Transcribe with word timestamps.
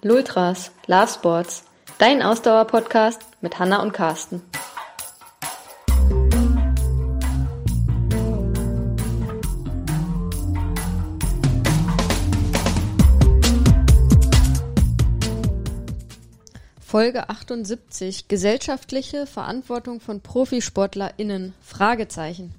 Lultras, 0.00 0.70
Love 0.86 1.08
Sports, 1.08 1.64
dein 1.98 2.22
Ausdauer-Podcast 2.22 3.20
mit 3.40 3.58
Hanna 3.58 3.82
und 3.82 3.92
Carsten. 3.92 4.42
Folge 16.80 17.28
78 17.28 18.28
Gesellschaftliche 18.28 19.26
Verantwortung 19.26 19.98
von 19.98 20.20
ProfisportlerInnen 20.20 21.54
Fragezeichen. 21.60 22.54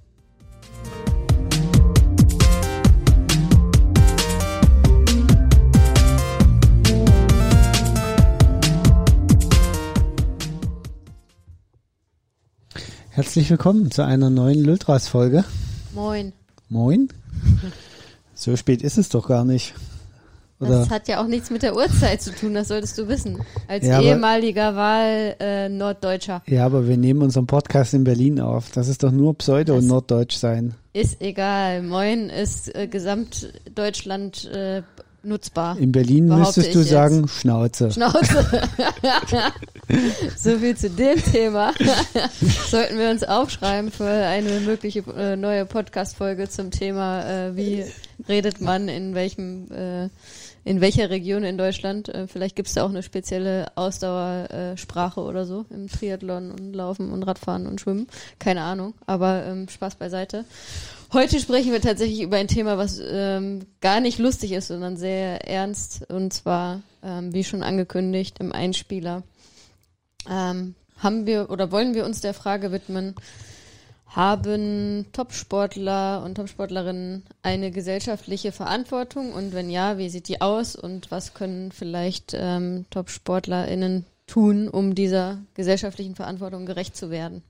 Herzlich 13.20 13.50
willkommen 13.50 13.92
zu 13.92 14.06
einer 14.06 14.30
neuen 14.30 14.64
Lultras-Folge. 14.64 15.44
Moin. 15.94 16.32
Moin? 16.70 17.10
So 18.34 18.56
spät 18.56 18.82
ist 18.82 18.98
es 18.98 19.10
doch 19.10 19.28
gar 19.28 19.44
nicht. 19.44 19.74
Oder? 20.62 20.70
Das 20.80 20.90
hat 20.90 21.10
ja 21.10 21.22
auch 21.22 21.28
nichts 21.28 21.50
mit 21.50 21.62
der 21.62 21.76
Uhrzeit 21.76 22.22
zu 22.22 22.32
tun, 22.34 22.54
das 22.54 22.70
solltest 22.70 22.98
du 22.98 23.10
wissen. 23.10 23.40
Als 23.68 23.86
Ja, 23.86 24.00
ehemaliger 24.00 24.74
Wahl-Norddeutscher. 24.74 26.44
Ja, 26.48 26.66
aber 26.66 26.88
wir 26.88 26.96
nehmen 26.96 27.22
unseren 27.22 27.46
Podcast 27.46 27.94
in 27.94 28.06
Berlin 28.06 28.40
auf. 28.40 28.72
Das 28.72 28.88
ist 28.88 29.04
doch 29.04 29.12
nur 29.12 29.38
Pseudo- 29.38 29.74
und 29.74 29.82
Das- 29.82 29.90
Norddeutsch 29.90 30.38
sein. 30.38 30.76
Ist 30.94 31.20
egal. 31.22 31.84
Moin 31.84 32.30
ist 32.30 32.74
äh, 32.74 32.88
Gesamtdeutschland 32.88 34.46
äh, 34.46 34.82
nutzbar. 35.24 35.78
In 35.78 35.92
Berlin 35.92 36.28
müsstest 36.28 36.74
du 36.74 36.80
jetzt. 36.80 36.90
sagen 36.90 37.28
Schnauze. 37.28 37.92
Schnauze. 37.92 38.46
so 40.38 40.58
viel 40.58 40.76
zu 40.76 40.90
dem 40.90 41.24
Thema. 41.24 41.74
Sollten 42.70 42.98
wir 42.98 43.10
uns 43.10 43.24
aufschreiben 43.24 43.92
für 43.92 44.10
eine 44.10 44.60
mögliche 44.62 45.04
äh, 45.16 45.36
neue 45.36 45.66
Podcast-Folge 45.66 46.50
zum 46.50 46.72
Thema, 46.72 47.48
äh, 47.48 47.56
wie 47.56 47.86
redet 48.28 48.62
man 48.62 48.90
in 48.90 49.16
welchem, 49.16 49.72
äh, 49.72 50.10
in 50.64 50.82
welcher 50.82 51.10
Region 51.10 51.44
in 51.44 51.58
Deutschland. 51.58 52.10
Äh, 52.10 52.28
vielleicht 52.28 52.56
gibt 52.56 52.68
es 52.68 52.76
da 52.76 52.84
auch 52.84 52.90
eine 52.90 53.04
spezielle 53.04 53.68
Ausdauersprache 53.76 55.20
äh, 55.20 55.24
oder 55.24 55.46
so 55.46 55.66
im 55.70 55.88
Triathlon 55.88 56.52
und 56.52 56.74
Laufen 56.74 57.12
und 57.12 57.24
Radfahren 57.24 57.68
und 57.68 57.82
Schwimmen. 57.82 58.08
Keine 58.40 58.62
Ahnung, 58.62 58.94
aber 59.06 59.46
ähm, 59.46 59.70
Spaß 59.70 59.96
beiseite. 59.96 60.46
Heute 61.12 61.40
sprechen 61.40 61.72
wir 61.72 61.82
tatsächlich 61.82 62.22
über 62.22 62.38
ein 62.38 62.48
Thema, 62.48 62.78
was 62.78 63.02
ähm, 63.04 63.66
gar 63.82 64.00
nicht 64.00 64.20
lustig 64.20 64.52
ist, 64.52 64.68
sondern 64.68 64.96
sehr 64.96 65.48
ernst. 65.48 66.08
Und 66.08 66.34
zwar, 66.34 66.84
ähm, 67.02 67.34
wie 67.34 67.44
schon 67.44 67.64
angekündigt, 67.64 68.38
im 68.40 68.52
Einspieler. 68.52 69.24
Ähm, 70.30 70.76
haben 71.00 71.26
wir 71.26 71.50
oder 71.50 71.72
wollen 71.72 71.96
wir 71.96 72.06
uns 72.06 72.22
der 72.22 72.36
Frage 72.36 72.72
widmen, 72.72 73.16
haben 74.06 75.08
Topsportler 75.12 76.24
und 76.24 76.36
Topsportlerinnen 76.36 77.24
eine 77.42 77.72
gesellschaftliche 77.72 78.52
Verantwortung? 78.52 79.34
Und 79.34 79.54
wenn 79.54 79.72
ja, 79.72 79.98
wie 79.98 80.10
sieht 80.10 80.28
die 80.28 80.42
aus? 80.42 80.76
Und 80.76 81.10
was 81.10 81.34
können 81.34 81.72
vielleicht 81.72 82.36
ähm, 82.36 82.86
TopsportlerInnen 82.92 84.06
tun, 84.28 84.68
um 84.68 84.94
dieser 84.94 85.40
gesellschaftlichen 85.56 86.14
Verantwortung 86.14 86.68
gerecht 86.68 86.96
zu 86.96 87.10
werden? 87.10 87.42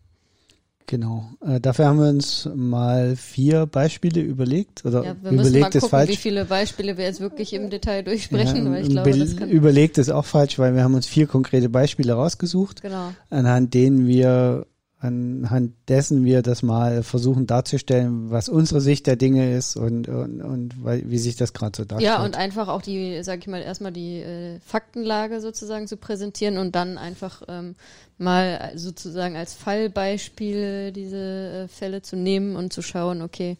Genau. 0.89 1.29
Äh, 1.45 1.59
dafür 1.59 1.85
haben 1.85 1.99
wir 1.99 2.09
uns 2.09 2.49
mal 2.55 3.15
vier 3.15 3.67
Beispiele 3.67 4.21
überlegt. 4.21 4.83
Oder 4.85 5.03
Ja, 5.03 5.15
wir 5.21 5.31
müssen 5.33 5.35
mal 5.51 5.57
überlegt 5.59 5.75
ist 5.75 5.83
gucken, 5.83 6.07
wie 6.07 6.15
viele 6.15 6.45
Beispiele 6.45 6.97
wir 6.97 7.05
jetzt 7.05 7.19
wirklich 7.21 7.53
im 7.53 7.69
Detail 7.69 8.01
durchsprechen, 8.01 8.65
Ja, 8.65 8.71
weil 8.71 8.81
ich 8.81 8.89
glaube, 8.89 9.11
be- 9.11 9.19
das 9.19 9.37
kann. 9.37 9.49
überlegt 9.49 9.99
ist 9.99 10.09
auch 10.09 10.25
falsch, 10.25 10.57
weil 10.57 10.73
wir 10.73 10.83
haben 10.83 10.95
uns 10.95 11.05
vier 11.05 11.27
konkrete 11.27 11.69
Beispiele 11.69 12.13
rausgesucht, 12.13 12.81
Genau. 12.81 13.13
anhand 13.29 13.75
denen 13.75 14.07
wir 14.07 14.65
anhand 14.99 15.73
dessen 15.87 16.25
wir 16.25 16.41
das 16.41 16.61
mal 16.61 17.03
versuchen 17.03 17.47
darzustellen, 17.47 18.31
was 18.31 18.49
unsere 18.49 18.81
Sicht 18.81 19.07
der 19.07 19.15
Dinge 19.15 19.55
ist 19.55 19.77
und, 19.77 20.09
und, 20.09 20.41
und 20.41 20.75
wie 20.83 21.17
sich 21.17 21.37
das 21.37 21.53
gerade 21.53 21.77
so 21.77 21.85
darstellt. 21.85 22.11
Ja, 22.11 22.23
und 22.23 22.35
einfach 22.35 22.67
auch 22.67 22.81
die, 22.81 23.23
sag 23.23 23.39
ich 23.39 23.47
mal, 23.47 23.61
erstmal 23.61 23.93
die 23.93 24.19
äh, 24.19 24.59
Faktenlage 24.59 25.39
sozusagen 25.39 25.87
zu 25.87 25.95
präsentieren 25.95 26.57
und 26.57 26.75
dann 26.75 26.97
einfach 26.97 27.41
ähm, 27.47 27.75
mal 28.17 28.73
sozusagen 28.75 29.37
als 29.37 29.53
Fallbeispiel 29.53 30.91
diese 30.91 31.65
äh, 31.65 31.67
Fälle 31.69 32.01
zu 32.01 32.17
nehmen 32.17 32.57
und 32.57 32.73
zu 32.73 32.81
schauen, 32.81 33.21
okay, 33.21 33.57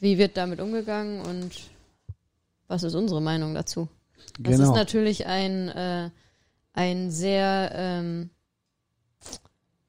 wie 0.00 0.16
wird 0.16 0.38
damit 0.38 0.60
umgegangen 0.60 1.20
und 1.20 1.50
was 2.68 2.82
ist 2.82 2.94
unsere 2.94 3.20
Meinung 3.20 3.54
dazu? 3.54 3.88
Das 4.38 4.54
ist 4.54 4.60
genau. 4.60 4.74
natürlich 4.74 5.26
ein, 5.26 5.68
äh, 5.68 6.10
ein 6.72 7.10
sehr, 7.10 7.70
ähm, 7.74 8.30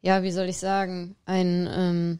ja, 0.06 0.22
wie 0.22 0.32
soll 0.32 0.48
ich 0.50 0.60
sagen, 0.60 1.16
ein 1.26 1.68
ähm, 1.68 2.20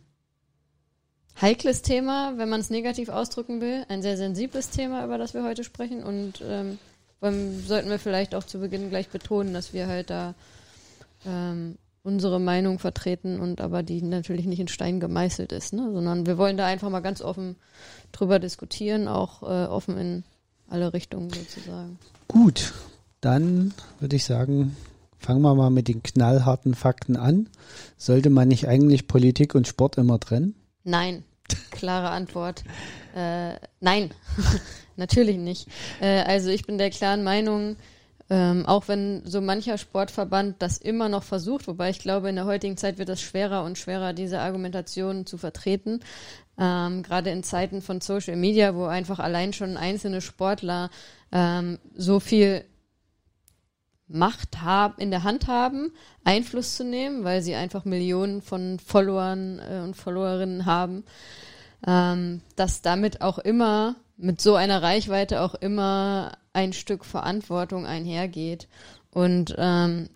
heikles 1.40 1.84
Thema, 1.84 2.34
wenn 2.38 2.50
man 2.50 2.60
es 2.60 2.72
negativ 2.72 3.10
ausdrücken 3.10 3.62
will. 3.62 3.86
Ein 3.90 4.02
sehr 4.02 4.18
sensibles 4.18 4.72
Thema, 4.72 5.06
über 5.06 5.20
das 5.20 5.36
wir 5.36 5.44
heute 5.44 5.64
sprechen. 5.64 6.04
Und 6.04 6.44
ähm, 6.44 6.80
sollten 7.22 7.92
wir 7.92 8.00
vielleicht 8.00 8.34
auch 8.34 8.44
zu 8.44 8.58
Beginn 8.58 8.90
gleich 8.90 9.10
betonen, 9.10 9.54
dass 9.54 9.72
wir 9.72 9.86
halt 9.86 10.10
da 10.10 10.34
ähm, 11.28 11.78
unsere 12.02 12.40
Meinung 12.40 12.80
vertreten 12.80 13.40
und 13.40 13.62
aber 13.62 13.84
die 13.84 14.02
natürlich 14.02 14.48
nicht 14.48 14.60
in 14.60 14.68
Stein 14.68 15.00
gemeißelt 15.00 15.52
ist, 15.52 15.74
ne? 15.74 15.92
sondern 15.94 16.26
wir 16.26 16.40
wollen 16.40 16.58
da 16.58 16.66
einfach 16.66 16.90
mal 16.90 17.02
ganz 17.02 17.22
offen 17.22 17.56
drüber 18.12 18.40
diskutieren, 18.40 19.08
auch 19.08 19.44
äh, 19.44 19.68
offen 19.68 19.96
in 20.00 20.24
alle 20.70 20.92
Richtungen 20.92 21.30
sozusagen. 21.30 22.00
Gut, 22.28 22.74
dann 23.22 23.76
würde 24.00 24.16
ich 24.16 24.26
sagen, 24.26 24.76
fangen 25.26 25.42
wir 25.42 25.56
mal 25.56 25.72
mit 25.72 25.88
den 25.88 26.04
knallharten 26.04 26.76
Fakten 26.76 27.18
an. 27.18 27.50
Sollte 27.98 28.30
man 28.30 28.48
nicht 28.48 28.68
eigentlich 28.68 29.08
Politik 29.08 29.56
und 29.56 29.68
Sport 29.68 29.98
immer 29.98 30.20
trennen? 30.20 30.54
Nein. 30.84 31.24
Klare 31.72 32.10
Antwort. 32.10 32.64
Äh, 33.16 33.56
nein. 33.80 34.12
Natürlich 34.96 35.38
nicht. 35.38 35.68
Äh, 36.00 36.22
also 36.22 36.50
ich 36.50 36.66
bin 36.66 36.78
der 36.78 36.92
klaren 36.92 37.24
Meinung, 37.24 37.76
ähm, 38.30 38.66
auch 38.68 38.88
wenn 38.88 39.24
so 39.26 39.42
mancher 39.42 39.80
Sportverband 39.80 40.56
das 40.60 40.78
immer 40.78 41.10
noch 41.10 41.24
versucht, 41.24 41.68
wobei 41.68 41.90
ich 41.90 42.00
glaube, 42.00 42.30
in 42.30 42.36
der 42.36 42.46
heutigen 42.46 42.78
Zeit 42.78 43.00
wird 43.00 43.10
es 43.10 43.22
schwerer 43.22 43.64
und 43.64 43.80
schwerer, 43.80 44.14
diese 44.14 44.40
Argumentation 44.40 45.26
zu 45.26 45.38
vertreten. 45.38 46.02
Ähm, 46.60 47.02
Gerade 47.02 47.32
in 47.32 47.44
Zeiten 47.44 47.82
von 47.82 48.00
Social 48.00 48.36
Media, 48.36 48.76
wo 48.76 48.86
einfach 48.86 49.20
allein 49.20 49.54
schon 49.54 49.76
einzelne 49.76 50.22
Sportler 50.22 50.90
ähm, 51.32 51.80
so 51.96 52.20
viel 52.20 52.64
Macht 54.08 54.62
haben, 54.62 54.96
in 54.98 55.10
der 55.12 55.24
Hand 55.24 55.48
haben, 55.48 55.92
Einfluss 56.24 56.76
zu 56.76 56.84
nehmen, 56.84 57.24
weil 57.24 57.42
sie 57.42 57.56
einfach 57.56 57.86
Millionen 57.86 58.42
von 58.42 58.80
Followern 58.80 59.60
äh, 59.60 59.82
und 59.84 59.96
Followerinnen 59.96 60.66
haben, 60.66 61.04
ähm, 61.88 62.42
dass 62.56 62.82
damit 62.82 63.22
auch 63.22 63.40
immer, 63.40 63.96
mit 64.18 64.40
so 64.42 64.56
einer 64.56 64.82
Reichweite 64.82 65.42
auch 65.42 65.56
immer 65.56 66.38
ein 66.54 66.72
Stück 66.72 67.04
Verantwortung 67.04 67.86
einhergeht. 67.86 68.68
Und 69.12 69.56
ähm, 69.58 70.10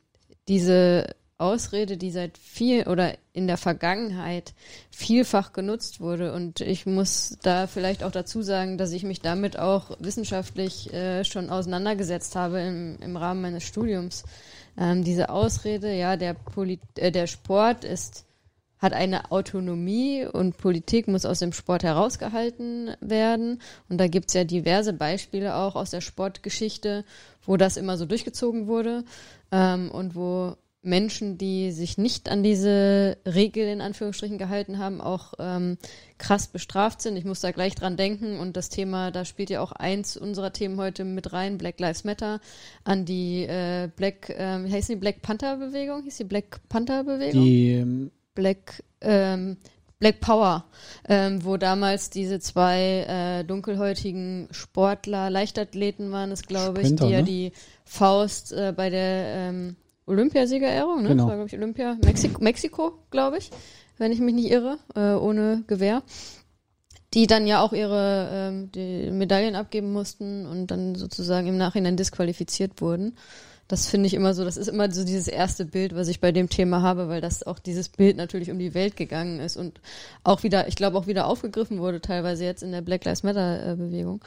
diese 0.47 1.07
Ausrede, 1.39 1.97
die 1.97 2.11
seit 2.11 2.37
viel 2.37 2.87
oder 2.87 3.17
in 3.33 3.47
der 3.47 3.57
Vergangenheit 3.57 4.53
vielfach 4.91 5.53
genutzt 5.53 6.01
wurde. 6.01 6.33
Und 6.33 6.61
ich 6.61 6.85
muss 6.85 7.37
da 7.41 7.67
vielleicht 7.67 8.03
auch 8.03 8.11
dazu 8.11 8.41
sagen, 8.41 8.77
dass 8.77 8.91
ich 8.91 9.03
mich 9.03 9.21
damit 9.21 9.57
auch 9.57 9.97
wissenschaftlich 9.99 10.93
äh, 10.93 11.23
schon 11.23 11.49
auseinandergesetzt 11.49 12.35
habe 12.35 12.59
im, 12.59 12.97
im 13.01 13.17
Rahmen 13.17 13.41
meines 13.41 13.63
Studiums. 13.63 14.23
Ähm, 14.77 15.03
diese 15.03 15.29
Ausrede, 15.29 15.93
ja, 15.93 16.17
der, 16.17 16.33
Polit 16.33 16.81
äh, 16.95 17.11
der 17.11 17.27
Sport 17.27 17.83
ist 17.83 18.25
hat 18.79 18.93
eine 18.93 19.31
Autonomie 19.31 20.25
und 20.25 20.57
Politik 20.57 21.09
muss 21.09 21.25
aus 21.25 21.39
dem 21.39 21.51
Sport 21.51 21.83
herausgehalten 21.83 22.95
werden. 23.01 23.61
Und 23.89 23.97
da 23.97 24.07
gibt's 24.07 24.33
ja 24.33 24.45
diverse 24.45 24.93
Beispiele 24.93 25.55
auch 25.55 25.75
aus 25.75 25.91
der 25.91 26.01
Sportgeschichte, 26.01 27.03
wo 27.45 27.57
das 27.57 27.75
immer 27.75 27.97
so 27.97 28.05
durchgezogen 28.05 28.67
wurde 28.67 29.03
ähm, 29.51 29.91
und 29.91 30.15
wo 30.15 30.55
Menschen, 30.81 31.37
die 31.37 31.71
sich 31.71 31.97
nicht 31.97 32.29
an 32.29 32.41
diese 32.41 33.17
Regel 33.25 33.67
in 33.67 33.81
Anführungsstrichen 33.81 34.37
gehalten 34.37 34.77
haben, 34.77 35.01
auch 35.01 35.33
ähm, 35.37 35.77
krass 36.17 36.47
bestraft 36.47 37.01
sind. 37.01 37.17
Ich 37.17 37.25
muss 37.25 37.41
da 37.41 37.51
gleich 37.51 37.75
dran 37.75 37.97
denken 37.97 38.39
und 38.39 38.55
das 38.55 38.69
Thema, 38.69 39.11
da 39.11 39.25
spielt 39.25 39.49
ja 39.49 39.61
auch 39.61 39.73
eins 39.73 40.15
unserer 40.15 40.53
Themen 40.53 40.79
heute 40.79 41.03
mit 41.03 41.33
rein, 41.33 41.57
Black 41.57 41.79
Lives 41.79 42.05
Matter, 42.05 42.39
an 42.85 43.03
die 43.03 43.43
äh, 43.43 43.89
Black, 43.93 44.33
ähm, 44.37 44.65
wie 44.65 44.71
heißt 44.71 44.89
die 44.89 44.95
Black 44.95 45.21
Panther 45.21 45.57
Bewegung? 45.57 46.03
Hieß 46.03 46.17
die 46.17 46.23
Black 46.23 46.61
Panther 46.69 47.03
Bewegung? 47.03 47.43
Die 47.43 47.71
ähm, 47.73 48.11
Black, 48.33 48.81
ähm, 49.01 49.57
Black 49.99 50.21
Power, 50.21 50.63
ähm, 51.09 51.43
wo 51.43 51.57
damals 51.57 52.09
diese 52.09 52.39
zwei 52.39 53.05
äh, 53.41 53.43
dunkelhäutigen 53.43 54.47
Sportler, 54.51 55.29
Leichtathleten 55.29 56.13
waren 56.13 56.31
es, 56.31 56.43
glaube 56.43 56.79
ich, 56.79 56.87
Sprinter, 56.87 57.07
die 57.07 57.11
ja 57.11 57.19
ne? 57.19 57.25
die 57.25 57.51
Faust 57.83 58.53
äh, 58.53 58.73
bei 58.73 58.89
der 58.89 59.25
ähm, 59.35 59.75
Olympiasiegerehrung, 60.09 61.03
ne? 61.03 61.09
Genau. 61.09 61.23
Das 61.23 61.29
war, 61.29 61.35
glaube 61.35 61.47
ich, 61.47 61.57
Olympia, 61.57 61.97
Mexiko, 62.03 62.43
Mexiko 62.43 62.93
glaube 63.11 63.37
ich, 63.37 63.51
wenn 63.97 64.11
ich 64.11 64.19
mich 64.19 64.35
nicht 64.35 64.51
irre, 64.51 64.77
äh, 64.95 65.13
ohne 65.13 65.63
Gewehr. 65.67 66.03
die 67.13 67.25
dann 67.27 67.47
ja 67.47 67.61
auch 67.61 67.73
ihre 67.73 68.29
ähm, 68.31 68.71
die 68.71 69.09
Medaillen 69.11 69.55
abgeben 69.55 69.91
mussten 69.91 70.45
und 70.45 70.67
dann 70.67 70.95
sozusagen 70.95 71.47
im 71.47 71.57
Nachhinein 71.57 71.97
disqualifiziert 71.97 72.81
wurden. 72.81 73.17
Das 73.67 73.87
finde 73.87 74.07
ich 74.07 74.15
immer 74.15 74.33
so, 74.33 74.43
das 74.43 74.57
ist 74.57 74.67
immer 74.67 74.91
so 74.91 75.03
dieses 75.03 75.27
erste 75.27 75.63
Bild, 75.65 75.95
was 75.95 76.07
ich 76.07 76.19
bei 76.19 76.31
dem 76.31 76.49
Thema 76.49 76.81
habe, 76.81 77.07
weil 77.07 77.21
das 77.21 77.43
auch 77.45 77.59
dieses 77.59 77.89
Bild 77.89 78.17
natürlich 78.17 78.49
um 78.49 78.57
die 78.57 78.73
Welt 78.73 78.95
gegangen 78.95 79.39
ist 79.39 79.57
und 79.57 79.79
auch 80.23 80.41
wieder, 80.43 80.67
ich 80.67 80.75
glaube 80.75 80.97
auch 80.97 81.05
wieder 81.05 81.27
aufgegriffen 81.27 81.79
wurde, 81.79 82.01
teilweise 82.01 82.45
jetzt 82.45 82.63
in 82.63 82.71
der 82.71 82.81
Black 82.81 83.05
Lives 83.05 83.23
Matter 83.23 83.73
äh, 83.73 83.75
Bewegung. 83.75 84.21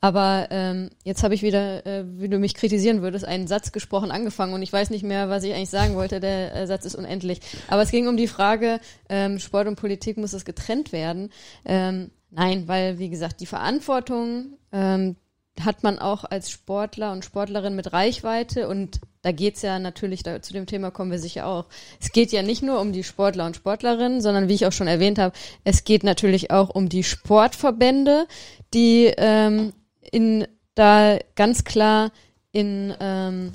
Aber 0.00 0.48
ähm, 0.50 0.90
jetzt 1.04 1.22
habe 1.22 1.34
ich 1.34 1.42
wieder, 1.42 1.84
äh, 1.86 2.04
wie 2.06 2.28
du 2.28 2.38
mich 2.38 2.54
kritisieren 2.54 3.02
würdest, 3.02 3.24
einen 3.24 3.46
Satz 3.46 3.70
gesprochen 3.72 4.10
angefangen 4.10 4.54
und 4.54 4.62
ich 4.62 4.72
weiß 4.72 4.90
nicht 4.90 5.02
mehr, 5.02 5.28
was 5.28 5.44
ich 5.44 5.54
eigentlich 5.54 5.70
sagen 5.70 5.94
wollte. 5.94 6.20
Der 6.20 6.54
äh, 6.54 6.66
Satz 6.66 6.86
ist 6.86 6.94
unendlich. 6.94 7.40
Aber 7.68 7.82
es 7.82 7.90
ging 7.90 8.08
um 8.08 8.16
die 8.16 8.28
Frage, 8.28 8.80
ähm, 9.08 9.38
Sport 9.38 9.68
und 9.68 9.76
Politik 9.76 10.16
muss 10.16 10.30
das 10.30 10.44
getrennt 10.44 10.92
werden. 10.92 11.30
Ähm, 11.64 12.10
nein, 12.30 12.66
weil 12.66 12.98
wie 12.98 13.10
gesagt, 13.10 13.40
die 13.40 13.46
Verantwortung 13.46 14.56
ähm, 14.72 15.16
hat 15.60 15.82
man 15.82 15.98
auch 15.98 16.24
als 16.24 16.50
Sportler 16.50 17.12
und 17.12 17.24
Sportlerin 17.24 17.76
mit 17.76 17.92
Reichweite 17.92 18.68
und 18.68 19.00
da 19.22 19.32
geht's 19.32 19.60
ja 19.60 19.78
natürlich, 19.78 20.22
da, 20.22 20.40
zu 20.40 20.54
dem 20.54 20.64
Thema 20.64 20.90
kommen 20.90 21.10
wir 21.10 21.18
sicher 21.18 21.46
auch. 21.46 21.66
Es 22.00 22.12
geht 22.12 22.32
ja 22.32 22.42
nicht 22.42 22.62
nur 22.62 22.80
um 22.80 22.92
die 22.92 23.04
Sportler 23.04 23.44
und 23.44 23.56
Sportlerinnen, 23.56 24.22
sondern 24.22 24.48
wie 24.48 24.54
ich 24.54 24.64
auch 24.64 24.72
schon 24.72 24.86
erwähnt 24.86 25.18
habe, 25.18 25.34
es 25.64 25.84
geht 25.84 26.04
natürlich 26.04 26.50
auch 26.50 26.70
um 26.70 26.88
die 26.88 27.04
Sportverbände, 27.04 28.26
die 28.72 29.12
ähm, 29.18 29.74
in 30.10 30.46
da 30.74 31.18
ganz 31.34 31.64
klar 31.64 32.12
in 32.52 32.94
ähm, 33.00 33.52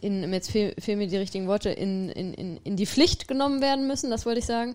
in, 0.00 0.32
jetzt 0.32 0.50
fehl, 0.50 0.74
fehlen 0.78 0.98
mir 0.98 1.08
die 1.08 1.16
richtigen 1.16 1.46
Worte, 1.46 1.70
in, 1.70 2.08
in, 2.10 2.34
in, 2.34 2.56
in 2.58 2.76
die 2.76 2.86
Pflicht 2.86 3.28
genommen 3.28 3.60
werden 3.60 3.86
müssen, 3.86 4.10
das 4.10 4.26
wollte 4.26 4.40
ich 4.40 4.46
sagen. 4.46 4.74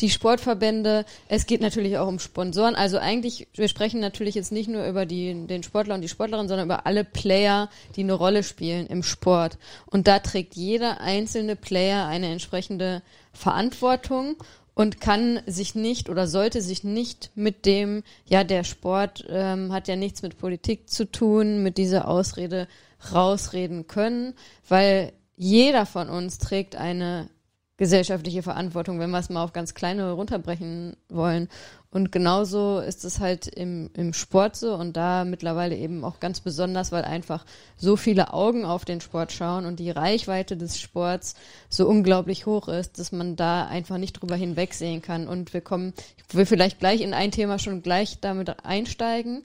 Die 0.00 0.10
Sportverbände, 0.10 1.04
es 1.28 1.46
geht 1.46 1.60
natürlich 1.60 1.98
auch 1.98 2.08
um 2.08 2.18
Sponsoren. 2.18 2.74
Also 2.74 2.98
eigentlich, 2.98 3.48
wir 3.54 3.68
sprechen 3.68 4.00
natürlich 4.00 4.34
jetzt 4.34 4.52
nicht 4.52 4.68
nur 4.68 4.86
über 4.86 5.06
die, 5.06 5.46
den 5.46 5.62
Sportler 5.62 5.94
und 5.94 6.02
die 6.02 6.08
Sportlerin, 6.08 6.48
sondern 6.48 6.66
über 6.66 6.86
alle 6.86 7.04
Player, 7.04 7.70
die 7.96 8.02
eine 8.02 8.14
Rolle 8.14 8.42
spielen 8.42 8.86
im 8.86 9.02
Sport. 9.02 9.58
Und 9.86 10.06
da 10.08 10.18
trägt 10.18 10.54
jeder 10.54 11.00
einzelne 11.00 11.56
Player 11.56 12.06
eine 12.06 12.30
entsprechende 12.30 13.02
Verantwortung 13.32 14.36
und 14.76 15.00
kann 15.00 15.40
sich 15.46 15.74
nicht 15.74 16.10
oder 16.10 16.28
sollte 16.28 16.60
sich 16.60 16.84
nicht 16.84 17.30
mit 17.34 17.64
dem, 17.64 18.02
ja, 18.26 18.44
der 18.44 18.62
Sport 18.62 19.24
ähm, 19.26 19.72
hat 19.72 19.88
ja 19.88 19.96
nichts 19.96 20.20
mit 20.20 20.36
Politik 20.36 20.90
zu 20.90 21.10
tun, 21.10 21.62
mit 21.62 21.78
dieser 21.78 22.06
Ausrede 22.06 22.68
rausreden 23.12 23.86
können, 23.86 24.34
weil 24.68 25.12
jeder 25.34 25.86
von 25.86 26.10
uns 26.10 26.36
trägt 26.36 26.76
eine 26.76 27.30
gesellschaftliche 27.78 28.42
Verantwortung, 28.42 29.00
wenn 29.00 29.10
wir 29.10 29.18
es 29.18 29.30
mal 29.30 29.42
auf 29.42 29.54
ganz 29.54 29.72
kleine 29.72 30.12
runterbrechen 30.12 30.96
wollen. 31.08 31.48
Und 31.96 32.12
genauso 32.12 32.78
ist 32.80 33.06
es 33.06 33.20
halt 33.20 33.46
im, 33.46 33.88
im 33.94 34.12
Sport 34.12 34.54
so 34.54 34.74
und 34.74 34.98
da 34.98 35.24
mittlerweile 35.24 35.74
eben 35.74 36.04
auch 36.04 36.20
ganz 36.20 36.40
besonders, 36.40 36.92
weil 36.92 37.04
einfach 37.06 37.46
so 37.78 37.96
viele 37.96 38.34
Augen 38.34 38.66
auf 38.66 38.84
den 38.84 39.00
Sport 39.00 39.32
schauen 39.32 39.64
und 39.64 39.80
die 39.80 39.90
Reichweite 39.92 40.58
des 40.58 40.78
Sports 40.78 41.36
so 41.70 41.88
unglaublich 41.88 42.44
hoch 42.44 42.68
ist, 42.68 42.98
dass 42.98 43.12
man 43.12 43.34
da 43.34 43.66
einfach 43.66 43.96
nicht 43.96 44.12
drüber 44.12 44.36
hinwegsehen 44.36 45.00
kann. 45.00 45.26
Und 45.26 45.54
wir 45.54 45.62
kommen, 45.62 45.94
ich 46.18 46.34
will 46.34 46.44
vielleicht 46.44 46.80
gleich 46.80 47.00
in 47.00 47.14
ein 47.14 47.30
Thema 47.30 47.58
schon 47.58 47.80
gleich 47.80 48.20
damit 48.20 48.62
einsteigen. 48.62 49.44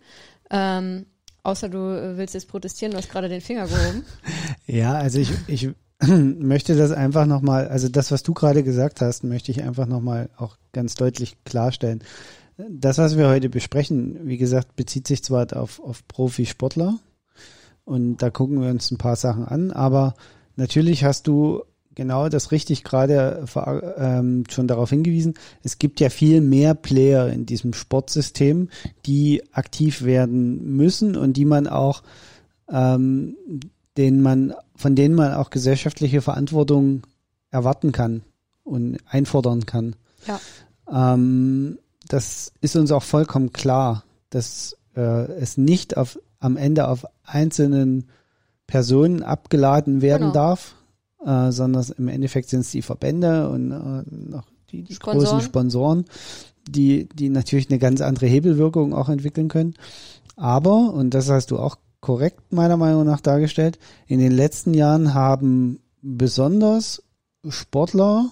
Ähm, 0.50 1.06
außer 1.44 1.70
du 1.70 2.18
willst 2.18 2.34
jetzt 2.34 2.50
protestieren, 2.50 2.92
du 2.92 2.98
hast 2.98 3.10
gerade 3.10 3.30
den 3.30 3.40
Finger 3.40 3.68
gehoben. 3.68 4.04
Ja, 4.68 4.96
also 4.96 5.20
ich, 5.20 5.30
ich 5.48 5.70
möchte 6.06 6.76
das 6.76 6.92
einfach 6.92 7.26
nochmal, 7.26 7.70
also 7.70 7.88
das, 7.88 8.12
was 8.12 8.24
du 8.24 8.34
gerade 8.34 8.64
gesagt 8.64 9.00
hast, 9.00 9.24
möchte 9.24 9.52
ich 9.52 9.64
einfach 9.64 9.86
nochmal 9.86 10.30
auch 10.36 10.58
ganz 10.74 10.96
deutlich 10.96 11.38
klarstellen. 11.46 12.04
Das, 12.70 12.98
was 12.98 13.18
wir 13.18 13.28
heute 13.28 13.50
besprechen, 13.50 14.20
wie 14.28 14.38
gesagt, 14.38 14.76
bezieht 14.76 15.08
sich 15.08 15.24
zwar 15.24 15.48
auf, 15.56 15.80
auf 15.80 16.08
Profisportler 16.08 17.00
und 17.86 18.18
da 18.18 18.30
gucken 18.30 18.62
wir 18.62 18.70
uns 18.70 18.92
ein 18.92 18.98
paar 18.98 19.16
Sachen 19.16 19.46
an, 19.46 19.72
aber 19.72 20.16
natürlich 20.56 21.04
hast 21.04 21.28
du 21.28 21.64
genau 21.96 22.30
das 22.30 22.52
richtig 22.52 22.84
gerade 22.84 23.46
ähm, 23.98 24.44
schon 24.50 24.68
darauf 24.68 24.90
hingewiesen. 24.90 25.34
Es 25.64 25.78
gibt 25.78 26.00
ja 26.00 26.10
viel 26.10 26.42
mehr 26.42 26.74
Player 26.74 27.30
in 27.30 27.46
diesem 27.46 27.74
Sportsystem, 27.74 28.70
die 29.06 29.44
aktiv 29.52 30.04
werden 30.04 30.76
müssen 30.76 31.18
und 31.18 31.34
die 31.34 31.46
man 31.46 31.68
auch 31.68 32.04
ähm, 32.70 33.36
denen 33.98 34.22
man, 34.22 34.54
von 34.76 34.96
denen 34.96 35.16
man 35.16 35.34
auch 35.34 35.50
gesellschaftliche 35.50 36.22
Verantwortung 36.22 37.04
erwarten 37.50 37.92
kann 37.92 38.22
und 38.64 38.98
einfordern 39.08 39.66
kann. 39.66 39.96
Ja. 40.26 40.40
Ähm, 41.14 41.78
das 42.12 42.52
ist 42.60 42.76
uns 42.76 42.92
auch 42.92 43.04
vollkommen 43.04 43.54
klar, 43.54 44.04
dass 44.30 44.78
äh, 44.96 45.32
es 45.34 45.58
nicht 45.58 45.96
auf, 45.96 46.20
am 46.40 46.58
Ende 46.58 46.88
auf 46.90 47.06
einzelnen 47.24 48.08
Personen 48.68 49.24
abgeladen 49.24 50.02
werden 50.02 50.32
genau. 50.32 50.34
darf, 50.34 50.76
äh, 51.26 51.52
sondern 51.52 51.86
im 51.98 52.10
Endeffekt 52.10 52.50
sind 52.50 52.62
es 52.62 52.72
die 52.72 52.82
Verbände 52.82 53.50
und 53.50 53.72
äh, 53.72 54.04
noch 54.30 54.48
die, 54.72 54.84
die 54.84 54.96
Sponsoren. 54.96 55.26
großen 55.26 55.42
Sponsoren, 55.42 56.06
die, 56.68 57.08
die 57.14 57.30
natürlich 57.30 57.70
eine 57.70 57.80
ganz 57.80 58.02
andere 58.02 58.26
Hebelwirkung 58.26 58.94
auch 58.94 59.08
entwickeln 59.08 59.48
können. 59.48 59.76
Aber, 60.36 60.94
und 60.94 61.14
das 61.14 61.30
hast 61.30 61.52
du 61.52 61.60
auch 61.60 61.78
korrekt 62.02 62.52
meiner 62.52 62.78
Meinung 62.78 63.06
nach 63.06 63.22
dargestellt. 63.22 63.80
In 64.08 64.20
den 64.20 64.32
letzten 64.32 64.74
Jahren 64.74 65.14
haben 65.14 65.80
besonders 66.02 67.04
Sportler, 67.48 68.32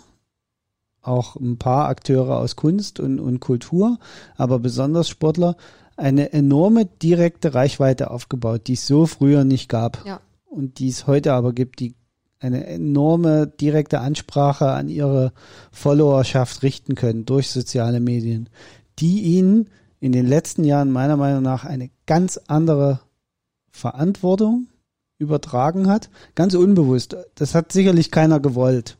auch 1.01 1.35
ein 1.35 1.57
paar 1.57 1.87
Akteure 1.87 2.37
aus 2.37 2.55
Kunst 2.55 2.99
und, 2.99 3.19
und 3.19 3.39
Kultur, 3.39 3.99
aber 4.35 4.59
besonders 4.59 5.09
Sportler, 5.09 5.55
eine 5.97 6.31
enorme 6.33 6.85
direkte 6.85 7.53
Reichweite 7.53 8.09
aufgebaut, 8.11 8.67
die 8.67 8.73
es 8.73 8.87
so 8.87 9.05
früher 9.05 9.43
nicht 9.43 9.69
gab. 9.69 10.05
Ja. 10.05 10.21
Und 10.45 10.79
die 10.79 10.89
es 10.89 11.07
heute 11.07 11.33
aber 11.33 11.53
gibt, 11.53 11.79
die 11.79 11.93
eine 12.39 12.65
enorme 12.65 13.47
direkte 13.47 13.99
Ansprache 13.99 14.71
an 14.71 14.87
ihre 14.87 15.33
Followerschaft 15.71 16.63
richten 16.63 16.95
können 16.95 17.25
durch 17.25 17.49
soziale 17.49 17.99
Medien, 17.99 18.49
die 18.97 19.21
ihnen 19.21 19.69
in 19.99 20.13
den 20.13 20.25
letzten 20.25 20.63
Jahren 20.63 20.91
meiner 20.91 21.17
Meinung 21.17 21.43
nach 21.43 21.65
eine 21.65 21.89
ganz 22.05 22.39
andere 22.47 23.01
Verantwortung 23.69 24.67
übertragen 25.17 25.87
hat. 25.87 26.09
Ganz 26.35 26.55
unbewusst. 26.55 27.15
Das 27.35 27.53
hat 27.53 27.73
sicherlich 27.73 28.09
keiner 28.09 28.39
gewollt. 28.39 28.97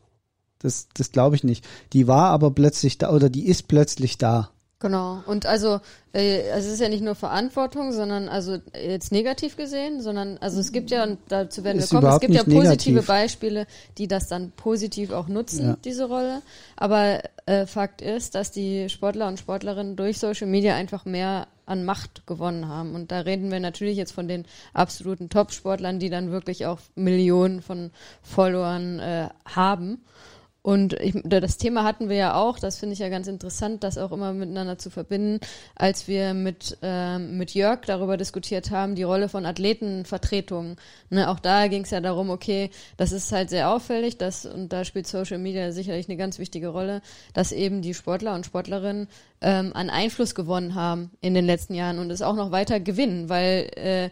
Das, 0.60 0.88
das 0.94 1.10
glaube 1.10 1.36
ich 1.36 1.44
nicht. 1.44 1.66
Die 1.92 2.06
war 2.06 2.30
aber 2.30 2.50
plötzlich 2.50 2.98
da 2.98 3.10
oder 3.10 3.28
die 3.28 3.46
ist 3.46 3.66
plötzlich 3.66 4.18
da. 4.18 4.50
Genau. 4.80 5.22
Und 5.26 5.44
also, 5.44 5.80
äh, 6.14 6.50
also 6.52 6.68
es 6.68 6.74
ist 6.74 6.80
ja 6.80 6.88
nicht 6.88 7.04
nur 7.04 7.14
Verantwortung, 7.14 7.92
sondern 7.92 8.30
also 8.30 8.56
jetzt 8.74 9.12
negativ 9.12 9.56
gesehen, 9.58 10.00
sondern 10.00 10.38
also 10.38 10.58
es 10.58 10.72
gibt 10.72 10.90
ja, 10.90 11.04
und 11.04 11.18
dazu 11.28 11.64
werden 11.64 11.80
wir 11.80 11.86
kommen, 11.86 12.06
es 12.06 12.20
gibt 12.20 12.34
ja 12.34 12.44
positive 12.44 12.94
negativ. 12.94 13.06
Beispiele, 13.06 13.66
die 13.98 14.08
das 14.08 14.28
dann 14.28 14.52
positiv 14.52 15.10
auch 15.12 15.28
nutzen, 15.28 15.66
ja. 15.66 15.76
diese 15.84 16.08
Rolle. 16.08 16.40
Aber 16.76 17.20
äh, 17.44 17.66
Fakt 17.66 18.00
ist, 18.00 18.34
dass 18.34 18.52
die 18.52 18.88
Sportler 18.88 19.28
und 19.28 19.38
Sportlerinnen 19.38 19.96
durch 19.96 20.18
Social 20.18 20.46
Media 20.46 20.74
einfach 20.74 21.04
mehr 21.04 21.46
an 21.66 21.84
Macht 21.84 22.26
gewonnen 22.26 22.66
haben. 22.66 22.94
Und 22.94 23.12
da 23.12 23.20
reden 23.20 23.50
wir 23.52 23.60
natürlich 23.60 23.98
jetzt 23.98 24.12
von 24.12 24.28
den 24.28 24.46
absoluten 24.72 25.28
Top-Sportlern, 25.28 25.98
die 25.98 26.08
dann 26.08 26.30
wirklich 26.30 26.64
auch 26.64 26.78
Millionen 26.94 27.60
von 27.60 27.90
Followern 28.22 28.98
äh, 28.98 29.28
haben. 29.44 30.02
Und 30.62 30.92
ich, 30.94 31.14
das 31.24 31.56
Thema 31.56 31.84
hatten 31.84 32.10
wir 32.10 32.16
ja 32.16 32.34
auch, 32.34 32.58
das 32.58 32.78
finde 32.78 32.92
ich 32.92 32.98
ja 32.98 33.08
ganz 33.08 33.28
interessant, 33.28 33.82
das 33.82 33.96
auch 33.96 34.12
immer 34.12 34.34
miteinander 34.34 34.76
zu 34.76 34.90
verbinden, 34.90 35.40
als 35.74 36.06
wir 36.06 36.34
mit, 36.34 36.76
ähm, 36.82 37.38
mit 37.38 37.54
Jörg 37.54 37.80
darüber 37.86 38.18
diskutiert 38.18 38.70
haben, 38.70 38.94
die 38.94 39.02
Rolle 39.02 39.30
von 39.30 39.46
Athletenvertretungen. 39.46 40.76
Ne, 41.08 41.30
auch 41.30 41.40
da 41.40 41.68
ging 41.68 41.84
es 41.84 41.90
ja 41.90 42.00
darum, 42.00 42.28
okay, 42.28 42.70
das 42.98 43.12
ist 43.12 43.32
halt 43.32 43.48
sehr 43.48 43.70
auffällig, 43.70 44.18
dass, 44.18 44.44
und 44.44 44.70
da 44.70 44.84
spielt 44.84 45.06
Social 45.06 45.38
Media 45.38 45.72
sicherlich 45.72 46.08
eine 46.08 46.18
ganz 46.18 46.38
wichtige 46.38 46.68
Rolle, 46.68 47.00
dass 47.32 47.52
eben 47.52 47.80
die 47.80 47.94
Sportler 47.94 48.34
und 48.34 48.44
Sportlerinnen 48.44 49.08
ähm, 49.40 49.72
an 49.74 49.90
Einfluss 49.90 50.34
gewonnen 50.34 50.74
haben 50.74 51.10
in 51.20 51.34
den 51.34 51.46
letzten 51.46 51.74
Jahren 51.74 51.98
und 51.98 52.10
es 52.10 52.22
auch 52.22 52.36
noch 52.36 52.50
weiter 52.50 52.80
gewinnen, 52.80 53.28
weil 53.28 53.70
äh, 53.76 54.10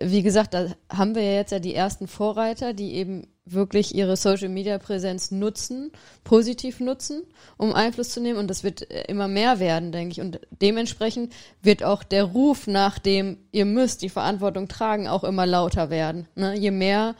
wie 0.00 0.22
gesagt, 0.22 0.54
da 0.54 0.66
haben 0.90 1.14
wir 1.14 1.22
ja 1.22 1.32
jetzt 1.32 1.52
ja 1.52 1.58
die 1.58 1.74
ersten 1.74 2.06
Vorreiter, 2.06 2.72
die 2.72 2.94
eben 2.94 3.28
wirklich 3.46 3.94
ihre 3.94 4.16
Social 4.16 4.48
Media 4.48 4.78
Präsenz 4.78 5.30
nutzen, 5.30 5.92
positiv 6.24 6.80
nutzen, 6.80 7.22
um 7.56 7.72
Einfluss 7.72 8.10
zu 8.10 8.20
nehmen. 8.20 8.38
Und 8.38 8.48
das 8.48 8.64
wird 8.64 8.90
äh, 8.90 9.04
immer 9.08 9.28
mehr 9.28 9.60
werden, 9.60 9.92
denke 9.92 10.12
ich. 10.12 10.20
Und 10.20 10.40
dementsprechend 10.50 11.32
wird 11.62 11.84
auch 11.84 12.02
der 12.02 12.24
Ruf 12.24 12.66
nach 12.66 12.98
dem, 12.98 13.38
ihr 13.52 13.64
müsst 13.64 14.02
die 14.02 14.08
Verantwortung 14.08 14.66
tragen, 14.68 15.06
auch 15.06 15.22
immer 15.22 15.46
lauter 15.46 15.90
werden. 15.90 16.26
Ne? 16.34 16.58
Je 16.58 16.72
mehr 16.72 17.14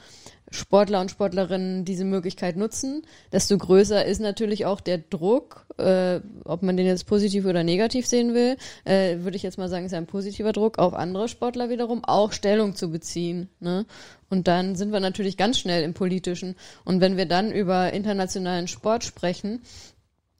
Sportler 0.51 1.01
und 1.01 1.11
Sportlerinnen 1.11 1.85
diese 1.85 2.05
Möglichkeit 2.05 2.57
nutzen, 2.57 3.03
desto 3.33 3.59
größer 3.59 4.05
ist 4.05 4.21
natürlich 4.21 4.65
auch 4.65 4.81
der 4.81 4.99
Druck, 4.99 5.67
äh, 5.79 6.21
ob 6.45 6.63
man 6.63 6.77
den 6.77 6.87
jetzt 6.87 7.07
positiv 7.07 7.47
oder 7.47 7.65
negativ 7.65 8.07
sehen 8.07 8.35
will, 8.35 8.57
äh, 8.85 9.19
würde 9.19 9.37
ich 9.37 9.43
jetzt 9.43 9.59
mal 9.59 9.69
sagen, 9.69 9.87
ist 9.87 9.95
ein 9.95 10.07
positiver 10.07 10.53
Druck 10.53 10.79
auf 10.79 10.95
andere 10.95 11.29
Sportler 11.29 11.69
wiederum, 11.69 12.05
auch 12.05 12.33
Stellung 12.33 12.77
zu 12.77 12.91
beziehen. 12.91 13.49
Ne? 13.61 13.87
Und 14.31 14.49
dann 14.49 14.77
sind 14.77 14.93
wir 14.93 15.01
natürlich 15.01 15.37
ganz 15.37 15.59
schnell 15.59 15.83
im 15.83 15.95
Politischen. 15.95 16.57
Und 16.85 17.01
wenn 17.01 17.17
wir 17.17 17.27
dann 17.27 17.51
über 17.53 17.93
internationalen 17.93 18.69
Sport 18.69 19.05
sprechen, 19.05 19.63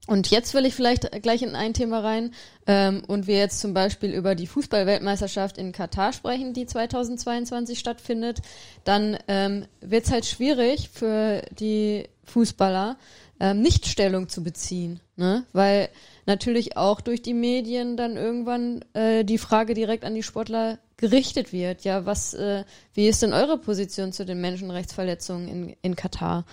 Und 0.07 0.31
jetzt 0.31 0.55
will 0.55 0.67
ich 0.67 0.75
vielleicht 0.75 1.11
gleich 1.23 1.43
in 1.43 1.57
ein 1.57 1.75
Thema 1.75 2.01
rein 2.01 2.33
ähm, 2.67 3.03
und 3.07 3.27
wir 3.27 3.39
jetzt 3.39 3.61
zum 3.61 3.75
Beispiel 3.75 4.13
über 4.13 4.35
die 4.35 4.47
Fußballweltmeisterschaft 4.47 5.59
in 5.59 5.73
Katar 5.73 6.13
sprechen, 6.13 6.53
die 6.53 6.67
2022 6.67 7.79
stattfindet, 7.79 8.41
dann 8.85 9.19
ähm, 9.27 9.67
wird 9.81 10.05
es 10.05 10.13
halt 10.13 10.25
schwierig 10.25 10.91
für 10.91 11.43
die 11.59 12.09
Fußballer, 12.25 12.97
ähm, 13.41 13.61
nicht 13.61 13.87
Stellung 13.87 14.29
zu 14.29 14.43
beziehen, 14.43 15.01
ne? 15.17 15.45
weil 15.53 15.89
natürlich 16.25 16.77
auch 16.77 17.01
durch 17.01 17.21
die 17.21 17.35
Medien 17.35 17.97
dann 17.97 18.17
irgendwann 18.17 18.85
äh, 18.95 19.25
die 19.25 19.39
Frage 19.39 19.75
direkt 19.75 20.05
an 20.05 20.15
die 20.15 20.23
Sportler 20.23 20.79
gerichtet 20.97 21.53
wird. 21.53 21.83
Ja, 21.85 22.07
was, 22.07 22.33
äh, 22.35 22.65
wie 22.95 23.09
ist 23.09 23.23
denn 23.23 23.33
eure 23.33 23.59
Position 23.59 24.13
zu 24.13 24.25
den 24.25 24.41
Menschenrechtsverletzungen 24.41 25.49
in, 25.49 25.77
in 25.83 25.97
Katar? 25.97 26.45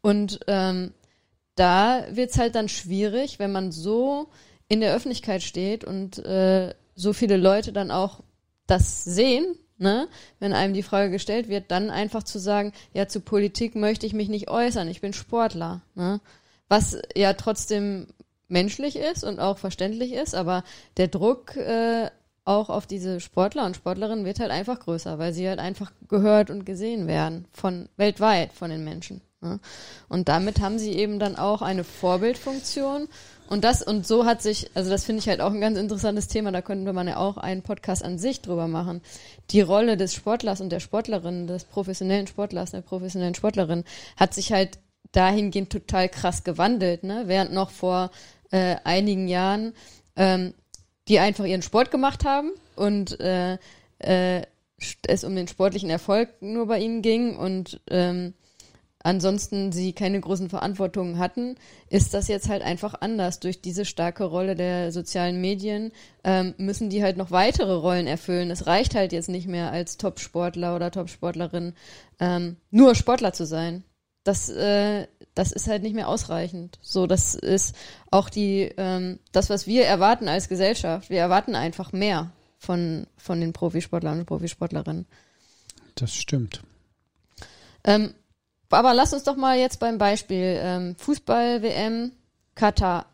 Und 0.00 0.40
ähm, 0.46 0.92
da 1.56 2.04
wird's 2.10 2.38
halt 2.38 2.54
dann 2.54 2.68
schwierig, 2.68 3.38
wenn 3.38 3.52
man 3.52 3.72
so 3.72 4.28
in 4.68 4.80
der 4.80 4.94
Öffentlichkeit 4.94 5.42
steht 5.42 5.84
und 5.84 6.18
äh, 6.24 6.74
so 6.94 7.12
viele 7.12 7.36
Leute 7.36 7.72
dann 7.72 7.90
auch 7.90 8.20
das 8.66 9.04
sehen, 9.04 9.56
ne, 9.78 10.08
wenn 10.38 10.52
einem 10.52 10.74
die 10.74 10.82
Frage 10.82 11.10
gestellt 11.10 11.48
wird, 11.48 11.70
dann 11.70 11.90
einfach 11.90 12.22
zu 12.22 12.38
sagen, 12.38 12.72
ja, 12.92 13.08
zu 13.08 13.20
Politik 13.20 13.74
möchte 13.74 14.06
ich 14.06 14.12
mich 14.12 14.28
nicht 14.28 14.50
äußern, 14.50 14.88
ich 14.88 15.00
bin 15.00 15.12
Sportler, 15.12 15.82
ne? 15.94 16.20
Was 16.68 16.98
ja 17.14 17.34
trotzdem 17.34 18.08
menschlich 18.48 18.96
ist 18.96 19.22
und 19.22 19.38
auch 19.38 19.58
verständlich 19.58 20.12
ist, 20.12 20.34
aber 20.34 20.64
der 20.96 21.06
Druck 21.06 21.56
äh, 21.56 22.10
auch 22.44 22.70
auf 22.70 22.86
diese 22.86 23.20
Sportler 23.20 23.66
und 23.66 23.76
Sportlerinnen 23.76 24.24
wird 24.24 24.40
halt 24.40 24.50
einfach 24.50 24.80
größer, 24.80 25.18
weil 25.18 25.32
sie 25.32 25.48
halt 25.48 25.58
einfach 25.58 25.92
gehört 26.08 26.50
und 26.50 26.64
gesehen 26.64 27.06
werden 27.06 27.46
von 27.52 27.88
weltweit 27.96 28.52
von 28.52 28.70
den 28.70 28.84
Menschen. 28.84 29.20
Ne? 29.40 29.60
Und 30.08 30.28
damit 30.28 30.60
haben 30.60 30.78
sie 30.78 30.92
eben 30.92 31.18
dann 31.18 31.36
auch 31.36 31.62
eine 31.62 31.84
Vorbildfunktion. 31.84 33.08
Und 33.48 33.64
das, 33.64 33.82
und 33.82 34.06
so 34.06 34.26
hat 34.26 34.42
sich, 34.42 34.70
also 34.74 34.90
das 34.90 35.04
finde 35.04 35.20
ich 35.20 35.28
halt 35.28 35.40
auch 35.40 35.52
ein 35.52 35.60
ganz 35.60 35.78
interessantes 35.78 36.26
Thema, 36.26 36.50
da 36.50 36.62
könnte 36.62 36.92
man 36.92 37.06
ja 37.06 37.16
auch 37.16 37.36
einen 37.36 37.62
Podcast 37.62 38.04
an 38.04 38.18
sich 38.18 38.40
drüber 38.40 38.66
machen. 38.66 39.02
Die 39.50 39.60
Rolle 39.60 39.96
des 39.96 40.14
Sportlers 40.14 40.60
und 40.60 40.70
der 40.70 40.80
Sportlerin, 40.80 41.46
des 41.46 41.64
professionellen 41.64 42.26
Sportlers, 42.26 42.72
der 42.72 42.80
professionellen 42.80 43.34
Sportlerin, 43.34 43.84
hat 44.16 44.34
sich 44.34 44.52
halt 44.52 44.78
dahingehend 45.12 45.70
total 45.70 46.08
krass 46.08 46.42
gewandelt, 46.42 47.04
ne? 47.04 47.24
Während 47.26 47.52
noch 47.52 47.70
vor 47.70 48.10
äh, 48.50 48.76
einigen 48.82 49.28
Jahren 49.28 49.72
ähm, 50.16 50.54
die 51.08 51.20
einfach 51.20 51.44
ihren 51.44 51.62
Sport 51.62 51.90
gemacht 51.90 52.24
haben 52.24 52.50
und 52.74 53.20
äh, 53.20 53.58
äh, 53.98 54.42
es 55.06 55.24
um 55.24 55.34
den 55.36 55.48
sportlichen 55.48 55.88
Erfolg 55.88 56.30
nur 56.40 56.66
bei 56.66 56.80
ihnen 56.80 57.02
ging 57.02 57.36
und 57.36 57.80
ähm, 57.88 58.34
ansonsten 59.06 59.70
sie 59.70 59.92
keine 59.92 60.20
großen 60.20 60.50
Verantwortungen 60.50 61.18
hatten, 61.18 61.54
ist 61.88 62.12
das 62.12 62.26
jetzt 62.26 62.48
halt 62.48 62.62
einfach 62.62 62.94
anders. 63.00 63.38
Durch 63.38 63.60
diese 63.60 63.84
starke 63.84 64.24
Rolle 64.24 64.56
der 64.56 64.90
sozialen 64.90 65.40
Medien 65.40 65.92
ähm, 66.24 66.54
müssen 66.58 66.90
die 66.90 67.04
halt 67.04 67.16
noch 67.16 67.30
weitere 67.30 67.74
Rollen 67.74 68.08
erfüllen. 68.08 68.50
Es 68.50 68.66
reicht 68.66 68.96
halt 68.96 69.12
jetzt 69.12 69.28
nicht 69.28 69.46
mehr 69.46 69.70
als 69.70 69.96
Top-Sportler 69.96 70.74
oder 70.74 70.90
Top-Sportlerin 70.90 71.74
ähm, 72.18 72.56
nur 72.72 72.96
Sportler 72.96 73.32
zu 73.32 73.46
sein. 73.46 73.84
Das, 74.24 74.48
äh, 74.48 75.06
das 75.34 75.52
ist 75.52 75.68
halt 75.68 75.84
nicht 75.84 75.94
mehr 75.94 76.08
ausreichend. 76.08 76.80
So, 76.82 77.06
das 77.06 77.36
ist 77.36 77.76
auch 78.10 78.28
die, 78.28 78.72
ähm, 78.76 79.20
das, 79.30 79.50
was 79.50 79.68
wir 79.68 79.84
erwarten 79.84 80.26
als 80.26 80.48
Gesellschaft. 80.48 81.10
Wir 81.10 81.20
erwarten 81.20 81.54
einfach 81.54 81.92
mehr 81.92 82.32
von, 82.58 83.06
von 83.16 83.40
den 83.40 83.52
Profisportlern 83.52 84.18
und 84.18 84.26
Profisportlerinnen. 84.26 85.06
Das 85.94 86.12
stimmt. 86.12 86.62
Ähm, 87.84 88.14
aber 88.70 88.94
lass 88.94 89.12
uns 89.12 89.24
doch 89.24 89.36
mal 89.36 89.58
jetzt 89.58 89.80
beim 89.80 89.98
Beispiel 89.98 90.58
ähm, 90.60 90.96
Fußball-WM 90.96 92.12
Katar. 92.54 93.06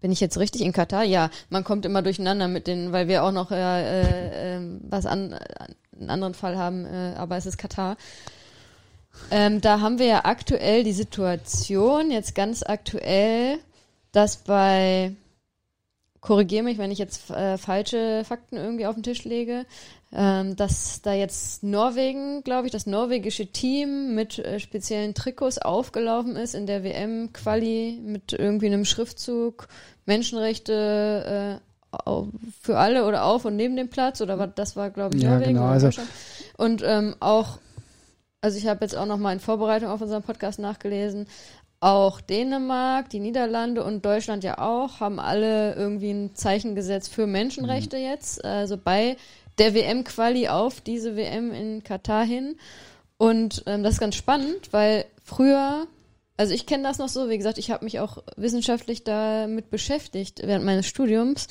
Bin 0.00 0.12
ich 0.12 0.20
jetzt 0.20 0.38
richtig 0.38 0.62
in 0.62 0.72
Katar? 0.72 1.02
Ja, 1.02 1.30
man 1.48 1.64
kommt 1.64 1.86
immer 1.86 2.02
durcheinander 2.02 2.48
mit 2.48 2.66
den, 2.66 2.92
weil 2.92 3.08
wir 3.08 3.24
auch 3.24 3.32
noch 3.32 3.50
äh, 3.50 4.02
äh, 4.02 4.56
ähm, 4.56 4.80
was 4.88 5.06
an, 5.06 5.32
äh, 5.32 5.38
einen 5.98 6.10
anderen 6.10 6.34
Fall 6.34 6.56
haben, 6.56 6.84
äh, 6.84 7.14
aber 7.16 7.36
es 7.36 7.46
ist 7.46 7.58
Katar. 7.58 7.96
Ähm, 9.30 9.60
da 9.60 9.80
haben 9.80 9.98
wir 9.98 10.06
ja 10.06 10.24
aktuell 10.24 10.84
die 10.84 10.92
Situation, 10.92 12.10
jetzt 12.10 12.34
ganz 12.34 12.62
aktuell, 12.62 13.58
dass 14.12 14.36
bei, 14.38 15.14
korrigiere 16.20 16.64
mich, 16.64 16.78
wenn 16.78 16.90
ich 16.90 16.98
jetzt 16.98 17.30
äh, 17.30 17.58
falsche 17.58 18.24
Fakten 18.24 18.56
irgendwie 18.56 18.86
auf 18.86 18.94
den 18.94 19.02
Tisch 19.02 19.24
lege, 19.24 19.66
ähm, 20.16 20.54
dass 20.54 21.02
da 21.02 21.12
jetzt 21.12 21.64
Norwegen, 21.64 22.44
glaube 22.44 22.66
ich, 22.66 22.72
das 22.72 22.86
norwegische 22.86 23.46
Team 23.46 24.14
mit 24.14 24.38
äh, 24.38 24.60
speziellen 24.60 25.12
Trikots 25.14 25.58
aufgelaufen 25.58 26.36
ist 26.36 26.54
in 26.54 26.66
der 26.66 26.84
WM-Quali 26.84 28.00
mit 28.00 28.32
irgendwie 28.32 28.66
einem 28.66 28.84
Schriftzug 28.84 29.66
Menschenrechte 30.06 31.60
äh, 31.60 32.10
für 32.60 32.78
alle 32.78 33.06
oder 33.06 33.24
auf 33.24 33.44
und 33.44 33.56
neben 33.56 33.76
dem 33.76 33.88
Platz 33.88 34.20
oder 34.20 34.38
was, 34.38 34.50
das 34.54 34.76
war, 34.76 34.90
glaube 34.90 35.16
ich, 35.16 35.22
ja, 35.22 35.30
Norwegen. 35.30 35.54
Genau, 35.54 35.66
also 35.66 35.90
und 36.56 36.82
ähm, 36.84 37.16
auch, 37.18 37.58
also 38.40 38.56
ich 38.56 38.68
habe 38.68 38.84
jetzt 38.84 38.96
auch 38.96 39.06
noch 39.06 39.18
mal 39.18 39.32
in 39.32 39.40
Vorbereitung 39.40 39.88
auf 39.88 40.00
unseren 40.00 40.22
Podcast 40.22 40.60
nachgelesen, 40.60 41.26
auch 41.80 42.20
Dänemark, 42.20 43.10
die 43.10 43.20
Niederlande 43.20 43.84
und 43.84 44.04
Deutschland 44.04 44.44
ja 44.44 44.58
auch, 44.58 45.00
haben 45.00 45.18
alle 45.18 45.74
irgendwie 45.74 46.10
ein 46.10 46.34
Zeichen 46.34 46.74
gesetzt 46.74 47.12
für 47.12 47.26
Menschenrechte 47.26 47.96
mhm. 47.96 48.04
jetzt. 48.04 48.44
Also 48.44 48.76
bei 48.76 49.16
der 49.58 49.74
WM-Quali 49.74 50.48
auf 50.48 50.80
diese 50.80 51.16
WM 51.16 51.52
in 51.52 51.82
Katar 51.82 52.24
hin. 52.24 52.56
Und 53.16 53.62
ähm, 53.66 53.82
das 53.82 53.94
ist 53.94 54.00
ganz 54.00 54.16
spannend, 54.16 54.72
weil 54.72 55.04
früher, 55.22 55.86
also 56.36 56.52
ich 56.52 56.66
kenne 56.66 56.82
das 56.82 56.98
noch 56.98 57.08
so, 57.08 57.28
wie 57.30 57.38
gesagt, 57.38 57.58
ich 57.58 57.70
habe 57.70 57.84
mich 57.84 58.00
auch 58.00 58.18
wissenschaftlich 58.36 59.04
damit 59.04 59.70
beschäftigt 59.70 60.40
während 60.44 60.64
meines 60.64 60.86
Studiums. 60.86 61.46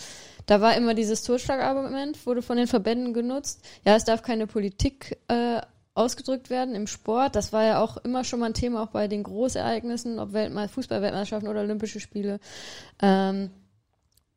Da 0.45 0.59
war 0.59 0.75
immer 0.75 0.93
dieses 0.93 1.23
Totschlagargument, 1.23 2.25
wurde 2.25 2.41
von 2.41 2.57
den 2.57 2.67
Verbänden 2.67 3.13
genutzt. 3.13 3.63
Ja, 3.85 3.95
es 3.95 4.03
darf 4.03 4.23
keine 4.23 4.45
Politik 4.45 5.17
äh, 5.29 5.61
ausgedrückt 5.95 6.49
werden 6.49 6.75
im 6.75 6.87
Sport. 6.87 7.35
Das 7.35 7.53
war 7.53 7.63
ja 7.63 7.81
auch 7.81 7.97
immer 7.97 8.23
schon 8.23 8.39
mal 8.39 8.47
ein 8.47 8.53
Thema, 8.53 8.83
auch 8.83 8.89
bei 8.89 9.07
den 9.07 9.23
Großereignissen, 9.23 10.19
ob 10.19 10.33
Weltme 10.33 10.67
Fußball-Weltmeisterschaften 10.67 11.47
oder 11.47 11.61
Olympische 11.61 11.99
Spiele. 11.99 12.39
Ähm, 13.01 13.51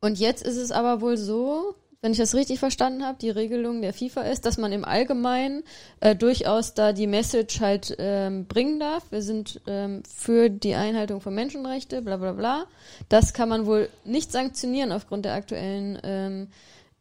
und 0.00 0.18
jetzt 0.18 0.46
ist 0.46 0.58
es 0.58 0.70
aber 0.70 1.00
wohl 1.00 1.16
so, 1.16 1.74
wenn 2.02 2.12
ich 2.12 2.18
das 2.18 2.34
richtig 2.34 2.58
verstanden 2.58 3.04
habe, 3.04 3.18
die 3.20 3.30
Regelung 3.30 3.82
der 3.82 3.92
FIFA 3.92 4.22
ist, 4.22 4.44
dass 4.44 4.58
man 4.58 4.72
im 4.72 4.84
Allgemeinen 4.84 5.64
äh, 6.00 6.14
durchaus 6.14 6.74
da 6.74 6.92
die 6.92 7.06
Message 7.06 7.60
halt 7.60 7.96
ähm, 7.98 8.46
bringen 8.46 8.78
darf. 8.78 9.04
Wir 9.10 9.22
sind 9.22 9.60
ähm, 9.66 10.02
für 10.04 10.48
die 10.50 10.74
Einhaltung 10.74 11.20
von 11.20 11.34
Menschenrechte, 11.34 12.02
bla 12.02 12.16
bla 12.16 12.32
bla. 12.32 12.66
Das 13.08 13.32
kann 13.32 13.48
man 13.48 13.66
wohl 13.66 13.88
nicht 14.04 14.30
sanktionieren 14.30 14.92
aufgrund 14.92 15.24
der 15.24 15.34
aktuellen 15.34 15.98
ähm, 16.02 16.48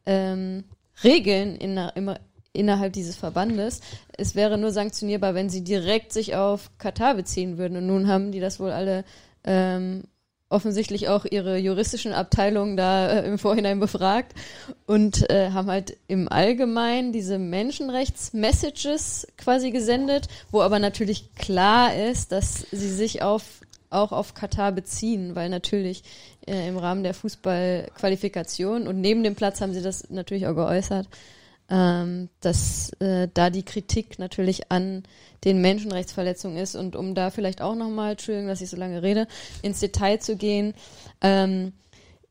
ähm, 0.05 0.63
Regeln 1.03 1.55
in, 1.55 1.77
im, 1.95 2.15
innerhalb 2.53 2.93
dieses 2.93 3.15
Verbandes. 3.15 3.81
Es 4.17 4.35
wäre 4.35 4.57
nur 4.57 4.71
sanktionierbar, 4.71 5.35
wenn 5.35 5.49
sie 5.49 5.63
direkt 5.63 6.13
sich 6.13 6.35
auf 6.35 6.71
Katar 6.77 7.15
beziehen 7.15 7.57
würden. 7.57 7.77
Und 7.77 7.87
nun 7.87 8.07
haben 8.07 8.31
die 8.31 8.39
das 8.39 8.59
wohl 8.59 8.71
alle 8.71 9.03
ähm, 9.43 10.03
offensichtlich 10.49 11.09
auch 11.09 11.25
ihre 11.25 11.57
juristischen 11.57 12.13
Abteilungen 12.13 12.77
da 12.77 13.07
äh, 13.07 13.27
im 13.27 13.39
Vorhinein 13.39 13.79
befragt 13.79 14.33
und 14.85 15.29
äh, 15.29 15.51
haben 15.51 15.69
halt 15.69 15.97
im 16.07 16.31
Allgemeinen 16.31 17.11
diese 17.11 17.39
Menschenrechts-Messages 17.39 19.27
quasi 19.37 19.71
gesendet, 19.71 20.27
wo 20.51 20.61
aber 20.61 20.79
natürlich 20.79 21.33
klar 21.35 21.95
ist, 21.95 22.31
dass 22.31 22.67
sie 22.71 22.91
sich 22.91 23.21
auf 23.21 23.43
auch 23.91 24.11
auf 24.11 24.33
Katar 24.33 24.71
beziehen, 24.71 25.35
weil 25.35 25.49
natürlich 25.49 26.03
äh, 26.47 26.67
im 26.67 26.77
Rahmen 26.77 27.03
der 27.03 27.13
Fußballqualifikation 27.13 28.87
und 28.87 28.99
neben 28.99 29.23
dem 29.23 29.35
Platz 29.35 29.61
haben 29.61 29.73
sie 29.73 29.81
das 29.81 30.09
natürlich 30.09 30.47
auch 30.47 30.55
geäußert, 30.55 31.07
ähm, 31.69 32.29
dass 32.41 32.91
äh, 32.99 33.27
da 33.33 33.49
die 33.49 33.63
Kritik 33.63 34.19
natürlich 34.19 34.71
an 34.71 35.03
den 35.43 35.61
Menschenrechtsverletzungen 35.61 36.57
ist 36.57 36.75
und 36.75 36.95
um 36.95 37.15
da 37.15 37.29
vielleicht 37.29 37.61
auch 37.61 37.75
nochmal, 37.75 38.11
Entschuldigung, 38.11 38.47
dass 38.47 38.61
ich 38.61 38.69
so 38.69 38.77
lange 38.77 39.01
rede, 39.01 39.27
ins 39.61 39.79
Detail 39.79 40.19
zu 40.19 40.35
gehen, 40.35 40.73
ähm, 41.21 41.73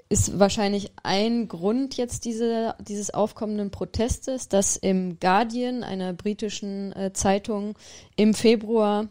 ist 0.08 0.38
wahrscheinlich 0.38 0.92
ein 1.02 1.48
Grund 1.48 1.96
jetzt 1.96 2.24
diese, 2.24 2.74
dieses 2.80 3.12
aufkommenden 3.12 3.70
Protestes, 3.70 4.48
dass 4.48 4.76
im 4.76 5.18
Guardian, 5.18 5.82
einer 5.82 6.12
britischen 6.12 6.92
äh, 6.92 7.12
Zeitung, 7.12 7.76
im 8.16 8.34
Februar 8.34 9.08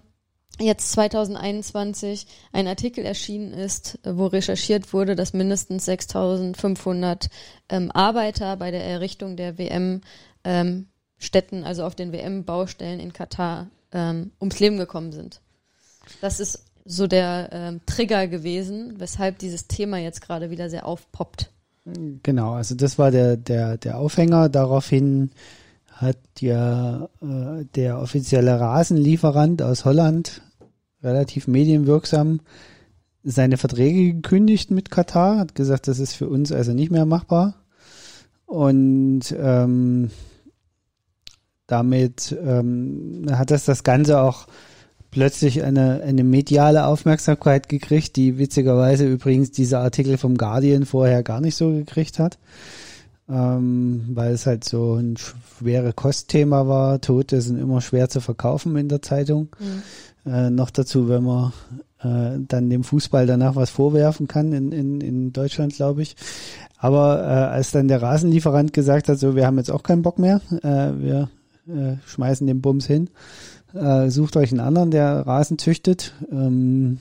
jetzt 0.60 0.92
2021 0.92 2.28
ein 2.52 2.68
Artikel 2.68 3.06
erschienen 3.06 3.54
ist, 3.54 4.00
wo 4.04 4.28
recherchiert 4.28 4.94
wurde, 4.94 5.16
dass 5.16 5.34
mindestens 5.34 5.86
6500 5.86 7.30
ähm, 7.70 7.92
Arbeiter 7.92 8.58
bei 8.58 8.72
der 8.72 8.86
Errichtung 8.86 9.36
der 9.36 9.58
WM 9.58 10.02
ähm, 10.44 10.88
also 11.64 11.86
auf 11.86 11.96
den 11.96 12.12
WM-Baustellen 12.12 13.00
in 13.00 13.14
Katar, 13.14 13.68
ähm, 13.94 14.32
ums 14.42 14.60
Leben 14.60 14.78
gekommen 14.78 15.14
sind. 15.14 15.40
Das 16.20 16.42
ist 16.42 16.66
so 16.84 17.08
der 17.08 17.50
ähm, 17.54 17.82
Trigger 17.86 18.28
gewesen, 18.28 18.96
weshalb 18.98 19.40
dieses 19.40 19.68
Thema 19.68 20.00
jetzt 20.00 20.22
gerade 20.22 20.50
wieder 20.50 20.70
sehr 20.70 20.86
aufpoppt. 20.86 21.50
Genau, 21.86 22.54
also 22.54 22.76
das 22.76 22.98
war 22.98 23.12
der, 23.12 23.38
der, 23.38 23.78
der 23.78 24.00
Aufhänger. 24.00 24.50
Daraufhin 24.50 25.32
hat 26.04 26.18
ja 26.40 27.10
äh, 27.22 27.66
der 27.76 28.00
offizielle 28.00 28.60
Rasenlieferant 28.60 29.62
aus 29.62 29.86
Holland 29.86 30.42
relativ 31.02 31.48
medienwirksam 31.48 32.42
seine 33.24 33.58
Verträge 33.58 34.14
gekündigt 34.14 34.72
mit 34.72 34.92
Katar, 34.92 35.38
hat 35.40 35.56
gesagt, 35.56 35.88
das 35.88 36.00
ist 36.00 36.14
für 36.14 36.28
uns 36.28 36.52
also 36.52 36.74
nicht 36.74 36.92
mehr 36.92 37.06
machbar. 37.06 37.56
Und 38.46 39.34
ähm, 39.38 40.12
damit 41.68 42.36
ähm, 42.46 43.26
hat 43.32 43.52
das 43.52 43.66
das 43.66 43.84
Ganze 43.84 44.22
auch 44.22 44.48
plötzlich 45.14 45.64
eine, 45.64 46.02
eine 46.02 46.24
mediale 46.24 46.86
Aufmerksamkeit 46.86 47.70
gekriegt, 47.70 48.16
die 48.16 48.38
witzigerweise 48.38 49.08
übrigens 49.08 49.52
dieser 49.52 49.80
Artikel 49.80 50.18
vom 50.18 50.38
Guardian 50.38 50.86
vorher 50.86 51.24
gar 51.24 51.40
nicht 51.40 51.56
so 51.56 51.70
gekriegt 51.70 52.20
hat, 52.20 52.40
ähm, 53.30 54.03
weil 54.13 54.34
es 54.34 54.46
halt 54.46 54.63
so 54.63 54.96
ein 54.96 55.18
schwere 55.18 55.94
Kostthema 55.94 56.68
war. 56.68 57.01
Tote 57.01 57.42
sind 57.42 57.60
immer 57.60 57.82
schwer 57.82 58.10
zu 58.10 58.22
verkaufen 58.22 58.75
in 58.77 58.89
der 58.89 59.01
Zeitung. 59.01 59.50
Mhm. 59.60 60.32
Äh, 60.32 60.50
noch 60.50 60.70
dazu, 60.70 61.10
wenn 61.10 61.24
man 61.24 61.53
äh, 62.01 62.39
dann 62.48 62.70
dem 62.70 62.84
Fußball 62.84 63.25
danach 63.25 63.56
was 63.56 63.70
vorwerfen 63.70 64.27
kann 64.27 64.53
in, 64.53 64.72
in, 64.72 65.01
in 65.01 65.34
Deutschland, 65.34 65.75
glaube 65.75 66.01
ich. 66.01 66.15
Aber 66.77 67.22
äh, 67.22 67.53
als 67.53 67.72
dann 67.72 67.88
der 67.88 68.01
Rasenlieferant 68.01 68.74
gesagt 68.74 69.08
hat, 69.08 69.18
so 69.20 69.36
wir 69.36 69.46
haben 69.46 69.58
jetzt 69.58 69.72
auch 69.72 69.84
keinen 69.84 70.01
Bock 70.01 70.20
mehr, 70.20 70.42
äh, 70.63 70.92
wir 71.00 71.30
äh, 71.68 71.96
schmeißen 72.06 72.46
den 72.46 72.62
Bums 72.62 72.86
hin, 72.86 73.10
äh, 73.74 74.10
sucht 74.10 74.36
euch 74.36 74.51
einen 74.51 74.60
anderen, 74.60 74.92
der 74.92 75.25
Rasen 75.25 75.58
züchtet. 75.58 76.13
Ähm, 76.30 77.00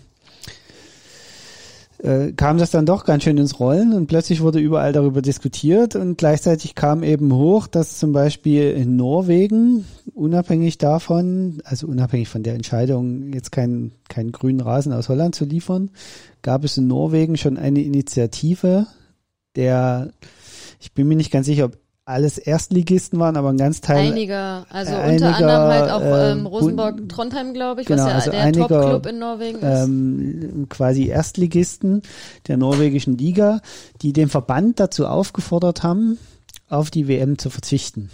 äh, 2.03 2.33
kam 2.33 2.59
das 2.59 2.73
dann 2.73 2.85
doch 2.85 3.05
ganz 3.05 3.23
schön 3.23 3.39
ins 3.39 3.61
Rollen 3.61 3.93
und 3.93 4.09
plötzlich 4.09 4.41
wurde 4.41 4.59
überall 4.59 4.93
darüber 4.93 5.23
diskutiert 5.23 5.95
und 5.95 6.19
gleichzeitig 6.19 6.75
kam 6.75 7.05
eben 7.05 7.33
hoch, 7.33 7.69
dass 7.69 7.99
zum 7.99 8.13
Beispiel 8.13 8.73
in 8.73 8.97
Norwegen, 8.97 9.85
unabhängig 10.13 10.79
davon, 10.79 11.63
also 11.65 11.87
unabhängig 11.87 12.29
von 12.29 12.43
der 12.43 12.55
Entscheidung, 12.55 13.33
jetzt 13.33 13.53
keinen 13.53 13.93
keinen 14.09 14.33
grünen 14.33 14.61
Rasen 14.61 14.93
aus 14.93 15.09
Holland 15.09 15.37
zu 15.37 15.45
liefern, 15.45 15.91
gab 16.43 16.65
es 16.65 16.77
in 16.77 16.89
Norwegen 16.89 17.37
schon 17.37 17.57
eine 17.57 17.83
Initiative, 17.83 18.87
der, 19.55 20.11
ich 20.81 20.93
bin 20.93 21.07
mir 21.07 21.17
nicht 21.17 21.31
ganz 21.31 21.47
sicher, 21.47 21.67
ob 21.67 21.79
alles 22.05 22.39
Erstligisten 22.39 23.19
waren, 23.21 23.37
aber 23.37 23.51
ein 23.51 23.57
ganz 23.57 23.81
Teil. 23.81 24.11
Einige, 24.11 24.65
also 24.69 24.93
äh, 24.93 25.13
unter 25.13 25.37
anderem 25.37 25.71
halt 25.71 25.91
auch 25.91 26.01
ähm, 26.03 26.39
ähm 26.39 26.47
Rosenborg 26.47 27.09
Trondheim, 27.09 27.55
glaube 27.55 27.83
ich, 27.83 27.87
genau, 27.87 28.05
was 28.05 28.09
ja 28.09 28.15
also 28.17 28.31
der 28.33 28.41
einiger, 28.41 28.69
Top-Club 28.69 29.07
in 29.07 29.19
Norwegen 29.19 29.59
ist. 29.59 29.85
Ähm, 29.85 30.67
quasi 30.69 31.07
Erstligisten 31.07 32.03
der 32.49 32.57
norwegischen 32.57 33.17
Liga, 33.17 33.61
die 34.03 34.13
den 34.13 34.29
Verband 34.29 34.81
dazu 34.81 35.07
aufgefordert 35.07 35.83
haben, 35.85 36.19
auf 36.69 36.91
die 36.91 37.07
WM 37.07 37.39
zu 37.39 37.51
verzichten. 37.51 38.11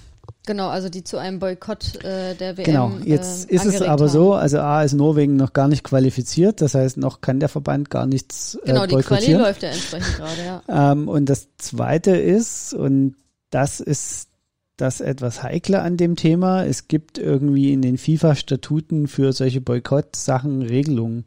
Genau, 0.46 0.68
also 0.68 0.88
die 0.88 1.04
zu 1.04 1.18
einem 1.18 1.38
Boykott 1.38 2.02
äh, 2.04 2.34
der 2.34 2.56
WM. 2.56 2.64
Genau, 2.64 2.92
jetzt 3.04 3.50
äh, 3.50 3.54
ist 3.54 3.66
es 3.66 3.82
aber 3.82 4.04
haben. 4.04 4.08
so, 4.08 4.34
also 4.34 4.60
A 4.60 4.82
ist 4.82 4.94
Norwegen 4.94 5.36
noch 5.36 5.52
gar 5.52 5.68
nicht 5.68 5.84
qualifiziert, 5.84 6.60
das 6.60 6.74
heißt, 6.74 6.96
noch 6.96 7.20
kann 7.20 7.40
der 7.40 7.48
Verband 7.48 7.90
gar 7.90 8.06
nichts 8.06 8.58
äh, 8.64 8.68
Genau, 8.68 8.86
die 8.86 8.96
Quali 8.96 9.32
läuft 9.34 9.62
ja 9.62 9.70
entsprechend 9.70 10.16
gerade, 10.16 10.44
ja. 10.44 10.92
Ähm, 10.92 11.08
und 11.08 11.26
das 11.26 11.48
zweite 11.58 12.16
ist, 12.16 12.72
und 12.72 13.14
das 13.50 13.80
ist 13.80 14.28
das 14.76 15.00
etwas 15.00 15.42
heikle 15.42 15.82
an 15.82 15.96
dem 15.96 16.16
Thema. 16.16 16.64
Es 16.64 16.88
gibt 16.88 17.18
irgendwie 17.18 17.72
in 17.72 17.82
den 17.82 17.98
FIFA-Statuten 17.98 19.08
für 19.08 19.32
solche 19.32 19.60
Boykott-Sachen 19.60 20.62
Regelungen, 20.62 21.24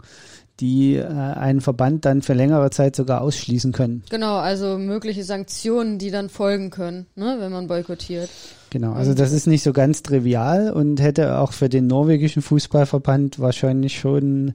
die 0.62 0.96
äh, 0.96 1.06
einen 1.06 1.60
Verband 1.60 2.06
dann 2.06 2.22
für 2.22 2.34
längere 2.34 2.70
Zeit 2.70 2.96
sogar 2.96 3.22
ausschließen 3.22 3.74
können. 3.74 4.04
Genau, 4.10 4.38
also 4.38 4.78
mögliche 4.78 5.24
Sanktionen, 5.24 5.98
die 5.98 6.12
dann 6.12 6.30
folgen 6.30 6.70
können, 6.70 7.08
ne, 7.16 7.38
wenn 7.40 7.52
man 7.52 7.68
boykottiert. 7.68 8.30
Genau, 8.70 8.94
also 8.94 9.14
das 9.14 9.34
ist 9.34 9.48
nicht 9.48 9.64
so 9.64 9.74
ganz 9.74 10.02
trivial 10.02 10.72
und 10.72 11.02
hätte 11.02 11.40
auch 11.40 11.52
für 11.52 11.68
den 11.68 11.88
norwegischen 11.88 12.42
Fußballverband 12.42 13.40
wahrscheinlich 13.40 14.00
schon 14.00 14.54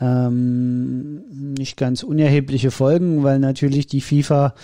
ähm, 0.00 1.24
nicht 1.54 1.76
ganz 1.76 2.02
unerhebliche 2.02 2.72
Folgen, 2.72 3.22
weil 3.22 3.38
natürlich 3.38 3.86
die 3.86 4.00
FIFA 4.00 4.54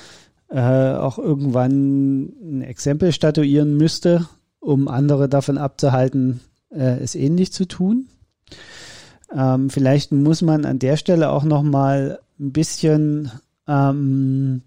äh, 0.48 0.92
auch 0.94 1.18
irgendwann 1.18 2.32
ein 2.42 2.62
Exempel 2.62 3.12
statuieren 3.12 3.76
müsste, 3.76 4.28
um 4.60 4.88
andere 4.88 5.28
davon 5.28 5.58
abzuhalten, 5.58 6.40
äh, 6.70 6.98
es 6.98 7.14
ähnlich 7.14 7.52
zu 7.52 7.66
tun. 7.66 8.08
Ähm, 9.32 9.70
vielleicht 9.70 10.12
muss 10.12 10.42
man 10.42 10.64
an 10.64 10.78
der 10.78 10.96
Stelle 10.96 11.30
auch 11.30 11.44
noch 11.44 11.62
mal 11.62 12.20
ein 12.38 12.52
bisschen 12.52 13.30
ähm, 13.66 14.62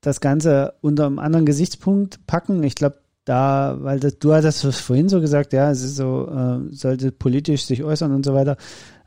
das 0.00 0.20
Ganze 0.20 0.74
unter 0.80 1.06
einem 1.06 1.18
anderen 1.18 1.46
Gesichtspunkt 1.46 2.26
packen. 2.26 2.62
Ich 2.62 2.74
glaube, 2.74 2.98
da, 3.24 3.76
weil 3.80 3.98
das, 3.98 4.18
du 4.18 4.32
hattest 4.32 4.64
vorhin 4.76 5.08
so 5.08 5.20
gesagt, 5.20 5.52
ja, 5.52 5.70
es 5.70 5.82
ist 5.82 5.96
so, 5.96 6.28
äh, 6.28 6.72
sollte 6.72 7.10
politisch 7.10 7.64
sich 7.64 7.82
äußern 7.82 8.12
und 8.12 8.24
so 8.24 8.34
weiter. 8.34 8.56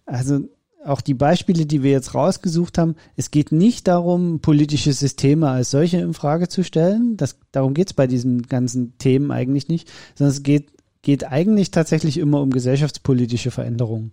Also 0.05 0.41
auch 0.85 1.01
die 1.01 1.13
Beispiele, 1.13 1.65
die 1.65 1.83
wir 1.83 1.91
jetzt 1.91 2.15
rausgesucht 2.15 2.77
haben, 2.77 2.95
es 3.15 3.31
geht 3.31 3.51
nicht 3.51 3.87
darum, 3.87 4.39
politische 4.39 4.93
Systeme 4.93 5.49
als 5.49 5.71
solche 5.71 5.97
in 5.97 6.13
Frage 6.13 6.47
zu 6.47 6.63
stellen. 6.63 7.17
Das, 7.17 7.37
darum 7.51 7.73
geht 7.73 7.87
es 7.87 7.93
bei 7.93 8.07
diesen 8.07 8.43
ganzen 8.43 8.97
Themen 8.97 9.31
eigentlich 9.31 9.67
nicht, 9.67 9.91
sondern 10.15 10.33
es 10.33 10.43
geht, 10.43 10.71
geht 11.01 11.25
eigentlich 11.25 11.71
tatsächlich 11.71 12.17
immer 12.17 12.41
um 12.41 12.51
gesellschaftspolitische 12.51 13.51
Veränderungen. 13.51 14.11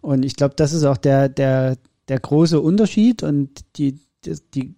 Und 0.00 0.24
ich 0.24 0.36
glaube, 0.36 0.54
das 0.56 0.72
ist 0.72 0.84
auch 0.84 0.96
der, 0.96 1.28
der, 1.28 1.76
der 2.08 2.20
große 2.20 2.60
Unterschied 2.60 3.22
und 3.22 3.50
die, 3.76 3.98
die, 4.24 4.36
die 4.54 4.74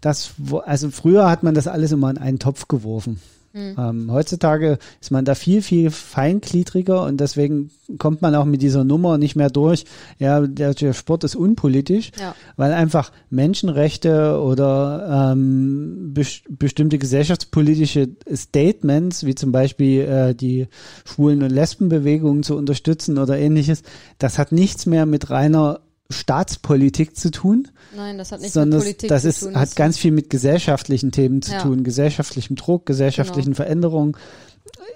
das, 0.00 0.34
also 0.66 0.90
früher 0.90 1.30
hat 1.30 1.42
man 1.42 1.54
das 1.54 1.66
alles 1.66 1.92
immer 1.92 2.10
in 2.10 2.18
einen 2.18 2.38
Topf 2.38 2.68
geworfen. 2.68 3.20
Mhm. 3.54 3.76
Ähm, 3.78 4.12
heutzutage 4.12 4.78
ist 5.00 5.12
man 5.12 5.24
da 5.24 5.36
viel, 5.36 5.62
viel 5.62 5.92
feingliedriger 5.92 7.04
und 7.04 7.20
deswegen 7.20 7.70
kommt 7.98 8.20
man 8.20 8.34
auch 8.34 8.46
mit 8.46 8.62
dieser 8.62 8.82
Nummer 8.82 9.16
nicht 9.16 9.36
mehr 9.36 9.48
durch. 9.48 9.84
Ja, 10.18 10.40
der, 10.40 10.74
der 10.74 10.92
Sport 10.92 11.22
ist 11.22 11.36
unpolitisch, 11.36 12.10
ja. 12.18 12.34
weil 12.56 12.72
einfach 12.72 13.12
Menschenrechte 13.30 14.40
oder 14.40 15.32
ähm, 15.32 16.12
be 16.12 16.24
bestimmte 16.48 16.98
gesellschaftspolitische 16.98 18.08
Statements, 18.32 19.24
wie 19.24 19.36
zum 19.36 19.52
Beispiel 19.52 20.00
äh, 20.00 20.34
die 20.34 20.66
Schwulen- 21.04 21.42
und 21.44 21.50
Lesbenbewegungen 21.50 22.42
zu 22.42 22.56
unterstützen 22.56 23.18
oder 23.18 23.38
ähnliches, 23.38 23.82
das 24.18 24.36
hat 24.36 24.50
nichts 24.50 24.84
mehr 24.84 25.06
mit 25.06 25.30
reiner 25.30 25.80
Staatspolitik 26.14 27.16
zu 27.16 27.30
tun. 27.30 27.68
Nein, 27.94 28.18
das 28.18 28.32
hat 28.32 28.40
nichts 28.40 28.54
sondern 28.54 28.78
mit 28.78 28.86
Politik 28.86 29.08
das 29.08 29.22
zu 29.22 29.28
ist, 29.28 29.40
tun. 29.40 29.52
Das 29.52 29.62
hat 29.62 29.76
ganz 29.76 29.98
viel 29.98 30.12
mit 30.12 30.30
gesellschaftlichen 30.30 31.12
Themen 31.12 31.42
zu 31.42 31.52
ja. 31.52 31.60
tun, 31.60 31.84
gesellschaftlichem 31.84 32.56
Druck, 32.56 32.86
gesellschaftlichen 32.86 33.52
genau. 33.52 33.56
Veränderungen. 33.56 34.16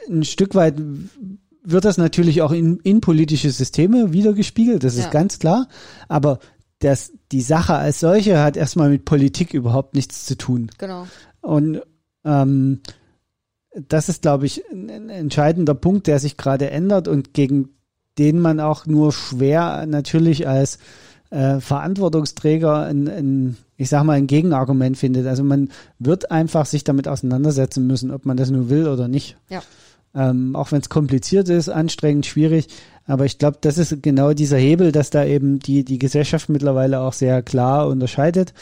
Ein 0.08 0.24
Stück 0.24 0.54
weit 0.54 0.76
wird 1.62 1.84
das 1.84 1.98
natürlich 1.98 2.40
auch 2.40 2.52
in, 2.52 2.78
in 2.78 3.00
politische 3.00 3.50
Systeme 3.50 4.12
wiedergespiegelt, 4.12 4.84
das 4.84 4.94
ist 4.94 5.04
ja. 5.04 5.10
ganz 5.10 5.38
klar. 5.38 5.68
Aber 6.08 6.38
das, 6.78 7.12
die 7.32 7.42
Sache 7.42 7.74
als 7.74 8.00
solche 8.00 8.40
hat 8.40 8.56
erstmal 8.56 8.88
mit 8.88 9.04
Politik 9.04 9.52
überhaupt 9.52 9.94
nichts 9.94 10.24
zu 10.24 10.38
tun. 10.38 10.70
Genau. 10.78 11.06
Und 11.40 11.82
ähm, 12.24 12.80
das 13.74 14.08
ist, 14.08 14.22
glaube 14.22 14.46
ich, 14.46 14.64
ein 14.70 15.10
entscheidender 15.10 15.74
Punkt, 15.74 16.06
der 16.06 16.18
sich 16.18 16.36
gerade 16.36 16.70
ändert 16.70 17.08
und 17.08 17.34
gegen 17.34 17.70
den 18.18 18.40
man 18.40 18.60
auch 18.60 18.86
nur 18.86 19.12
schwer 19.12 19.86
natürlich 19.86 20.48
als 20.48 20.78
äh, 21.30 21.60
Verantwortungsträger 21.60 22.86
ein, 22.86 23.08
ein, 23.08 23.56
ich 23.76 23.88
sag 23.88 24.04
mal, 24.04 24.14
ein 24.14 24.26
Gegenargument 24.26 24.96
findet. 24.96 25.26
Also 25.26 25.44
man 25.44 25.70
wird 25.98 26.30
einfach 26.30 26.66
sich 26.66 26.84
damit 26.84 27.08
auseinandersetzen 27.08 27.86
müssen, 27.86 28.10
ob 28.10 28.26
man 28.26 28.36
das 28.36 28.50
nur 28.50 28.70
will 28.70 28.88
oder 28.88 29.08
nicht. 29.08 29.36
Ja. 29.48 29.62
Ähm, 30.14 30.56
auch 30.56 30.72
wenn 30.72 30.80
es 30.80 30.88
kompliziert 30.88 31.48
ist, 31.48 31.68
anstrengend, 31.68 32.26
schwierig. 32.26 32.68
Aber 33.06 33.24
ich 33.24 33.38
glaube, 33.38 33.58
das 33.60 33.78
ist 33.78 34.02
genau 34.02 34.32
dieser 34.32 34.58
Hebel, 34.58 34.92
dass 34.92 35.10
da 35.10 35.24
eben 35.24 35.58
die, 35.58 35.84
die 35.84 35.98
Gesellschaft 35.98 36.48
mittlerweile 36.48 37.00
auch 37.00 37.12
sehr 37.12 37.42
klar 37.42 37.88
unterscheidet. 37.88 38.52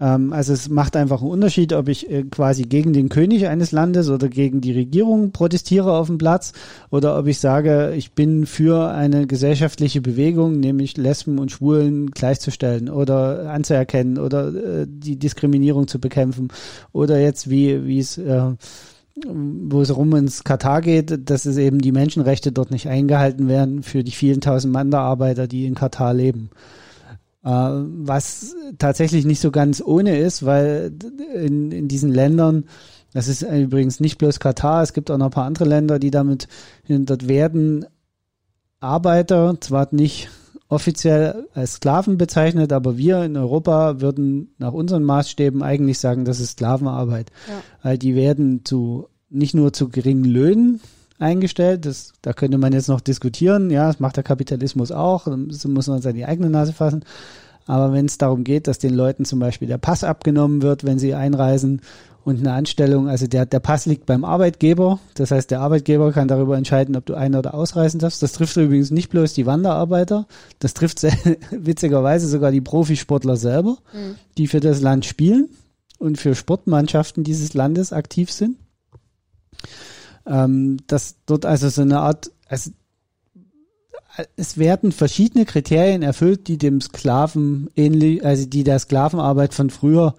Ähm, 0.00 0.32
also 0.32 0.52
es 0.52 0.68
macht 0.68 0.96
einfach 0.96 1.20
einen 1.20 1.30
Unterschied, 1.30 1.72
ob 1.72 1.88
ich 1.88 2.10
äh, 2.10 2.24
quasi 2.24 2.62
gegen 2.62 2.92
den 2.92 3.08
König 3.08 3.48
eines 3.48 3.72
Landes 3.72 4.08
oder 4.10 4.28
gegen 4.28 4.60
die 4.60 4.72
Regierung 4.72 5.32
protestiere 5.32 5.92
auf 5.92 6.06
dem 6.06 6.18
Platz 6.18 6.52
oder 6.90 7.18
ob 7.18 7.26
ich 7.26 7.38
sage, 7.40 7.94
ich 7.96 8.12
bin 8.12 8.46
für 8.46 8.90
eine 8.90 9.26
gesellschaftliche 9.26 10.00
Bewegung, 10.00 10.60
nämlich 10.60 10.96
Lesben 10.96 11.38
und 11.38 11.50
Schwulen 11.50 12.10
gleichzustellen 12.10 12.88
oder 12.88 13.50
anzuerkennen 13.50 14.18
oder 14.18 14.48
äh, 14.48 14.86
die 14.88 15.16
Diskriminierung 15.16 15.88
zu 15.88 15.98
bekämpfen 16.00 16.48
oder 16.92 17.18
jetzt 17.18 17.50
wie 17.50 17.86
wie 17.86 17.98
es 17.98 18.18
äh, 18.18 18.52
wo 19.26 19.80
es 19.80 19.96
rum 19.96 20.14
ins 20.14 20.44
Katar 20.44 20.80
geht, 20.80 21.28
dass 21.28 21.44
es 21.44 21.56
eben 21.56 21.80
die 21.80 21.90
Menschenrechte 21.90 22.52
dort 22.52 22.70
nicht 22.70 22.88
eingehalten 22.88 23.48
werden 23.48 23.82
für 23.82 24.04
die 24.04 24.12
vielen 24.12 24.40
tausend 24.40 24.74
Wanderarbeiter, 24.74 25.48
die 25.48 25.66
in 25.66 25.74
Katar 25.74 26.14
leben. 26.14 26.50
Äh, 27.44 27.50
was 27.50 28.56
tatsächlich 28.78 29.24
nicht 29.24 29.40
so 29.40 29.50
ganz 29.50 29.80
ohne 29.84 30.18
ist, 30.18 30.44
weil 30.44 30.92
in, 31.34 31.70
in 31.70 31.88
diesen 31.88 32.12
Ländern, 32.12 32.64
das 33.12 33.28
ist 33.28 33.42
übrigens 33.42 34.00
nicht 34.00 34.18
bloß 34.18 34.40
Katar, 34.40 34.82
es 34.82 34.92
gibt 34.92 35.10
auch 35.10 35.18
noch 35.18 35.26
ein 35.26 35.32
paar 35.32 35.46
andere 35.46 35.64
Länder, 35.64 35.98
die 35.98 36.10
damit, 36.10 36.48
dort 36.88 37.28
werden 37.28 37.86
Arbeiter 38.80 39.60
zwar 39.60 39.88
nicht 39.92 40.28
offiziell 40.68 41.48
als 41.54 41.74
Sklaven 41.74 42.18
bezeichnet, 42.18 42.72
aber 42.72 42.98
wir 42.98 43.24
in 43.24 43.36
Europa 43.36 44.00
würden 44.00 44.54
nach 44.58 44.72
unseren 44.72 45.02
Maßstäben 45.02 45.62
eigentlich 45.62 45.98
sagen, 45.98 46.24
das 46.24 46.40
ist 46.40 46.52
Sklavenarbeit. 46.52 47.30
Ja. 47.48 47.54
Weil 47.82 47.98
die 47.98 48.14
werden 48.14 48.64
zu 48.64 49.08
nicht 49.30 49.54
nur 49.54 49.72
zu 49.72 49.88
geringen 49.88 50.24
Löhnen 50.24 50.80
eingestellt. 51.18 51.86
Das, 51.86 52.12
da 52.22 52.32
könnte 52.32 52.58
man 52.58 52.72
jetzt 52.72 52.88
noch 52.88 53.00
diskutieren. 53.00 53.70
Ja, 53.70 53.86
das 53.86 54.00
macht 54.00 54.16
der 54.16 54.24
Kapitalismus 54.24 54.92
auch. 54.92 55.26
So 55.50 55.68
muss 55.68 55.86
man 55.86 56.00
die 56.00 56.24
eigene 56.24 56.50
Nase 56.50 56.72
fassen. 56.72 57.04
Aber 57.66 57.92
wenn 57.92 58.06
es 58.06 58.16
darum 58.16 58.44
geht, 58.44 58.66
dass 58.66 58.78
den 58.78 58.94
Leuten 58.94 59.26
zum 59.26 59.38
Beispiel 59.38 59.68
der 59.68 59.78
Pass 59.78 60.02
abgenommen 60.02 60.62
wird, 60.62 60.84
wenn 60.84 60.98
sie 60.98 61.14
einreisen 61.14 61.82
und 62.24 62.38
eine 62.40 62.52
Anstellung, 62.52 63.08
also 63.08 63.26
der, 63.26 63.46
der 63.46 63.60
Pass 63.60 63.84
liegt 63.84 64.06
beim 64.06 64.24
Arbeitgeber. 64.24 64.98
Das 65.14 65.30
heißt, 65.30 65.50
der 65.50 65.60
Arbeitgeber 65.60 66.12
kann 66.12 66.28
darüber 66.28 66.56
entscheiden, 66.56 66.96
ob 66.96 67.04
du 67.04 67.14
ein- 67.14 67.34
oder 67.34 67.54
ausreisen 67.54 68.00
darfst. 68.00 68.22
Das 68.22 68.32
trifft 68.32 68.56
übrigens 68.56 68.90
nicht 68.90 69.10
bloß 69.10 69.34
die 69.34 69.46
Wanderarbeiter, 69.46 70.26
das 70.58 70.74
trifft 70.74 71.02
witzigerweise 71.50 72.26
sogar 72.26 72.52
die 72.52 72.60
Profisportler 72.62 73.36
selber, 73.36 73.78
mhm. 73.92 74.14
die 74.38 74.46
für 74.46 74.60
das 74.60 74.80
Land 74.80 75.04
spielen 75.04 75.50
und 75.98 76.18
für 76.18 76.34
Sportmannschaften 76.34 77.22
dieses 77.22 77.52
Landes 77.54 77.92
aktiv 77.92 78.30
sind. 78.32 78.56
Ähm, 80.28 80.78
dass 80.86 81.16
dort 81.26 81.46
also 81.46 81.68
so 81.68 81.82
eine 81.82 82.00
Art, 82.00 82.30
also 82.48 82.70
es 84.36 84.58
werden 84.58 84.92
verschiedene 84.92 85.44
Kriterien 85.44 86.02
erfüllt, 86.02 86.48
die 86.48 86.58
dem 86.58 86.80
Sklaven 86.80 87.70
ähnlich, 87.76 88.24
also 88.24 88.46
die 88.46 88.64
der 88.64 88.78
Sklavenarbeit 88.78 89.54
von 89.54 89.70
früher 89.70 90.14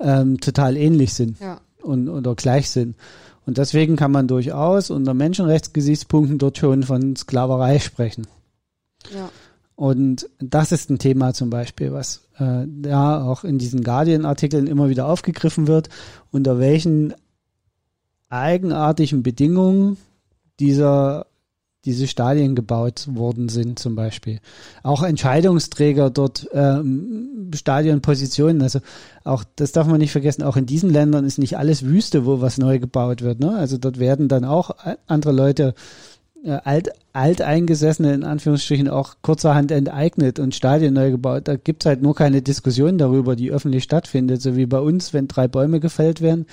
ähm, 0.00 0.40
total 0.40 0.76
ähnlich 0.76 1.14
sind 1.14 1.40
ja. 1.40 1.60
und 1.82 2.08
oder 2.08 2.34
gleich 2.34 2.70
sind. 2.70 2.96
Und 3.46 3.58
deswegen 3.58 3.96
kann 3.96 4.12
man 4.12 4.28
durchaus 4.28 4.90
unter 4.90 5.14
Menschenrechtsgesichtspunkten 5.14 6.38
dort 6.38 6.58
schon 6.58 6.82
von 6.82 7.16
Sklaverei 7.16 7.78
sprechen. 7.78 8.26
Ja. 9.14 9.30
Und 9.74 10.28
das 10.40 10.72
ist 10.72 10.90
ein 10.90 10.98
Thema 10.98 11.32
zum 11.32 11.50
Beispiel, 11.50 11.92
was 11.92 12.28
äh, 12.38 12.66
ja 12.84 13.22
auch 13.22 13.44
in 13.44 13.58
diesen 13.58 13.84
Guardian-Artikeln 13.84 14.66
immer 14.66 14.88
wieder 14.88 15.06
aufgegriffen 15.06 15.68
wird, 15.68 15.88
unter 16.32 16.58
welchen 16.58 17.14
eigenartigen 18.28 19.22
Bedingungen 19.22 19.96
dieser 20.60 21.26
diese 21.84 22.06
Stadien 22.06 22.54
gebaut 22.54 23.06
worden 23.10 23.48
sind 23.48 23.78
zum 23.78 23.94
Beispiel. 23.94 24.40
Auch 24.82 25.02
Entscheidungsträger 25.02 26.10
dort, 26.10 26.48
ähm, 26.52 27.50
Stadionpositionen, 27.54 28.60
also 28.60 28.80
auch, 29.24 29.44
das 29.56 29.72
darf 29.72 29.86
man 29.86 29.98
nicht 29.98 30.12
vergessen, 30.12 30.42
auch 30.42 30.56
in 30.56 30.66
diesen 30.66 30.90
Ländern 30.90 31.24
ist 31.24 31.38
nicht 31.38 31.56
alles 31.56 31.84
Wüste, 31.84 32.26
wo 32.26 32.40
was 32.40 32.58
neu 32.58 32.78
gebaut 32.78 33.22
wird. 33.22 33.40
Ne? 33.40 33.52
Also 33.52 33.78
dort 33.78 33.98
werden 33.98 34.28
dann 34.28 34.44
auch 34.44 34.72
andere 35.06 35.32
Leute 35.32 35.74
äh, 36.44 36.58
alt, 36.64 36.90
alteingesessene 37.12 38.12
in 38.12 38.24
Anführungsstrichen 38.24 38.88
auch 38.88 39.14
kurzerhand 39.22 39.70
enteignet 39.70 40.40
und 40.40 40.54
Stadien 40.54 40.94
neu 40.94 41.12
gebaut. 41.12 41.48
Da 41.48 41.56
gibt's 41.56 41.86
halt 41.86 42.02
nur 42.02 42.14
keine 42.14 42.42
Diskussion 42.42 42.98
darüber, 42.98 43.34
die 43.34 43.50
öffentlich 43.50 43.84
stattfindet. 43.84 44.42
So 44.42 44.56
wie 44.56 44.66
bei 44.66 44.80
uns, 44.80 45.14
wenn 45.14 45.26
drei 45.28 45.48
Bäume 45.48 45.80
gefällt 45.80 46.20
werden, 46.20 46.46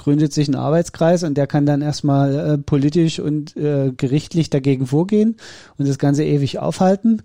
gründet 0.00 0.32
sich 0.32 0.48
ein 0.48 0.54
Arbeitskreis 0.54 1.24
und 1.24 1.36
der 1.36 1.46
kann 1.46 1.66
dann 1.66 1.82
erstmal 1.82 2.34
äh, 2.34 2.58
politisch 2.58 3.20
und 3.20 3.54
äh, 3.56 3.92
gerichtlich 3.94 4.48
dagegen 4.48 4.86
vorgehen 4.86 5.36
und 5.76 5.86
das 5.86 5.98
Ganze 5.98 6.24
ewig 6.24 6.58
aufhalten 6.58 7.22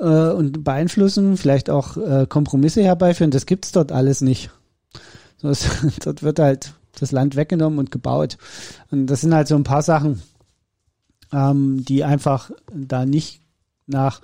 äh, 0.00 0.30
und 0.30 0.64
beeinflussen, 0.64 1.36
vielleicht 1.36 1.70
auch 1.70 1.96
äh, 1.96 2.26
Kompromisse 2.28 2.82
herbeiführen. 2.82 3.30
Das 3.30 3.46
gibt's 3.46 3.70
dort 3.70 3.92
alles 3.92 4.22
nicht. 4.22 4.50
Es, 5.42 5.68
dort 6.04 6.24
wird 6.24 6.40
halt 6.40 6.74
das 6.98 7.12
Land 7.12 7.36
weggenommen 7.36 7.78
und 7.78 7.92
gebaut. 7.92 8.38
Und 8.90 9.06
das 9.06 9.20
sind 9.20 9.32
halt 9.32 9.46
so 9.46 9.54
ein 9.54 9.62
paar 9.62 9.82
Sachen, 9.82 10.20
ähm, 11.32 11.84
die 11.84 12.02
einfach 12.02 12.50
da 12.74 13.06
nicht 13.06 13.40
nach 13.86 14.20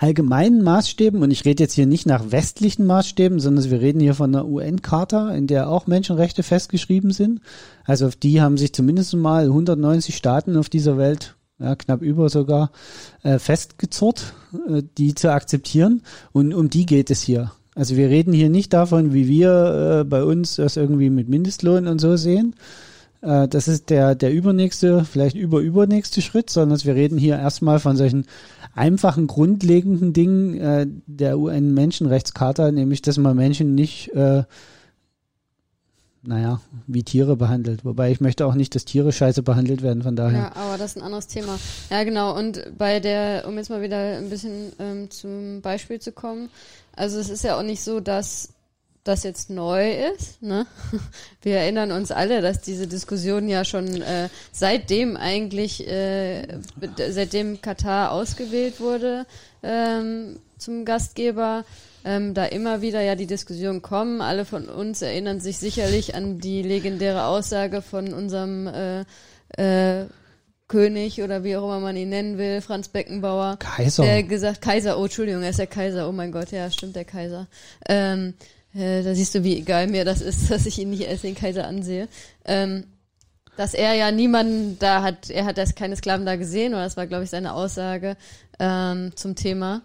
allgemeinen 0.00 0.62
Maßstäben, 0.62 1.22
und 1.22 1.30
ich 1.30 1.44
rede 1.44 1.62
jetzt 1.62 1.74
hier 1.74 1.86
nicht 1.86 2.06
nach 2.06 2.32
westlichen 2.32 2.86
Maßstäben, 2.86 3.38
sondern 3.38 3.70
wir 3.70 3.82
reden 3.82 4.00
hier 4.00 4.14
von 4.14 4.34
einer 4.34 4.48
UN-Charta, 4.48 5.30
in 5.34 5.46
der 5.46 5.68
auch 5.68 5.86
Menschenrechte 5.86 6.42
festgeschrieben 6.42 7.10
sind. 7.10 7.40
Also 7.84 8.06
auf 8.06 8.16
die 8.16 8.40
haben 8.40 8.56
sich 8.56 8.72
zumindest 8.72 9.14
mal 9.14 9.44
190 9.44 10.16
Staaten 10.16 10.56
auf 10.56 10.70
dieser 10.70 10.96
Welt, 10.96 11.36
ja, 11.58 11.76
knapp 11.76 12.00
über 12.00 12.30
sogar, 12.30 12.72
äh, 13.22 13.38
festgezurrt, 13.38 14.32
äh, 14.68 14.82
die 14.96 15.14
zu 15.14 15.30
akzeptieren. 15.30 16.00
Und 16.32 16.54
um 16.54 16.70
die 16.70 16.86
geht 16.86 17.10
es 17.10 17.20
hier. 17.20 17.52
Also 17.74 17.96
wir 17.96 18.08
reden 18.08 18.32
hier 18.32 18.48
nicht 18.48 18.72
davon, 18.72 19.12
wie 19.12 19.28
wir 19.28 20.00
äh, 20.00 20.04
bei 20.04 20.24
uns 20.24 20.56
das 20.56 20.78
irgendwie 20.78 21.10
mit 21.10 21.28
Mindestlohn 21.28 21.86
und 21.86 22.00
so 22.00 22.16
sehen, 22.16 22.54
äh, 23.22 23.48
das 23.48 23.68
ist 23.68 23.90
der, 23.90 24.14
der 24.14 24.32
übernächste, 24.32 25.04
vielleicht 25.04 25.36
überübernächste 25.36 26.22
Schritt, 26.22 26.50
sondern 26.50 26.82
wir 26.82 26.94
reden 26.94 27.18
hier 27.18 27.38
erstmal 27.38 27.78
von 27.78 27.96
solchen 27.96 28.26
einfachen, 28.74 29.26
grundlegenden 29.26 30.12
Dingen 30.12 30.60
äh, 30.60 30.86
der 31.06 31.38
UN-Menschenrechtscharta, 31.38 32.70
nämlich, 32.72 33.02
dass 33.02 33.18
man 33.18 33.36
Menschen 33.36 33.74
nicht, 33.74 34.08
äh, 34.14 34.44
naja, 36.22 36.60
wie 36.86 37.02
Tiere 37.02 37.36
behandelt. 37.36 37.84
Wobei 37.84 38.10
ich 38.10 38.20
möchte 38.20 38.46
auch 38.46 38.54
nicht, 38.54 38.74
dass 38.74 38.84
Tiere 38.84 39.12
scheiße 39.12 39.42
behandelt 39.42 39.82
werden, 39.82 40.02
von 40.02 40.16
daher. 40.16 40.38
Ja, 40.38 40.56
aber 40.56 40.78
das 40.78 40.92
ist 40.92 40.96
ein 40.98 41.02
anderes 41.02 41.26
Thema. 41.26 41.58
Ja, 41.90 42.04
genau. 42.04 42.36
Und 42.36 42.62
bei 42.76 43.00
der, 43.00 43.44
um 43.46 43.56
jetzt 43.56 43.70
mal 43.70 43.82
wieder 43.82 44.18
ein 44.18 44.30
bisschen 44.30 44.72
ähm, 44.78 45.10
zum 45.10 45.60
Beispiel 45.62 45.98
zu 45.98 46.12
kommen, 46.12 46.50
also 46.94 47.18
es 47.18 47.30
ist 47.30 47.44
ja 47.44 47.58
auch 47.58 47.62
nicht 47.62 47.82
so, 47.82 48.00
dass 48.00 48.50
das 49.04 49.22
jetzt 49.22 49.50
neu 49.50 49.92
ist. 50.14 50.42
Ne? 50.42 50.66
Wir 51.42 51.56
erinnern 51.56 51.92
uns 51.92 52.10
alle, 52.10 52.42
dass 52.42 52.60
diese 52.60 52.86
Diskussion 52.86 53.48
ja 53.48 53.64
schon 53.64 54.02
äh, 54.02 54.28
seitdem 54.52 55.16
eigentlich, 55.16 55.86
äh, 55.88 56.46
seitdem 57.08 57.62
Katar 57.62 58.12
ausgewählt 58.12 58.80
wurde 58.80 59.26
ähm, 59.62 60.38
zum 60.58 60.84
Gastgeber, 60.84 61.64
ähm, 62.04 62.34
da 62.34 62.44
immer 62.44 62.82
wieder 62.82 63.00
ja 63.00 63.14
die 63.14 63.26
Diskussion 63.26 63.82
kommen. 63.82 64.20
Alle 64.20 64.44
von 64.44 64.68
uns 64.68 65.02
erinnern 65.02 65.40
sich 65.40 65.58
sicherlich 65.58 66.14
an 66.14 66.38
die 66.38 66.62
legendäre 66.62 67.24
Aussage 67.24 67.82
von 67.82 68.12
unserem 68.12 68.66
äh, 68.66 69.04
äh, 69.56 70.06
König 70.68 71.20
oder 71.20 71.42
wie 71.42 71.56
auch 71.56 71.64
immer 71.64 71.80
man 71.80 71.96
ihn 71.96 72.10
nennen 72.10 72.38
will, 72.38 72.60
Franz 72.60 72.88
Beckenbauer. 72.88 73.56
Kaiser. 73.58 74.04
Der 74.04 74.22
gesagt, 74.22 74.60
Kaiser, 74.60 74.98
oh 74.98 75.04
Entschuldigung, 75.04 75.42
er 75.42 75.50
ist 75.50 75.58
der 75.58 75.66
Kaiser, 75.66 76.08
oh 76.08 76.12
mein 76.12 76.30
Gott, 76.30 76.52
ja, 76.52 76.70
stimmt, 76.70 76.94
der 76.94 77.04
Kaiser. 77.04 77.48
Ähm, 77.88 78.34
äh, 78.74 79.02
da 79.02 79.14
siehst 79.14 79.34
du, 79.34 79.44
wie 79.44 79.56
egal 79.56 79.86
mir 79.88 80.04
das 80.04 80.20
ist, 80.20 80.50
dass 80.50 80.66
ich 80.66 80.78
ihn 80.78 80.90
nicht 80.90 81.08
als 81.08 81.22
den 81.22 81.34
Kaiser 81.34 81.66
ansehe. 81.66 82.08
Ähm, 82.44 82.84
dass 83.56 83.74
er 83.74 83.94
ja 83.94 84.10
niemanden 84.10 84.78
da 84.78 85.02
hat, 85.02 85.28
er 85.28 85.44
hat 85.44 85.58
erst 85.58 85.76
keine 85.76 85.96
Sklaven 85.96 86.24
da 86.24 86.36
gesehen, 86.36 86.72
oder 86.72 86.84
das 86.84 86.96
war, 86.96 87.06
glaube 87.06 87.24
ich, 87.24 87.30
seine 87.30 87.52
Aussage 87.52 88.16
ähm, 88.58 89.12
zum 89.16 89.34
Thema. 89.34 89.82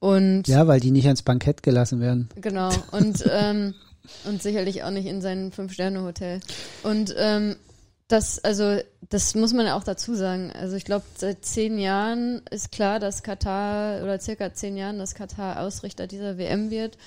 Und 0.00 0.48
ja, 0.48 0.66
weil 0.66 0.80
die 0.80 0.90
nicht 0.90 1.06
ans 1.06 1.22
Bankett 1.22 1.62
gelassen 1.62 2.00
werden. 2.00 2.28
Genau. 2.40 2.70
Und 2.90 3.24
ähm, 3.30 3.74
und 4.24 4.42
sicherlich 4.42 4.82
auch 4.82 4.90
nicht 4.90 5.06
in 5.06 5.20
sein 5.20 5.52
Fünf-Sterne-Hotel. 5.52 6.40
Und 6.82 7.14
ähm, 7.16 7.56
das, 8.08 8.42
also, 8.44 8.78
das 9.08 9.34
muss 9.34 9.52
man 9.52 9.66
ja 9.66 9.76
auch 9.76 9.84
dazu 9.84 10.14
sagen. 10.14 10.52
Also 10.52 10.76
ich 10.76 10.84
glaube, 10.84 11.04
seit 11.16 11.44
zehn 11.44 11.78
Jahren 11.78 12.42
ist 12.50 12.72
klar, 12.72 12.98
dass 12.98 13.22
Katar 13.22 14.02
oder 14.02 14.20
circa 14.20 14.52
zehn 14.52 14.76
Jahren, 14.76 14.98
dass 14.98 15.14
Katar 15.14 15.60
Ausrichter 15.60 16.06
dieser 16.06 16.36
WM 16.36 16.70
wird. 16.70 16.98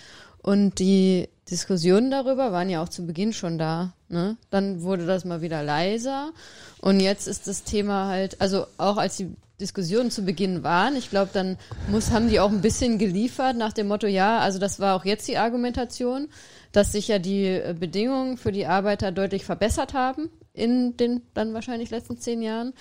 Und 0.45 0.77
die 0.77 1.27
Diskussionen 1.49 2.11
darüber 2.11 2.51
waren 2.51 2.69
ja 2.69 2.83
auch 2.83 2.89
zu 2.89 3.07
Beginn 3.07 3.33
schon 3.33 3.57
da. 3.57 3.93
Ne? 4.09 4.37
Dann 4.51 4.83
wurde 4.83 5.07
das 5.07 5.25
mal 5.25 5.41
wieder 5.41 5.63
leiser. 5.63 6.33
Und 6.81 6.99
jetzt 6.99 7.27
ist 7.27 7.47
das 7.47 7.63
Thema 7.63 8.09
halt, 8.09 8.39
also 8.39 8.67
auch 8.77 8.97
als 8.97 9.17
die 9.17 9.33
Diskussionen 9.59 10.11
zu 10.11 10.23
Beginn 10.23 10.61
waren, 10.61 10.95
ich 10.97 11.09
glaube, 11.09 11.31
dann 11.33 11.57
muss, 11.89 12.11
haben 12.11 12.29
die 12.29 12.39
auch 12.39 12.51
ein 12.51 12.61
bisschen 12.61 12.99
geliefert 12.99 13.57
nach 13.57 13.73
dem 13.73 13.87
Motto, 13.87 14.05
ja, 14.05 14.37
also 14.37 14.59
das 14.59 14.79
war 14.79 14.95
auch 14.95 15.03
jetzt 15.03 15.27
die 15.27 15.39
Argumentation, 15.39 16.27
dass 16.71 16.91
sich 16.91 17.07
ja 17.07 17.17
die 17.17 17.45
äh, 17.45 17.73
Bedingungen 17.79 18.37
für 18.37 18.51
die 18.51 18.67
Arbeiter 18.67 19.11
deutlich 19.11 19.45
verbessert 19.45 19.95
haben 19.95 20.29
in 20.53 20.95
den 20.95 21.23
dann 21.33 21.55
wahrscheinlich 21.55 21.89
letzten 21.89 22.19
zehn 22.19 22.43
Jahren. 22.43 22.73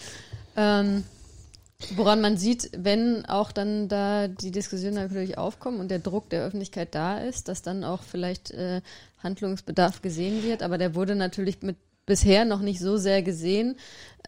Ähm, 0.54 1.04
Woran 1.96 2.20
man 2.20 2.36
sieht, 2.36 2.70
wenn 2.76 3.24
auch 3.26 3.52
dann 3.52 3.88
da 3.88 4.28
die 4.28 4.50
Diskussion 4.50 4.94
natürlich 4.94 5.38
aufkommt 5.38 5.80
und 5.80 5.90
der 5.90 5.98
Druck 5.98 6.30
der 6.30 6.44
Öffentlichkeit 6.44 6.94
da 6.94 7.18
ist, 7.18 7.48
dass 7.48 7.62
dann 7.62 7.84
auch 7.84 8.02
vielleicht 8.02 8.50
äh, 8.50 8.80
Handlungsbedarf 9.22 10.02
gesehen 10.02 10.42
wird. 10.42 10.62
Aber 10.62 10.78
der 10.78 10.94
wurde 10.94 11.14
natürlich 11.14 11.62
mit 11.62 11.76
bisher 12.06 12.44
noch 12.44 12.60
nicht 12.60 12.80
so 12.80 12.96
sehr 12.96 13.22
gesehen, 13.22 13.76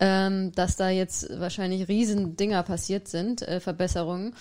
ähm, 0.00 0.52
dass 0.52 0.76
da 0.76 0.88
jetzt 0.88 1.28
wahrscheinlich 1.38 1.88
Riesendinger 1.88 2.62
passiert 2.62 3.08
sind, 3.08 3.42
äh, 3.42 3.60
Verbesserungen. 3.60 4.34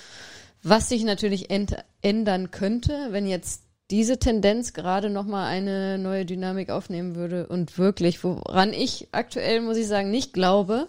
Was 0.64 0.90
sich 0.90 1.04
natürlich 1.04 1.50
ändern 2.02 2.52
könnte, 2.52 3.10
wenn 3.12 3.28
jetzt 3.28 3.64
diese 3.92 4.18
Tendenz 4.18 4.74
gerade 4.74 5.10
nochmal 5.10 5.48
eine 5.48 6.00
neue 6.00 6.26
Dynamik 6.26 6.72
aufnehmen 6.72 7.16
würde 7.16 7.48
und 7.48 7.78
wirklich, 7.78 8.24
woran 8.24 8.74
ich 8.74 9.10
aktuell, 9.12 9.62
muss 9.62 9.78
ich 9.78 9.88
sagen, 9.88 10.10
nicht 10.10 10.34
glaube, 10.34 10.88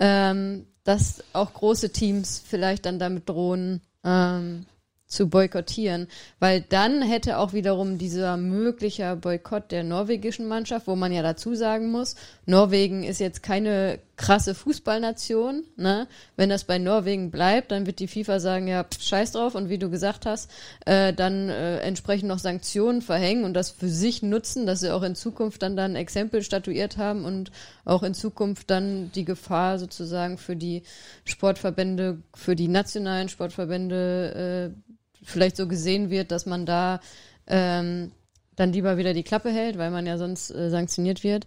ähm, 0.00 0.66
dass 0.86 1.22
auch 1.32 1.52
große 1.52 1.90
Teams 1.90 2.42
vielleicht 2.44 2.86
dann 2.86 2.98
damit 2.98 3.28
drohen, 3.28 3.82
ähm, 4.04 4.66
zu 5.06 5.28
boykottieren, 5.28 6.08
weil 6.40 6.62
dann 6.62 7.00
hätte 7.00 7.38
auch 7.38 7.52
wiederum 7.52 7.96
dieser 7.98 8.36
möglicher 8.36 9.14
Boykott 9.14 9.70
der 9.70 9.84
norwegischen 9.84 10.48
Mannschaft, 10.48 10.88
wo 10.88 10.96
man 10.96 11.12
ja 11.12 11.22
dazu 11.22 11.54
sagen 11.54 11.90
muss, 11.90 12.16
Norwegen 12.44 13.04
ist 13.04 13.20
jetzt 13.20 13.42
keine 13.42 14.00
krasse 14.16 14.54
Fußballnation. 14.54 15.64
Ne? 15.76 16.08
Wenn 16.36 16.48
das 16.48 16.64
bei 16.64 16.78
Norwegen 16.78 17.30
bleibt, 17.30 17.70
dann 17.70 17.86
wird 17.86 17.98
die 17.98 18.08
FIFA 18.08 18.40
sagen, 18.40 18.66
ja, 18.66 18.84
pff, 18.84 19.02
scheiß 19.02 19.32
drauf. 19.32 19.54
Und 19.54 19.68
wie 19.68 19.78
du 19.78 19.90
gesagt 19.90 20.26
hast, 20.26 20.50
äh, 20.86 21.12
dann 21.12 21.50
äh, 21.50 21.78
entsprechend 21.80 22.28
noch 22.28 22.38
Sanktionen 22.38 23.02
verhängen 23.02 23.44
und 23.44 23.54
das 23.54 23.70
für 23.70 23.88
sich 23.88 24.22
nutzen, 24.22 24.66
dass 24.66 24.80
sie 24.80 24.92
auch 24.92 25.02
in 25.02 25.14
Zukunft 25.14 25.62
dann 25.62 25.76
dann 25.76 25.96
Exempel 25.96 26.42
statuiert 26.42 26.96
haben 26.96 27.24
und 27.24 27.50
auch 27.84 28.02
in 28.02 28.14
Zukunft 28.14 28.70
dann 28.70 29.12
die 29.12 29.24
Gefahr 29.24 29.78
sozusagen 29.78 30.38
für 30.38 30.56
die 30.56 30.82
Sportverbände, 31.24 32.22
für 32.34 32.56
die 32.56 32.68
nationalen 32.68 33.28
Sportverbände 33.28 34.72
äh, 34.74 34.96
vielleicht 35.22 35.56
so 35.56 35.68
gesehen 35.68 36.08
wird, 36.08 36.30
dass 36.30 36.46
man 36.46 36.64
da 36.64 37.00
ähm, 37.46 38.12
dann 38.54 38.72
lieber 38.72 38.96
wieder 38.96 39.12
die 39.12 39.22
Klappe 39.22 39.50
hält, 39.50 39.76
weil 39.76 39.90
man 39.90 40.06
ja 40.06 40.16
sonst 40.16 40.50
äh, 40.50 40.70
sanktioniert 40.70 41.22
wird. 41.22 41.46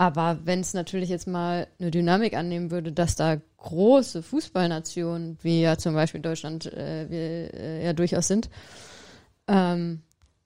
Aber 0.00 0.38
wenn 0.44 0.60
es 0.60 0.74
natürlich 0.74 1.08
jetzt 1.08 1.26
mal 1.26 1.66
eine 1.80 1.90
Dynamik 1.90 2.34
annehmen 2.34 2.70
würde, 2.70 2.92
dass 2.92 3.16
da 3.16 3.36
große 3.56 4.22
Fußballnationen, 4.22 5.38
wie 5.42 5.60
ja 5.60 5.76
zum 5.76 5.94
Beispiel 5.94 6.20
Deutschland 6.20 6.66
äh, 6.72 7.10
wir 7.10 7.54
äh, 7.54 7.84
ja 7.84 7.92
durchaus 7.92 8.28
sind, 8.28 8.48
ähm, 9.48 10.02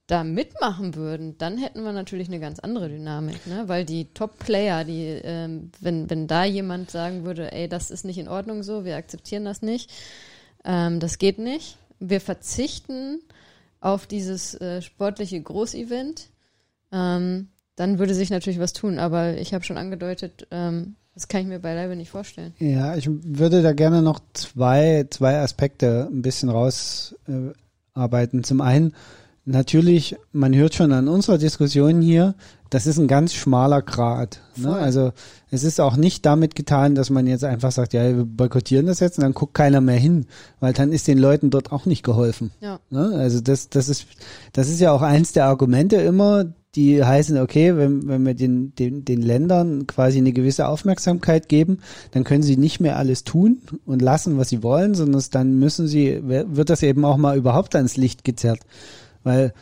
da 0.06 0.24
mitmachen 0.24 0.94
würden, 0.94 1.36
dann 1.36 1.58
hätten 1.58 1.84
wir 1.84 1.92
natürlich 1.92 2.28
eine 2.28 2.40
ganz 2.40 2.60
andere 2.60 2.88
Dynamik, 2.88 3.46
ne? 3.46 3.64
Weil 3.66 3.84
die 3.84 4.06
Top-Player, 4.12 4.84
die, 4.84 5.20
ähm, 5.22 5.70
wenn, 5.80 6.08
wenn 6.08 6.26
da 6.26 6.44
jemand 6.44 6.90
sagen 6.90 7.24
würde, 7.24 7.52
ey, 7.52 7.68
das 7.68 7.90
ist 7.90 8.04
nicht 8.04 8.18
in 8.18 8.28
Ordnung 8.28 8.62
so, 8.62 8.86
wir 8.86 8.96
akzeptieren 8.96 9.44
das 9.44 9.60
nicht, 9.60 9.92
ähm, 10.64 10.98
das 10.98 11.18
geht 11.18 11.38
nicht, 11.38 11.76
wir 12.00 12.20
verzichten 12.20 13.20
auf 13.80 14.06
dieses 14.06 14.54
äh, 14.54 14.80
sportliche 14.80 15.40
Großevent, 15.40 16.30
ähm, 16.90 17.48
dann 17.76 17.98
würde 17.98 18.14
sich 18.14 18.30
natürlich 18.30 18.60
was 18.60 18.72
tun. 18.72 18.98
Aber 18.98 19.36
ich 19.38 19.54
habe 19.54 19.64
schon 19.64 19.78
angedeutet, 19.78 20.46
ähm, 20.50 20.96
das 21.14 21.28
kann 21.28 21.42
ich 21.42 21.46
mir 21.46 21.58
beileibe 21.58 21.96
nicht 21.96 22.10
vorstellen. 22.10 22.54
Ja, 22.58 22.96
ich 22.96 23.08
würde 23.10 23.62
da 23.62 23.72
gerne 23.72 24.02
noch 24.02 24.20
zwei, 24.32 25.06
zwei 25.10 25.38
Aspekte 25.40 26.08
ein 26.10 26.22
bisschen 26.22 26.48
rausarbeiten. 26.48 28.40
Äh, 28.40 28.42
Zum 28.42 28.60
einen, 28.62 28.94
natürlich, 29.44 30.16
man 30.32 30.54
hört 30.54 30.74
schon 30.74 30.92
an 30.92 31.08
unserer 31.08 31.38
Diskussion 31.38 32.00
hier, 32.00 32.34
das 32.70 32.86
ist 32.86 32.96
ein 32.96 33.08
ganz 33.08 33.34
schmaler 33.34 33.82
Grad. 33.82 34.40
Ne? 34.56 34.72
Also 34.72 35.12
es 35.50 35.62
ist 35.62 35.78
auch 35.78 35.96
nicht 35.96 36.24
damit 36.24 36.54
getan, 36.54 36.94
dass 36.94 37.10
man 37.10 37.26
jetzt 37.26 37.44
einfach 37.44 37.70
sagt, 37.70 37.92
ja, 37.92 38.16
wir 38.16 38.24
boykottieren 38.24 38.86
das 38.86 39.00
jetzt 39.00 39.18
und 39.18 39.24
dann 39.24 39.34
guckt 39.34 39.52
keiner 39.52 39.82
mehr 39.82 39.98
hin, 39.98 40.24
weil 40.60 40.72
dann 40.72 40.90
ist 40.90 41.06
den 41.06 41.18
Leuten 41.18 41.50
dort 41.50 41.70
auch 41.70 41.84
nicht 41.84 42.02
geholfen. 42.02 42.50
Ja. 42.60 42.80
Ne? 42.88 43.12
Also 43.14 43.42
das, 43.42 43.68
das 43.68 43.90
ist, 43.90 44.06
das 44.54 44.70
ist 44.70 44.80
ja 44.80 44.92
auch 44.92 45.02
eins 45.02 45.32
der 45.32 45.44
Argumente 45.44 45.96
immer, 45.96 46.46
die 46.74 47.04
heißen, 47.04 47.38
okay, 47.38 47.76
wenn, 47.76 48.08
wenn 48.08 48.24
wir 48.24 48.34
den, 48.34 48.74
den, 48.74 49.04
den 49.04 49.20
Ländern 49.20 49.86
quasi 49.86 50.18
eine 50.18 50.32
gewisse 50.32 50.68
Aufmerksamkeit 50.68 51.48
geben, 51.48 51.78
dann 52.12 52.24
können 52.24 52.42
sie 52.42 52.56
nicht 52.56 52.80
mehr 52.80 52.96
alles 52.96 53.24
tun 53.24 53.58
und 53.84 54.00
lassen, 54.00 54.38
was 54.38 54.48
sie 54.48 54.62
wollen, 54.62 54.94
sondern 54.94 55.22
dann 55.30 55.58
müssen 55.58 55.86
sie, 55.86 56.20
wird 56.22 56.70
das 56.70 56.82
eben 56.82 57.04
auch 57.04 57.18
mal 57.18 57.36
überhaupt 57.36 57.76
ans 57.76 57.96
Licht 57.96 58.24
gezerrt. 58.24 58.60
Weil 59.22 59.52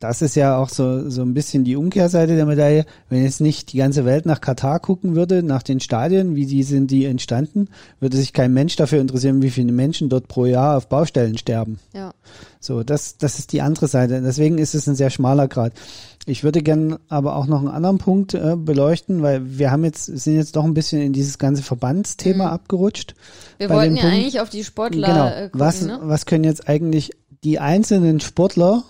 das 0.00 0.22
ist 0.22 0.36
ja 0.36 0.56
auch 0.56 0.68
so, 0.68 1.10
so 1.10 1.22
ein 1.22 1.34
bisschen 1.34 1.64
die 1.64 1.74
Umkehrseite 1.74 2.36
der 2.36 2.46
Medaille. 2.46 2.86
Wenn 3.08 3.24
jetzt 3.24 3.40
nicht 3.40 3.72
die 3.72 3.78
ganze 3.78 4.04
Welt 4.04 4.26
nach 4.26 4.40
Katar 4.40 4.78
gucken 4.78 5.16
würde, 5.16 5.42
nach 5.42 5.64
den 5.64 5.80
Stadien, 5.80 6.36
wie 6.36 6.46
die 6.46 6.62
sind 6.62 6.92
die 6.92 7.04
entstanden, 7.04 7.68
würde 7.98 8.16
sich 8.16 8.32
kein 8.32 8.54
Mensch 8.54 8.76
dafür 8.76 9.00
interessieren, 9.00 9.42
wie 9.42 9.50
viele 9.50 9.72
Menschen 9.72 10.08
dort 10.08 10.28
pro 10.28 10.46
Jahr 10.46 10.76
auf 10.76 10.88
Baustellen 10.88 11.36
sterben. 11.36 11.80
Ja. 11.92 12.12
So, 12.60 12.84
das, 12.84 13.18
das 13.18 13.40
ist 13.40 13.52
die 13.52 13.60
andere 13.60 13.88
Seite. 13.88 14.20
Deswegen 14.22 14.58
ist 14.58 14.76
es 14.76 14.88
ein 14.88 14.94
sehr 14.94 15.10
schmaler 15.10 15.48
Grad. 15.48 15.72
Ich 16.26 16.44
würde 16.44 16.62
gern 16.62 16.98
aber 17.08 17.34
auch 17.34 17.46
noch 17.46 17.58
einen 17.58 17.68
anderen 17.68 17.98
Punkt 17.98 18.34
äh, 18.34 18.54
beleuchten, 18.56 19.22
weil 19.22 19.58
wir 19.58 19.72
haben 19.72 19.84
jetzt, 19.84 20.04
sind 20.04 20.36
jetzt 20.36 20.54
doch 20.54 20.64
ein 20.64 20.74
bisschen 20.74 21.00
in 21.00 21.12
dieses 21.12 21.38
ganze 21.38 21.64
Verbandsthema 21.64 22.46
mhm. 22.46 22.52
abgerutscht. 22.52 23.14
Wir 23.56 23.68
wollten 23.70 23.96
ja 23.96 24.02
Punkt, 24.02 24.16
eigentlich 24.16 24.40
auf 24.40 24.50
die 24.50 24.62
Sportler 24.62 25.08
genau, 25.08 25.26
äh, 25.26 25.44
gucken, 25.44 25.60
was, 25.60 25.82
ne? 25.82 25.98
was 26.02 26.26
können 26.26 26.44
jetzt 26.44 26.68
eigentlich 26.68 27.10
die 27.42 27.58
einzelnen 27.58 28.20
Sportler 28.20 28.84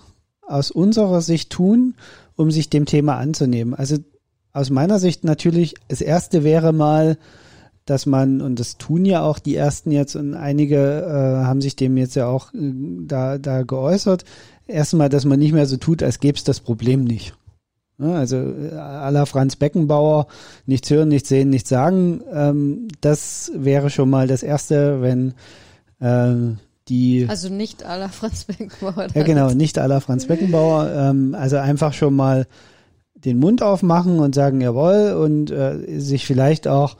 aus 0.49 0.71
unserer 0.71 1.21
Sicht 1.21 1.51
tun, 1.51 1.95
um 2.37 2.51
sich 2.51 2.71
dem 2.71 2.87
Thema 2.87 3.17
anzunehmen? 3.17 3.75
Also 3.75 3.97
aus 4.53 4.71
meiner 4.71 4.99
Sicht 4.99 5.25
natürlich, 5.25 5.75
das 5.89 6.01
erste 6.01 6.45
wäre 6.45 6.73
mal, 6.73 7.19
dass 7.85 8.07
man, 8.07 8.41
und 8.41 8.61
das 8.61 8.77
tun 8.77 9.05
ja 9.05 9.23
auch 9.23 9.39
die 9.39 9.57
ersten 9.57 9.91
jetzt 9.91 10.15
und 10.15 10.35
einige 10.35 10.77
äh, 10.77 11.45
haben 11.45 11.61
sich 11.63 11.75
dem 11.75 11.97
jetzt 11.97 12.17
ja 12.17 12.27
auch 12.27 12.53
äh, 12.53 12.73
da, 13.07 13.39
da 13.39 13.63
geäußert, 13.63 14.25
erstmal, 14.67 15.09
dass 15.09 15.25
man 15.25 15.39
nicht 15.39 15.53
mehr 15.53 15.67
so 15.67 15.77
tut, 15.77 16.03
als 16.03 16.21
gäbe 16.21 16.37
es 16.37 16.45
das 16.45 16.61
Problem 16.61 17.05
nicht. 17.05 17.35
Ja, 17.99 18.13
also 18.13 18.37
äh, 18.37 18.75
la 18.75 19.27
Franz 19.27 19.57
Beckenbauer, 19.57 20.27
nichts 20.67 20.91
hören, 20.91 21.09
nichts 21.09 21.31
sehen, 21.31 21.51
nichts 21.51 21.69
sagen, 21.69 22.21
ähm, 22.33 22.89
das 23.01 23.51
wäre 23.55 23.91
schon 23.91 24.11
mal 24.11 24.29
das 24.29 24.43
Erste, 24.43 25.01
wenn 25.01 25.35
äh, 26.01 26.57
die. 26.89 27.27
Also 27.29 27.49
nicht 27.49 27.83
la 27.83 28.09
Franz 28.09 28.45
Beckenbauer. 28.45 29.09
Ja, 29.15 29.23
genau, 29.23 29.51
nicht 29.51 29.77
la 29.77 30.01
Franz 30.01 30.27
Beckenbauer. 30.27 30.91
Ähm, 30.95 31.35
also 31.35 31.57
einfach 31.57 31.93
schon 31.93 32.15
mal 32.15 32.47
den 33.15 33.39
Mund 33.39 33.63
aufmachen 33.63 34.19
und 34.21 34.35
sagen, 34.35 34.61
jawohl, 34.61 35.13
und 35.13 35.51
äh, 35.51 35.99
sich 35.99 36.27
vielleicht 36.27 36.69
auch, 36.69 36.97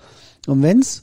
und 0.47 0.63
wenn's, 0.63 1.03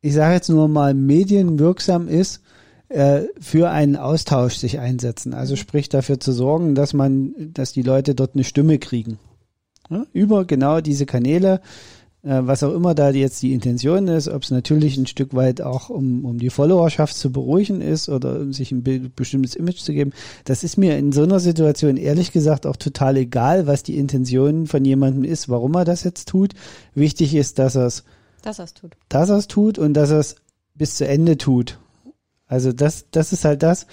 ich 0.00 0.14
sage 0.14 0.34
jetzt 0.34 0.48
nur 0.48 0.68
mal, 0.68 0.94
medienwirksam 0.94 2.08
ist, 2.08 2.42
äh, 2.88 3.22
für 3.40 3.70
einen 3.70 3.96
Austausch 3.96 4.56
sich 4.56 4.78
einsetzen. 4.78 5.32
Also 5.32 5.56
sprich 5.56 5.88
dafür 5.88 6.20
zu 6.20 6.32
sorgen, 6.32 6.74
dass 6.74 6.92
man, 6.92 7.34
dass 7.38 7.72
die 7.72 7.82
Leute 7.82 8.14
dort 8.14 8.34
eine 8.34 8.44
Stimme 8.44 8.78
kriegen. 8.78 9.18
Ja, 9.88 10.04
über 10.12 10.44
genau 10.44 10.80
diese 10.80 11.06
Kanäle 11.06 11.60
was 12.22 12.62
auch 12.62 12.74
immer 12.74 12.94
da 12.94 13.10
jetzt 13.10 13.42
die 13.42 13.54
Intention 13.54 14.06
ist, 14.08 14.28
ob 14.28 14.42
es 14.42 14.50
natürlich 14.50 14.96
ein 14.98 15.06
Stück 15.06 15.34
weit 15.34 15.62
auch 15.62 15.88
um, 15.88 16.24
um 16.24 16.38
die 16.38 16.50
Followerschaft 16.50 17.16
zu 17.16 17.32
beruhigen 17.32 17.80
ist 17.80 18.08
oder 18.08 18.40
um 18.40 18.52
sich 18.52 18.72
ein 18.72 19.12
bestimmtes 19.16 19.54
Image 19.54 19.78
zu 19.78 19.92
geben, 19.92 20.12
das 20.44 20.62
ist 20.62 20.76
mir 20.76 20.98
in 20.98 21.12
so 21.12 21.22
einer 21.22 21.40
Situation 21.40 21.96
ehrlich 21.96 22.32
gesagt 22.32 22.66
auch 22.66 22.76
total 22.76 23.16
egal, 23.16 23.66
was 23.66 23.82
die 23.82 23.96
Intention 23.96 24.66
von 24.66 24.84
jemandem 24.84 25.24
ist, 25.24 25.48
warum 25.48 25.74
er 25.74 25.84
das 25.84 26.04
jetzt 26.04 26.28
tut. 26.28 26.52
Wichtig 26.94 27.34
ist, 27.34 27.58
dass 27.58 27.74
er 27.74 27.86
es 27.86 28.04
dass 28.42 28.58
er 28.58 28.64
es 28.64 28.74
tut. 28.74 28.96
Dass 29.08 29.30
er 29.30 29.36
es 29.36 29.48
tut 29.48 29.78
und 29.78 29.94
dass 29.94 30.10
er 30.10 30.18
es 30.18 30.36
bis 30.74 30.96
zu 30.96 31.06
Ende 31.06 31.36
tut. 31.38 31.78
Also 32.46 32.72
das, 32.72 33.06
das 33.10 33.32
ist 33.32 33.44
halt 33.44 33.62
das, 33.62 33.86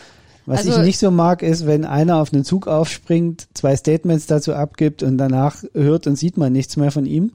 was 0.46 0.66
also, 0.66 0.80
ich 0.80 0.86
nicht 0.86 1.00
so 1.00 1.12
mag, 1.12 1.44
ist, 1.44 1.68
wenn 1.68 1.84
einer 1.84 2.18
auf 2.18 2.34
einen 2.34 2.46
Zug 2.46 2.68
aufspringt, 2.68 3.50
zwei 3.54 3.76
Statements 3.76 4.28
dazu 4.28 4.54
abgibt 4.54 5.04
und 5.04 5.18
danach 5.18 5.64
hört 5.74 6.08
und 6.08 6.16
sieht 6.16 6.38
man 6.38 6.54
nichts 6.54 6.78
mehr 6.78 6.92
von 6.92 7.06
ihm. 7.06 7.34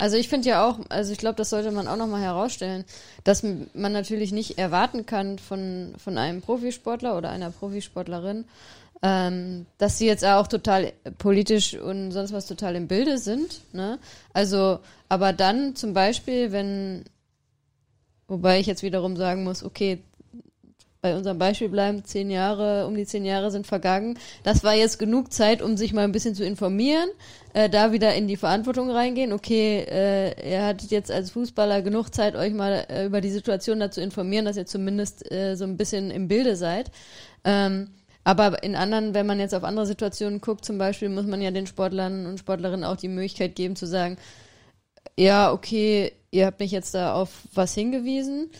Also 0.00 0.16
ich 0.16 0.30
finde 0.30 0.48
ja 0.48 0.66
auch, 0.66 0.78
also 0.88 1.12
ich 1.12 1.18
glaube, 1.18 1.36
das 1.36 1.50
sollte 1.50 1.70
man 1.72 1.86
auch 1.86 1.96
nochmal 1.96 2.22
herausstellen, 2.22 2.86
dass 3.22 3.42
man 3.42 3.92
natürlich 3.92 4.32
nicht 4.32 4.56
erwarten 4.56 5.04
kann 5.04 5.38
von, 5.38 5.92
von 5.98 6.16
einem 6.16 6.40
Profisportler 6.40 7.18
oder 7.18 7.28
einer 7.28 7.50
Profisportlerin, 7.50 8.46
ähm, 9.02 9.66
dass 9.76 9.98
sie 9.98 10.06
jetzt 10.06 10.24
auch 10.24 10.46
total 10.46 10.94
politisch 11.18 11.74
und 11.74 12.12
sonst 12.12 12.32
was 12.32 12.46
total 12.46 12.76
im 12.76 12.88
Bilde 12.88 13.18
sind. 13.18 13.60
Ne? 13.74 13.98
Also, 14.32 14.78
aber 15.10 15.34
dann 15.34 15.76
zum 15.76 15.92
Beispiel, 15.92 16.50
wenn, 16.50 17.04
wobei 18.26 18.58
ich 18.58 18.66
jetzt 18.66 18.82
wiederum 18.82 19.18
sagen 19.18 19.44
muss, 19.44 19.62
okay, 19.62 20.02
bei 21.02 21.16
unserem 21.16 21.38
Beispiel 21.38 21.68
bleiben, 21.68 22.04
zehn 22.04 22.30
Jahre, 22.30 22.86
um 22.86 22.94
die 22.94 23.06
zehn 23.06 23.24
Jahre 23.24 23.50
sind 23.50 23.66
vergangen. 23.66 24.18
Das 24.42 24.64
war 24.64 24.74
jetzt 24.74 24.98
genug 24.98 25.32
Zeit, 25.32 25.62
um 25.62 25.76
sich 25.76 25.92
mal 25.92 26.04
ein 26.04 26.12
bisschen 26.12 26.34
zu 26.34 26.44
informieren, 26.44 27.08
äh, 27.54 27.70
da 27.70 27.92
wieder 27.92 28.14
in 28.14 28.28
die 28.28 28.36
Verantwortung 28.36 28.90
reingehen. 28.90 29.32
Okay, 29.32 29.86
äh, 29.88 30.50
ihr 30.50 30.64
hattet 30.64 30.90
jetzt 30.90 31.10
als 31.10 31.30
Fußballer 31.30 31.80
genug 31.82 32.14
Zeit, 32.14 32.36
euch 32.36 32.52
mal 32.52 32.86
äh, 32.90 33.06
über 33.06 33.22
die 33.22 33.30
Situation 33.30 33.80
dazu 33.80 34.00
informieren, 34.00 34.44
dass 34.44 34.58
ihr 34.58 34.66
zumindest 34.66 35.30
äh, 35.32 35.56
so 35.56 35.64
ein 35.64 35.78
bisschen 35.78 36.10
im 36.10 36.28
Bilde 36.28 36.54
seid. 36.56 36.90
Ähm, 37.44 37.88
aber 38.22 38.62
in 38.62 38.76
anderen, 38.76 39.14
wenn 39.14 39.26
man 39.26 39.40
jetzt 39.40 39.54
auf 39.54 39.64
andere 39.64 39.86
Situationen 39.86 40.42
guckt, 40.42 40.66
zum 40.66 40.76
Beispiel, 40.76 41.08
muss 41.08 41.24
man 41.24 41.40
ja 41.40 41.50
den 41.50 41.66
Sportlern 41.66 42.26
und 42.26 42.38
Sportlerinnen 42.38 42.84
auch 42.84 42.96
die 42.96 43.08
Möglichkeit 43.08 43.56
geben 43.56 43.74
zu 43.74 43.86
sagen, 43.86 44.18
ja, 45.16 45.50
okay, 45.50 46.12
ihr 46.30 46.44
habt 46.44 46.60
mich 46.60 46.70
jetzt 46.70 46.94
da 46.94 47.14
auf 47.14 47.30
was 47.54 47.74
hingewiesen 47.74 48.50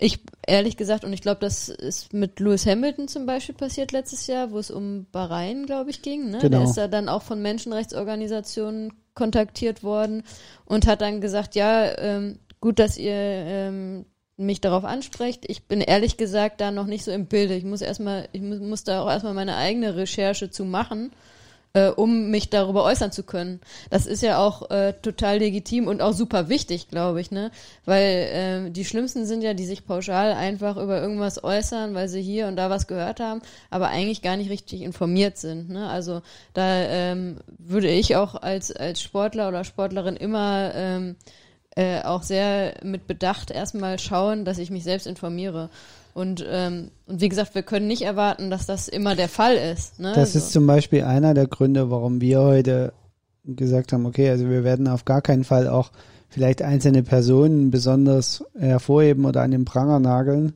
ich, 0.00 0.20
ehrlich 0.46 0.76
gesagt, 0.76 1.04
und 1.04 1.12
ich 1.12 1.22
glaube, 1.22 1.40
das 1.40 1.68
ist 1.68 2.12
mit 2.12 2.38
Lewis 2.38 2.66
Hamilton 2.66 3.08
zum 3.08 3.26
Beispiel 3.26 3.54
passiert 3.54 3.90
letztes 3.90 4.28
Jahr, 4.28 4.52
wo 4.52 4.58
es 4.58 4.70
um 4.70 5.06
Bahrain, 5.10 5.66
glaube 5.66 5.90
ich, 5.90 6.02
ging. 6.02 6.30
Ne? 6.30 6.38
Genau. 6.38 6.58
Der 6.58 6.68
ist 6.68 6.76
ja 6.76 6.86
dann 6.86 7.08
auch 7.08 7.22
von 7.22 7.42
Menschenrechtsorganisationen 7.42 8.92
kontaktiert 9.14 9.82
worden 9.82 10.22
und 10.64 10.86
hat 10.86 11.00
dann 11.00 11.20
gesagt, 11.20 11.56
ja, 11.56 11.98
ähm, 11.98 12.38
gut, 12.60 12.78
dass 12.78 12.96
ihr 12.96 13.12
ähm, 13.12 14.06
mich 14.36 14.60
darauf 14.60 14.84
ansprecht. 14.84 15.44
Ich 15.48 15.64
bin 15.64 15.80
ehrlich 15.80 16.16
gesagt 16.16 16.60
da 16.60 16.70
noch 16.70 16.86
nicht 16.86 17.02
so 17.02 17.10
im 17.10 17.26
Bilde. 17.26 17.54
Ich 17.54 17.64
muss 17.64 17.80
erstmal, 17.80 18.28
ich 18.30 18.40
muss, 18.40 18.60
muss 18.60 18.84
da 18.84 19.02
auch 19.02 19.10
erstmal 19.10 19.34
meine 19.34 19.56
eigene 19.56 19.96
Recherche 19.96 20.48
zu 20.48 20.64
machen 20.64 21.10
äh, 21.74 21.88
um 21.88 22.30
mich 22.30 22.50
darüber 22.50 22.84
äußern 22.84 23.12
zu 23.12 23.22
können. 23.22 23.60
Das 23.90 24.06
ist 24.06 24.22
ja 24.22 24.38
auch 24.38 24.70
äh, 24.70 24.94
total 25.02 25.38
legitim 25.38 25.86
und 25.86 26.00
auch 26.00 26.12
super 26.12 26.48
wichtig, 26.48 26.88
glaube 26.88 27.20
ich, 27.20 27.30
ne? 27.30 27.50
Weil 27.84 28.66
äh, 28.68 28.70
die 28.70 28.84
Schlimmsten 28.84 29.26
sind 29.26 29.42
ja, 29.42 29.54
die 29.54 29.66
sich 29.66 29.86
pauschal 29.86 30.32
einfach 30.32 30.76
über 30.76 31.00
irgendwas 31.00 31.42
äußern, 31.42 31.94
weil 31.94 32.08
sie 32.08 32.22
hier 32.22 32.46
und 32.46 32.56
da 32.56 32.70
was 32.70 32.86
gehört 32.86 33.20
haben, 33.20 33.42
aber 33.70 33.88
eigentlich 33.88 34.22
gar 34.22 34.36
nicht 34.36 34.50
richtig 34.50 34.82
informiert 34.82 35.38
sind. 35.38 35.70
Ne? 35.70 35.88
Also 35.88 36.22
da 36.54 36.82
ähm, 36.82 37.38
würde 37.58 37.88
ich 37.88 38.16
auch 38.16 38.34
als, 38.34 38.72
als 38.72 39.02
Sportler 39.02 39.48
oder 39.48 39.64
Sportlerin 39.64 40.16
immer 40.16 40.72
ähm, 40.74 41.16
äh, 41.76 42.02
auch 42.02 42.22
sehr 42.22 42.74
mit 42.82 43.06
Bedacht 43.06 43.50
erstmal 43.50 43.98
schauen, 43.98 44.44
dass 44.44 44.58
ich 44.58 44.70
mich 44.70 44.84
selbst 44.84 45.06
informiere. 45.06 45.70
Und, 46.18 46.44
ähm, 46.50 46.90
und 47.06 47.20
wie 47.20 47.28
gesagt, 47.28 47.54
wir 47.54 47.62
können 47.62 47.86
nicht 47.86 48.02
erwarten, 48.02 48.50
dass 48.50 48.66
das 48.66 48.88
immer 48.88 49.14
der 49.14 49.28
Fall 49.28 49.54
ist. 49.54 50.00
Ne? 50.00 50.14
Das 50.16 50.32
so. 50.32 50.40
ist 50.40 50.50
zum 50.50 50.66
Beispiel 50.66 51.04
einer 51.04 51.32
der 51.32 51.46
Gründe, 51.46 51.92
warum 51.92 52.20
wir 52.20 52.40
heute 52.40 52.92
gesagt 53.44 53.92
haben, 53.92 54.04
okay, 54.04 54.28
also 54.28 54.50
wir 54.50 54.64
werden 54.64 54.88
auf 54.88 55.04
gar 55.04 55.22
keinen 55.22 55.44
Fall 55.44 55.68
auch 55.68 55.92
vielleicht 56.28 56.60
einzelne 56.60 57.04
Personen 57.04 57.70
besonders 57.70 58.42
hervorheben 58.58 59.26
oder 59.26 59.42
an 59.42 59.52
den 59.52 59.64
Pranger 59.64 60.00
nageln, 60.00 60.54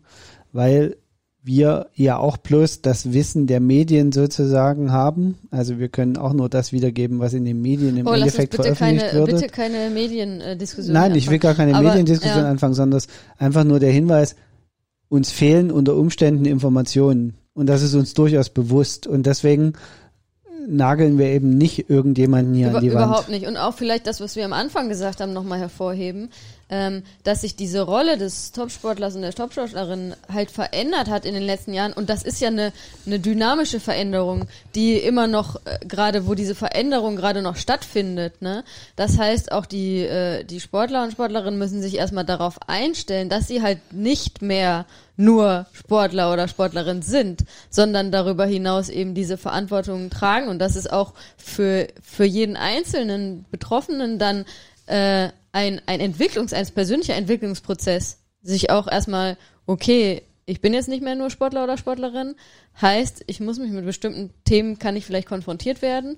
weil 0.53 0.97
wir 1.45 1.87
ja 1.95 2.17
auch 2.17 2.39
bloß 2.39 2.83
das 2.83 3.13
Wissen 3.13 3.47
der 3.47 3.61
Medien 3.61 4.11
sozusagen 4.11 4.91
haben. 4.91 5.39
Also 5.53 5.79
wir 5.79 5.91
können 5.91 6.17
auch 6.17 6.33
nur 6.33 6.49
das 6.49 6.73
wiedergeben, 6.73 7.21
was 7.21 7.35
in 7.35 7.45
den 7.45 7.63
Medien 7.63 7.97
im 7.99 8.09
oh, 8.09 8.15
Endeffekt 8.15 8.59
lass 8.59 8.67
uns 8.67 8.67
bitte 8.67 8.77
veröffentlicht 8.77 9.13
keine, 9.13 9.27
wird. 9.27 9.41
Bitte 9.41 9.53
keine 9.53 9.91
Mediendiskussion. 9.91 10.93
Nein, 10.93 11.15
ich 11.15 11.31
will 11.31 11.39
gar 11.39 11.55
keine 11.55 11.77
Aber, 11.77 11.87
Mediendiskussion 11.87 12.43
ja. 12.43 12.51
anfangen, 12.51 12.75
sondern 12.75 13.01
einfach 13.39 13.63
nur 13.63 13.79
der 13.79 13.93
Hinweis, 13.93 14.35
uns 15.13 15.31
fehlen 15.31 15.71
unter 15.71 15.95
Umständen 15.95 16.47
Informationen. 16.47 17.35
Und 17.53 17.67
das 17.67 17.83
ist 17.83 17.95
uns 17.95 18.15
durchaus 18.15 18.49
bewusst. 18.49 19.07
Und 19.07 19.27
deswegen 19.27 19.75
nageln 20.67 21.19
wir 21.19 21.27
eben 21.27 21.59
nicht 21.59 21.91
irgendjemanden 21.91 22.55
hier 22.55 22.69
Über, 22.69 22.79
an 22.79 22.85
die 22.85 22.95
Wand. 22.95 23.05
Überhaupt 23.05 23.29
nicht. 23.29 23.47
Und 23.47 23.59
auch 23.59 23.75
vielleicht 23.75 24.07
das, 24.07 24.23
was 24.23 24.37
wir 24.37 24.47
am 24.47 24.55
Anfang 24.55 24.89
gesagt 24.89 25.21
haben, 25.21 25.35
nochmal 25.35 25.59
hervorheben, 25.59 26.31
ähm, 26.73 27.03
dass 27.23 27.43
sich 27.43 27.55
diese 27.55 27.83
Rolle 27.83 28.17
des 28.17 28.51
Topsportlers 28.53 29.15
und 29.15 29.21
der 29.21 29.35
Topsportlerin 29.35 30.15
halt 30.33 30.51
verändert 30.51 31.11
hat 31.11 31.27
in 31.27 31.35
den 31.35 31.43
letzten 31.43 31.75
Jahren. 31.75 31.93
Und 31.93 32.09
das 32.09 32.23
ist 32.23 32.41
ja 32.41 32.49
eine, 32.49 32.73
eine 33.05 33.21
dynamische 33.21 33.79
Veränderung, 33.79 34.47
die 34.75 34.95
immer 34.95 35.27
noch, 35.27 35.57
äh, 35.67 35.79
gerade 35.87 36.27
wo 36.27 36.35
diese 36.35 36.55
Veränderung 36.55 37.17
gerade 37.17 37.43
noch 37.43 37.57
stattfindet. 37.57 38.41
Ne? 38.41 38.65
Das 38.97 39.19
heißt, 39.19 39.53
auch 39.53 39.67
die, 39.67 39.99
äh, 39.99 40.45
die 40.45 40.61
Sportler 40.61 41.03
und 41.03 41.13
Sportlerinnen 41.13 41.59
müssen 41.59 41.83
sich 41.83 41.97
erstmal 41.97 42.25
darauf 42.25 42.59
einstellen, 42.67 43.29
dass 43.29 43.49
sie 43.49 43.61
halt 43.61 43.93
nicht 43.93 44.41
mehr 44.41 44.87
nur 45.19 45.67
Sportler 45.75 46.33
oder 46.33 46.49
Sportlerin 46.49 47.03
sind, 47.03 47.45
sondern 47.69 48.11
darüber 48.11 48.47
hinaus 48.47 48.89
eben 48.89 49.15
diese 49.15 49.37
Verantwortung 49.37 50.09
tragen 50.09 50.49
und 50.49 50.59
dass 50.59 50.75
es 50.75 50.87
auch 50.87 51.13
für, 51.37 51.89
für 52.03 52.25
jeden 52.25 52.57
einzelnen 52.57 53.45
Betroffenen 53.51 54.19
dann 54.19 54.47
äh, 54.87 55.29
ein, 55.53 55.81
ein 55.87 56.01
Entwicklungs-, 56.01 56.55
ein 56.55 56.67
persönlicher 56.67 57.15
Entwicklungsprozess, 57.15 58.19
sich 58.43 58.71
auch 58.71 58.89
erstmal, 58.89 59.37
okay, 59.67 60.23
ich 60.47 60.61
bin 60.61 60.75
jetzt 60.75 60.89
nicht 60.89 61.03
mehr 61.03 61.15
nur 61.15 61.31
Sportler 61.31 61.65
oder 61.65 61.79
Sportlerin, 61.79 62.35
heißt, 62.81 63.25
ich 63.27 63.41
muss 63.41 63.59
mich 63.59 63.71
mit 63.71 63.85
bestimmten 63.85 64.31
Themen, 64.45 64.79
kann 64.79 64.97
ich 64.97 65.07
vielleicht 65.07 65.29
konfrontiert 65.29 65.83
werden. 65.83 66.17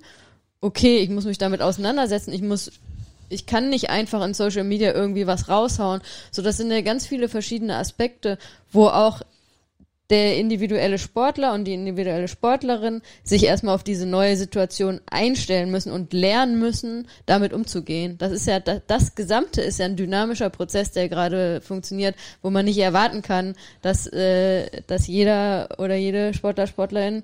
Okay, 0.61 0.97
ich 0.97 1.09
muss 1.09 1.25
mich 1.25 1.37
damit 1.37 1.61
auseinandersetzen, 1.61 2.33
ich 2.33 2.41
muss 2.41 2.71
ich 3.29 3.45
kann 3.45 3.69
nicht 3.69 3.89
einfach 3.89 4.23
in 4.23 4.33
Social 4.33 4.63
Media 4.63 4.93
irgendwie 4.93 5.27
was 5.27 5.49
raushauen. 5.49 6.01
So, 6.31 6.41
das 6.41 6.57
sind 6.57 6.71
ja 6.71 6.81
ganz 6.81 7.07
viele 7.07 7.29
verschiedene 7.29 7.75
Aspekte, 7.77 8.37
wo 8.71 8.87
auch 8.87 9.21
der 10.09 10.37
individuelle 10.37 10.97
Sportler 10.97 11.53
und 11.53 11.65
die 11.65 11.73
individuelle 11.73 12.27
Sportlerin 12.27 13.01
sich 13.23 13.45
erstmal 13.45 13.73
auf 13.73 13.83
diese 13.83 14.05
neue 14.05 14.37
Situation 14.37 15.01
einstellen 15.09 15.71
müssen 15.71 15.91
und 15.91 16.13
lernen 16.13 16.59
müssen, 16.59 17.07
damit 17.25 17.53
umzugehen. 17.53 18.17
Das 18.17 18.31
ist 18.31 18.45
ja, 18.47 18.59
das, 18.59 18.81
das 18.87 19.15
Gesamte 19.15 19.61
ist 19.61 19.79
ja 19.79 19.85
ein 19.85 19.95
dynamischer 19.95 20.49
Prozess, 20.49 20.91
der 20.91 21.09
gerade 21.09 21.61
funktioniert, 21.61 22.15
wo 22.41 22.49
man 22.49 22.65
nicht 22.65 22.77
erwarten 22.77 23.21
kann, 23.21 23.55
dass, 23.81 24.05
äh, 24.07 24.81
dass 24.87 25.07
jeder 25.07 25.69
oder 25.79 25.95
jede 25.95 26.33
Sportler, 26.33 26.67
Sportlerin 26.67 27.23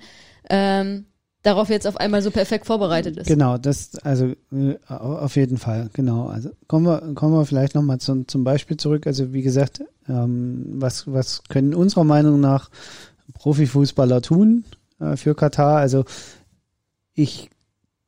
ähm, 0.49 1.05
darauf 1.43 1.69
jetzt 1.69 1.87
auf 1.87 1.97
einmal 1.97 2.21
so 2.21 2.31
perfekt 2.31 2.65
vorbereitet 2.65 3.17
ist. 3.17 3.27
Genau, 3.27 3.57
das, 3.57 3.95
also 4.03 4.33
äh, 4.51 4.75
auf 4.87 5.35
jeden 5.35 5.57
Fall, 5.57 5.89
genau. 5.93 6.27
Also 6.27 6.51
kommen 6.67 6.85
wir, 6.85 7.13
kommen 7.15 7.33
wir 7.33 7.45
vielleicht 7.45 7.75
nochmal 7.75 7.99
zum, 7.99 8.27
zum 8.27 8.43
Beispiel 8.43 8.77
zurück. 8.77 9.07
Also 9.07 9.33
wie 9.33 9.41
gesagt, 9.41 9.83
ähm, 10.07 10.65
was, 10.75 11.11
was 11.11 11.43
können 11.49 11.73
unserer 11.73 12.03
Meinung 12.03 12.39
nach 12.39 12.69
Profifußballer 13.33 14.21
tun 14.21 14.65
äh, 14.99 15.15
für 15.15 15.35
Katar? 15.35 15.77
Also 15.77 16.05
ich 17.13 17.49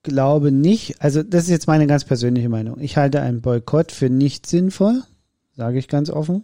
glaube 0.03 0.51
nicht, 0.51 1.01
also 1.01 1.23
das 1.23 1.45
ist 1.45 1.49
jetzt 1.49 1.67
meine 1.67 1.87
ganz 1.87 2.03
persönliche 2.05 2.49
Meinung. 2.49 2.79
Ich 2.79 2.97
halte 2.97 3.21
einen 3.21 3.41
Boykott 3.41 3.91
für 3.91 4.09
nicht 4.09 4.45
sinnvoll, 4.45 5.01
sage 5.55 5.79
ich 5.79 5.87
ganz 5.87 6.09
offen. 6.09 6.43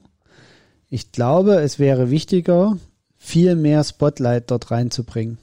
Ich 0.89 1.12
glaube, 1.12 1.56
es 1.56 1.78
wäre 1.78 2.10
wichtiger, 2.10 2.78
viel 3.17 3.56
mehr 3.56 3.84
Spotlight 3.84 4.49
dort 4.49 4.71
reinzubringen. 4.71 5.38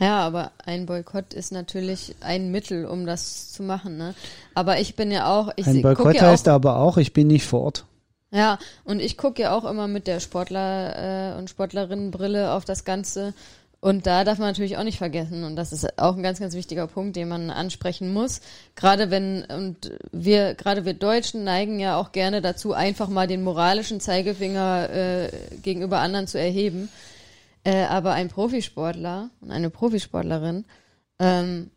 Ja, 0.00 0.20
aber 0.20 0.52
ein 0.64 0.86
Boykott 0.86 1.34
ist 1.34 1.52
natürlich 1.52 2.16
ein 2.20 2.50
Mittel, 2.50 2.86
um 2.86 3.06
das 3.06 3.52
zu 3.52 3.62
machen. 3.62 3.98
Ne? 3.98 4.14
Aber 4.54 4.80
ich 4.80 4.96
bin 4.96 5.10
ja 5.10 5.30
auch. 5.30 5.52
Ich 5.56 5.66
ein 5.66 5.82
Boykott 5.82 6.16
ja 6.16 6.22
heißt 6.22 6.48
auch, 6.48 6.54
aber 6.54 6.76
auch, 6.76 6.96
ich 6.96 7.12
bin 7.12 7.26
nicht 7.26 7.44
vor 7.44 7.60
Ort. 7.60 7.84
Ja, 8.32 8.58
und 8.84 9.00
ich 9.00 9.18
gucke 9.18 9.42
ja 9.42 9.54
auch 9.56 9.64
immer 9.64 9.88
mit 9.88 10.06
der 10.06 10.20
Sportler- 10.20 11.34
äh, 11.34 11.38
und 11.38 11.50
Sportlerinnenbrille 11.50 12.52
auf 12.52 12.64
das 12.64 12.84
Ganze. 12.84 13.34
Und 13.80 14.06
da 14.06 14.24
darf 14.24 14.38
man 14.38 14.48
natürlich 14.48 14.76
auch 14.76 14.84
nicht 14.84 14.98
vergessen, 14.98 15.42
und 15.42 15.56
das 15.56 15.72
ist 15.72 15.98
auch 15.98 16.14
ein 16.14 16.22
ganz, 16.22 16.38
ganz 16.38 16.54
wichtiger 16.54 16.86
Punkt, 16.86 17.16
den 17.16 17.28
man 17.28 17.48
ansprechen 17.48 18.12
muss. 18.12 18.42
Gerade 18.76 19.10
wenn, 19.10 19.44
und 19.44 19.92
wir, 20.12 20.54
gerade 20.54 20.84
wir 20.84 20.92
Deutschen 20.92 21.44
neigen 21.44 21.80
ja 21.80 21.96
auch 21.96 22.12
gerne 22.12 22.42
dazu, 22.42 22.74
einfach 22.74 23.08
mal 23.08 23.26
den 23.26 23.42
moralischen 23.42 23.98
Zeigefinger 23.98 24.90
äh, 24.90 25.30
gegenüber 25.62 25.98
anderen 26.00 26.26
zu 26.26 26.38
erheben. 26.38 26.90
Äh, 27.64 27.84
aber 27.84 28.12
ein 28.12 28.28
Profisportler 28.28 29.30
und 29.40 29.50
eine 29.50 29.68
Profisportlerin 29.68 30.64
ähm, 31.18 31.70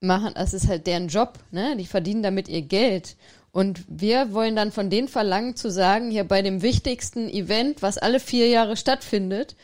machen, 0.00 0.32
das 0.34 0.54
ist 0.54 0.68
halt 0.68 0.86
deren 0.86 1.08
Job, 1.08 1.38
ne? 1.50 1.76
Die 1.76 1.86
verdienen 1.86 2.22
damit 2.22 2.48
ihr 2.48 2.62
Geld. 2.62 3.16
Und 3.50 3.84
wir 3.88 4.32
wollen 4.32 4.56
dann 4.56 4.72
von 4.72 4.90
denen 4.90 5.08
verlangen 5.08 5.56
zu 5.56 5.70
sagen, 5.70 6.10
hier 6.10 6.24
bei 6.24 6.42
dem 6.42 6.62
wichtigsten 6.62 7.28
Event, 7.28 7.82
was 7.82 7.98
alle 7.98 8.20
vier 8.20 8.48
Jahre 8.48 8.76
stattfindet, 8.76 9.54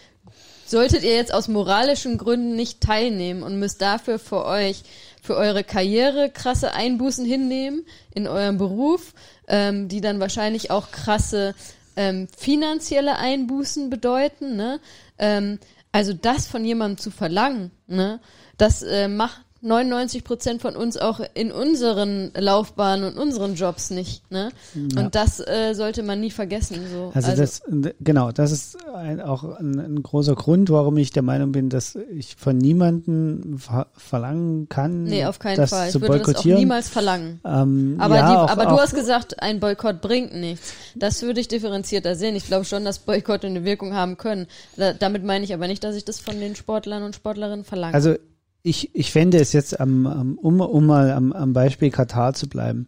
solltet 0.65 1.03
ihr 1.03 1.15
jetzt 1.15 1.35
aus 1.35 1.49
moralischen 1.49 2.17
Gründen 2.17 2.55
nicht 2.55 2.81
teilnehmen 2.81 3.43
und 3.43 3.59
müsst 3.59 3.83
dafür 3.83 4.21
für 4.21 4.45
euch, 4.45 4.85
für 5.21 5.37
eure 5.37 5.65
Karriere 5.65 6.31
krasse 6.31 6.73
Einbußen 6.73 7.25
hinnehmen 7.25 7.85
in 8.15 8.29
eurem 8.29 8.59
Beruf, 8.59 9.13
ähm, 9.49 9.89
die 9.89 10.01
dann 10.01 10.21
wahrscheinlich 10.21 10.71
auch 10.71 10.93
krasse 10.93 11.55
ähm, 11.97 12.29
finanzielle 12.37 13.17
Einbußen 13.17 13.91
bedeuten. 13.91 14.57
Ne? 14.57 14.81
Ähm, 15.19 15.59
also 15.93 16.13
das 16.13 16.47
von 16.47 16.65
jemandem 16.65 16.99
zu 16.99 17.11
verlangen, 17.11 17.71
ne? 17.87 18.21
das 18.57 18.83
äh, 18.83 19.09
macht 19.09 19.43
99 19.63 20.25
Prozent 20.25 20.63
von 20.63 20.75
uns 20.75 20.97
auch 20.97 21.21
in 21.35 21.53
unseren 21.53 22.33
Laufbahnen 22.35 23.13
und 23.13 23.19
unseren 23.19 23.55
Jobs 23.57 23.91
nicht. 23.91 24.31
Ne? 24.31 24.51
Ja. 24.75 25.03
Und 25.03 25.15
das 25.15 25.41
äh, 25.41 25.75
sollte 25.75 26.03
man 26.03 26.21
nie 26.21 26.31
vergessen. 26.31 26.81
So. 26.91 27.13
Also, 27.15 27.31
also 27.31 27.43
das, 27.43 27.63
genau, 28.01 28.33
das 28.33 28.53
ist 28.53 28.79
ein, 28.95 29.21
auch 29.21 29.45
ein, 29.45 29.79
ein, 29.79 30.03
großer 30.03 30.35
Grund, 30.35 30.71
warum 30.71 30.97
ich 30.97 31.11
der 31.11 31.23
Meinung 31.23 31.53
bin, 31.53 31.69
dass 31.69 31.97
ich 32.11 32.37
von 32.37 32.57
niemandem 32.57 33.59
ver 33.59 33.89
verlangen 33.97 34.69
kann, 34.69 35.05
nee, 35.05 35.27
auf 35.27 35.39
keinen 35.39 35.57
das 35.57 35.71
Fall. 35.71 35.91
zu 35.91 35.99
ich 35.99 36.03
würde 36.03 36.19
boykottieren. 36.19 36.51
das 36.51 36.57
auch 36.57 36.59
niemals 36.59 36.89
verlangen. 36.89 37.41
Ähm, 37.45 37.97
aber 37.99 38.17
ja, 38.17 38.31
die, 38.31 38.37
auch, 38.37 38.49
aber 38.49 38.65
du 38.67 38.81
hast 38.81 38.95
gesagt, 38.95 39.43
ein 39.43 39.61
Boykott 39.61 40.01
bringt 40.01 40.35
nichts. 40.35 40.73
Das 40.95 41.23
würde 41.23 41.41
ich 41.41 41.49
differenzierter 41.49 42.15
sehen. 42.15 42.35
Ich 42.35 42.47
glaube 42.47 42.65
schon, 42.65 42.85
dass 42.85 42.99
Boykott 42.99 43.45
eine 43.45 43.65
Wirkung 43.65 43.95
haben 43.95 44.17
können. 44.17 44.47
Da, 44.77 44.95
damit 44.95 45.25
meine 45.25 45.45
ich 45.45 45.53
aber 45.53 45.67
nicht, 45.67 45.85
dass 45.85 45.97
ich 45.97 46.05
das 46.05 46.19
von 46.19 46.41
den 46.41 46.57
Sportlern 46.57 47.03
und 47.03 47.15
Sportlerinnen 47.15 47.65
verlange. 47.65 47.95
Also 47.95 48.17
ich, 48.63 48.95
ich 48.95 49.13
fände 49.13 49.39
es 49.39 49.53
jetzt 49.53 49.81
am, 49.81 50.07
am 50.07 50.39
um, 50.39 50.61
um 50.61 50.87
mal 50.87 51.13
am, 51.13 51.33
am 51.33 51.53
Beispiel 51.53 51.91
Katar 51.91 52.35
zu 52.35 52.49
bleiben. 52.49 52.87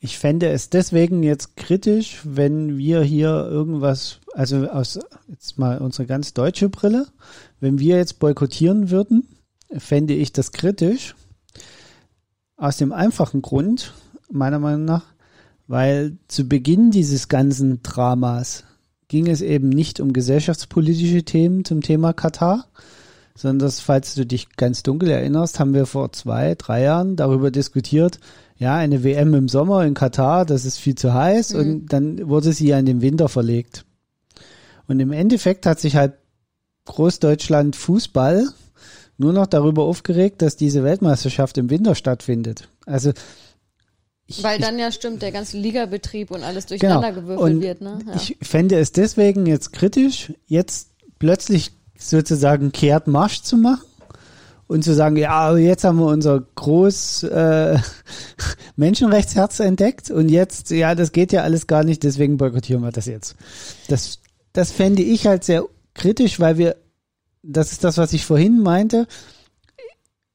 Ich 0.00 0.18
fände 0.18 0.48
es 0.48 0.70
deswegen 0.70 1.22
jetzt 1.22 1.56
kritisch, 1.56 2.20
wenn 2.24 2.78
wir 2.78 3.02
hier 3.02 3.30
irgendwas, 3.30 4.20
also 4.32 4.68
aus 4.68 5.00
jetzt 5.28 5.58
mal 5.58 5.78
unsere 5.78 6.06
ganz 6.06 6.34
deutsche 6.34 6.68
Brille, 6.68 7.06
wenn 7.58 7.80
wir 7.80 7.96
jetzt 7.96 8.20
boykottieren 8.20 8.90
würden, 8.90 9.26
fände 9.76 10.14
ich 10.14 10.32
das 10.32 10.52
kritisch. 10.52 11.16
Aus 12.56 12.76
dem 12.76 12.92
einfachen 12.92 13.42
Grund, 13.42 13.92
meiner 14.30 14.58
Meinung 14.58 14.84
nach, 14.84 15.04
weil 15.66 16.16
zu 16.28 16.48
Beginn 16.48 16.90
dieses 16.90 17.28
ganzen 17.28 17.82
Dramas 17.82 18.64
ging 19.08 19.26
es 19.26 19.42
eben 19.42 19.68
nicht 19.68 20.00
um 20.00 20.12
gesellschaftspolitische 20.12 21.24
Themen 21.24 21.64
zum 21.64 21.82
Thema 21.82 22.12
Katar, 22.12 22.68
sondern 23.38 23.60
dass, 23.60 23.78
falls 23.78 24.16
du 24.16 24.26
dich 24.26 24.56
ganz 24.56 24.82
dunkel 24.82 25.10
erinnerst, 25.10 25.60
haben 25.60 25.72
wir 25.72 25.86
vor 25.86 26.12
zwei, 26.12 26.56
drei 26.56 26.82
Jahren 26.82 27.14
darüber 27.14 27.52
diskutiert, 27.52 28.18
ja, 28.56 28.74
eine 28.74 29.04
WM 29.04 29.32
im 29.34 29.48
Sommer 29.48 29.84
in 29.84 29.94
Katar, 29.94 30.44
das 30.44 30.64
ist 30.64 30.78
viel 30.78 30.96
zu 30.96 31.14
heiß 31.14 31.54
mhm. 31.54 31.60
und 31.60 31.86
dann 31.92 32.28
wurde 32.28 32.52
sie 32.52 32.66
ja 32.66 32.78
in 32.80 32.86
den 32.86 33.00
Winter 33.00 33.28
verlegt. 33.28 33.84
Und 34.88 34.98
im 34.98 35.12
Endeffekt 35.12 35.66
hat 35.66 35.78
sich 35.78 35.94
halt 35.94 36.14
Großdeutschland 36.86 37.76
Fußball 37.76 38.48
nur 39.18 39.32
noch 39.32 39.46
darüber 39.46 39.84
aufgeregt, 39.84 40.42
dass 40.42 40.56
diese 40.56 40.82
Weltmeisterschaft 40.82 41.58
im 41.58 41.70
Winter 41.70 41.94
stattfindet. 41.94 42.68
Also 42.86 43.12
ich, 44.26 44.42
Weil 44.42 44.58
dann 44.58 44.80
ja 44.80 44.90
stimmt, 44.90 45.22
der 45.22 45.30
ganze 45.30 45.58
Ligabetrieb 45.58 46.32
und 46.32 46.42
alles 46.42 46.66
durcheinander 46.66 47.12
genau. 47.12 47.22
gewürfelt 47.22 47.54
und 47.54 47.62
wird. 47.62 47.80
Ne? 47.82 48.00
Ja. 48.04 48.16
Ich 48.16 48.36
fände 48.42 48.78
es 48.78 48.90
deswegen 48.90 49.46
jetzt 49.46 49.72
kritisch, 49.72 50.32
jetzt 50.46 50.90
plötzlich 51.20 51.77
sozusagen 51.98 52.72
kehrt 52.72 53.06
Marsch 53.06 53.42
zu 53.42 53.56
machen 53.56 53.84
und 54.68 54.84
zu 54.84 54.94
sagen, 54.94 55.16
ja, 55.16 55.56
jetzt 55.56 55.84
haben 55.84 55.98
wir 55.98 56.06
unser 56.06 56.40
groß 56.54 57.24
äh, 57.24 57.78
Menschenrechtsherz 58.76 59.60
entdeckt 59.60 60.10
und 60.10 60.28
jetzt, 60.28 60.70
ja, 60.70 60.94
das 60.94 61.12
geht 61.12 61.32
ja 61.32 61.42
alles 61.42 61.66
gar 61.66 61.84
nicht, 61.84 62.02
deswegen 62.04 62.36
boykottieren 62.36 62.82
wir 62.82 62.92
das 62.92 63.06
jetzt. 63.06 63.34
Das, 63.88 64.20
das 64.52 64.70
fände 64.70 65.02
ich 65.02 65.26
halt 65.26 65.42
sehr 65.44 65.64
kritisch, 65.94 66.38
weil 66.38 66.58
wir, 66.58 66.76
das 67.42 67.72
ist 67.72 67.82
das, 67.82 67.98
was 67.98 68.12
ich 68.12 68.24
vorhin 68.24 68.62
meinte, 68.62 69.06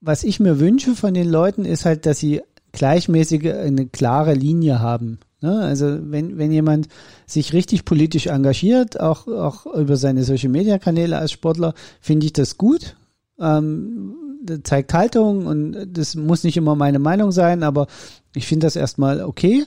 was 0.01 0.23
ich 0.23 0.39
mir 0.39 0.59
wünsche 0.59 0.95
von 0.95 1.13
den 1.13 1.29
Leuten, 1.29 1.63
ist 1.63 1.85
halt, 1.85 2.05
dass 2.05 2.19
sie 2.19 2.41
gleichmäßige, 2.73 3.53
eine 3.53 3.85
klare 3.85 4.33
Linie 4.33 4.79
haben. 4.79 5.19
Ne? 5.43 5.59
Also 5.59 5.99
wenn, 6.01 6.37
wenn 6.37 6.53
jemand 6.53 6.87
sich 7.27 7.51
richtig 7.51 7.83
politisch 7.83 8.27
engagiert, 8.27 8.97
auch, 8.97 9.27
auch 9.27 9.65
über 9.65 9.97
seine 9.97 10.23
Social-Media-Kanäle 10.23 11.17
als 11.17 11.33
Sportler, 11.33 11.73
finde 11.99 12.25
ich 12.27 12.31
das 12.31 12.57
gut. 12.57 12.95
Ähm, 13.37 14.15
das 14.41 14.59
zeigt 14.63 14.93
Haltung 14.93 15.45
und 15.45 15.87
das 15.91 16.15
muss 16.15 16.45
nicht 16.45 16.55
immer 16.55 16.75
meine 16.75 16.99
Meinung 16.99 17.33
sein, 17.33 17.63
aber 17.63 17.87
ich 18.33 18.47
finde 18.47 18.67
das 18.67 18.77
erstmal 18.77 19.21
okay. 19.21 19.65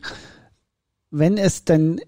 Wenn 1.10 1.36
es 1.36 1.66
dann 1.66 2.00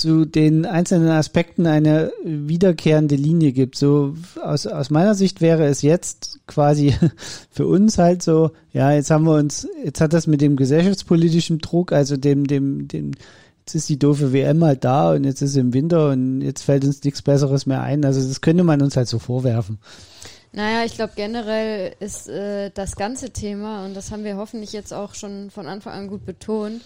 zu 0.00 0.24
den 0.24 0.64
einzelnen 0.64 1.10
Aspekten 1.10 1.66
eine 1.66 2.12
wiederkehrende 2.24 3.16
Linie 3.16 3.52
gibt. 3.52 3.76
So 3.76 4.14
aus, 4.42 4.66
aus 4.66 4.88
meiner 4.90 5.14
Sicht 5.14 5.40
wäre 5.40 5.66
es 5.66 5.82
jetzt 5.82 6.40
quasi 6.46 6.94
für 7.50 7.66
uns 7.66 7.98
halt 7.98 8.22
so, 8.22 8.52
ja, 8.72 8.92
jetzt 8.92 9.10
haben 9.10 9.24
wir 9.24 9.34
uns, 9.34 9.68
jetzt 9.84 10.00
hat 10.00 10.12
das 10.12 10.26
mit 10.26 10.40
dem 10.40 10.56
gesellschaftspolitischen 10.56 11.58
Druck, 11.58 11.92
also 11.92 12.16
dem, 12.16 12.46
dem, 12.46 12.88
dem, 12.88 13.12
jetzt 13.60 13.74
ist 13.74 13.88
die 13.90 13.98
doofe 13.98 14.32
WM 14.32 14.64
halt 14.64 14.84
da 14.84 15.12
und 15.12 15.24
jetzt 15.24 15.42
ist 15.42 15.50
es 15.50 15.56
im 15.56 15.74
Winter 15.74 16.10
und 16.10 16.40
jetzt 16.40 16.62
fällt 16.62 16.84
uns 16.84 17.04
nichts 17.04 17.20
Besseres 17.20 17.66
mehr 17.66 17.82
ein. 17.82 18.04
Also 18.04 18.26
das 18.26 18.40
könnte 18.40 18.64
man 18.64 18.80
uns 18.80 18.96
halt 18.96 19.08
so 19.08 19.18
vorwerfen. 19.18 19.78
Naja, 20.52 20.84
ich 20.84 20.94
glaube 20.94 21.12
generell 21.14 21.94
ist 22.00 22.26
äh, 22.28 22.70
das 22.74 22.96
ganze 22.96 23.30
Thema, 23.30 23.84
und 23.84 23.94
das 23.94 24.10
haben 24.10 24.24
wir 24.24 24.36
hoffentlich 24.36 24.72
jetzt 24.72 24.92
auch 24.92 25.14
schon 25.14 25.50
von 25.50 25.66
Anfang 25.66 25.92
an 25.92 26.08
gut 26.08 26.24
betont, 26.24 26.80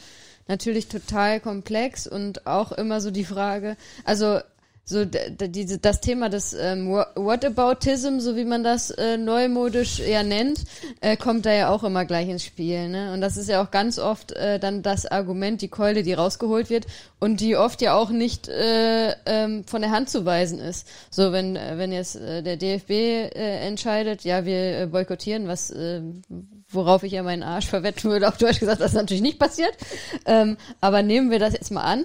natürlich 0.49 0.89
total 0.89 1.41
komplex 1.41 2.07
und 2.07 2.47
auch 2.47 2.73
immer 2.73 3.01
so 3.01 3.11
die 3.11 3.25
Frage, 3.25 3.77
also 4.05 4.41
so 4.87 5.05
diese 5.07 5.79
das 5.79 6.01
Thema 6.03 6.29
des 6.29 6.53
ähm, 6.53 6.91
Whataboutism, 6.91 8.19
so 8.19 8.37
wie 8.37 8.45
man 8.45 8.63
das 8.63 8.91
äh, 8.91 9.17
neumodisch 9.17 9.99
ja 9.99 10.23
nennt, 10.23 10.65
äh, 11.01 11.17
kommt 11.17 11.47
da 11.47 11.53
ja 11.53 11.71
auch 11.71 11.85
immer 11.85 12.05
gleich 12.05 12.29
ins 12.29 12.45
Spiel. 12.45 12.89
Ne? 12.91 13.13
Und 13.15 13.23
das 13.23 13.39
ist 13.39 13.49
ja 13.49 13.63
auch 13.63 13.71
ganz 13.71 13.99
oft 13.99 14.33
äh, 14.33 14.59
dann 14.59 14.83
das 14.83 15.07
Argument, 15.07 15.63
die 15.63 15.69
Keule, 15.69 16.03
die 16.03 16.13
rausgeholt 16.13 16.69
wird 16.69 16.87
und 17.19 17.41
die 17.41 17.57
oft 17.57 17.81
ja 17.81 17.95
auch 17.95 18.11
nicht 18.11 18.49
äh, 18.49 19.13
ähm, 19.25 19.65
von 19.65 19.81
der 19.81 19.91
Hand 19.91 20.11
zu 20.11 20.27
weisen 20.27 20.59
ist. 20.59 20.87
So 21.11 21.33
wenn 21.33 21.57
äh, 21.57 21.79
wenn 21.79 21.91
jetzt 21.91 22.17
äh, 22.17 22.43
der 22.43 22.59
DFB 22.59 22.91
äh, 22.91 23.67
entscheidet, 23.67 24.23
ja 24.25 24.45
wir 24.45 24.81
äh, 24.81 24.87
boykottieren, 24.87 25.49
was 25.49 25.71
äh, 25.71 26.03
worauf 26.75 27.03
ich 27.03 27.13
ja 27.13 27.23
meinen 27.23 27.43
Arsch 27.43 27.67
verwetten 27.67 28.11
würde, 28.11 28.29
auf 28.29 28.39
Deutsch 28.39 28.61
gesagt, 28.61 28.81
das 28.81 28.93
ist 28.93 28.97
natürlich 28.97 29.23
nicht 29.23 29.39
passiert. 29.39 29.77
Ähm, 30.27 30.57
aber 30.81 31.03
nehmen 31.03 31.31
wir 31.31 31.39
das 31.39 31.53
jetzt 31.53 31.71
mal 31.71 31.83
an 31.83 32.05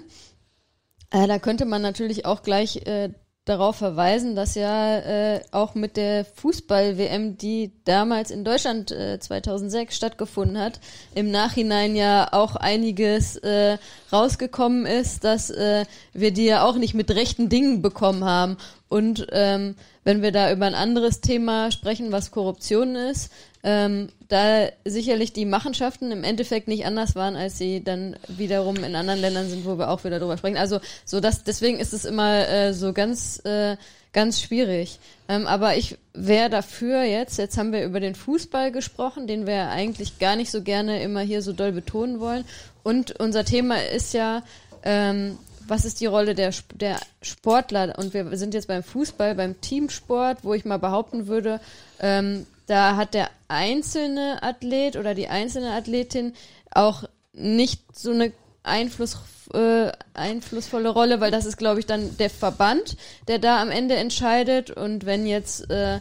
äh, 1.11 1.27
da 1.27 1.39
könnte 1.39 1.65
man 1.65 1.81
natürlich 1.81 2.25
auch 2.25 2.43
gleich 2.43 2.85
äh, 2.85 3.09
darauf 3.45 3.77
verweisen, 3.77 4.35
dass 4.35 4.53
ja 4.53 4.99
äh, 4.99 5.41
auch 5.51 5.73
mit 5.73 5.97
der 5.97 6.23
Fußball-WM, 6.23 7.37
die 7.37 7.71
damals 7.83 8.29
in 8.29 8.43
Deutschland 8.43 8.91
äh, 8.91 9.19
2006 9.19 9.95
stattgefunden 9.95 10.59
hat, 10.59 10.79
im 11.15 11.31
Nachhinein 11.31 11.95
ja 11.95 12.27
auch 12.31 12.55
einiges 12.55 13.37
äh, 13.37 13.79
rausgekommen 14.13 14.85
ist, 14.85 15.23
dass 15.23 15.49
äh, 15.49 15.85
wir 16.13 16.31
die 16.31 16.45
ja 16.45 16.63
auch 16.63 16.75
nicht 16.75 16.93
mit 16.93 17.09
rechten 17.09 17.49
Dingen 17.49 17.81
bekommen 17.81 18.23
haben. 18.23 18.57
Und 18.87 19.25
ähm, 19.31 19.75
wenn 20.03 20.21
wir 20.21 20.31
da 20.31 20.51
über 20.51 20.65
ein 20.65 20.75
anderes 20.75 21.21
Thema 21.21 21.71
sprechen, 21.71 22.11
was 22.11 22.31
Korruption 22.31 22.95
ist, 22.95 23.31
ähm, 23.63 24.09
da 24.29 24.69
sicherlich 24.85 25.33
die 25.33 25.45
Machenschaften 25.45 26.11
im 26.11 26.23
Endeffekt 26.23 26.67
nicht 26.67 26.85
anders 26.85 27.15
waren, 27.15 27.35
als 27.35 27.57
sie 27.57 27.83
dann 27.83 28.15
wiederum 28.27 28.77
in 28.77 28.95
anderen 28.95 29.19
Ländern 29.19 29.49
sind, 29.49 29.65
wo 29.65 29.77
wir 29.77 29.89
auch 29.89 30.03
wieder 30.03 30.19
drüber 30.19 30.37
sprechen. 30.37 30.57
Also 30.57 30.79
so 31.03 31.19
das, 31.19 31.43
deswegen 31.43 31.79
ist 31.79 31.93
es 31.93 32.05
immer 32.05 32.47
äh, 32.47 32.73
so 32.73 32.93
ganz, 32.93 33.43
äh, 33.43 33.75
ganz 34.13 34.41
schwierig. 34.41 34.99
Ähm, 35.27 35.45
aber 35.45 35.75
ich 35.75 35.97
wäre 36.13 36.49
dafür 36.49 37.03
jetzt, 37.03 37.37
jetzt 37.37 37.57
haben 37.57 37.73
wir 37.73 37.83
über 37.83 37.99
den 37.99 38.15
Fußball 38.15 38.71
gesprochen, 38.71 39.27
den 39.27 39.45
wir 39.45 39.69
eigentlich 39.69 40.19
gar 40.19 40.35
nicht 40.35 40.51
so 40.51 40.61
gerne 40.61 41.01
immer 41.03 41.21
hier 41.21 41.41
so 41.41 41.51
doll 41.51 41.73
betonen 41.73 42.19
wollen. 42.19 42.45
Und 42.83 43.19
unser 43.19 43.43
Thema 43.43 43.83
ist 43.83 44.13
ja, 44.13 44.43
ähm, 44.83 45.37
was 45.67 45.85
ist 45.85 45.99
die 45.99 46.05
Rolle 46.05 46.33
der, 46.33 46.51
der 46.73 46.99
Sportler? 47.21 47.93
Und 47.97 48.13
wir 48.13 48.37
sind 48.37 48.53
jetzt 48.53 48.67
beim 48.67 48.83
Fußball, 48.83 49.35
beim 49.35 49.59
Teamsport, 49.61 50.39
wo 50.43 50.53
ich 50.53 50.65
mal 50.65 50.79
behaupten 50.79 51.27
würde, 51.27 51.59
ähm, 51.99 52.45
da 52.69 52.95
hat 52.95 53.13
der 53.13 53.29
einzelne 53.47 54.43
Athlet 54.43 54.95
oder 54.95 55.15
die 55.15 55.27
einzelne 55.27 55.71
Athletin 55.71 56.33
auch 56.71 57.03
nicht 57.33 57.97
so 57.97 58.11
eine 58.11 58.31
Einfluss, 58.63 59.17
äh, 59.53 59.91
einflussvolle 60.13 60.89
Rolle, 60.89 61.19
weil 61.19 61.31
das 61.31 61.45
ist, 61.45 61.57
glaube 61.57 61.79
ich, 61.79 61.87
dann 61.87 62.17
der 62.17 62.29
Verband, 62.29 62.95
der 63.27 63.39
da 63.39 63.61
am 63.61 63.71
Ende 63.71 63.95
entscheidet. 63.95 64.69
Und 64.69 65.05
wenn 65.05 65.25
jetzt 65.25 65.69
äh, 65.71 65.99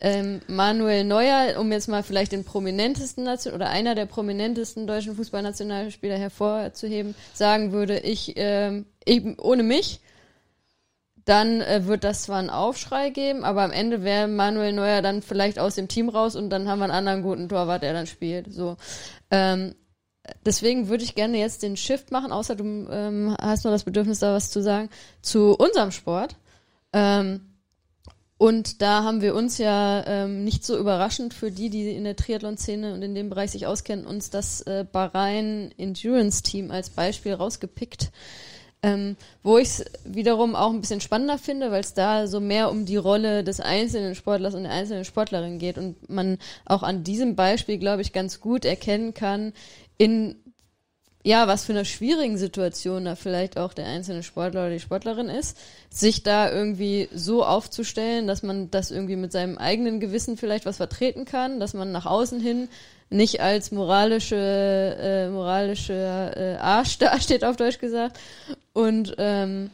ähm, 0.00 0.40
Manuel 0.46 1.04
Neuer, 1.04 1.58
um 1.58 1.70
jetzt 1.72 1.88
mal 1.88 2.02
vielleicht 2.02 2.32
den 2.32 2.44
prominentesten 2.44 3.24
Nation 3.24 3.54
oder 3.54 3.68
einer 3.68 3.94
der 3.94 4.06
prominentesten 4.06 4.86
deutschen 4.86 5.14
Fußballnationalspieler 5.16 6.16
hervorzuheben, 6.16 7.14
sagen 7.34 7.72
würde, 7.72 7.98
ich, 7.98 8.36
äh, 8.36 8.82
ich 9.04 9.38
ohne 9.38 9.62
mich 9.62 10.00
dann 11.28 11.60
äh, 11.60 11.86
wird 11.86 12.04
das 12.04 12.22
zwar 12.22 12.38
einen 12.38 12.50
Aufschrei 12.50 13.10
geben, 13.10 13.44
aber 13.44 13.62
am 13.62 13.70
Ende 13.70 14.02
wäre 14.02 14.28
Manuel 14.28 14.72
Neuer 14.72 15.02
dann 15.02 15.20
vielleicht 15.20 15.58
aus 15.58 15.74
dem 15.74 15.88
Team 15.88 16.08
raus 16.08 16.36
und 16.36 16.48
dann 16.50 16.68
haben 16.68 16.78
wir 16.78 16.84
einen 16.84 16.94
anderen 16.94 17.22
guten 17.22 17.48
Torwart, 17.48 17.82
der 17.82 17.92
dann 17.92 18.06
spielt. 18.06 18.52
So. 18.52 18.76
Ähm, 19.30 19.74
deswegen 20.46 20.88
würde 20.88 21.04
ich 21.04 21.14
gerne 21.14 21.38
jetzt 21.38 21.62
den 21.62 21.76
Shift 21.76 22.10
machen, 22.12 22.32
außer 22.32 22.56
du 22.56 22.64
ähm, 22.90 23.36
hast 23.40 23.64
nur 23.64 23.72
das 23.72 23.84
Bedürfnis, 23.84 24.20
da 24.20 24.32
was 24.32 24.50
zu 24.50 24.62
sagen, 24.62 24.88
zu 25.20 25.54
unserem 25.54 25.90
Sport. 25.90 26.36
Ähm, 26.94 27.40
und 28.38 28.80
da 28.80 29.02
haben 29.02 29.20
wir 29.20 29.34
uns 29.34 29.58
ja 29.58 30.06
ähm, 30.06 30.44
nicht 30.44 30.64
so 30.64 30.78
überraschend 30.78 31.34
für 31.34 31.50
die, 31.50 31.68
die 31.68 31.90
in 31.90 32.04
der 32.04 32.16
Triathlon-Szene 32.16 32.94
und 32.94 33.02
in 33.02 33.14
dem 33.14 33.28
Bereich 33.28 33.50
sich 33.50 33.66
auskennen, 33.66 34.06
uns 34.06 34.30
das 34.30 34.62
äh, 34.62 34.86
Bahrain 34.90 35.74
Endurance 35.76 36.42
Team 36.42 36.70
als 36.70 36.88
Beispiel 36.88 37.34
rausgepickt. 37.34 38.12
Ähm, 38.80 39.16
wo 39.42 39.58
ich 39.58 39.68
es 39.68 39.84
wiederum 40.04 40.54
auch 40.54 40.70
ein 40.70 40.80
bisschen 40.80 41.00
spannender 41.00 41.36
finde, 41.36 41.72
weil 41.72 41.80
es 41.80 41.94
da 41.94 42.28
so 42.28 42.38
mehr 42.38 42.70
um 42.70 42.86
die 42.86 42.96
Rolle 42.96 43.42
des 43.42 43.58
einzelnen 43.58 44.14
Sportlers 44.14 44.54
und 44.54 44.62
der 44.62 44.72
einzelnen 44.72 45.04
Sportlerin 45.04 45.58
geht 45.58 45.78
und 45.78 46.08
man 46.08 46.38
auch 46.64 46.84
an 46.84 47.02
diesem 47.02 47.34
Beispiel, 47.34 47.78
glaube 47.78 48.02
ich, 48.02 48.12
ganz 48.12 48.40
gut 48.40 48.64
erkennen 48.64 49.14
kann, 49.14 49.52
in 49.96 50.36
ja, 51.24 51.48
was 51.48 51.64
für 51.64 51.72
eine 51.72 51.84
schwierigen 51.84 52.38
Situation 52.38 53.04
da 53.04 53.16
vielleicht 53.16 53.58
auch 53.58 53.74
der 53.74 53.86
einzelne 53.86 54.22
Sportler 54.22 54.62
oder 54.62 54.70
die 54.70 54.80
Sportlerin 54.80 55.28
ist, 55.28 55.58
sich 55.90 56.22
da 56.22 56.50
irgendwie 56.50 57.08
so 57.12 57.44
aufzustellen, 57.44 58.26
dass 58.26 58.42
man 58.42 58.70
das 58.70 58.90
irgendwie 58.90 59.16
mit 59.16 59.32
seinem 59.32 59.58
eigenen 59.58 60.00
Gewissen 60.00 60.36
vielleicht 60.36 60.64
was 60.64 60.78
vertreten 60.78 61.24
kann, 61.24 61.60
dass 61.60 61.74
man 61.74 61.92
nach 61.92 62.06
außen 62.06 62.40
hin 62.40 62.68
nicht 63.10 63.40
als 63.40 63.72
moralische, 63.72 64.36
äh, 64.36 65.28
moralische 65.30 65.92
äh, 65.94 66.56
Arsch 66.56 66.98
dasteht, 66.98 67.44
auf 67.44 67.56
Deutsch 67.56 67.78
gesagt. 67.78 68.18
Und 68.72 69.14
ähm, 69.18 69.70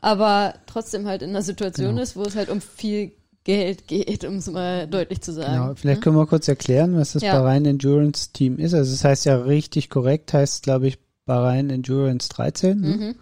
aber 0.00 0.54
trotzdem 0.66 1.06
halt 1.06 1.22
in 1.22 1.30
einer 1.30 1.42
Situation 1.42 1.90
genau. 1.90 2.02
ist, 2.02 2.16
wo 2.16 2.22
es 2.22 2.34
halt 2.34 2.50
um 2.50 2.60
viel 2.60 3.12
Geld 3.44 3.86
geht, 3.88 4.24
um 4.24 4.36
es 4.36 4.48
mal 4.50 4.86
deutlich 4.86 5.20
zu 5.20 5.32
sagen. 5.32 5.52
Genau, 5.52 5.74
vielleicht 5.74 6.00
ne? 6.00 6.04
können 6.04 6.16
wir 6.16 6.26
kurz 6.26 6.48
erklären, 6.48 6.96
was 6.96 7.12
das 7.12 7.22
ja. 7.22 7.32
Bahrain 7.32 7.64
Endurance 7.64 8.32
Team 8.32 8.58
ist. 8.58 8.74
Also 8.74 8.92
es 8.92 9.00
das 9.00 9.04
heißt 9.04 9.24
ja 9.26 9.36
richtig 9.36 9.90
korrekt, 9.90 10.32
heißt 10.32 10.64
glaube 10.64 10.88
ich 10.88 10.98
Bahrain 11.24 11.70
Endurance 11.70 12.28
13. 12.28 12.80
Ne? 12.80 13.14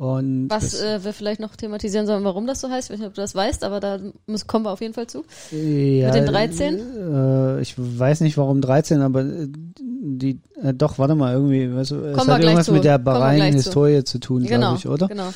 Und 0.00 0.48
Was 0.48 0.80
äh, 0.80 1.04
wir 1.04 1.12
vielleicht 1.12 1.40
noch 1.40 1.54
thematisieren 1.56 2.06
sollen, 2.06 2.24
warum 2.24 2.46
das 2.46 2.62
so 2.62 2.70
heißt, 2.70 2.88
ich 2.88 2.94
weiß 2.94 3.00
nicht, 3.00 3.08
ob 3.08 3.14
du 3.16 3.20
das 3.20 3.34
weißt, 3.34 3.62
aber 3.64 3.80
da 3.80 3.98
muss, 4.26 4.46
kommen 4.46 4.64
wir 4.64 4.70
auf 4.70 4.80
jeden 4.80 4.94
Fall 4.94 5.06
zu. 5.06 5.24
Ja, 5.50 6.06
Mit 6.06 6.14
den 6.14 6.24
13? 6.24 6.78
Äh, 6.78 7.60
ich 7.60 7.74
weiß 7.76 8.22
nicht, 8.22 8.38
warum 8.38 8.62
13, 8.62 9.02
aber 9.02 9.20
äh, 9.20 9.48
die, 9.78 10.40
äh, 10.62 10.72
doch, 10.72 10.98
warte 10.98 11.14
mal, 11.14 11.34
irgendwie, 11.34 11.74
weißt 11.74 11.90
du, 11.90 11.96
es 11.96 12.26
hat 12.26 12.42
irgendwas 12.42 12.64
zu. 12.64 12.72
mit 12.72 12.84
der 12.84 12.96
Bahrain-Historie 12.96 13.98
zu. 14.04 14.12
zu. 14.12 14.20
tun, 14.20 14.44
genau, 14.44 14.58
glaube 14.58 14.76
ich, 14.78 14.88
oder? 14.88 15.08
Genau. 15.08 15.34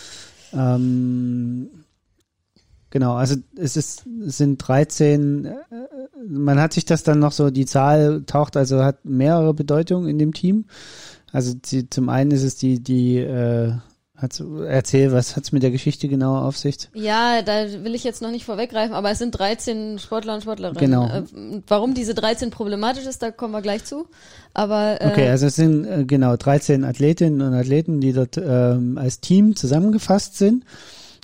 Ähm, 0.54 1.68
genau, 2.88 3.16
also 3.16 3.36
es 3.58 3.76
ist, 3.76 4.04
es 4.26 4.38
sind 4.38 4.56
13, 4.66 5.44
äh, 5.44 5.52
man 6.26 6.58
hat 6.58 6.72
sich 6.72 6.86
das 6.86 7.02
dann 7.02 7.18
noch 7.18 7.32
so, 7.32 7.50
die 7.50 7.66
Zahl 7.66 8.22
taucht, 8.24 8.56
also 8.56 8.82
hat 8.82 9.04
mehrere 9.04 9.52
Bedeutungen 9.52 10.08
in 10.08 10.18
dem 10.18 10.32
Team. 10.32 10.64
Also 11.32 11.52
die, 11.52 11.90
zum 11.90 12.08
einen 12.08 12.30
ist 12.30 12.44
es 12.44 12.56
die, 12.56 12.82
die, 12.82 13.18
äh, 13.18 13.74
Hat's, 14.24 14.42
erzähl, 14.66 15.12
was 15.12 15.36
hat's 15.36 15.52
mit 15.52 15.62
der 15.62 15.70
Geschichte 15.70 16.08
genau 16.08 16.38
auf 16.38 16.56
sich? 16.56 16.88
Ja, 16.94 17.42
da 17.42 17.66
will 17.84 17.94
ich 17.94 18.04
jetzt 18.04 18.22
noch 18.22 18.30
nicht 18.30 18.46
vorweggreifen, 18.46 18.94
aber 18.94 19.10
es 19.10 19.18
sind 19.18 19.32
13 19.32 19.98
Sportler 19.98 20.34
und 20.34 20.40
Sportlerinnen. 20.40 20.80
Genau. 20.80 21.06
Äh, 21.06 21.60
warum 21.68 21.92
diese 21.92 22.14
13 22.14 22.50
problematisch 22.50 23.04
ist, 23.04 23.22
da 23.22 23.30
kommen 23.30 23.52
wir 23.52 23.60
gleich 23.60 23.84
zu. 23.84 24.06
Aber 24.54 24.98
äh, 24.98 25.08
Okay, 25.08 25.28
also 25.28 25.46
es 25.46 25.56
sind 25.56 25.84
äh, 25.84 26.04
genau 26.06 26.36
13 26.36 26.84
Athletinnen 26.84 27.42
und 27.42 27.52
Athleten, 27.52 28.00
die 28.00 28.14
dort 28.14 28.38
ähm, 28.38 28.96
als 28.96 29.20
Team 29.20 29.56
zusammengefasst 29.56 30.38
sind, 30.38 30.64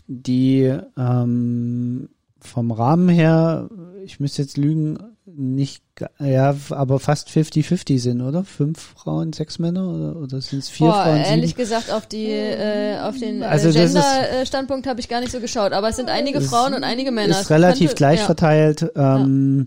die 0.07 0.77
ähm, 0.99 2.11
vom 2.39 2.71
Rahmen 2.71 3.09
her, 3.09 3.71
ich 4.05 4.21
müsste 4.21 4.43
jetzt 4.43 4.59
lügen, 4.59 4.99
nicht, 5.37 5.83
ja, 6.19 6.55
aber 6.71 6.99
fast 7.01 7.29
50-50 7.29 7.99
sind, 7.99 8.21
oder? 8.21 8.45
Fünf 8.45 8.79
Frauen, 8.97 9.33
sechs 9.33 9.59
Männer 9.59 9.89
oder, 9.89 10.17
oder 10.17 10.41
sind 10.41 10.61
es 10.61 10.69
vier 10.69 10.89
Boah, 10.89 11.05
Frauen? 11.05 11.17
Ehrlich 11.19 11.51
sieben? 11.51 11.59
gesagt, 11.59 11.91
auf 11.91 12.07
die, 12.07 12.27
äh, 12.31 12.99
auf 13.01 13.17
den 13.19 13.43
äh, 13.43 13.47
Also 13.47 13.71
Gender-Standpunkt 13.71 14.87
habe 14.87 15.01
ich 15.01 15.09
gar 15.09 15.21
nicht 15.21 15.33
so 15.33 15.41
geschaut, 15.41 15.73
aber 15.73 15.89
es 15.91 15.97
sind 15.97 16.09
einige 16.09 16.41
Frauen 16.41 16.75
und 16.75 16.85
einige 16.85 17.11
Männer. 17.11 17.35
Es 17.35 17.43
Ist 17.43 17.51
relativ 17.51 17.89
könnte- 17.91 17.95
gleich 17.97 18.21
ja. 18.21 18.27
verteilt. 18.27 18.91
Ähm, 18.97 19.67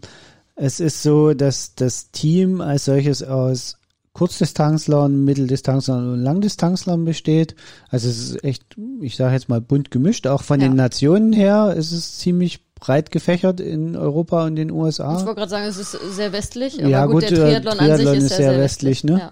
Es 0.56 0.80
ist 0.80 1.02
so, 1.02 1.34
dass 1.34 1.74
das 1.76 2.12
Team 2.12 2.62
als 2.62 2.86
solches 2.86 3.24
aus 3.24 3.78
Kurzdistanzlern, 4.14 5.24
Mitteldistanzlern 5.26 6.14
und 6.14 6.20
Langdistanzlern 6.22 7.04
besteht. 7.06 7.56
Also 7.90 8.08
es 8.10 8.20
ist 8.20 8.44
echt, 8.44 8.64
ich 9.02 9.16
sage 9.16 9.34
jetzt 9.34 9.50
mal 9.50 9.62
bunt 9.62 9.92
gemischt. 9.92 10.28
Auch 10.28 10.44
von 10.44 10.62
Ja. 10.62 10.68
den 10.68 10.76
Nationen 10.76 11.34
her 11.34 11.74
ist 11.76 11.92
es 11.92 12.20
ziemlich 12.20 12.60
breit 12.84 13.12
gefächert 13.12 13.62
in 13.62 13.96
Europa 13.96 14.46
und 14.46 14.58
den 14.58 14.70
Ich 14.70 14.76
USA. 14.76 15.14
wollte 15.26 15.36
gerade 15.36 15.50
sagen, 15.50 15.66
es 15.68 15.78
ist 15.78 15.92
sehr 16.16 16.34
westlich, 16.34 16.80
aber 16.82 16.90
Ja, 16.90 17.06
gut, 17.06 17.14
gut, 17.14 17.22
der 17.24 17.32
äh, 17.32 17.36
Triathlon, 17.36 17.80
an 17.80 17.86
Triathlon 17.86 18.08
sich 18.08 18.18
ist, 18.18 18.24
ist 18.26 18.32
ja 18.32 18.38
sehr 18.52 18.60
westlich, 18.60 19.04
ne? 19.06 19.32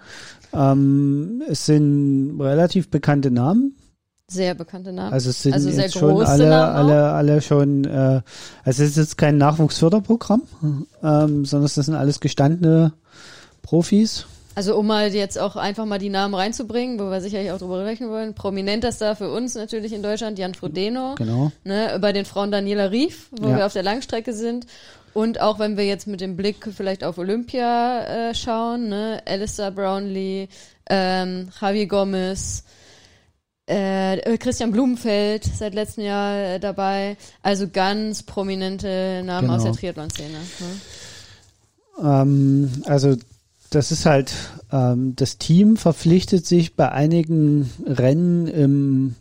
Ja, 0.53 0.71
Ähm, 0.71 1.43
es 1.49 1.65
sind 1.65 2.39
relativ 2.39 2.89
bekannte 2.89 3.29
Namen. 3.29 3.75
sehr 4.29 4.55
bekannte 4.55 4.93
Namen. 4.93 5.11
Also 5.11 5.31
es 5.31 5.43
sind 5.43 5.53
Also 5.53 5.69
sehr 5.69 5.83
jetzt 5.83 5.97
schon 5.97 6.11
große 6.11 6.27
alle, 6.29 6.49
Namen 6.49 6.75
alle, 6.89 7.11
alle 7.11 7.41
schon, 7.41 7.83
äh, 7.83 8.21
also 8.63 8.83
es 8.83 8.91
ist 8.91 8.95
jetzt 8.97 9.17
kein 9.17 9.37
Nachwuchsförderprogramm, 9.37 10.43
ähm, 11.03 11.43
sondern 11.45 11.63
das 11.63 11.75
sind 11.75 11.95
alles 11.95 12.21
gestandene 12.21 12.93
Profis. 13.61 14.27
Also 14.53 14.75
um 14.77 14.85
mal 14.87 15.13
jetzt 15.13 15.39
auch 15.39 15.55
einfach 15.55 15.85
mal 15.85 15.97
die 15.97 16.09
Namen 16.09 16.33
reinzubringen, 16.35 16.99
wo 16.99 17.09
wir 17.09 17.21
sicherlich 17.21 17.51
auch 17.51 17.57
drüber 17.57 17.85
rechnen 17.85 18.09
wollen. 18.09 18.33
Prominentester 18.33 19.15
für 19.15 19.31
uns 19.31 19.55
natürlich 19.55 19.93
in 19.93 20.03
Deutschland, 20.03 20.37
Jan 20.37 20.53
Frodeno. 20.55 21.15
Genau. 21.15 21.51
Ne, 21.63 21.97
bei 22.01 22.11
den 22.11 22.25
Frauen 22.25 22.51
Daniela 22.51 22.91
Rief, 22.91 23.29
wo 23.31 23.47
Ja. 23.49 23.57
wir 23.57 23.65
auf 23.65 23.73
der 23.73 23.83
Langstrecke 23.83 24.33
sind. 24.33 24.65
Und 25.13 25.39
auch 25.41 25.59
wenn 25.59 25.77
wir 25.77 25.85
jetzt 25.85 26.05
mit 26.07 26.21
dem 26.21 26.35
Blick 26.37 26.67
vielleicht 26.75 27.03
auf 27.03 27.17
Olympia 27.17 28.29
äh, 28.29 28.35
schauen, 28.35 28.89
ne, 28.89 29.21
Alistair 29.25 29.71
Brownlee, 29.71 30.47
ähm, 30.89 31.49
Javi 31.61 31.85
Gomez, 31.85 32.63
äh, 33.67 34.37
Christian 34.37 34.71
Blumenfeld 34.71 35.45
seit 35.45 35.73
letztem 35.73 36.03
Jahr 36.05 36.35
äh, 36.37 36.59
dabei. 36.59 37.15
Also 37.41 37.67
ganz 37.69 38.23
prominente 38.23 39.21
Namen 39.25 39.49
aus 39.49 39.63
Genau. 39.63 39.71
der 39.73 39.79
Triathlon-Szene. 39.79 40.37
Ne? 41.99 42.05
Ähm, 42.09 42.71
also 42.85 43.15
das 43.71 43.91
ist 43.91 44.05
halt, 44.05 44.33
ähm, 44.71 45.15
das 45.15 45.37
Team 45.37 45.77
verpflichtet 45.77 46.45
sich 46.45 46.75
bei 46.75 46.91
einigen 46.91 47.71
Rennen 47.85 48.47
im, 48.47 49.15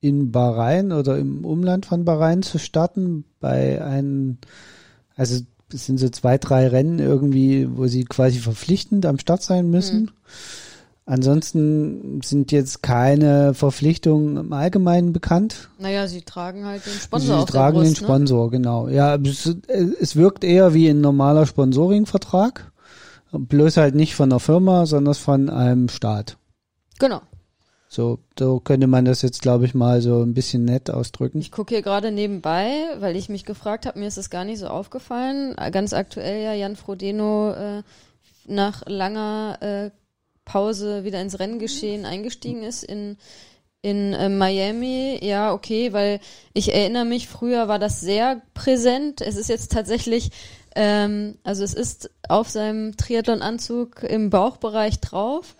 in 0.00 0.30
Bahrain 0.30 0.92
oder 0.92 1.18
im 1.18 1.44
Umland 1.44 1.86
von 1.86 2.04
Bahrain 2.04 2.42
zu 2.42 2.58
starten. 2.58 3.24
Bei 3.40 3.84
einem, 3.84 4.38
also 5.16 5.40
es 5.72 5.86
sind 5.86 5.98
so 5.98 6.08
zwei, 6.08 6.38
drei 6.38 6.68
Rennen 6.68 7.00
irgendwie, 7.00 7.68
wo 7.76 7.88
sie 7.88 8.04
quasi 8.04 8.38
verpflichtend 8.38 9.06
am 9.06 9.18
Start 9.18 9.42
sein 9.42 9.68
müssen. 9.68 10.02
Mhm. 10.02 10.10
Ansonsten 11.08 12.20
sind 12.22 12.52
jetzt 12.52 12.82
keine 12.82 13.54
Verpflichtungen 13.54 14.36
im 14.36 14.52
Allgemeinen 14.52 15.14
bekannt. 15.14 15.70
Naja, 15.78 16.06
sie 16.06 16.20
tragen 16.20 16.66
halt 16.66 16.84
den 16.84 16.92
Sie 16.92 16.98
Sponsor 16.98 17.38
auf 17.38 17.48
tragen 17.48 17.76
der 17.76 17.84
den 17.84 17.92
Brust, 17.92 18.02
ne? 18.02 18.06
Sponsor, 18.06 18.50
genau. 18.50 18.88
Ja, 18.88 19.14
es, 19.14 19.56
es 19.68 20.16
wirkt 20.16 20.44
eher 20.44 20.74
wie 20.74 20.86
ein 20.86 21.00
normaler 21.00 21.46
Sponsoringvertrag. 21.46 22.72
Bloß 23.32 23.78
halt 23.78 23.94
nicht 23.94 24.16
von 24.16 24.28
der 24.28 24.38
Firma, 24.38 24.84
sondern 24.84 25.14
von 25.14 25.48
einem 25.48 25.88
Staat. 25.88 26.36
Genau. 26.98 27.22
So, 27.88 28.18
so 28.38 28.60
könnte 28.60 28.86
man 28.86 29.06
das 29.06 29.22
jetzt, 29.22 29.40
glaube 29.40 29.64
ich, 29.64 29.74
mal 29.74 30.02
so 30.02 30.20
ein 30.20 30.34
bisschen 30.34 30.66
nett 30.66 30.90
ausdrücken. 30.90 31.38
Ich 31.38 31.52
gucke 31.52 31.74
hier 31.74 31.82
gerade 31.82 32.12
nebenbei, 32.12 32.70
weil 32.98 33.16
ich 33.16 33.30
mich 33.30 33.46
gefragt 33.46 33.86
habe, 33.86 33.98
mir 33.98 34.08
ist 34.08 34.18
das 34.18 34.28
gar 34.28 34.44
nicht 34.44 34.58
so 34.58 34.66
aufgefallen. 34.66 35.56
Ganz 35.72 35.94
aktuell 35.94 36.44
ja 36.44 36.52
Jan 36.52 36.76
Frodeno 36.76 37.52
äh, 37.52 37.82
nach 38.46 38.82
langer 38.86 39.56
äh, 39.62 39.90
Pause 40.48 41.04
wieder 41.04 41.20
ins 41.20 41.38
Renngeschehen 41.38 42.06
eingestiegen 42.06 42.62
ist 42.62 42.82
in 42.82 43.18
in 43.82 44.12
äh, 44.12 44.28
Miami. 44.28 45.20
Ja, 45.22 45.52
okay, 45.52 45.92
weil 45.92 46.20
ich 46.52 46.74
erinnere 46.74 47.04
mich, 47.04 47.28
früher 47.28 47.68
war 47.68 47.78
das 47.78 48.00
sehr 48.00 48.42
präsent. 48.54 49.20
Es 49.20 49.36
ist 49.36 49.48
jetzt 49.48 49.70
tatsächlich, 49.70 50.30
ähm, 50.74 51.38
also 51.44 51.62
es 51.62 51.74
ist 51.74 52.10
auf 52.28 52.48
seinem 52.48 52.96
Triathlon-Anzug 52.96 54.02
im 54.02 54.30
Bauchbereich 54.30 55.00
drauf 55.00 55.54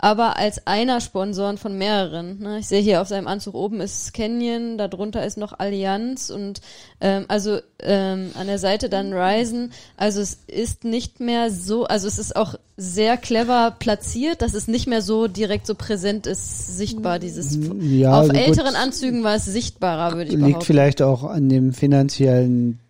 aber 0.00 0.38
als 0.38 0.66
einer 0.66 1.00
Sponsoren 1.00 1.58
von 1.58 1.76
mehreren. 1.76 2.38
Ne? 2.40 2.58
Ich 2.60 2.68
sehe 2.68 2.80
hier 2.80 3.02
auf 3.02 3.08
seinem 3.08 3.26
Anzug 3.26 3.54
oben 3.54 3.80
ist 3.80 4.14
Canyon, 4.14 4.78
darunter 4.78 5.24
ist 5.24 5.36
noch 5.36 5.58
Allianz 5.58 6.30
und 6.30 6.62
ähm, 7.00 7.26
also 7.28 7.58
ähm, 7.82 8.30
an 8.34 8.46
der 8.46 8.58
Seite 8.58 8.88
dann 8.88 9.12
Ryzen. 9.12 9.72
Also 9.96 10.20
es 10.20 10.38
ist 10.46 10.84
nicht 10.84 11.20
mehr 11.20 11.50
so, 11.50 11.84
also 11.84 12.08
es 12.08 12.18
ist 12.18 12.34
auch 12.34 12.54
sehr 12.78 13.18
clever 13.18 13.76
platziert, 13.78 14.40
dass 14.40 14.54
es 14.54 14.68
nicht 14.68 14.86
mehr 14.86 15.02
so 15.02 15.26
direkt 15.26 15.66
so 15.66 15.74
präsent 15.74 16.26
ist, 16.26 16.78
sichtbar 16.78 17.18
dieses. 17.18 17.58
Ja, 17.80 18.20
auf 18.20 18.28
gut. 18.28 18.36
älteren 18.36 18.74
Anzügen 18.74 19.22
war 19.22 19.34
es 19.34 19.44
sichtbarer, 19.44 20.16
würde 20.16 20.24
ich 20.24 20.30
Liegt 20.30 20.46
behaupten. 20.46 20.64
vielleicht 20.64 21.02
auch 21.02 21.24
an 21.24 21.50
dem 21.50 21.74
finanziellen 21.74 22.80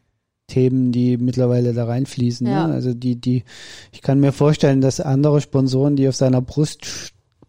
Themen, 0.50 0.92
die 0.92 1.16
mittlerweile 1.16 1.72
da 1.72 1.84
reinfließen. 1.86 2.46
Ja. 2.46 2.66
Ne? 2.66 2.74
Also 2.74 2.92
die, 2.92 3.16
die, 3.16 3.44
ich 3.92 4.02
kann 4.02 4.20
mir 4.20 4.32
vorstellen, 4.32 4.80
dass 4.82 5.00
andere 5.00 5.40
Sponsoren, 5.40 5.96
die 5.96 6.06
auf 6.08 6.16
seiner 6.16 6.42
Brust 6.42 6.84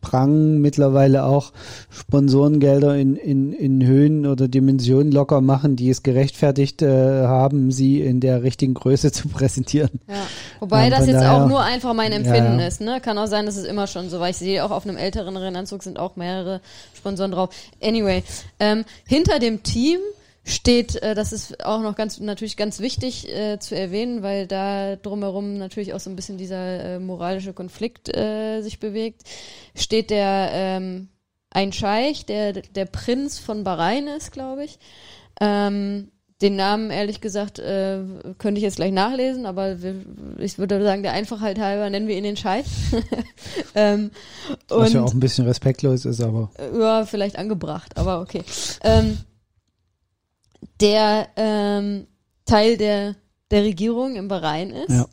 sprangen, 0.03 0.61
mittlerweile 0.61 1.25
auch 1.25 1.51
Sponsorengelder 1.91 2.95
in, 2.97 3.15
in, 3.15 3.53
in 3.53 3.85
Höhen 3.85 4.25
oder 4.25 4.47
Dimensionen 4.47 5.11
locker 5.11 5.41
machen, 5.41 5.75
die 5.75 5.89
es 5.89 6.01
gerechtfertigt 6.03 6.81
äh, 6.81 6.87
haben, 7.23 7.71
sie 7.71 8.01
in 8.01 8.19
der 8.19 8.43
richtigen 8.43 8.73
Größe 8.73 9.11
zu 9.13 9.27
präsentieren. 9.29 9.91
Ja. 10.07 10.15
Wobei 10.59 10.85
Ja, 10.85 10.89
das 10.97 11.07
jetzt 11.07 11.21
daher- 11.21 11.43
auch 11.43 11.47
nur 11.47 11.61
einfach 11.61 11.93
mein 11.93 12.11
Empfinden 12.11 12.53
Ja, 12.55 12.61
ja. 12.61 12.67
ist. 12.67 12.81
Ne? 12.81 12.99
Kann 13.01 13.17
auch 13.17 13.27
sein, 13.27 13.45
dass 13.45 13.57
es 13.57 13.65
immer 13.65 13.87
schon 13.87 14.09
so 14.09 14.19
war. 14.19 14.29
Ich 14.29 14.37
sehe 14.37 14.63
auch 14.65 14.71
auf 14.71 14.87
einem 14.87 14.97
älteren 14.97 15.37
Rennanzug 15.37 15.83
sind 15.83 15.97
auch 15.99 16.15
mehrere 16.15 16.61
Sponsoren 16.95 17.31
drauf. 17.31 17.49
Anyway, 17.81 18.23
ähm, 18.59 18.83
hinter 19.07 19.39
dem 19.39 19.63
Team 19.63 19.99
steht, 20.43 21.01
äh, 21.01 21.15
das 21.15 21.31
ist 21.33 21.63
auch 21.65 21.81
noch 21.81 21.95
ganz 21.95 22.19
natürlich 22.19 22.57
ganz 22.57 22.79
wichtig 22.79 23.29
äh, 23.29 23.59
zu 23.59 23.75
erwähnen, 23.75 24.23
weil 24.23 24.47
da 24.47 24.95
drumherum 24.95 25.57
natürlich 25.57 25.93
auch 25.93 25.99
so 25.99 26.09
ein 26.09 26.15
bisschen 26.15 26.37
dieser 26.37 26.95
äh, 26.95 26.99
moralische 26.99 27.53
Konflikt 27.53 28.15
äh, 28.15 28.61
sich 28.61 28.79
bewegt, 28.79 29.23
steht 29.75 30.09
der 30.09 30.49
ähm, 30.51 31.09
ein 31.51 31.73
Scheich, 31.73 32.25
der 32.25 32.53
der 32.53 32.85
Prinz 32.85 33.39
von 33.39 33.63
Bahrain 33.63 34.07
ist, 34.07 34.31
glaube 34.31 34.63
ich. 34.63 34.79
Ähm, 35.39 36.11
den 36.41 36.55
Namen, 36.55 36.89
ehrlich 36.89 37.21
gesagt, 37.21 37.59
äh, 37.59 37.99
könnte 38.39 38.57
ich 38.57 38.63
jetzt 38.63 38.77
gleich 38.77 38.91
nachlesen, 38.91 39.45
aber 39.45 39.81
wir, 39.81 39.95
ich 40.39 40.57
würde 40.57 40.81
sagen, 40.83 41.03
der 41.03 41.13
Einfachheit 41.13 41.59
halber 41.59 41.89
nennen 41.89 42.07
wir 42.07 42.17
ihn 42.17 42.23
den 42.23 42.37
Scheich. 42.37 42.65
ähm, 43.75 44.09
Was 44.67 44.93
ja 44.93 45.03
auch 45.03 45.13
ein 45.13 45.19
bisschen 45.19 45.45
respektlos 45.45 46.05
ist, 46.05 46.19
aber 46.19 46.49
ja, 46.73 47.05
vielleicht 47.05 47.37
angebracht, 47.37 47.95
aber 47.95 48.21
okay. 48.21 48.41
Ähm, 48.83 49.19
der 50.79 51.27
ähm, 51.35 52.07
Teil 52.45 52.77
der, 52.77 53.15
der 53.51 53.63
Regierung 53.63 54.15
im 54.15 54.27
Bahrain 54.27 54.71
ist 54.71 54.89
Ja. 54.91 55.05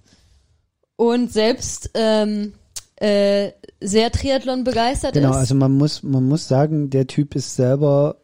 und 0.97 1.33
selbst 1.33 1.91
ähm, 1.95 2.55
äh, 2.97 3.53
sehr 3.81 4.11
Triathlon 4.11 4.65
begeistert 4.65 5.15
Genau, 5.15 5.31
ist. 5.31 5.37
also 5.37 5.55
man 5.55 5.73
muss, 5.73 6.03
man 6.03 6.27
muss 6.27 6.49
sagen, 6.49 6.91
der 6.91 7.07
Typ 7.07 7.35
ist 7.37 7.55
selber 7.55 8.17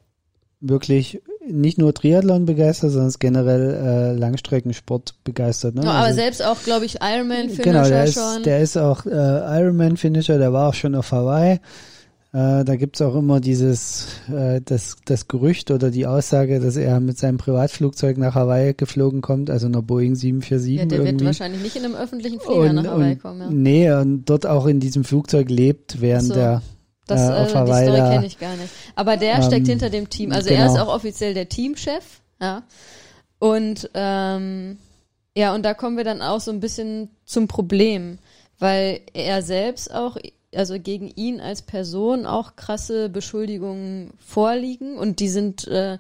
wirklich 0.61 1.23
nicht 1.47 1.79
nur 1.79 1.93
Triathlon 1.93 2.47
begeistert, 2.47 2.91
sondern 2.91 3.09
ist 3.09 3.21
generell 3.21 3.75
äh, 3.75 4.19
Langstreckensport 4.19 5.15
begeistert. 5.25 5.75
Ne? 5.75 5.83
ja, 5.85 5.91
aber 5.91 6.05
also, 6.07 6.17
selbst 6.17 6.43
auch, 6.43 6.57
glaube 6.65 6.87
ich, 6.87 6.97
Ironman-Finisher 7.03 7.63
genau, 7.63 7.87
der 7.87 8.05
ist, 8.05 8.15
schon. 8.15 8.43
der 8.45 8.61
ist 8.61 8.77
auch 8.79 9.05
äh, 9.05 9.61
Ironman-Finisher, 9.61 10.39
der 10.39 10.53
war 10.53 10.71
auch 10.71 10.75
schon 10.75 10.95
auf 10.95 11.13
Hawaii. 11.13 11.61
Äh, 12.35 12.65
da 12.65 12.75
gibt's 12.75 13.01
auch 13.01 13.15
immer 13.15 13.39
dieses, 13.39 14.09
äh, 14.29 14.61
das, 14.65 14.97
das 15.05 15.29
Gerücht 15.29 15.71
oder 15.71 15.93
die 15.93 16.05
Aussage, 16.09 16.59
dass 16.59 16.77
er 16.77 16.99
mit 16.99 17.17
seinem 17.17 17.39
Privatflugzeug 17.39 18.19
nach 18.19 18.35
Hawaii 18.35 18.75
geflogen 18.75 19.21
kommt, 19.21 19.51
also 19.51 19.67
einer 19.67 19.83
Boeing 19.83 20.17
747 20.17 20.77
ja, 20.79 20.85
der 20.85 20.99
wird 20.99 21.09
irgendwie. 21.09 21.27
wahrscheinlich 21.27 21.63
nicht 21.63 21.77
in 21.77 21.85
einem 21.85 21.95
öffentlichen 21.95 22.41
Flieger 22.41 22.73
nach 22.73 22.85
Hawaii 22.87 23.15
kommen. 23.15 23.41
Ja. 23.41 23.51
Nee, 23.51 23.93
und 23.93 24.25
dort 24.25 24.47
auch 24.47 24.67
in 24.67 24.81
diesem 24.81 25.05
Flugzeug 25.05 25.49
lebt, 25.49 26.01
während 26.01 26.27
so. 26.27 26.35
der 26.35 26.61
Das, 27.07 27.21
äh, 27.21 27.25
äh, 27.25 27.37
auf 27.37 27.53
die 27.53 27.55
Hawaii 27.59 27.85
Story 27.87 27.99
da- 27.99 28.11
kenne 28.11 28.27
ich 28.27 28.39
gar 28.41 28.57
nicht. 28.57 28.71
Aber 28.97 29.17
der 29.17 29.37
Ähm, 29.37 29.43
steckt 29.45 29.69
hinter 29.69 29.91
dem 29.91 30.11
Team. 30.11 30.33
Also 30.33 30.51
er 30.51 30.67
ist 30.67 30.73
genau. 30.73 30.87
auch 30.87 30.95
offiziell 30.97 31.35
der 31.35 31.49
Teamchef. 31.49 32.21
Ja. 32.41 32.65
Und 33.39 33.91
ähm, 33.95 34.79
ja, 35.37 35.55
und 35.55 35.65
da 35.65 35.73
kommen 35.75 35.97
wir 35.97 36.05
dann 36.05 36.21
auch 36.21 36.41
so 36.41 36.51
ein 36.51 36.59
bisschen 36.59 37.11
zum 37.27 37.47
Problem, 37.47 38.19
weil 38.59 39.01
er 39.13 39.43
selbst 39.43 39.95
auch, 39.95 40.17
also 40.57 40.79
gegen 40.79 41.09
ihn 41.09 41.41
als 41.41 41.63
Person 41.63 42.27
auch 42.27 42.57
krasse 42.57 43.09
Beschuldigungen 43.09 44.13
vorliegen 44.19 44.97
und 44.99 45.21
die 45.21 45.29
sind, 45.29 45.67
äh, 45.69 45.99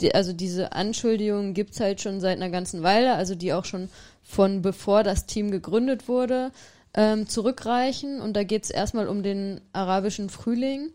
die, 0.00 0.14
also 0.14 0.32
diese 0.32 0.72
Anschuldigungen 0.72 1.54
gibt's 1.54 1.80
halt 1.80 2.00
schon 2.00 2.20
seit 2.20 2.36
einer 2.36 2.50
ganzen 2.50 2.82
Weile, 2.82 3.14
also 3.14 3.34
die 3.34 3.52
auch 3.52 3.64
schon 3.64 3.88
von 4.22 4.62
bevor 4.62 5.02
das 5.02 5.26
Team 5.26 5.50
gegründet 5.50 6.08
wurde, 6.08 6.52
ähm, 6.94 7.28
zurückreichen. 7.28 8.20
Und 8.20 8.34
da 8.34 8.44
geht's 8.44 8.70
erstmal 8.70 9.08
um 9.08 9.22
den 9.22 9.60
arabischen 9.72 10.30
Frühling. 10.30 10.90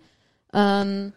Ähm, 0.53 1.13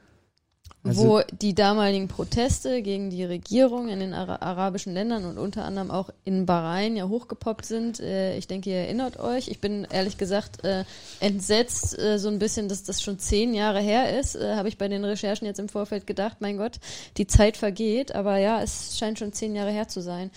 also, 0.84 1.02
wo 1.02 1.20
die 1.32 1.54
damaligen 1.54 2.08
Proteste 2.08 2.82
gegen 2.82 3.10
die 3.10 3.24
Regierung 3.24 3.88
in 3.88 4.00
den 4.00 4.14
Ara 4.14 4.36
arabischen 4.36 4.94
Ländern 4.94 5.24
und 5.24 5.36
unter 5.36 5.64
anderem 5.64 5.90
auch 5.90 6.10
in 6.24 6.46
Bahrain 6.46 6.96
ja 6.96 7.08
hochgepoppt 7.08 7.66
sind. 7.66 8.00
Äh, 8.00 8.36
ich 8.36 8.46
denke, 8.46 8.70
ihr 8.70 8.76
erinnert 8.76 9.18
euch. 9.18 9.48
Ich 9.48 9.60
bin 9.60 9.86
ehrlich 9.90 10.18
gesagt 10.18 10.64
äh, 10.64 10.84
entsetzt 11.20 11.98
äh, 11.98 12.18
so 12.18 12.28
ein 12.28 12.38
bisschen, 12.38 12.68
dass 12.68 12.84
das 12.84 13.02
schon 13.02 13.18
zehn 13.18 13.54
Jahre 13.54 13.80
her 13.80 14.18
ist. 14.18 14.36
Äh, 14.36 14.54
Habe 14.54 14.68
ich 14.68 14.78
bei 14.78 14.88
den 14.88 15.04
Recherchen 15.04 15.46
jetzt 15.46 15.58
im 15.58 15.68
Vorfeld 15.68 16.06
gedacht, 16.06 16.36
mein 16.40 16.56
Gott, 16.56 16.78
die 17.16 17.26
Zeit 17.26 17.56
vergeht. 17.56 18.14
Aber 18.14 18.38
ja, 18.38 18.62
es 18.62 18.96
scheint 18.98 19.18
schon 19.18 19.32
zehn 19.32 19.56
Jahre 19.56 19.72
her 19.72 19.88
zu 19.88 20.00
sein. 20.00 20.30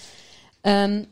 Ähm, 0.64 1.08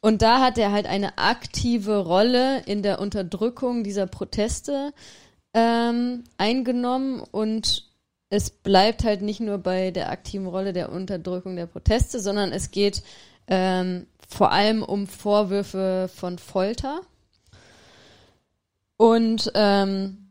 und 0.00 0.22
da 0.22 0.40
hat 0.40 0.58
er 0.58 0.72
halt 0.72 0.86
eine 0.86 1.18
aktive 1.18 1.98
Rolle 1.98 2.62
in 2.66 2.82
der 2.82 3.00
Unterdrückung 3.00 3.82
dieser 3.82 4.06
Proteste 4.06 4.92
ähm, 5.54 6.24
eingenommen 6.36 7.20
und 7.20 7.87
es 8.30 8.50
bleibt 8.50 9.04
halt 9.04 9.22
nicht 9.22 9.40
nur 9.40 9.58
bei 9.58 9.90
der 9.90 10.10
aktiven 10.10 10.46
Rolle 10.46 10.72
der 10.72 10.92
Unterdrückung 10.92 11.56
der 11.56 11.66
Proteste, 11.66 12.20
sondern 12.20 12.52
es 12.52 12.70
geht 12.70 13.02
ähm, 13.46 14.06
vor 14.28 14.52
allem 14.52 14.82
um 14.82 15.06
Vorwürfe 15.06 16.10
von 16.14 16.38
Folter. 16.38 17.00
Und 18.98 19.50
ähm, 19.54 20.27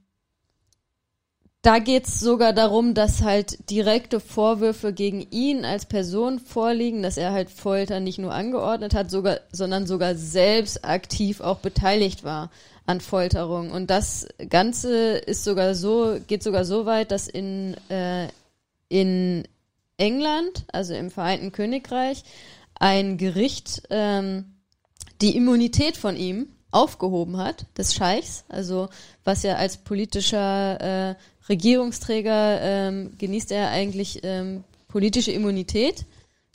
da 1.61 1.79
geht 1.79 2.07
es 2.07 2.19
sogar 2.19 2.53
darum, 2.53 2.93
dass 2.93 3.23
halt 3.23 3.69
direkte 3.69 4.19
Vorwürfe 4.19 4.93
gegen 4.93 5.27
ihn 5.31 5.65
als 5.65 5.85
Person 5.85 6.39
vorliegen, 6.39 7.01
dass 7.01 7.17
er 7.17 7.33
halt 7.33 7.49
Folter 7.49 7.99
nicht 7.99 8.19
nur 8.19 8.33
angeordnet 8.33 8.93
hat, 8.93 9.09
sogar, 9.11 9.39
sondern 9.51 9.87
sogar 9.87 10.15
selbst 10.15 10.85
aktiv 10.85 11.41
auch 11.41 11.59
beteiligt 11.59 12.23
war 12.23 12.51
an 12.85 13.01
Folterung. 13.01 13.71
Und 13.71 13.89
das 13.89 14.27
Ganze 14.49 15.17
ist 15.17 15.43
sogar 15.43 15.75
so, 15.75 16.19
geht 16.27 16.41
sogar 16.41 16.63
so 16.63 16.85
weit, 16.85 17.11
dass 17.11 17.27
in, 17.27 17.75
äh, 17.89 18.27
in 18.87 19.43
England, 19.97 20.63
also 20.71 20.93
im 20.93 21.11
Vereinten 21.11 21.51
Königreich, 21.51 22.23
ein 22.79 23.17
Gericht 23.17 23.83
ähm, 23.89 24.53
die 25.21 25.35
Immunität 25.35 25.97
von 25.97 26.15
ihm 26.15 26.47
aufgehoben 26.71 27.37
hat, 27.37 27.65
des 27.77 27.95
Scheichs, 27.95 28.45
also 28.49 28.89
was 29.23 29.43
ja 29.43 29.55
als 29.55 29.77
politischer 29.77 31.09
äh, 31.11 31.15
Regierungsträger 31.49 32.61
ähm, 32.61 33.13
genießt 33.17 33.51
er 33.51 33.69
eigentlich 33.69 34.21
ähm, 34.23 34.63
politische 34.87 35.31
Immunität 35.31 36.05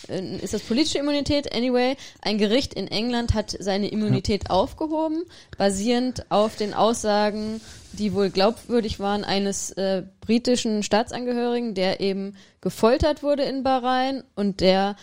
äh, 0.08 0.36
ist 0.36 0.54
das 0.54 0.62
politische 0.62 0.98
Immunität? 0.98 1.54
Anyway, 1.54 1.96
ein 2.20 2.38
Gericht 2.38 2.74
in 2.74 2.88
England 2.88 3.34
hat 3.34 3.56
seine 3.58 3.88
Immunität 3.88 4.44
ja. 4.44 4.50
aufgehoben, 4.50 5.24
basierend 5.58 6.30
auf 6.30 6.56
den 6.56 6.74
Aussagen, 6.74 7.60
die 7.92 8.14
wohl 8.14 8.30
glaubwürdig 8.30 9.00
waren, 9.00 9.24
eines 9.24 9.70
äh, 9.72 10.02
britischen 10.20 10.82
Staatsangehörigen, 10.82 11.74
der 11.74 12.00
eben 12.00 12.36
gefoltert 12.60 13.22
wurde 13.22 13.42
in 13.44 13.62
Bahrain 13.62 14.24
und 14.34 14.60
der 14.60 14.96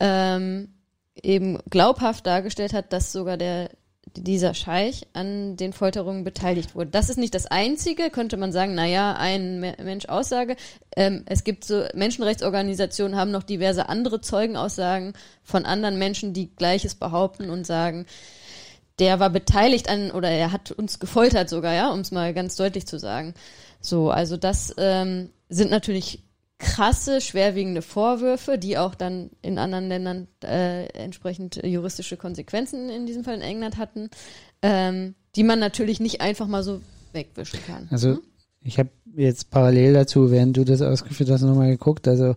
ähm, 0.00 0.74
eben 1.22 1.58
glaubhaft 1.70 2.26
dargestellt 2.26 2.72
hat, 2.72 2.92
dass 2.92 3.12
sogar 3.12 3.36
der 3.36 3.70
dieser 4.16 4.54
Scheich 4.54 5.06
an 5.12 5.56
den 5.56 5.72
Folterungen 5.72 6.24
beteiligt 6.24 6.74
wurde. 6.74 6.90
Das 6.90 7.08
ist 7.08 7.18
nicht 7.18 7.34
das 7.34 7.46
Einzige, 7.46 8.10
könnte 8.10 8.36
man 8.36 8.52
sagen, 8.52 8.74
naja, 8.74 9.14
ein 9.14 9.60
Mensch 9.60 10.06
Aussage. 10.06 10.56
Ähm, 10.96 11.24
es 11.26 11.44
gibt 11.44 11.64
so, 11.64 11.84
Menschenrechtsorganisationen 11.94 13.16
haben 13.16 13.30
noch 13.30 13.42
diverse 13.42 13.88
andere 13.88 14.20
Zeugenaussagen 14.20 15.14
von 15.42 15.64
anderen 15.64 15.98
Menschen, 15.98 16.32
die 16.32 16.54
Gleiches 16.54 16.94
behaupten 16.94 17.50
und 17.50 17.66
sagen, 17.66 18.06
der 18.98 19.20
war 19.20 19.30
beteiligt 19.30 19.88
an, 19.88 20.10
oder 20.10 20.30
er 20.30 20.52
hat 20.52 20.70
uns 20.70 20.98
gefoltert 20.98 21.48
sogar, 21.48 21.74
ja, 21.74 21.90
um 21.90 22.00
es 22.00 22.12
mal 22.12 22.34
ganz 22.34 22.56
deutlich 22.56 22.86
zu 22.86 22.98
sagen. 22.98 23.34
So, 23.80 24.10
also 24.10 24.36
das 24.36 24.74
ähm, 24.78 25.30
sind 25.48 25.70
natürlich 25.70 26.22
krasse, 26.62 27.20
schwerwiegende 27.20 27.82
Vorwürfe, 27.82 28.56
die 28.56 28.78
auch 28.78 28.94
dann 28.94 29.30
in 29.42 29.58
anderen 29.58 29.88
Ländern 29.88 30.28
äh, 30.44 30.86
entsprechend 30.92 31.60
juristische 31.64 32.16
Konsequenzen 32.16 32.88
in 32.88 33.04
diesem 33.04 33.24
Fall 33.24 33.34
in 33.34 33.42
England 33.42 33.78
hatten, 33.78 34.10
ähm, 34.62 35.14
die 35.34 35.42
man 35.42 35.58
natürlich 35.58 35.98
nicht 35.98 36.20
einfach 36.20 36.46
mal 36.46 36.62
so 36.62 36.80
wegwischen 37.12 37.58
kann. 37.66 37.88
Also 37.90 38.10
hm? 38.10 38.20
ich 38.62 38.78
habe 38.78 38.90
jetzt 39.16 39.50
parallel 39.50 39.92
dazu, 39.92 40.30
während 40.30 40.56
du 40.56 40.64
das 40.64 40.82
ausgeführt 40.82 41.30
hast, 41.30 41.42
nochmal 41.42 41.70
geguckt. 41.70 42.06
Also 42.06 42.36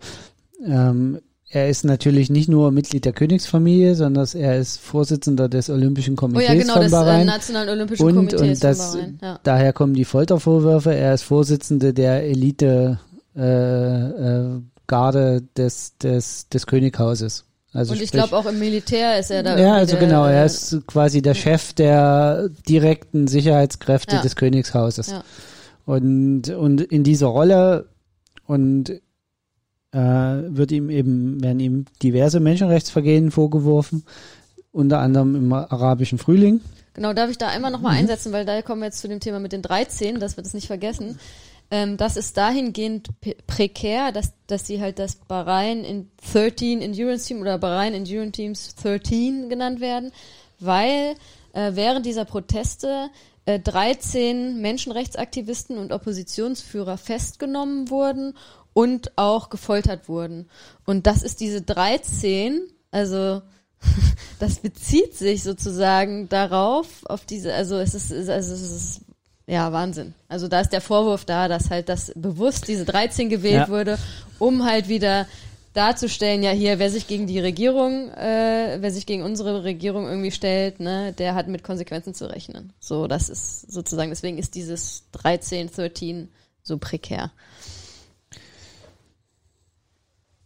ähm, 0.65 1.21
er 1.47 1.69
ist 1.69 1.85
natürlich 1.85 2.31
nicht 2.31 2.49
nur 2.49 2.71
Mitglied 2.71 3.05
der 3.05 3.13
Königsfamilie, 3.13 3.93
sondern 3.93 4.27
er 4.33 4.57
ist 4.57 4.79
Vorsitzender 4.79 5.47
des 5.47 5.69
Olympischen 5.69 6.15
Komitees 6.15 6.49
oh 6.49 6.51
ja, 6.51 6.59
genau, 6.59 6.73
von 6.73 6.89
Bahrain. 6.89 7.27
Des, 7.27 7.27
äh, 7.27 7.37
Nationalen 7.37 7.69
Olympischen 7.69 8.05
und, 8.07 8.15
Komitees 8.15 8.41
und 8.41 8.63
das, 8.63 8.79
von 8.79 8.99
Bahrain. 8.99 9.19
Ja. 9.21 9.39
Daher 9.43 9.71
kommen 9.71 9.93
die 9.93 10.05
Foltervorwürfe. 10.05 10.95
Er 10.95 11.13
ist 11.13 11.21
Vorsitzende 11.21 11.93
der 11.93 12.23
Elite 12.23 12.99
äh, 13.35 13.41
äh, 13.41 14.61
Garde 14.87 15.43
des, 15.57 15.97
des, 15.97 16.49
des 16.49 16.67
Könighauses. 16.67 17.45
Also 17.73 17.93
und 17.93 18.01
ich 18.01 18.11
glaube 18.11 18.37
auch 18.37 18.45
im 18.45 18.57
Militär 18.57 19.19
ist 19.19 19.31
er 19.31 19.43
da. 19.43 19.57
Ja, 19.57 19.73
also 19.75 19.97
der, 19.97 20.07
genau, 20.07 20.25
er 20.25 20.45
ist 20.45 20.87
quasi 20.87 21.21
der 21.21 21.33
Chef 21.33 21.73
der 21.73 22.49
direkten 22.69 23.27
Sicherheitskräfte 23.27 24.15
ja. 24.15 24.21
des 24.21 24.37
Königshauses. 24.37 25.07
Ja. 25.07 25.23
Und, 25.85 26.49
und 26.49 26.81
in 26.81 27.03
dieser 27.03 27.27
Rolle 27.27 27.89
und 28.47 28.89
äh, 28.89 29.97
wird 29.97 30.71
ihm 30.71 30.89
eben, 30.89 31.43
werden 31.43 31.59
ihm 31.59 31.85
diverse 32.01 32.39
Menschenrechtsvergehen 32.39 33.31
vorgeworfen, 33.31 34.05
unter 34.71 34.99
anderem 34.99 35.35
im 35.35 35.53
arabischen 35.53 36.17
Frühling. 36.17 36.61
Genau, 36.93 37.11
darf 37.11 37.29
ich 37.29 37.37
da 37.37 37.49
einmal 37.49 37.71
nochmal 37.71 37.93
mhm. 37.93 37.99
einsetzen, 37.99 38.31
weil 38.31 38.45
da 38.45 38.61
kommen 38.61 38.81
wir 38.81 38.85
jetzt 38.85 39.01
zu 39.01 39.09
dem 39.09 39.19
Thema 39.19 39.39
mit 39.39 39.51
den 39.51 39.61
13, 39.61 40.19
dass 40.19 40.37
wir 40.37 40.43
das 40.43 40.53
nicht 40.53 40.67
vergessen. 40.67 41.19
Ähm, 41.71 41.97
das 41.97 42.15
ist 42.17 42.37
dahingehend 42.37 43.09
prekär, 43.47 44.11
dass, 44.11 44.33
dass 44.47 44.67
sie 44.67 44.81
halt 44.81 44.99
das 44.99 45.15
Bahrain 45.15 45.83
in 45.83 46.09
13 46.31 46.81
Endurance 46.81 47.27
Team 47.27 47.41
oder 47.41 47.57
Bahrain 47.57 47.93
Endurance 47.93 48.31
Teams 48.33 48.75
13 48.75 49.49
genannt 49.49 49.79
werden, 49.79 50.11
weil 50.59 51.15
äh, 51.53 51.71
während 51.73 52.05
dieser 52.05 52.25
Proteste 52.25 53.09
äh, 53.45 53.59
13 53.59 54.61
Menschenrechtsaktivisten 54.61 55.77
und 55.77 55.91
Oppositionsführer 55.91 56.97
festgenommen 56.97 57.89
wurden 57.89 58.35
und 58.73 59.17
auch 59.17 59.49
gefoltert 59.49 60.09
wurden. 60.09 60.49
Und 60.85 61.07
das 61.07 61.23
ist 61.23 61.39
diese 61.39 61.61
13, 61.61 62.61
also 62.91 63.41
das 64.39 64.57
bezieht 64.57 65.15
sich 65.15 65.43
sozusagen 65.43 66.29
darauf, 66.29 67.05
auf 67.05 67.25
diese, 67.25 67.53
also 67.53 67.77
es 67.77 67.93
ist, 67.93 68.11
also 68.11 68.53
es 68.53 68.61
ist 68.61 69.01
ja, 69.47 69.71
Wahnsinn. 69.71 70.13
Also 70.27 70.47
da 70.47 70.61
ist 70.61 70.71
der 70.71 70.81
Vorwurf 70.81 71.25
da, 71.25 71.47
dass 71.47 71.69
halt 71.69 71.89
das 71.89 72.11
bewusst 72.15 72.67
diese 72.67 72.85
13 72.85 73.29
gewählt 73.29 73.67
ja. 73.67 73.69
wurde, 73.69 73.99
um 74.39 74.65
halt 74.65 74.89
wieder 74.89 75.27
darzustellen, 75.73 76.41
ja 76.41 76.51
hier, 76.51 76.79
wer 76.79 76.89
sich 76.89 77.05
gegen 77.07 77.27
die 77.27 77.39
Regierung, 77.39 78.09
äh, 78.11 78.77
wer 78.79 78.91
sich 78.91 79.05
gegen 79.05 79.23
unsere 79.23 79.63
Regierung 79.63 80.07
irgendwie 80.07 80.31
stellt, 80.31 80.79
ne, 80.79 81.13
der 81.13 81.35
hat 81.35 81.47
mit 81.47 81.63
Konsequenzen 81.63 82.13
zu 82.13 82.29
rechnen. 82.29 82.71
So, 82.79 83.07
das 83.07 83.29
ist 83.29 83.71
sozusagen, 83.71 84.09
deswegen 84.09 84.37
ist 84.37 84.55
dieses 84.55 85.03
13, 85.11 85.69
13 85.69 86.29
so 86.63 86.77
prekär. 86.77 87.31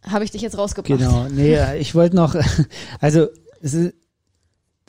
Habe 0.02 0.24
ich 0.24 0.30
dich 0.32 0.42
jetzt 0.42 0.58
rausgebracht? 0.58 0.98
Genau, 0.98 1.28
nee, 1.28 1.58
ich 1.78 1.94
wollte 1.94 2.16
noch, 2.16 2.34
also 3.00 3.28
es 3.62 3.74
ist, 3.74 3.94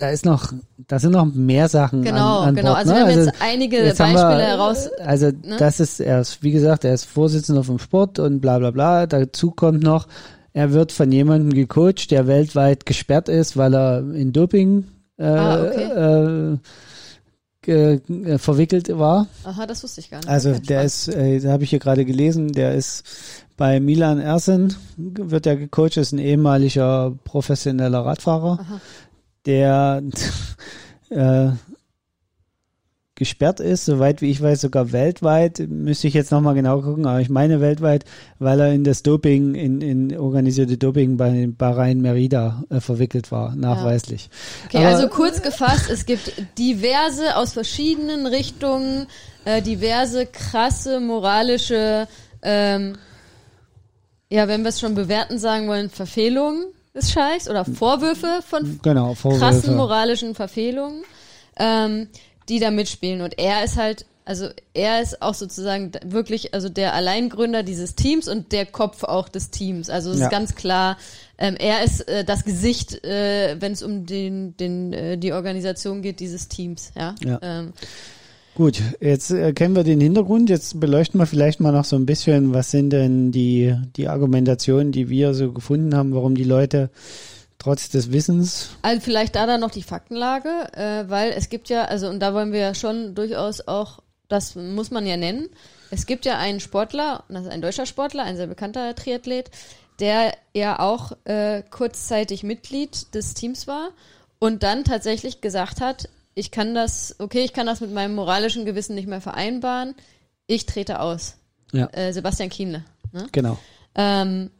da 0.01 0.09
ist 0.09 0.25
noch, 0.25 0.51
da 0.87 0.97
sind 0.97 1.11
noch 1.11 1.25
mehr 1.25 1.69
Sachen 1.69 2.01
genau, 2.01 2.39
an, 2.39 2.49
an 2.49 2.55
genau. 2.55 2.69
Bord, 2.69 2.79
also 2.79 2.91
ne? 2.91 2.97
wir 2.97 3.01
haben 3.03 3.09
also 3.09 3.29
jetzt 3.29 3.41
einige 3.41 3.77
jetzt 3.77 3.97
Beispiele 3.99 4.37
wir, 4.37 4.47
heraus. 4.47 4.89
Also 4.97 5.27
ne? 5.27 5.57
das 5.59 5.79
ist, 5.79 5.99
er 5.99 6.21
ist, 6.21 6.41
wie 6.41 6.51
gesagt, 6.51 6.85
er 6.85 6.93
ist 6.95 7.05
Vorsitzender 7.05 7.63
vom 7.63 7.77
Sport 7.77 8.17
und 8.17 8.39
bla 8.39 8.57
bla 8.57 8.71
bla. 8.71 9.05
Dazu 9.05 9.51
kommt 9.51 9.83
noch, 9.83 10.07
er 10.53 10.73
wird 10.73 10.91
von 10.91 11.11
jemandem 11.11 11.53
gecoacht, 11.53 12.09
der 12.09 12.25
weltweit 12.25 12.87
gesperrt 12.87 13.29
ist, 13.29 13.57
weil 13.57 13.75
er 13.75 13.99
in 13.99 14.33
Doping 14.33 14.85
äh, 15.17 15.25
ah, 15.25 15.65
okay. 15.65 16.57
äh, 17.67 17.93
äh, 17.93 18.37
verwickelt 18.39 18.89
war. 18.97 19.27
Aha, 19.43 19.67
das 19.67 19.83
wusste 19.83 20.01
ich 20.01 20.09
gar 20.09 20.17
nicht. 20.17 20.29
Also 20.29 20.53
der 20.53 20.81
ist, 20.81 21.09
äh, 21.09 21.39
da 21.41 21.51
habe 21.51 21.63
ich 21.63 21.69
hier 21.69 21.77
gerade 21.77 22.05
gelesen, 22.05 22.53
der 22.53 22.73
ist 22.73 23.03
bei 23.55 23.79
Milan 23.79 24.19
Ersen, 24.19 24.75
wird 24.97 25.45
er 25.45 25.57
gecoacht, 25.57 25.97
ist 25.97 26.11
ein 26.11 26.17
ehemaliger 26.17 27.13
professioneller 27.23 28.03
Radfahrer. 28.03 28.59
Aha 28.61 28.81
der 29.45 30.03
äh, 31.09 31.51
gesperrt 33.21 33.59
ist, 33.59 33.85
soweit 33.85 34.23
wie 34.23 34.31
ich 34.31 34.41
weiß, 34.41 34.61
sogar 34.61 34.91
weltweit. 34.93 35.59
Müsste 35.69 36.07
ich 36.07 36.15
jetzt 36.15 36.31
nochmal 36.31 36.55
genau 36.55 36.81
gucken, 36.81 37.05
aber 37.05 37.21
ich 37.21 37.29
meine 37.29 37.61
weltweit, 37.61 38.03
weil 38.39 38.59
er 38.59 38.73
in 38.73 38.83
das 38.83 39.03
Doping, 39.03 39.53
in, 39.53 39.79
in 39.79 40.17
organisierte 40.17 40.75
Doping 40.75 41.17
bei 41.17 41.47
Bahrain 41.55 42.01
Merida 42.01 42.63
äh, 42.71 42.79
verwickelt 42.79 43.31
war, 43.31 43.55
nachweislich. 43.55 44.31
Ja. 44.31 44.65
Okay, 44.65 44.77
aber, 44.77 44.95
also 44.95 45.07
kurz 45.07 45.43
gefasst, 45.43 45.91
es 45.91 46.07
gibt 46.07 46.33
diverse 46.57 47.35
aus 47.35 47.53
verschiedenen 47.53 48.25
Richtungen, 48.25 49.05
äh, 49.45 49.61
diverse 49.61 50.25
krasse 50.25 50.99
moralische, 50.99 52.07
ähm, 52.41 52.95
ja, 54.31 54.47
wenn 54.47 54.63
wir 54.63 54.69
es 54.69 54.79
schon 54.79 54.95
bewerten 54.95 55.37
sagen 55.37 55.67
wollen, 55.67 55.91
Verfehlungen 55.91 56.65
des 56.93 57.11
Scheichs 57.11 57.49
oder 57.49 57.65
Vorwürfe 57.65 58.41
von 58.45 58.79
genau, 58.81 59.13
Vorwürfe. 59.13 59.45
krassen 59.45 59.75
moralischen 59.75 60.35
Verfehlungen, 60.35 61.03
ähm, 61.57 62.07
die 62.49 62.59
da 62.59 62.71
mitspielen. 62.71 63.21
Und 63.21 63.39
er 63.39 63.63
ist 63.63 63.77
halt 63.77 64.05
also 64.23 64.49
er 64.73 65.01
ist 65.01 65.21
auch 65.21 65.33
sozusagen 65.33 65.91
wirklich, 66.05 66.53
also 66.53 66.69
der 66.69 66.93
Alleingründer 66.93 67.63
dieses 67.63 67.95
Teams 67.95 68.27
und 68.27 68.51
der 68.51 68.65
Kopf 68.65 69.03
auch 69.03 69.27
des 69.27 69.49
Teams. 69.49 69.89
Also 69.89 70.11
es 70.11 70.19
ja. 70.19 70.25
ist 70.25 70.31
ganz 70.31 70.55
klar, 70.55 70.97
ähm, 71.37 71.55
er 71.57 71.83
ist 71.83 72.07
äh, 72.07 72.23
das 72.23 72.45
Gesicht, 72.45 73.03
äh, 73.03 73.57
wenn 73.59 73.71
es 73.71 73.81
um 73.81 74.05
den, 74.05 74.55
den, 74.57 74.93
äh, 74.93 75.17
die 75.17 75.33
Organisation 75.33 76.01
geht 76.01 76.19
dieses 76.19 76.47
Teams. 76.47 76.91
Ja. 76.95 77.15
ja. 77.23 77.39
Ähm, 77.41 77.73
Gut, 78.55 78.81
jetzt 78.99 79.31
äh, 79.31 79.53
kennen 79.53 79.75
wir 79.75 79.83
den 79.83 80.01
Hintergrund. 80.01 80.49
Jetzt 80.49 80.79
beleuchten 80.79 81.19
wir 81.19 81.25
vielleicht 81.25 81.61
mal 81.61 81.71
noch 81.71 81.85
so 81.85 81.95
ein 81.95 82.05
bisschen, 82.05 82.53
was 82.53 82.71
sind 82.71 82.89
denn 82.89 83.31
die, 83.31 83.75
die 83.95 84.09
Argumentationen, 84.09 84.91
die 84.91 85.09
wir 85.09 85.33
so 85.33 85.53
gefunden 85.53 85.95
haben, 85.95 86.13
warum 86.13 86.35
die 86.35 86.43
Leute 86.43 86.89
trotz 87.59 87.89
des 87.89 88.11
Wissens. 88.11 88.71
Also 88.81 89.01
vielleicht 89.01 89.35
da 89.35 89.45
dann 89.45 89.61
noch 89.61 89.71
die 89.71 89.83
Faktenlage, 89.83 90.49
äh, 90.73 91.09
weil 91.09 91.31
es 91.31 91.49
gibt 91.49 91.69
ja, 91.69 91.85
also 91.85 92.09
und 92.09 92.19
da 92.19 92.33
wollen 92.33 92.51
wir 92.51 92.59
ja 92.59 92.75
schon 92.75 93.15
durchaus 93.15 93.67
auch, 93.67 93.99
das 94.27 94.55
muss 94.55 94.91
man 94.91 95.05
ja 95.05 95.15
nennen, 95.15 95.49
es 95.89 96.05
gibt 96.05 96.25
ja 96.25 96.37
einen 96.37 96.59
Sportler, 96.59 97.23
das 97.29 97.43
ist 97.43 97.51
ein 97.51 97.61
deutscher 97.61 97.85
Sportler, 97.85 98.23
ein 98.23 98.37
sehr 98.37 98.47
bekannter 98.47 98.95
Triathlet, 98.95 99.51
der 99.99 100.33
ja 100.53 100.79
auch 100.79 101.11
äh, 101.25 101.63
kurzzeitig 101.69 102.43
Mitglied 102.43 103.13
des 103.13 103.33
Teams 103.33 103.67
war 103.67 103.89
und 104.39 104.63
dann 104.63 104.83
tatsächlich 104.83 105.41
gesagt 105.41 105.81
hat, 105.81 106.09
ich 106.33 106.51
kann 106.51 106.73
das, 106.73 107.15
okay, 107.19 107.43
ich 107.43 107.53
kann 107.53 107.65
das 107.65 107.81
mit 107.81 107.91
meinem 107.91 108.15
moralischen 108.15 108.65
Gewissen 108.65 108.95
nicht 108.95 109.07
mehr 109.07 109.21
vereinbaren. 109.21 109.95
Ich 110.47 110.65
trete 110.65 110.99
aus. 110.99 111.37
Ja. 111.71 111.87
Äh, 111.87 112.13
Sebastian 112.13 112.49
Kienle. 112.49 112.83
Ne? 113.11 113.27
Genau. 113.31 113.57
Ähm, 113.95 114.51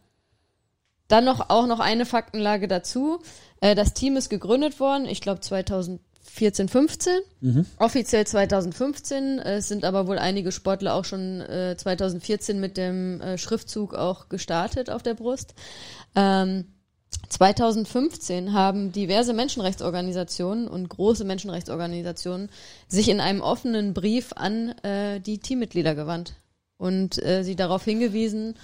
dann 1.08 1.26
noch 1.26 1.50
auch 1.50 1.68
noch 1.68 1.80
eine 1.80 2.06
Faktenlage 2.06 2.68
dazu. 2.68 3.22
Äh, 3.60 3.76
das 3.76 3.94
Team 3.94 4.18
ist 4.18 4.30
gegründet 4.30 4.80
worden, 4.80 5.06
ich 5.06 5.22
glaube 5.22 5.42
2014, 5.42 6.70
15. 6.70 7.20
Mhm. 7.42 7.66
Offiziell 7.78 8.26
2015. 8.26 9.40
Es 9.40 9.68
sind 9.68 9.86
aber 9.86 10.08
wohl 10.08 10.18
einige 10.18 10.52
Sportler 10.52 10.96
auch 10.96 11.06
schon 11.06 11.42
äh, 11.42 11.76
2014 11.78 12.60
mit 12.60 12.78
dem 12.78 13.22
äh, 13.22 13.38
Schriftzug 13.38 13.94
auch 13.94 14.30
gestartet 14.30 14.90
auf 14.90 15.04
der 15.04 15.14
Brust. 15.14 15.54
Ähm, 16.16 16.66
2015 17.30 18.54
haben 18.54 18.92
diverse 18.92 19.34
Menschenrechtsorganisationen 19.34 20.68
und 20.68 20.90
große 20.90 21.24
Menschenrechtsorganisationen 21.24 22.50
sich 22.88 23.10
in 23.10 23.20
einem 23.20 23.42
offenen 23.42 23.94
Brief 23.94 24.34
an 24.36 24.70
äh, 24.84 25.20
die 25.20 25.40
Teammitglieder 25.40 25.96
gewandt 25.96 26.36
und 26.78 27.24
äh, 27.24 27.44
sie 27.44 27.56
darauf 27.56 27.84
hingewiesen 27.84 28.56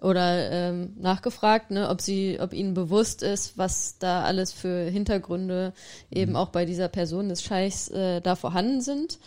oder 0.00 0.50
ähm, 0.50 0.92
nachgefragt, 0.98 1.70
ne, 1.70 1.88
ob 1.88 2.00
sie, 2.00 2.38
ob 2.40 2.52
ihnen 2.52 2.74
bewusst 2.74 3.22
ist, 3.22 3.56
was 3.56 3.98
da 3.98 4.22
alles 4.22 4.52
für 4.52 4.84
Hintergründe 4.90 5.72
eben 6.10 6.32
mhm. 6.32 6.36
auch 6.36 6.48
bei 6.48 6.66
dieser 6.66 6.88
Person 6.88 7.28
des 7.28 7.42
Scheichs 7.42 7.88
äh, 7.88 8.20
da 8.20 8.36
vorhanden 8.36 8.80
sind 8.80 9.18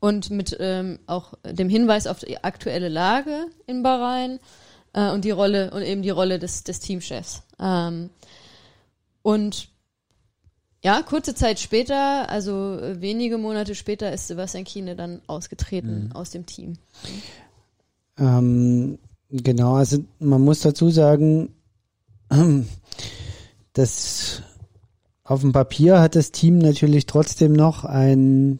und 0.00 0.30
mit 0.30 0.56
ähm, 0.60 0.98
auch 1.06 1.34
dem 1.44 1.68
Hinweis 1.68 2.06
auf 2.06 2.18
die 2.20 2.42
aktuelle 2.42 2.88
Lage 2.88 3.46
in 3.66 3.82
Bahrain 3.82 4.40
äh, 4.94 5.10
und 5.10 5.24
die 5.24 5.30
Rolle 5.30 5.70
und 5.70 5.82
eben 5.82 6.02
die 6.02 6.10
Rolle 6.10 6.38
des, 6.38 6.64
des 6.64 6.80
Teamchefs. 6.80 7.42
Ähm, 7.60 8.10
und 9.22 9.68
ja, 10.82 11.02
kurze 11.02 11.34
Zeit 11.34 11.60
später, 11.60 12.28
also 12.28 12.52
wenige 12.52 13.38
Monate 13.38 13.74
später, 13.74 14.12
ist 14.12 14.28
Sebastian 14.28 14.64
Kiene 14.64 14.96
dann 14.96 15.22
ausgetreten 15.26 16.06
mhm. 16.06 16.12
aus 16.12 16.30
dem 16.30 16.44
Team. 16.44 16.74
Ähm, 18.18 18.98
genau, 19.30 19.74
also 19.76 20.04
man 20.18 20.42
muss 20.42 20.60
dazu 20.60 20.90
sagen, 20.90 21.54
dass 23.72 24.42
auf 25.24 25.40
dem 25.40 25.52
Papier 25.52 26.00
hat 26.00 26.16
das 26.16 26.32
Team 26.32 26.58
natürlich 26.58 27.06
trotzdem 27.06 27.54
noch 27.54 27.84
ein, 27.84 28.58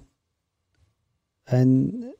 ein 1.44 2.13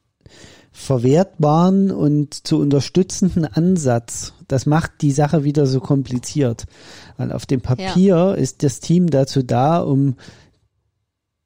verwertbaren 0.75 1.93
und 1.93 2.47
zu 2.47 2.59
unterstützenden 2.59 3.47
Ansatz. 3.47 4.35
Das 4.49 4.67
macht 4.67 4.91
die 5.03 5.13
Sache 5.13 5.45
wieder 5.45 5.67
so 5.67 5.81
kompliziert. 5.81 6.65
Weil 7.17 7.33
auf 7.33 7.47
dem 7.47 7.61
Papier 7.61 8.17
ja. 8.17 8.33
ist 8.33 8.65
das 8.65 8.81
Team 8.81 9.09
dazu 9.09 9.45
da, 9.45 9.79
um 9.79 10.17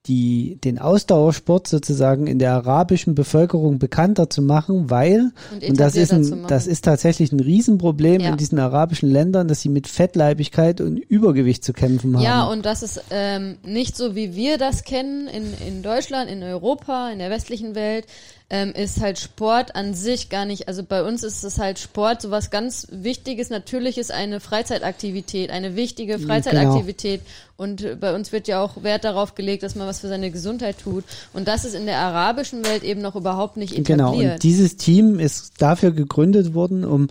die, 0.07 0.59
den 0.65 0.79
Ausdauersport 0.79 1.69
sozusagen 1.69 2.27
in 2.27 2.39
der 2.39 2.53
arabischen 2.55 3.15
Bevölkerung 3.15 3.79
bekannter 3.79 4.31
zu 4.31 4.41
machen, 4.41 4.89
weil, 4.89 5.33
und, 5.53 5.63
und 5.63 5.79
das 5.79 5.97
ist 5.97 6.15
ein, 6.15 6.47
das 6.49 6.67
ist 6.67 6.87
tatsächlich 6.87 7.31
ein 7.31 7.41
Riesenproblem 7.41 8.23
ja. 8.23 8.31
in 8.31 8.39
diesen 8.39 8.59
arabischen 8.59 9.11
Ländern, 9.11 9.49
dass 9.49 9.61
sie 9.61 9.69
mit 9.69 9.87
Fettleibigkeit 9.87 10.81
und 10.81 10.97
Übergewicht 10.97 11.63
zu 11.63 11.75
kämpfen 11.75 12.17
haben. 12.17 12.25
Ja, 12.25 12.45
und 12.45 12.65
das 12.65 12.83
ist 12.83 13.03
ähm, 13.11 13.59
nicht 13.63 13.97
so, 13.99 14.15
wie 14.15 14.35
wir 14.35 14.57
das 14.57 14.85
kennen 14.85 15.29
in, 15.29 15.53
in 15.67 15.83
Deutschland, 15.83 16.31
in 16.31 16.43
Europa, 16.43 17.11
in 17.11 17.19
der 17.19 17.29
westlichen 17.29 17.75
Welt, 17.75 18.07
ähm, 18.51 18.73
ist 18.73 19.01
halt 19.01 19.19
Sport 19.19 19.77
an 19.77 19.93
sich 19.93 20.31
gar 20.31 20.47
nicht, 20.47 20.69
also 20.69 20.83
bei 20.83 21.03
uns 21.03 21.23
ist 21.23 21.45
es 21.45 21.59
halt 21.59 21.79
Sport 21.79 22.23
so 22.23 22.31
was 22.31 22.51
ganz 22.51 22.87
Wichtiges. 22.91 23.51
Natürlich 23.51 23.99
ist 23.99 24.11
eine 24.11 24.41
Freizeitaktivität, 24.41 25.51
eine 25.51 25.77
wichtige 25.77 26.17
genau. 26.17 26.29
Freizeitaktivität. 26.29 27.21
Genau. 27.21 27.33
Und 27.57 28.01
bei 28.01 28.15
uns 28.15 28.33
wird 28.33 28.49
ja 28.49 28.63
auch 28.63 28.83
Wert 28.83 29.05
darauf 29.05 29.35
gelegt, 29.35 29.65
dass 29.65 29.75
man 29.75 29.87
was 29.87 30.01
für 30.01 30.09
seine 30.09 30.31
Gesundheit 30.31 30.79
tut. 30.79 31.05
Und 31.35 31.47
das 31.47 31.65
ist 31.65 31.75
in 31.75 31.85
der 31.85 31.99
arabischen 31.99 32.65
Welt 32.65 32.85
eben 32.85 33.03
noch 33.03 33.17
überhaupt 33.17 33.59
nicht 33.59 33.73
etabliert. 33.77 33.99
Genau, 33.99 34.33
und 34.33 34.43
dieses 34.43 34.77
Team 34.77 35.19
ist 35.19 35.61
dafür 35.61 35.91
gegründet 35.91 36.55
worden, 36.55 36.85
um 36.85 37.09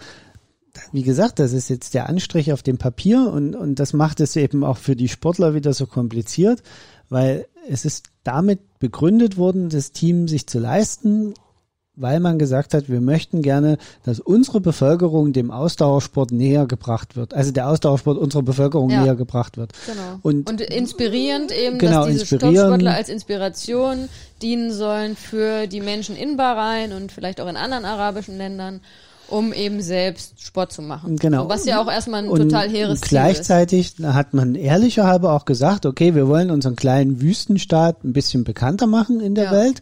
wie 0.91 1.03
gesagt, 1.03 1.39
das 1.39 1.53
ist 1.53 1.69
jetzt 1.69 1.93
der 1.95 2.07
Anstrich 2.07 2.53
auf 2.53 2.61
dem 2.61 2.77
Papier 2.77 3.31
und, 3.31 3.55
und 3.55 3.79
das 3.79 3.93
macht 3.93 4.19
es 4.19 4.35
eben 4.35 4.63
auch 4.63 4.77
für 4.77 4.95
die 4.95 5.07
Sportler 5.07 5.55
wieder 5.55 5.73
so 5.73 5.87
kompliziert, 5.87 6.61
weil 7.09 7.47
es 7.69 7.85
ist 7.85 8.05
damit 8.23 8.79
begründet 8.79 9.37
worden, 9.37 9.69
das 9.69 9.91
Team 9.91 10.27
sich 10.27 10.47
zu 10.47 10.59
leisten, 10.59 11.33
weil 11.97 12.19
man 12.19 12.37
gesagt 12.37 12.73
hat, 12.73 12.89
wir 12.89 13.01
möchten 13.01 13.41
gerne, 13.41 13.77
dass 14.03 14.19
unsere 14.19 14.61
Bevölkerung 14.61 15.33
dem 15.33 15.49
Ausdauersport 15.49 16.31
näher 16.31 16.67
gebracht 16.67 17.15
wird. 17.15 17.33
Also 17.33 17.51
der 17.51 17.67
Ausdauersport 17.67 18.17
unserer 18.17 18.43
Bevölkerung 18.43 18.89
ja. 18.91 19.01
näher 19.01 19.15
gebracht 19.15 19.57
wird. 19.57 19.71
Genau. 19.87 20.19
Und, 20.21 20.49
und 20.49 20.61
inspirierend 20.61 21.51
eben, 21.51 21.79
genau, 21.79 22.05
dass 22.05 22.13
diese 22.13 22.37
Sportler 22.37 22.93
als 22.93 23.09
Inspiration 23.09 24.09
dienen 24.41 24.71
sollen 24.71 25.15
für 25.15 25.65
die 25.65 25.81
Menschen 25.81 26.15
in 26.15 26.37
Bahrain 26.37 26.93
und 26.93 27.11
vielleicht 27.11 27.41
auch 27.41 27.47
in 27.47 27.57
anderen 27.57 27.85
arabischen 27.85 28.37
Ländern 28.37 28.81
um 29.27 29.53
eben 29.53 29.81
selbst 29.81 30.41
Sport 30.41 30.71
zu 30.71 30.81
machen. 30.81 31.17
Genau. 31.17 31.49
Was 31.49 31.65
ja 31.65 31.81
auch 31.81 31.91
erstmal 31.91 32.23
ein 32.23 32.29
und 32.29 32.39
total 32.39 32.69
hehres 32.69 33.01
Gleichzeitig 33.01 33.95
Ziel 33.95 34.05
ist. 34.05 34.13
hat 34.13 34.33
man 34.33 34.55
ehrlicherhalber 34.55 35.33
auch 35.33 35.45
gesagt, 35.45 35.85
okay, 35.85 36.15
wir 36.15 36.27
wollen 36.27 36.51
unseren 36.51 36.75
kleinen 36.75 37.21
Wüstenstaat 37.21 38.03
ein 38.03 38.13
bisschen 38.13 38.43
bekannter 38.43 38.87
machen 38.87 39.19
in 39.19 39.35
der 39.35 39.45
ja. 39.45 39.51
Welt 39.51 39.81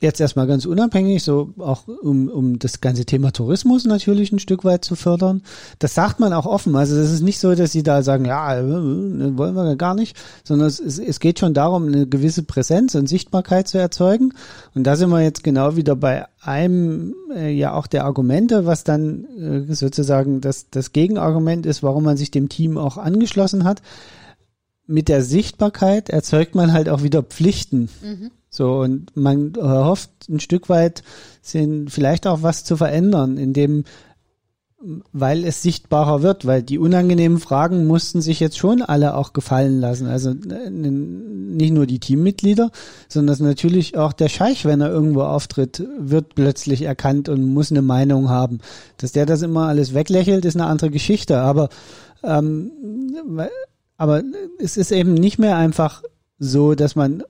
jetzt 0.00 0.20
erstmal 0.20 0.46
ganz 0.46 0.64
unabhängig, 0.64 1.22
so 1.22 1.50
auch 1.58 1.86
um, 1.86 2.28
um 2.28 2.58
das 2.58 2.80
ganze 2.80 3.04
Thema 3.04 3.32
Tourismus 3.32 3.84
natürlich 3.84 4.32
ein 4.32 4.38
Stück 4.38 4.64
weit 4.64 4.84
zu 4.84 4.96
fördern. 4.96 5.42
Das 5.78 5.94
sagt 5.94 6.20
man 6.20 6.32
auch 6.32 6.46
offen. 6.46 6.74
Also 6.74 6.96
es 6.96 7.12
ist 7.12 7.20
nicht 7.20 7.38
so, 7.38 7.54
dass 7.54 7.72
sie 7.72 7.82
da 7.82 8.02
sagen, 8.02 8.24
ja, 8.24 8.58
äh, 8.58 8.62
wollen 8.64 9.54
wir 9.54 9.76
gar 9.76 9.94
nicht, 9.94 10.16
sondern 10.42 10.68
es, 10.68 10.80
es 10.80 11.20
geht 11.20 11.38
schon 11.38 11.52
darum, 11.52 11.86
eine 11.86 12.06
gewisse 12.06 12.42
Präsenz 12.42 12.94
und 12.94 13.08
Sichtbarkeit 13.08 13.68
zu 13.68 13.78
erzeugen. 13.78 14.32
Und 14.74 14.84
da 14.84 14.96
sind 14.96 15.10
wir 15.10 15.20
jetzt 15.20 15.44
genau 15.44 15.76
wieder 15.76 15.96
bei 15.96 16.24
einem 16.40 17.14
äh, 17.34 17.50
ja 17.50 17.74
auch 17.74 17.86
der 17.86 18.04
Argumente, 18.04 18.64
was 18.64 18.84
dann 18.84 19.26
äh, 19.68 19.74
sozusagen 19.74 20.40
das, 20.40 20.70
das 20.70 20.92
Gegenargument 20.92 21.66
ist, 21.66 21.82
warum 21.82 22.04
man 22.04 22.16
sich 22.16 22.30
dem 22.30 22.48
Team 22.48 22.78
auch 22.78 22.96
angeschlossen 22.96 23.64
hat. 23.64 23.82
Mit 24.90 25.08
der 25.08 25.22
Sichtbarkeit 25.22 26.08
erzeugt 26.08 26.56
man 26.56 26.72
halt 26.72 26.88
auch 26.88 27.04
wieder 27.04 27.22
Pflichten. 27.22 27.88
Mhm. 28.02 28.30
So, 28.48 28.80
und 28.80 29.16
man 29.16 29.52
hofft 29.56 30.10
ein 30.28 30.40
Stück 30.40 30.68
weit, 30.68 31.04
sind 31.40 31.90
vielleicht 31.90 32.26
auch 32.26 32.42
was 32.42 32.64
zu 32.64 32.76
verändern, 32.76 33.38
indem, 33.38 33.84
weil 35.12 35.44
es 35.44 35.62
sichtbarer 35.62 36.22
wird, 36.22 36.46
weil 36.46 36.64
die 36.64 36.80
unangenehmen 36.80 37.38
Fragen 37.38 37.86
mussten 37.86 38.20
sich 38.20 38.40
jetzt 38.40 38.58
schon 38.58 38.82
alle 38.82 39.14
auch 39.14 39.32
gefallen 39.32 39.78
lassen. 39.78 40.08
Also 40.08 40.34
nicht 40.34 41.72
nur 41.72 41.86
die 41.86 42.00
Teammitglieder, 42.00 42.72
sondern 43.08 43.38
natürlich 43.40 43.96
auch 43.96 44.12
der 44.12 44.28
Scheich, 44.28 44.64
wenn 44.64 44.80
er 44.80 44.90
irgendwo 44.90 45.22
auftritt, 45.22 45.86
wird 45.98 46.34
plötzlich 46.34 46.82
erkannt 46.82 47.28
und 47.28 47.44
muss 47.44 47.70
eine 47.70 47.82
Meinung 47.82 48.28
haben. 48.28 48.58
Dass 48.96 49.12
der 49.12 49.26
das 49.26 49.42
immer 49.42 49.68
alles 49.68 49.94
weglächelt, 49.94 50.44
ist 50.44 50.56
eine 50.56 50.66
andere 50.66 50.90
Geschichte. 50.90 51.38
Aber, 51.38 51.68
ähm, 52.24 52.72
aber 54.00 54.22
es 54.58 54.78
ist 54.78 54.92
eben 54.92 55.12
nicht 55.12 55.38
mehr 55.38 55.58
einfach 55.58 56.02
so, 56.38 56.74
dass 56.74 56.96
man 56.96 57.22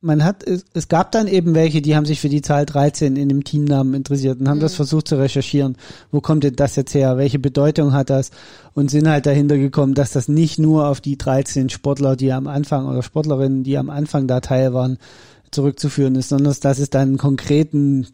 man 0.00 0.24
hat, 0.24 0.42
es, 0.42 0.64
es 0.74 0.88
gab 0.88 1.12
dann 1.12 1.28
eben 1.28 1.54
welche, 1.54 1.82
die 1.82 1.94
haben 1.94 2.04
sich 2.04 2.20
für 2.20 2.28
die 2.28 2.42
Zahl 2.42 2.66
13 2.66 3.14
in 3.14 3.28
dem 3.28 3.44
Teamnamen 3.44 3.94
interessiert 3.94 4.40
und 4.40 4.48
haben 4.48 4.58
mhm. 4.58 4.62
das 4.62 4.74
versucht 4.74 5.06
zu 5.06 5.16
recherchieren. 5.18 5.76
Wo 6.10 6.20
kommt 6.20 6.42
denn 6.42 6.56
das 6.56 6.74
jetzt 6.74 6.94
her? 6.94 7.16
Welche 7.16 7.38
Bedeutung 7.38 7.92
hat 7.92 8.10
das? 8.10 8.32
Und 8.74 8.90
sind 8.90 9.08
halt 9.08 9.26
dahinter 9.26 9.56
gekommen, 9.56 9.94
dass 9.94 10.10
das 10.10 10.26
nicht 10.26 10.58
nur 10.58 10.88
auf 10.88 11.00
die 11.00 11.16
13 11.16 11.68
Sportler, 11.68 12.16
die 12.16 12.32
am 12.32 12.48
Anfang 12.48 12.88
oder 12.88 13.04
Sportlerinnen, 13.04 13.62
die 13.62 13.78
am 13.78 13.88
Anfang 13.88 14.26
da 14.26 14.40
teil 14.40 14.74
waren, 14.74 14.98
zurückzuführen 15.52 16.16
ist, 16.16 16.30
sondern 16.30 16.56
dass 16.60 16.78
es 16.80 16.90
dann 16.90 17.08
einen 17.08 17.18
konkreten 17.18 18.06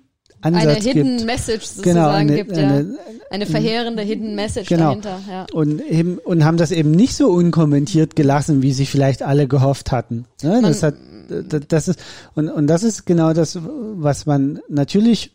Ansatz 0.45 0.65
eine 0.65 0.75
Hidden 0.75 1.17
gibt. 1.17 1.27
Message 1.27 1.65
sozusagen 1.65 1.95
genau, 1.95 2.09
eine, 2.09 2.37
gibt, 2.37 2.57
ja. 2.57 2.69
Eine, 2.69 2.99
eine 3.31 3.47
verheerende 3.47 4.03
Hidden 4.03 4.35
Message 4.35 4.69
genau. 4.69 4.89
dahinter. 4.89 5.21
Ja. 5.29 5.47
Und, 5.53 5.81
eben, 5.81 6.19
und 6.19 6.45
haben 6.45 6.57
das 6.57 6.71
eben 6.71 6.91
nicht 6.91 7.17
so 7.17 7.29
unkommentiert 7.29 8.15
gelassen, 8.15 8.63
wie 8.63 8.73
sich 8.73 8.91
vielleicht 8.91 9.23
alle 9.23 9.49
gehofft 9.49 9.91
hatten. 9.91 10.27
Ne? 10.43 10.61
Das 10.63 10.83
hat 10.83 10.95
das 11.29 11.89
ist, 11.89 12.01
und, 12.35 12.49
und 12.49 12.67
das 12.67 12.83
ist 12.83 13.07
genau 13.07 13.33
das, 13.33 13.59
was 13.63 14.27
man 14.27 14.61
natürlich, 14.69 15.33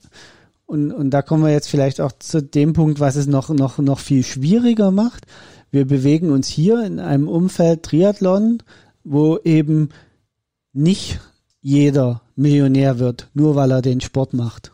und, 0.65 0.91
und 0.91 1.09
da 1.11 1.21
kommen 1.21 1.43
wir 1.43 1.51
jetzt 1.51 1.69
vielleicht 1.69 2.01
auch 2.01 2.11
zu 2.11 2.41
dem 2.41 2.73
Punkt, 2.73 2.99
was 2.99 3.15
es 3.15 3.27
noch, 3.27 3.49
noch, 3.49 3.77
noch 3.79 3.99
viel 3.99 4.23
schwieriger 4.23 4.91
macht. 4.91 5.25
Wir 5.71 5.85
bewegen 5.85 6.31
uns 6.31 6.47
hier 6.47 6.83
in 6.83 6.99
einem 6.99 7.27
Umfeld 7.27 7.83
Triathlon, 7.83 8.61
wo 9.03 9.37
eben 9.43 9.89
nicht 10.73 11.19
jeder 11.61 12.21
Millionär 12.35 12.99
wird, 12.99 13.29
nur 13.33 13.55
weil 13.55 13.71
er 13.71 13.81
den 13.81 14.01
Sport 14.01 14.33
macht. 14.33 14.71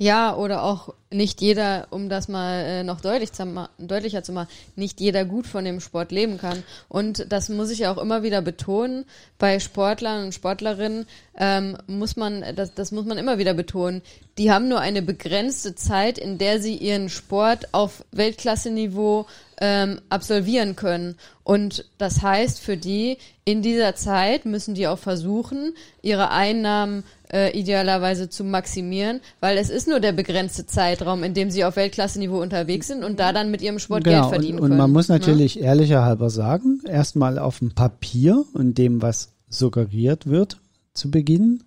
Ja, 0.00 0.36
oder 0.36 0.62
auch 0.62 0.94
nicht 1.10 1.40
jeder, 1.40 1.86
um 1.90 2.08
das 2.08 2.28
mal 2.28 2.64
äh, 2.64 2.84
noch 2.84 3.00
deutlich 3.00 3.32
zu, 3.32 3.68
deutlicher 3.78 4.22
zu 4.22 4.32
machen, 4.32 4.48
nicht 4.76 5.00
jeder 5.00 5.24
gut 5.24 5.46
von 5.46 5.64
dem 5.64 5.80
Sport 5.80 6.12
leben 6.12 6.38
kann. 6.38 6.62
Und 6.88 7.32
das 7.32 7.48
muss 7.48 7.70
ich 7.70 7.80
ja 7.80 7.92
auch 7.92 7.98
immer 7.98 8.22
wieder 8.22 8.42
betonen. 8.42 9.04
Bei 9.38 9.58
Sportlern 9.58 10.24
und 10.24 10.34
Sportlerinnen 10.34 11.06
ähm, 11.38 11.78
muss 11.86 12.16
man, 12.16 12.44
das, 12.54 12.74
das 12.74 12.92
muss 12.92 13.06
man 13.06 13.16
immer 13.16 13.38
wieder 13.38 13.54
betonen. 13.54 14.02
Die 14.36 14.50
haben 14.50 14.68
nur 14.68 14.80
eine 14.80 15.02
begrenzte 15.02 15.74
Zeit, 15.74 16.18
in 16.18 16.38
der 16.38 16.60
sie 16.60 16.76
ihren 16.76 17.08
Sport 17.08 17.72
auf 17.72 18.04
Weltklasse-Niveau 18.12 19.26
ähm, 19.60 20.00
absolvieren 20.10 20.76
können. 20.76 21.16
Und 21.42 21.86
das 21.96 22.22
heißt 22.22 22.60
für 22.60 22.76
die, 22.76 23.18
in 23.44 23.62
dieser 23.62 23.94
Zeit 23.94 24.44
müssen 24.44 24.74
die 24.74 24.86
auch 24.86 24.98
versuchen, 24.98 25.74
ihre 26.02 26.30
Einnahmen 26.30 27.04
äh, 27.32 27.58
idealerweise 27.58 28.28
zu 28.28 28.44
maximieren, 28.44 29.20
weil 29.40 29.58
es 29.58 29.70
ist 29.70 29.88
nur 29.88 30.00
der 30.00 30.12
begrenzte 30.12 30.66
Zeitraum, 30.98 31.22
in 31.22 31.34
dem 31.34 31.50
sie 31.50 31.64
auf 31.64 31.76
Weltklasse-Niveau 31.76 32.40
unterwegs 32.40 32.88
sind 32.88 33.04
und 33.04 33.18
da 33.18 33.32
dann 33.32 33.50
mit 33.50 33.62
ihrem 33.62 33.78
Sport 33.78 34.04
genau, 34.04 34.22
Geld 34.22 34.30
verdienen 34.30 34.58
und, 34.58 34.64
und 34.64 34.70
können. 34.70 34.80
Und 34.80 34.86
man 34.86 34.92
muss 34.92 35.08
ne? 35.08 35.16
natürlich 35.16 35.56
ja? 35.56 35.62
ehrlicher 35.62 36.04
halber 36.04 36.30
sagen, 36.30 36.80
erstmal 36.86 37.38
auf 37.38 37.60
dem 37.60 37.74
Papier 37.74 38.44
und 38.52 38.78
dem, 38.78 39.02
was 39.02 39.32
suggeriert 39.48 40.26
wird 40.26 40.60
zu 40.92 41.10
Beginn, 41.10 41.62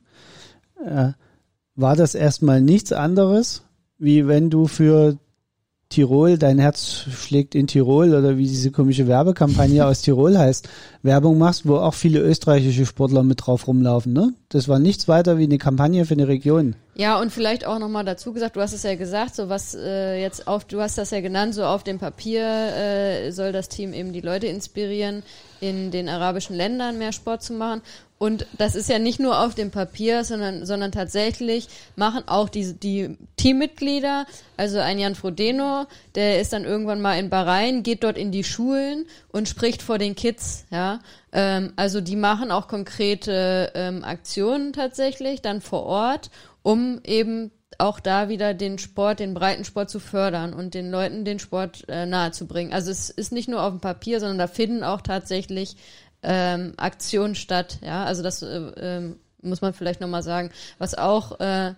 äh, 0.86 1.12
war 1.76 1.96
das 1.96 2.16
erstmal 2.16 2.62
nichts 2.62 2.92
anderes, 2.92 3.64
wie 3.98 4.28
wenn 4.28 4.50
du 4.50 4.68
für 4.68 5.18
Tirol, 5.92 6.38
dein 6.38 6.58
Herz 6.58 7.06
schlägt 7.12 7.54
in 7.54 7.68
Tirol 7.68 8.16
oder 8.16 8.38
wie 8.38 8.48
diese 8.48 8.72
komische 8.72 9.08
Werbekampagne 9.08 9.86
aus 9.86 10.02
Tirol 10.02 10.38
heißt, 10.38 10.68
Werbung 11.04 11.38
machst, 11.38 11.68
wo 11.68 11.78
auch 11.78 11.94
viele 11.94 12.20
österreichische 12.20 12.86
Sportler 12.86 13.24
mit 13.24 13.46
drauf 13.46 13.68
rumlaufen, 13.68 14.14
ne? 14.14 14.34
Das 14.50 14.68
war 14.68 14.80
nichts 14.80 15.08
weiter 15.08 15.38
wie 15.38 15.44
eine 15.44 15.58
Kampagne 15.58 16.06
für 16.06 16.14
eine 16.14 16.28
Region. 16.28 16.76
Ja, 16.96 17.20
und 17.20 17.32
vielleicht 17.32 17.66
auch 17.66 17.80
nochmal 17.80 18.06
dazu 18.06 18.34
gesagt, 18.34 18.56
du 18.56 18.62
hast 18.62 18.74
es 18.74 18.84
ja 18.84 18.96
gesagt, 18.96 19.36
so 19.36 19.50
was 19.50 19.76
äh, 19.76 20.20
jetzt 20.22 20.48
auf, 20.48 20.66
du 20.66 20.82
hast 20.82 20.98
das 20.98 21.12
ja 21.12 21.22
genannt, 21.22 21.54
so 21.54 21.64
auf 21.64 21.84
dem 21.84 22.00
Papier 22.00 22.44
äh, 22.44 23.32
soll 23.32 23.52
das 23.52 23.70
Team 23.70 23.94
eben 23.94 24.14
die 24.14 24.22
Leute 24.22 24.48
inspirieren, 24.48 25.24
in 25.60 25.92
den 25.92 26.10
arabischen 26.10 26.56
Ländern 26.56 26.98
mehr 26.98 27.12
Sport 27.12 27.44
zu 27.44 27.54
machen. 27.54 27.82
Und 28.22 28.46
das 28.56 28.76
ist 28.76 28.88
ja 28.88 29.00
nicht 29.00 29.20
nur 29.20 29.40
auf 29.40 29.56
dem 29.56 29.72
Papier, 29.72 30.24
sondern, 30.24 30.64
sondern 30.64 30.92
tatsächlich 30.92 31.68
machen 31.96 32.22
auch 32.28 32.50
die, 32.50 32.76
die 32.76 33.18
Teammitglieder, 33.36 34.28
also 34.58 34.78
ein 34.78 35.00
Jan 35.00 35.16
Frodeno, 35.16 35.88
der 36.14 36.40
ist 36.40 36.54
dann 36.54 36.64
irgendwann 36.64 37.02
mal 37.02 37.18
in 37.18 37.32
Bahrain, 37.32 37.82
geht 37.82 38.04
dort 38.04 38.20
in 38.20 38.32
die 38.32 38.44
Schulen 38.44 39.08
und 39.30 39.50
spricht 39.50 39.82
vor 39.82 39.98
den 39.98 40.14
Kids, 40.14 40.66
ja. 40.70 41.00
Ähm, 41.32 41.74
also 41.78 42.00
die 42.00 42.16
machen 42.16 42.52
auch 42.52 42.68
konkrete 42.68 43.72
ähm, 43.74 44.04
Aktionen 44.04 44.72
tatsächlich 44.72 45.42
dann 45.42 45.60
vor 45.60 45.82
Ort, 45.88 46.30
um 46.62 47.02
eben 47.04 47.50
auch 47.80 48.00
da 48.00 48.30
wieder 48.30 48.54
den 48.54 48.78
Sport, 48.78 49.20
den 49.20 49.34
breiten 49.34 49.66
Sport 49.66 49.90
zu 49.90 50.00
fördern 50.00 50.54
und 50.54 50.76
den 50.76 50.92
Leuten 50.92 51.26
den 51.26 51.40
Sport 51.40 51.86
äh, 51.88 52.06
nahezubringen. 52.06 52.72
Also 52.72 52.92
es 52.92 53.10
ist 53.10 53.32
nicht 53.32 53.50
nur 53.50 53.64
auf 53.64 53.72
dem 53.72 53.80
Papier, 53.80 54.20
sondern 54.20 54.38
da 54.38 54.46
finden 54.46 54.84
auch 54.84 55.02
tatsächlich 55.02 55.76
ähm, 56.24 56.74
Aktion 56.78 57.36
statt. 57.36 57.80
Ja, 57.82 58.06
also 58.06 58.24
das 58.24 58.42
äh, 58.42 58.48
äh, 58.48 59.16
muss 59.42 59.62
man 59.62 59.74
vielleicht 59.74 60.02
nochmal 60.02 60.24
sagen. 60.24 60.52
Was 60.78 60.96
auch 60.96 61.40
äh, 61.40 61.74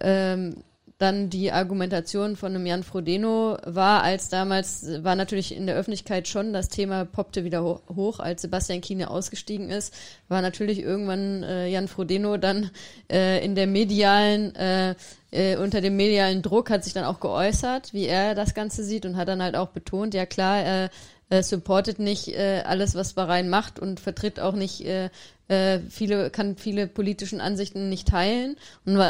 ähm, 0.00 0.62
dann 0.98 1.28
die 1.28 1.52
Argumentation 1.52 2.36
von 2.36 2.54
einem 2.54 2.64
Jan 2.64 2.82
Frodeno 2.82 3.58
war, 3.64 4.02
als 4.02 4.30
damals 4.30 4.86
war 5.04 5.14
natürlich 5.14 5.54
in 5.54 5.66
der 5.66 5.76
Öffentlichkeit 5.76 6.26
schon 6.26 6.54
das 6.54 6.70
Thema 6.70 7.04
poppte 7.04 7.44
wieder 7.44 7.62
hoch, 7.62 8.18
als 8.18 8.42
Sebastian 8.42 8.80
Kiene 8.80 9.10
ausgestiegen 9.10 9.68
ist, 9.68 9.92
war 10.28 10.40
natürlich 10.40 10.80
irgendwann 10.80 11.42
äh, 11.42 11.68
Jan 11.68 11.88
Frodeno 11.88 12.38
dann 12.38 12.70
äh, 13.12 13.44
in 13.44 13.54
der 13.54 13.66
medialen 13.66 14.54
äh, 14.54 14.94
äh, 15.32 15.56
unter 15.56 15.82
dem 15.82 15.96
medialen 15.96 16.40
Druck 16.40 16.70
hat 16.70 16.82
sich 16.84 16.94
dann 16.94 17.04
auch 17.04 17.20
geäußert, 17.20 17.92
wie 17.92 18.06
er 18.06 18.34
das 18.34 18.54
Ganze 18.54 18.82
sieht 18.82 19.04
und 19.04 19.16
hat 19.16 19.28
dann 19.28 19.42
halt 19.42 19.54
auch 19.54 19.68
betont, 19.68 20.14
ja 20.14 20.24
klar, 20.24 20.60
er 20.60 20.90
äh, 21.28 21.42
supportet 21.42 21.98
nicht 21.98 22.28
äh, 22.28 22.62
alles, 22.64 22.94
was 22.94 23.14
Bahrain 23.14 23.48
macht 23.48 23.78
und 23.78 24.00
vertritt 24.00 24.38
auch 24.38 24.54
nicht 24.54 24.84
äh, 24.84 25.10
äh, 25.48 25.80
viele, 25.90 26.30
kann 26.30 26.56
viele 26.56 26.86
politischen 26.86 27.40
Ansichten 27.40 27.88
nicht 27.88 28.08
teilen 28.08 28.56
und 28.84 29.00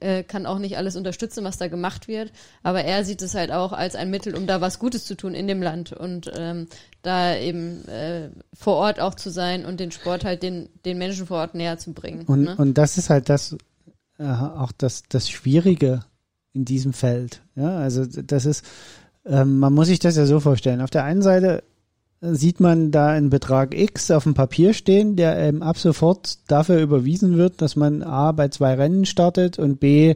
äh, 0.00 0.22
kann 0.24 0.46
auch 0.46 0.58
nicht 0.58 0.76
alles 0.76 0.96
unterstützen, 0.96 1.44
was 1.44 1.56
da 1.56 1.68
gemacht 1.68 2.08
wird. 2.08 2.32
Aber 2.62 2.82
er 2.82 3.04
sieht 3.04 3.22
es 3.22 3.34
halt 3.34 3.52
auch 3.52 3.72
als 3.72 3.94
ein 3.94 4.10
Mittel, 4.10 4.36
um 4.36 4.46
da 4.46 4.60
was 4.60 4.78
Gutes 4.78 5.04
zu 5.04 5.16
tun 5.16 5.34
in 5.34 5.46
dem 5.46 5.62
Land 5.62 5.92
und 5.92 6.32
ähm, 6.36 6.66
da 7.02 7.36
eben 7.36 7.86
äh, 7.88 8.30
vor 8.52 8.76
Ort 8.76 9.00
auch 9.00 9.14
zu 9.14 9.30
sein 9.30 9.64
und 9.64 9.78
den 9.78 9.92
Sport 9.92 10.24
halt 10.24 10.42
den, 10.42 10.68
den 10.84 10.98
Menschen 10.98 11.26
vor 11.26 11.38
Ort 11.38 11.54
näher 11.54 11.78
zu 11.78 11.92
bringen. 11.92 12.24
Und, 12.26 12.42
ne? 12.42 12.56
und 12.56 12.74
das 12.74 12.98
ist 12.98 13.10
halt 13.10 13.28
das, 13.28 13.56
äh, 14.18 14.24
auch 14.24 14.72
das, 14.72 15.04
das 15.08 15.28
Schwierige 15.28 16.04
in 16.52 16.64
diesem 16.64 16.92
Feld. 16.92 17.42
Ja, 17.56 17.78
also 17.78 18.04
das 18.04 18.46
ist, 18.46 18.64
ähm, 19.26 19.58
man 19.58 19.72
muss 19.72 19.88
sich 19.88 19.98
das 19.98 20.16
ja 20.16 20.26
so 20.26 20.40
vorstellen. 20.40 20.80
Auf 20.80 20.90
der 20.90 21.04
einen 21.04 21.22
Seite 21.22 21.62
sieht 22.20 22.60
man 22.60 22.90
da 22.90 23.08
einen 23.08 23.30
Betrag 23.30 23.74
X 23.74 24.10
auf 24.10 24.24
dem 24.24 24.34
Papier 24.34 24.72
stehen, 24.72 25.16
der 25.16 25.36
ähm, 25.36 25.62
ab 25.62 25.78
sofort 25.78 26.38
dafür 26.46 26.80
überwiesen 26.80 27.36
wird, 27.36 27.60
dass 27.60 27.76
man 27.76 28.02
A 28.02 28.32
bei 28.32 28.48
zwei 28.48 28.74
Rennen 28.74 29.04
startet 29.04 29.58
und 29.58 29.80
B 29.80 30.14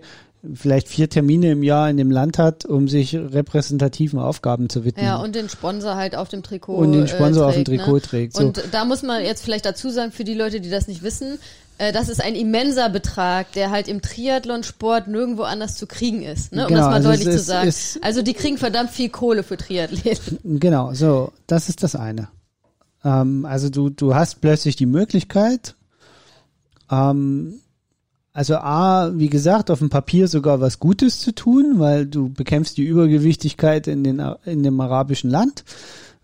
vielleicht 0.55 0.89
vier 0.89 1.11
Termine 1.11 1.51
im 1.51 1.63
Jahr 1.63 1.91
in 1.91 1.97
dem 1.97 2.11
Land 2.11 2.39
hat, 2.39 2.65
um 2.65 2.89
sich 2.89 3.15
repräsentativen 3.15 4.19
Aufgaben 4.21 4.69
zu 4.69 4.85
widmen. 4.85 5.05
Ja, 5.05 5.17
und 5.17 5.35
den 5.35 5.49
Sponsor 5.49 5.97
halt 5.97 6.15
auf 6.15 6.29
dem 6.29 6.43
Trikot 6.43 6.77
Und 6.77 6.93
den 6.93 7.09
Sponsor 7.09 7.49
äh, 7.49 7.53
trägt, 7.53 7.69
auf 7.69 7.75
dem 7.75 7.79
Trikot 7.79 7.95
ne? 7.95 8.03
trägt. 8.03 8.37
So. 8.37 8.45
Und 8.45 8.63
da 8.71 8.85
muss 8.85 9.03
man 9.03 9.23
jetzt 9.23 9.43
vielleicht 9.43 9.65
dazu 9.65 9.91
sagen, 9.91 10.13
für 10.13 10.25
die 10.25 10.35
Leute, 10.35 10.61
die 10.61 10.71
das 10.71 10.87
nicht 10.87 11.03
wissen, 11.03 11.35
äh, 11.35 11.39
das 11.79 12.09
ist 12.09 12.23
ein 12.23 12.35
immenser 12.35 12.89
Betrag, 12.89 13.53
der 13.53 13.71
halt 13.71 13.89
im 13.89 14.03
Triathlonsport 14.03 15.07
nirgendwo 15.09 15.43
anders 15.43 15.77
zu 15.77 15.87
kriegen 15.87 16.23
ist, 16.23 16.53
ne? 16.53 16.63
um 16.63 16.69
genau, 16.69 16.81
das 16.81 16.89
mal 16.89 16.95
also 16.95 17.09
deutlich 17.11 17.29
ist, 17.29 17.37
zu 17.37 17.45
sagen. 17.45 17.73
also 18.03 18.23
die 18.23 18.35
kriegen 18.35 18.59
verdammt 18.59 18.91
viel 18.91 19.09
Kohle 19.09 19.43
für 19.43 19.57
Triathleten. 19.57 20.39
Genau, 20.61 20.93
so, 20.93 21.33
das 21.47 21.69
ist 21.69 21.83
das 21.83 21.95
eine. 21.95 22.29
Ähm, 23.05 23.45
also 23.45 23.69
du, 23.71 23.91
du 23.91 24.15
hast 24.15 24.41
plötzlich 24.41 24.77
die 24.77 24.87
Möglichkeit, 24.87 25.77
ähm, 26.91 27.61
also 28.33 28.55
A, 28.57 29.11
wie 29.15 29.29
gesagt, 29.29 29.71
auf 29.71 29.81
dem 29.81 29.91
Papier 29.91 30.29
sogar 30.29 30.61
was 30.61 30.79
Gutes 30.79 31.21
zu 31.21 31.35
tun, 31.35 31.75
weil 31.79 32.07
du 32.07 32.29
bekämpfst 32.29 32.77
die 32.77 32.85
Übergewichtigkeit 32.85 33.89
in, 33.89 34.05
den, 34.05 34.23
in 34.45 34.63
dem 34.63 34.81
arabischen 34.81 35.31
Land. 35.31 35.65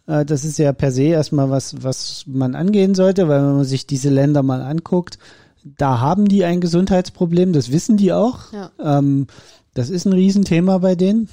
Äh, 0.07 0.25
das 0.25 0.45
ist 0.45 0.59
ja 0.59 0.73
per 0.73 0.93
se 0.93 1.05
erstmal 1.05 1.51
was, 1.51 1.83
was 1.83 2.25
man 2.27 2.55
angehen 2.55 2.95
sollte, 2.95 3.29
weil 3.29 3.43
wenn 3.43 3.57
man 3.57 3.65
sich 3.65 3.87
diese 3.87 4.11
Länder 4.11 4.43
mal 4.43 4.63
anguckt, 4.63 5.19
da 5.65 6.01
haben 6.01 6.29
die 6.29 6.45
ein 6.45 6.61
Gesundheitsproblem, 6.61 7.53
das 7.53 7.73
wissen 7.73 7.97
die 7.97 8.13
auch. 8.13 8.53
Ja. 8.53 8.71
Ähm, 8.79 9.27
das 9.73 9.91
ist 9.91 10.05
ein 10.05 10.13
Riesenthema 10.13 10.79
bei 10.79 10.95
denen. 10.95 11.29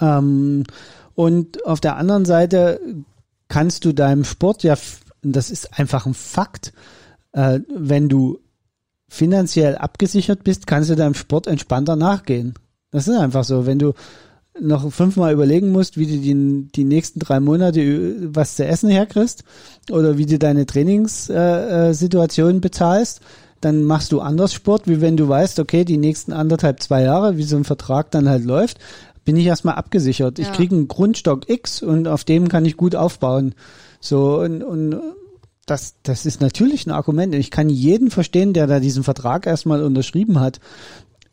Ähm, 0.00 0.64
und 1.14 1.64
auf 1.66 1.80
der 1.80 1.96
anderen 1.96 2.24
Seite 2.24 2.80
kannst 3.48 3.84
du 3.84 3.92
deinem 3.92 4.24
Sport 4.24 4.62
ja, 4.62 4.76
das 5.22 5.50
ist 5.50 5.78
einfach 5.78 6.06
ein 6.06 6.14
Fakt, 6.14 6.72
äh, 7.32 7.60
wenn 7.74 8.08
du 8.08 8.38
finanziell 9.08 9.76
abgesichert 9.76 10.44
bist, 10.44 10.66
kannst 10.66 10.90
du 10.90 10.96
deinem 10.96 11.14
Sport 11.14 11.46
entspannter 11.46 11.96
nachgehen. 11.96 12.54
Das 12.90 13.08
ist 13.08 13.18
einfach 13.18 13.44
so. 13.44 13.66
Wenn 13.66 13.78
du 13.78 13.94
noch 14.60 14.92
fünfmal 14.92 15.32
überlegen 15.32 15.70
musst, 15.70 15.96
wie 15.96 16.06
du 16.06 16.18
die, 16.18 16.68
die 16.74 16.84
nächsten 16.84 17.20
drei 17.20 17.40
Monate 17.40 18.16
was 18.34 18.56
zu 18.56 18.64
essen 18.64 18.90
herkriegst 18.90 19.44
oder 19.90 20.18
wie 20.18 20.26
du 20.26 20.38
deine 20.38 20.66
Trainingssituation 20.66 22.56
äh, 22.56 22.60
bezahlst, 22.60 23.20
dann 23.60 23.82
machst 23.84 24.12
du 24.12 24.20
anders 24.20 24.52
Sport, 24.52 24.86
wie 24.86 25.00
wenn 25.00 25.16
du 25.16 25.28
weißt, 25.28 25.58
okay, 25.58 25.84
die 25.84 25.96
nächsten 25.96 26.32
anderthalb, 26.32 26.82
zwei 26.82 27.02
Jahre, 27.02 27.36
wie 27.36 27.42
so 27.42 27.56
ein 27.56 27.64
Vertrag 27.64 28.10
dann 28.10 28.28
halt 28.28 28.44
läuft, 28.44 28.78
bin 29.24 29.36
ich 29.36 29.46
erstmal 29.46 29.74
abgesichert. 29.74 30.38
Ja. 30.38 30.44
Ich 30.46 30.52
kriege 30.52 30.74
einen 30.74 30.88
Grundstock 30.88 31.48
X 31.50 31.82
und 31.82 32.08
auf 32.08 32.24
dem 32.24 32.48
kann 32.48 32.64
ich 32.64 32.76
gut 32.76 32.94
aufbauen. 32.94 33.54
So 34.00 34.40
und, 34.40 34.62
und 34.62 35.00
das, 35.66 35.96
das 36.02 36.24
ist 36.24 36.40
natürlich 36.40 36.86
ein 36.86 36.92
Argument. 36.92 37.34
Ich 37.34 37.50
kann 37.50 37.68
jeden 37.68 38.10
verstehen, 38.10 38.52
der 38.52 38.66
da 38.66 38.80
diesen 38.80 39.04
Vertrag 39.04 39.46
erstmal 39.46 39.82
unterschrieben 39.82 40.40
hat. 40.40 40.60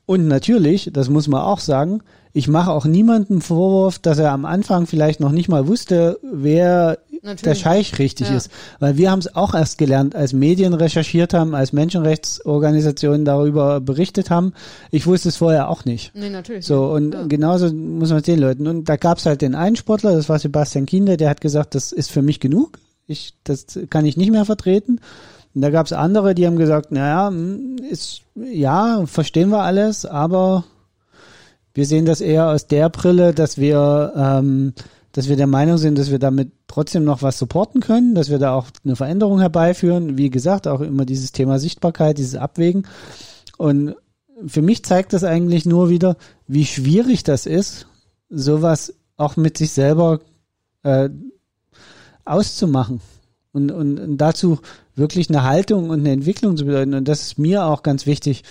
Und 0.05 0.27
natürlich, 0.27 0.89
das 0.93 1.09
muss 1.09 1.27
man 1.27 1.41
auch 1.41 1.59
sagen, 1.59 2.01
ich 2.35 2.49
mache 2.49 2.71
auch 2.71 2.83
niemandem 2.83 3.39
Vorwurf, 3.39 3.97
dass 3.97 4.19
er 4.19 4.33
am 4.33 4.43
Anfang 4.43 4.87
vielleicht 4.87 5.21
noch 5.21 5.31
nicht 5.31 5.47
mal 5.47 5.67
wusste, 5.67 6.19
wer 6.21 6.97
Natürlich. 7.11 7.41
der 7.43 7.55
Scheich 7.55 7.97
richtig 7.97 8.27
ja. 8.27 8.35
ist. 8.35 8.51
Weil 8.79 8.97
wir 8.97 9.09
haben 9.09 9.19
es 9.19 9.37
auch 9.37 9.55
erst 9.55 9.77
gelernt, 9.77 10.17
als 10.17 10.33
Medien 10.33 10.73
recherchiert 10.73 11.33
haben, 11.33 11.55
als 11.55 11.71
Menschenrechtsorganisationen 11.71 13.23
darüber 13.23 13.79
berichtet 13.79 14.31
haben. 14.31 14.51
Ich 14.91 15.07
wusste 15.07 15.29
es 15.29 15.37
vorher 15.37 15.69
auch 15.69 15.85
nicht. 15.85 16.13
Nee, 16.13 16.29
natürlich. 16.29 16.65
So, 16.65 16.87
und 16.91 17.13
ja. 17.13 17.25
genauso 17.25 17.73
muss 17.73 18.09
man 18.09 18.17
es 18.17 18.25
den 18.25 18.39
Leuten. 18.39 18.67
Und 18.67 18.89
da 18.89 18.97
gab 18.97 19.19
es 19.19 19.25
halt 19.25 19.41
den 19.41 19.55
einen 19.55 19.77
Sportler, 19.77 20.11
das 20.13 20.27
war 20.27 20.37
Sebastian 20.37 20.85
Kinder, 20.85 21.15
der 21.15 21.29
hat 21.29 21.39
gesagt, 21.39 21.73
das 21.73 21.93
ist 21.93 22.11
für 22.11 22.21
mich 22.21 22.41
genug. 22.41 22.79
Ich, 23.07 23.33
das 23.45 23.79
kann 23.89 24.05
ich 24.05 24.17
nicht 24.17 24.31
mehr 24.31 24.43
vertreten. 24.43 24.99
Und 25.53 25.61
da 25.61 25.69
gab 25.69 25.85
es 25.85 25.93
andere, 25.93 26.35
die 26.35 26.45
haben 26.45 26.57
gesagt, 26.57 26.91
naja, 26.91 27.29
hm, 27.29 27.77
ist, 27.89 28.23
ja, 28.35 29.05
verstehen 29.05 29.51
wir 29.51 29.61
alles, 29.61 30.05
aber 30.05 30.65
wir 31.75 31.85
sehen 31.85 32.05
das 32.05 32.21
eher 32.21 32.49
aus 32.49 32.67
der 32.67 32.89
Brille, 32.89 33.33
dass 33.33 33.57
wir, 33.57 34.13
ähm, 34.15 34.73
dass 35.11 35.27
wir 35.27 35.35
der 35.35 35.45
Meinung 35.45 35.77
sind, 35.77 35.97
dass 35.97 36.09
wir 36.09 36.19
damit 36.19 36.51
trotzdem 36.67 37.03
noch 37.03 37.21
was 37.21 37.37
supporten 37.37 37.81
können, 37.81 38.15
dass 38.15 38.29
wir 38.29 38.39
da 38.39 38.53
auch 38.53 38.67
eine 38.83 38.95
Veränderung 38.95 39.39
herbeiführen. 39.39 40.17
Wie 40.17 40.29
gesagt, 40.29 40.67
auch 40.67 40.79
immer 40.79 41.05
dieses 41.05 41.33
Thema 41.33 41.59
Sichtbarkeit, 41.59 42.17
dieses 42.17 42.35
Abwägen. 42.35 42.87
Und 43.57 43.95
für 44.47 44.61
mich 44.61 44.83
zeigt 44.83 45.11
das 45.11 45.25
eigentlich 45.25 45.65
nur 45.65 45.89
wieder, 45.89 46.15
wie 46.47 46.65
schwierig 46.65 47.23
das 47.23 47.45
ist, 47.45 47.87
sowas 48.29 48.93
auch 49.17 49.35
mit 49.35 49.57
sich 49.57 49.71
selber 49.73 50.21
äh, 50.83 51.09
auszumachen 52.23 53.01
und, 53.51 53.71
und, 53.71 53.99
und 53.99 54.17
dazu 54.17 54.59
wirklich 54.95 55.29
eine 55.29 55.43
Haltung 55.43 55.89
und 55.89 55.99
eine 55.99 56.11
Entwicklung 56.11 56.55
zu 56.55 56.65
bedeuten. 56.65 56.93
Und 56.93 57.07
das 57.07 57.21
ist 57.21 57.37
mir 57.37 57.65
auch 57.65 57.83
ganz 57.83 58.05
wichtig, 58.05 58.43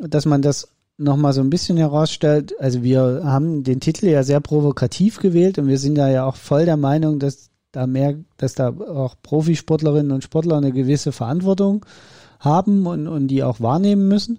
dass 0.00 0.26
man 0.26 0.42
das 0.42 0.68
nochmal 0.98 1.32
so 1.32 1.40
ein 1.40 1.50
bisschen 1.50 1.76
herausstellt. 1.76 2.58
Also 2.60 2.82
wir 2.82 3.22
haben 3.24 3.64
den 3.64 3.80
Titel 3.80 4.06
ja 4.06 4.22
sehr 4.22 4.40
provokativ 4.40 5.18
gewählt 5.18 5.58
und 5.58 5.68
wir 5.68 5.78
sind 5.78 5.96
da 5.96 6.08
ja 6.08 6.24
auch 6.24 6.36
voll 6.36 6.64
der 6.64 6.76
Meinung, 6.76 7.18
dass 7.18 7.50
da 7.72 7.86
mehr, 7.86 8.16
dass 8.38 8.54
da 8.54 8.70
auch 8.70 9.16
Profisportlerinnen 9.22 10.12
und 10.12 10.24
Sportler 10.24 10.56
eine 10.56 10.72
gewisse 10.72 11.12
Verantwortung 11.12 11.84
haben 12.40 12.86
und, 12.86 13.08
und 13.08 13.28
die 13.28 13.42
auch 13.42 13.60
wahrnehmen 13.60 14.08
müssen. 14.08 14.38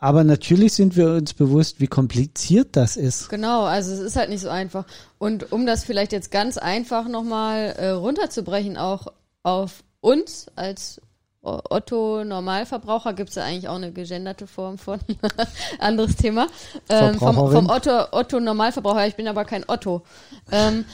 Aber 0.00 0.22
natürlich 0.22 0.74
sind 0.74 0.96
wir 0.96 1.10
uns 1.10 1.34
bewusst, 1.34 1.80
wie 1.80 1.88
kompliziert 1.88 2.76
das 2.76 2.96
ist. 2.96 3.28
Genau, 3.30 3.64
also 3.64 3.92
es 3.92 3.98
ist 3.98 4.16
halt 4.16 4.30
nicht 4.30 4.42
so 4.42 4.48
einfach. 4.48 4.84
Und 5.18 5.50
um 5.50 5.66
das 5.66 5.82
vielleicht 5.82 6.12
jetzt 6.12 6.30
ganz 6.30 6.56
einfach 6.56 7.08
nochmal 7.08 7.74
äh, 7.76 7.88
runterzubrechen, 7.88 8.76
auch 8.76 9.08
auf 9.42 9.82
uns 10.00 10.46
als 10.54 11.00
Otto 11.42 12.24
Normalverbraucher 12.24 13.14
gibt 13.14 13.30
es 13.30 13.36
ja 13.36 13.44
eigentlich 13.44 13.68
auch 13.68 13.76
eine 13.76 13.92
gegenderte 13.92 14.46
Form 14.46 14.76
von 14.76 14.98
anderes 15.78 16.16
Thema. 16.16 16.48
Ähm, 16.88 17.14
vom, 17.14 17.36
vom 17.36 17.70
Otto, 17.70 18.06
Otto 18.10 18.40
Normalverbraucher, 18.40 19.06
ich 19.06 19.14
bin 19.14 19.28
aber 19.28 19.44
kein 19.44 19.64
Otto. 19.68 20.02
Ähm, 20.50 20.84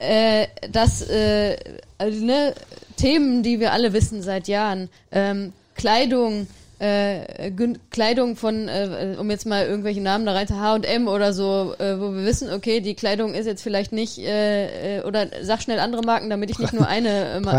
äh, 0.00 0.48
dass 0.70 1.02
äh, 1.02 1.56
also, 1.98 2.24
ne, 2.24 2.54
Themen, 2.96 3.42
die 3.42 3.60
wir 3.60 3.72
alle 3.72 3.92
wissen 3.92 4.22
seit 4.22 4.48
Jahren, 4.48 4.88
ähm, 5.12 5.52
Kleidung, 5.74 6.46
äh, 6.80 7.50
Kleidung 7.90 8.36
von, 8.36 8.68
äh, 8.68 9.16
um 9.18 9.30
jetzt 9.30 9.46
mal 9.46 9.66
irgendwelche 9.66 10.00
Namen 10.00 10.24
da 10.24 10.32
rein 10.32 10.48
zu 10.48 10.58
H&M 10.58 11.08
oder 11.08 11.32
so, 11.32 11.74
äh, 11.78 12.00
wo 12.00 12.12
wir 12.14 12.24
wissen, 12.24 12.50
okay, 12.50 12.80
die 12.80 12.94
Kleidung 12.94 13.34
ist 13.34 13.46
jetzt 13.46 13.62
vielleicht 13.62 13.92
nicht, 13.92 14.18
äh, 14.18 14.98
äh 14.98 15.02
oder 15.04 15.26
sag 15.42 15.60
schnell 15.60 15.78
andere 15.78 16.02
Marken, 16.02 16.30
damit 16.30 16.50
ich 16.50 16.58
nicht 16.58 16.72
nur 16.72 16.86
eine 16.88 17.34
äh, 17.34 17.40
Markt. 17.40 17.54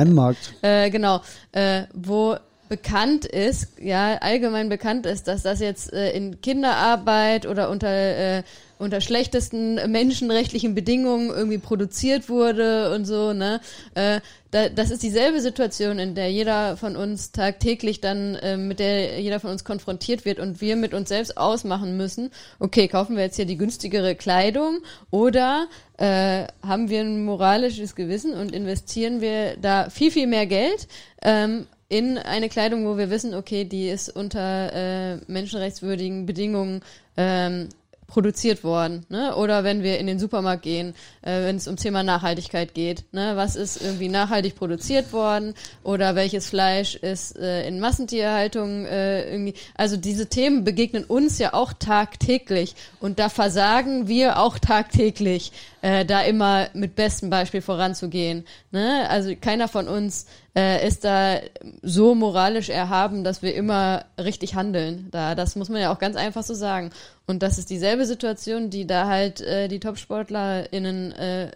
Äh, 0.63 0.89
genau, 0.89 1.21
äh, 1.51 1.83
wo 1.93 2.35
bekannt 2.67 3.25
ist, 3.25 3.79
ja, 3.79 4.15
allgemein 4.21 4.69
bekannt 4.69 5.05
ist, 5.05 5.27
dass 5.27 5.43
das 5.43 5.59
jetzt 5.59 5.91
äh, 5.91 6.11
in 6.11 6.39
Kinderarbeit 6.41 7.45
oder 7.45 7.69
unter 7.69 7.89
äh, 7.89 8.43
unter 8.81 8.99
schlechtesten 8.99 9.75
menschenrechtlichen 9.91 10.75
Bedingungen 10.75 11.29
irgendwie 11.29 11.59
produziert 11.59 12.29
wurde 12.29 12.93
und 12.93 13.05
so, 13.05 13.33
ne? 13.33 13.61
Äh, 13.93 14.21
da, 14.49 14.67
das 14.67 14.91
ist 14.91 15.01
dieselbe 15.01 15.39
Situation, 15.39 15.97
in 15.97 16.13
der 16.13 16.29
jeder 16.29 16.75
von 16.75 16.97
uns 16.97 17.31
tagtäglich 17.31 18.01
dann, 18.01 18.35
äh, 18.35 18.57
mit 18.57 18.79
der 18.79 19.21
jeder 19.21 19.39
von 19.39 19.51
uns 19.51 19.63
konfrontiert 19.63 20.25
wird 20.25 20.39
und 20.39 20.59
wir 20.59 20.75
mit 20.75 20.93
uns 20.93 21.07
selbst 21.07 21.37
ausmachen 21.37 21.95
müssen, 21.95 22.31
okay, 22.59 22.89
kaufen 22.89 23.15
wir 23.15 23.23
jetzt 23.23 23.37
hier 23.37 23.45
die 23.45 23.57
günstigere 23.57 24.15
Kleidung 24.15 24.79
oder 25.09 25.67
äh, 25.97 26.47
haben 26.61 26.89
wir 26.89 27.01
ein 27.01 27.23
moralisches 27.23 27.95
Gewissen 27.95 28.33
und 28.33 28.51
investieren 28.51 29.21
wir 29.21 29.55
da 29.57 29.89
viel, 29.89 30.11
viel 30.11 30.27
mehr 30.27 30.47
Geld 30.47 30.87
ähm, 31.21 31.67
in 31.87 32.17
eine 32.17 32.49
Kleidung, 32.49 32.85
wo 32.85 32.97
wir 32.97 33.09
wissen, 33.09 33.33
okay, 33.33 33.65
die 33.65 33.89
ist 33.89 34.09
unter 34.09 34.73
äh, 34.73 35.17
menschenrechtswürdigen 35.27 36.25
Bedingungen 36.25 36.81
ähm, 37.15 37.69
produziert 38.11 38.65
worden. 38.65 39.05
Ne? 39.07 39.33
Oder 39.35 39.63
wenn 39.63 39.83
wir 39.83 39.97
in 39.97 40.05
den 40.05 40.19
Supermarkt 40.19 40.63
gehen, 40.63 40.93
äh, 41.21 41.45
wenn 41.45 41.55
es 41.55 41.67
um 41.67 41.77
Thema 41.77 42.03
Nachhaltigkeit 42.03 42.73
geht. 42.73 43.05
Ne? 43.13 43.37
Was 43.37 43.55
ist 43.55 43.81
irgendwie 43.81 44.09
nachhaltig 44.09 44.55
produziert 44.55 45.13
worden? 45.13 45.53
Oder 45.83 46.13
welches 46.15 46.49
Fleisch 46.49 46.95
ist 46.95 47.37
äh, 47.37 47.65
in 47.65 47.79
Massentierhaltung 47.79 48.85
äh, 48.85 49.31
irgendwie? 49.31 49.53
Also 49.75 49.95
diese 49.95 50.27
Themen 50.27 50.65
begegnen 50.65 51.05
uns 51.05 51.39
ja 51.39 51.53
auch 51.53 51.71
tagtäglich. 51.71 52.75
Und 52.99 53.17
da 53.17 53.29
versagen 53.29 54.09
wir 54.09 54.39
auch 54.39 54.59
tagtäglich, 54.59 55.53
äh, 55.81 56.05
da 56.05 56.21
immer 56.21 56.69
mit 56.73 56.95
bestem 56.95 57.29
Beispiel 57.29 57.61
voranzugehen. 57.61 58.45
Ne? 58.71 59.07
Also 59.09 59.35
keiner 59.35 59.67
von 59.67 59.87
uns 59.87 60.25
äh, 60.55 60.87
ist 60.87 61.03
da 61.03 61.39
so 61.81 62.15
moralisch 62.15 62.69
erhaben, 62.69 63.23
dass 63.23 63.41
wir 63.41 63.55
immer 63.55 64.05
richtig 64.17 64.55
handeln. 64.55 65.07
Da, 65.11 65.35
das 65.35 65.55
muss 65.55 65.69
man 65.69 65.81
ja 65.81 65.93
auch 65.93 65.99
ganz 65.99 66.15
einfach 66.15 66.43
so 66.43 66.53
sagen. 66.53 66.91
Und 67.25 67.43
das 67.43 67.57
ist 67.57 67.69
dieselbe 67.69 68.05
Situation, 68.05 68.69
die 68.69 68.85
da 68.85 69.07
halt 69.07 69.41
äh, 69.41 69.67
die 69.67 69.79
TopsportlerInnen, 69.79 71.11
äh, 71.13 71.51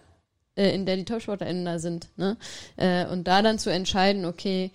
äh, 0.56 0.74
in 0.74 0.86
der 0.86 0.98
die 0.98 1.06
TopsportlerInnen 1.06 1.66
da 1.66 1.80
sind. 1.80 2.10
Ne? 2.18 2.38
Äh, 2.78 3.06
und 3.06 3.28
da 3.28 3.42
dann 3.42 3.60
zu 3.60 3.70
entscheiden, 3.70 4.26
okay, 4.26 4.72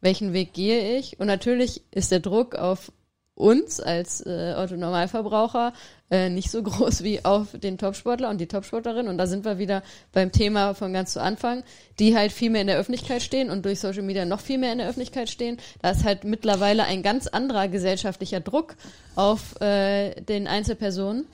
welchen 0.00 0.32
Weg 0.32 0.52
gehe 0.52 0.98
ich? 0.98 1.18
Und 1.20 1.28
natürlich 1.28 1.82
ist 1.92 2.10
der 2.10 2.20
Druck 2.20 2.54
auf 2.54 2.92
uns 3.34 3.80
als 3.80 4.24
äh, 4.26 4.54
Autonormalverbraucher 4.56 5.72
äh, 6.10 6.28
nicht 6.28 6.50
so 6.50 6.62
groß 6.62 7.02
wie 7.02 7.24
auf 7.24 7.58
den 7.58 7.78
Topsportler 7.78 8.28
und 8.28 8.40
die 8.40 8.46
Topsportlerin. 8.46 9.08
Und 9.08 9.18
da 9.18 9.26
sind 9.26 9.44
wir 9.44 9.58
wieder 9.58 9.82
beim 10.12 10.32
Thema 10.32 10.74
von 10.74 10.92
ganz 10.92 11.14
zu 11.14 11.22
Anfang, 11.22 11.64
die 11.98 12.14
halt 12.16 12.32
viel 12.32 12.50
mehr 12.50 12.60
in 12.60 12.66
der 12.66 12.78
Öffentlichkeit 12.78 13.22
stehen 13.22 13.50
und 13.50 13.64
durch 13.64 13.80
Social 13.80 14.02
Media 14.02 14.24
noch 14.26 14.40
viel 14.40 14.58
mehr 14.58 14.72
in 14.72 14.78
der 14.78 14.88
Öffentlichkeit 14.88 15.30
stehen. 15.30 15.56
Da 15.80 15.90
ist 15.90 16.04
halt 16.04 16.24
mittlerweile 16.24 16.84
ein 16.84 17.02
ganz 17.02 17.26
anderer 17.26 17.68
gesellschaftlicher 17.68 18.40
Druck 18.40 18.76
auf 19.16 19.60
äh, 19.60 20.20
den 20.20 20.46
Einzelpersonen 20.46 21.26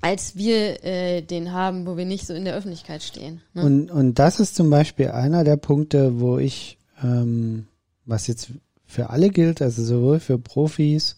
als 0.00 0.36
wir 0.36 0.84
äh, 0.84 1.22
den 1.22 1.52
haben, 1.52 1.84
wo 1.84 1.96
wir 1.96 2.06
nicht 2.06 2.24
so 2.24 2.32
in 2.32 2.44
der 2.44 2.54
Öffentlichkeit 2.54 3.02
stehen. 3.02 3.42
Ne? 3.52 3.64
Und, 3.64 3.90
und 3.90 4.18
das 4.20 4.38
ist 4.38 4.54
zum 4.54 4.70
Beispiel 4.70 5.08
einer 5.08 5.42
der 5.42 5.56
Punkte, 5.56 6.20
wo 6.20 6.38
ich, 6.38 6.78
ähm, 7.02 7.66
was 8.04 8.28
jetzt 8.28 8.52
für 8.88 9.10
alle 9.10 9.28
gilt, 9.28 9.62
also 9.62 9.84
sowohl 9.84 10.18
für 10.18 10.38
Profis 10.38 11.14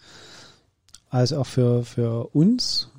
als 1.09 1.33
auch 1.33 1.47
für, 1.47 1.85
für 1.85 2.27
uns 2.35 2.91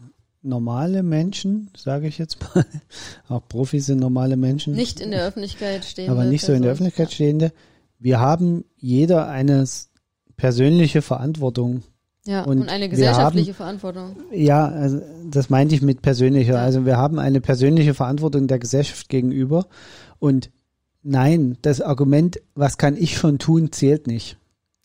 normale 0.42 1.04
Menschen, 1.04 1.70
sage 1.78 2.08
ich 2.08 2.18
jetzt 2.18 2.40
mal. 2.42 2.66
Auch 3.30 3.48
Profis 3.48 3.86
sind 3.86 4.00
normale 4.00 4.38
Menschen. 4.38 4.74
Nicht 4.74 5.00
in 5.00 5.12
der 5.12 5.28
Öffentlichkeit 5.28 5.86
stehende. 5.86 6.12
Aber 6.12 6.24
nicht 6.26 6.44
so 6.44 6.54
in 6.54 6.64
der 6.64 6.72
Öffentlichkeit 6.72 7.12
stehende. 7.12 7.52
Wir 8.00 8.20
haben 8.20 8.66
jeder 8.78 9.28
eine 9.28 9.66
persönliche 10.38 11.02
Verantwortung. 11.02 11.84
Ja, 12.26 12.44
und, 12.44 12.62
und 12.62 12.70
eine 12.70 12.88
gesellschaftliche 12.88 13.52
haben, 13.52 13.58
Verantwortung. 13.58 14.16
Ja, 14.32 14.68
also 14.68 15.02
das 15.30 15.50
meinte 15.50 15.76
ich 15.76 15.82
mit 15.82 16.02
persönlicher. 16.02 16.54
Ja. 16.54 16.62
Also 16.64 16.86
wir 16.86 16.98
haben 16.98 17.20
eine 17.20 17.42
persönliche 17.42 17.94
Verantwortung 17.94 18.48
der 18.48 18.60
Gesellschaft 18.60 19.10
gegenüber. 19.10 19.68
Und 20.18 20.50
nein, 21.04 21.58
das 21.62 21.82
Argument, 21.82 22.40
was 22.56 22.78
kann 22.78 22.96
ich 22.96 23.18
schon 23.18 23.38
tun, 23.38 23.72
zählt 23.72 24.08
nicht. 24.08 24.38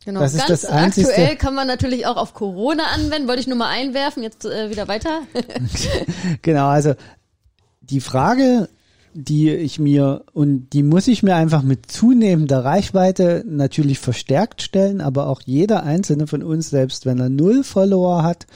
Genau, 0.06 0.20
das 0.20 0.36
ganz 0.36 0.50
ist 0.50 0.62
das 0.62 0.70
Einzige. 0.70 1.08
aktuell 1.08 1.34
kann 1.34 1.54
man 1.54 1.66
natürlich 1.66 2.06
auch 2.06 2.16
auf 2.16 2.32
Corona 2.32 2.84
anwenden. 2.94 3.26
Wollte 3.26 3.40
ich 3.40 3.48
nur 3.48 3.56
mal 3.56 3.70
einwerfen, 3.70 4.22
jetzt 4.22 4.44
äh, 4.44 4.70
wieder 4.70 4.86
weiter. 4.86 5.22
genau, 6.42 6.68
also 6.68 6.94
die 7.80 8.00
Frage, 8.00 8.68
die 9.14 9.50
ich 9.50 9.80
mir 9.80 10.22
und 10.32 10.68
die 10.72 10.84
muss 10.84 11.08
ich 11.08 11.24
mir 11.24 11.34
einfach 11.34 11.62
mit 11.62 11.90
zunehmender 11.90 12.64
Reichweite 12.64 13.42
natürlich 13.48 13.98
verstärkt 13.98 14.62
stellen, 14.62 15.00
aber 15.00 15.26
auch 15.26 15.40
jeder 15.44 15.82
einzelne 15.82 16.28
von 16.28 16.44
uns, 16.44 16.70
selbst 16.70 17.04
wenn 17.04 17.18
er 17.18 17.28
null 17.28 17.64
Follower 17.64 18.22
hat, 18.22 18.46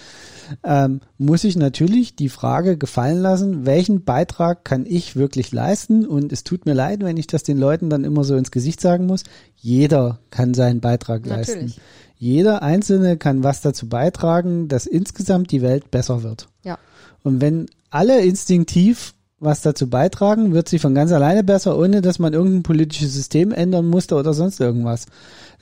ähm, 0.64 1.00
muss 1.18 1.44
ich 1.44 1.56
natürlich 1.56 2.16
die 2.16 2.28
Frage 2.28 2.76
gefallen 2.76 3.20
lassen, 3.20 3.66
welchen 3.66 4.04
Beitrag 4.04 4.64
kann 4.64 4.86
ich 4.86 5.16
wirklich 5.16 5.52
leisten? 5.52 6.06
Und 6.06 6.32
es 6.32 6.44
tut 6.44 6.66
mir 6.66 6.74
leid, 6.74 7.02
wenn 7.02 7.16
ich 7.16 7.26
das 7.26 7.42
den 7.42 7.58
Leuten 7.58 7.90
dann 7.90 8.04
immer 8.04 8.24
so 8.24 8.36
ins 8.36 8.50
Gesicht 8.50 8.80
sagen 8.80 9.06
muss. 9.06 9.24
Jeder 9.56 10.18
kann 10.30 10.54
seinen 10.54 10.80
Beitrag 10.80 11.26
natürlich. 11.26 11.76
leisten. 11.76 11.80
Jeder 12.16 12.62
Einzelne 12.62 13.16
kann 13.16 13.42
was 13.42 13.62
dazu 13.62 13.88
beitragen, 13.88 14.68
dass 14.68 14.86
insgesamt 14.86 15.52
die 15.52 15.62
Welt 15.62 15.90
besser 15.90 16.22
wird. 16.22 16.48
Ja. 16.64 16.78
Und 17.22 17.40
wenn 17.40 17.66
alle 17.90 18.20
instinktiv 18.20 19.14
was 19.38 19.62
dazu 19.62 19.88
beitragen, 19.88 20.52
wird 20.52 20.68
sie 20.68 20.78
von 20.78 20.94
ganz 20.94 21.12
alleine 21.12 21.42
besser, 21.42 21.78
ohne 21.78 22.02
dass 22.02 22.18
man 22.18 22.34
irgendein 22.34 22.62
politisches 22.62 23.14
System 23.14 23.52
ändern 23.52 23.86
musste 23.86 24.16
oder 24.16 24.34
sonst 24.34 24.60
irgendwas. 24.60 25.06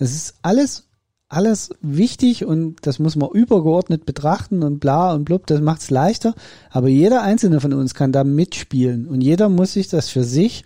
Das 0.01 0.11
ist 0.11 0.34
alles 0.43 0.88
alles 1.28 1.70
wichtig 1.82 2.44
und 2.44 2.76
das 2.86 2.98
muss 2.98 3.16
man 3.16 3.30
übergeordnet 3.30 4.06
betrachten 4.06 4.62
und 4.62 4.80
bla 4.80 5.12
und 5.12 5.24
blub, 5.24 5.46
das 5.46 5.60
macht 5.60 5.82
es 5.82 5.90
leichter. 5.90 6.34
Aber 6.70 6.88
jeder 6.88 7.22
einzelne 7.22 7.60
von 7.60 7.74
uns 7.74 7.94
kann 7.94 8.12
da 8.12 8.24
mitspielen 8.24 9.06
und 9.06 9.20
jeder 9.20 9.48
muss 9.48 9.74
sich 9.74 9.88
das 9.88 10.08
für 10.08 10.24
sich 10.24 10.64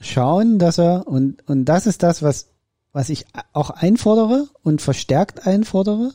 schauen, 0.00 0.58
dass 0.58 0.78
er, 0.78 1.06
und, 1.06 1.48
und 1.48 1.64
das 1.66 1.86
ist 1.86 2.02
das, 2.02 2.22
was, 2.22 2.48
was 2.92 3.08
ich 3.08 3.24
auch 3.52 3.70
einfordere 3.70 4.48
und 4.62 4.82
verstärkt 4.82 5.46
einfordere, 5.46 6.12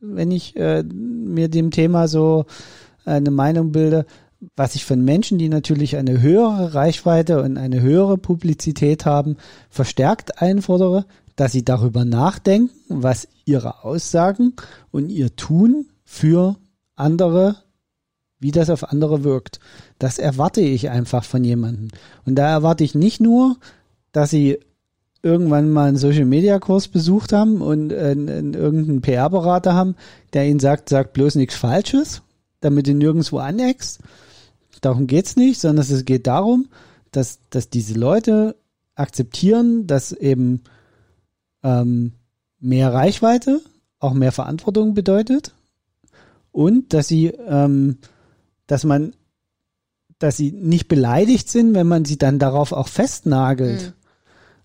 wenn 0.00 0.30
ich 0.30 0.56
äh, 0.56 0.82
mir 0.82 1.48
dem 1.48 1.70
Thema 1.70 2.08
so 2.08 2.46
eine 3.04 3.30
Meinung 3.30 3.72
bilde, 3.72 4.06
was 4.56 4.74
ich 4.74 4.84
von 4.84 5.04
Menschen, 5.04 5.38
die 5.38 5.48
natürlich 5.48 5.96
eine 5.96 6.20
höhere 6.20 6.74
Reichweite 6.74 7.42
und 7.42 7.56
eine 7.56 7.80
höhere 7.80 8.18
Publizität 8.18 9.06
haben, 9.06 9.36
verstärkt 9.70 10.42
einfordere, 10.42 11.06
dass 11.36 11.52
sie 11.52 11.64
darüber 11.64 12.04
nachdenken, 12.04 12.70
was 12.88 13.28
ihre 13.44 13.84
Aussagen 13.84 14.54
und 14.90 15.08
ihr 15.08 15.34
Tun 15.36 15.86
für 16.04 16.56
andere, 16.94 17.56
wie 18.38 18.50
das 18.50 18.70
auf 18.70 18.90
andere 18.90 19.24
wirkt. 19.24 19.60
Das 19.98 20.18
erwarte 20.18 20.60
ich 20.60 20.90
einfach 20.90 21.24
von 21.24 21.44
jemandem. 21.44 21.88
Und 22.24 22.36
da 22.36 22.48
erwarte 22.48 22.84
ich 22.84 22.94
nicht 22.94 23.20
nur, 23.20 23.56
dass 24.12 24.30
sie 24.30 24.58
irgendwann 25.22 25.70
mal 25.70 25.88
einen 25.88 25.96
Social 25.96 26.24
Media 26.24 26.58
Kurs 26.58 26.88
besucht 26.88 27.32
haben 27.32 27.62
und 27.62 27.92
äh, 27.92 28.12
irgendeinen 28.12 29.00
PR-Berater 29.00 29.74
haben, 29.74 29.94
der 30.32 30.48
ihnen 30.48 30.58
sagt, 30.58 30.88
sagt 30.88 31.12
bloß 31.12 31.36
nichts 31.36 31.54
Falsches, 31.54 32.22
damit 32.60 32.88
du 32.88 32.94
nirgendwo 32.94 33.38
aneckst. 33.38 34.00
Darum 34.80 35.06
geht's 35.06 35.36
nicht, 35.36 35.60
sondern 35.60 35.86
es 35.88 36.04
geht 36.04 36.26
darum, 36.26 36.68
dass, 37.12 37.38
dass 37.50 37.70
diese 37.70 37.94
Leute 37.94 38.56
akzeptieren, 38.96 39.86
dass 39.86 40.12
eben 40.12 40.62
ähm, 41.62 42.12
mehr 42.60 42.92
Reichweite 42.92 43.60
auch 43.98 44.14
mehr 44.14 44.32
Verantwortung 44.32 44.94
bedeutet 44.94 45.54
und 46.50 46.92
dass 46.92 47.08
sie, 47.08 47.26
ähm, 47.26 47.98
dass 48.66 48.84
man, 48.84 49.14
dass 50.18 50.36
sie 50.36 50.52
nicht 50.52 50.88
beleidigt 50.88 51.50
sind, 51.50 51.74
wenn 51.74 51.86
man 51.86 52.04
sie 52.04 52.18
dann 52.18 52.38
darauf 52.38 52.72
auch 52.72 52.88
festnagelt. 52.88 53.82
Mhm. 53.82 53.92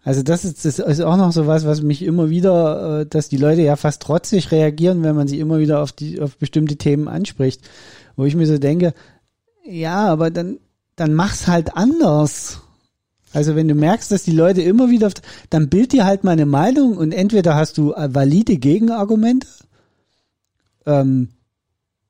Also 0.04 0.24
das 0.24 0.46
ist, 0.46 0.64
das 0.64 0.80
ist 0.80 1.02
auch 1.02 1.18
noch 1.18 1.32
so 1.32 1.48
was, 1.48 1.66
was 1.66 1.82
mich 1.82 2.02
immer 2.02 2.30
wieder, 2.30 3.02
äh, 3.02 3.06
dass 3.06 3.30
die 3.30 3.38
Leute 3.38 3.62
ja 3.62 3.76
fast 3.76 4.02
trotzig 4.02 4.52
reagieren, 4.52 5.04
wenn 5.04 5.16
man 5.16 5.28
sie 5.28 5.40
immer 5.40 5.60
wieder 5.60 5.82
auf 5.82 5.92
die, 5.92 6.22
auf 6.22 6.38
bestimmte 6.38 6.78
Themen 6.78 7.08
anspricht, 7.08 7.62
wo 8.16 8.26
ich 8.26 8.36
mir 8.36 8.48
so 8.48 8.58
denke, 8.58 8.94
ja, 9.66 10.08
aber 10.08 10.32
dann, 10.32 10.60
dann 10.96 11.14
mach's 11.14 11.48
halt 11.48 11.76
anders. 11.76 12.62
Also 13.38 13.56
wenn 13.56 13.68
du 13.68 13.76
merkst, 13.76 14.12
dass 14.12 14.24
die 14.24 14.32
Leute 14.32 14.64
immer 14.64 14.90
wieder, 14.90 15.12
dann 15.52 15.70
bild 15.70 15.94
dir 15.94 16.06
halt 16.06 16.24
meine 16.24 16.48
Meinung 16.48 16.98
und 16.98 17.12
entweder 17.12 17.54
hast 17.54 17.78
du 17.78 17.94
äh, 17.94 18.10
valide 18.12 18.58
Gegenargumente, 18.58 19.46
ähm, 20.88 21.28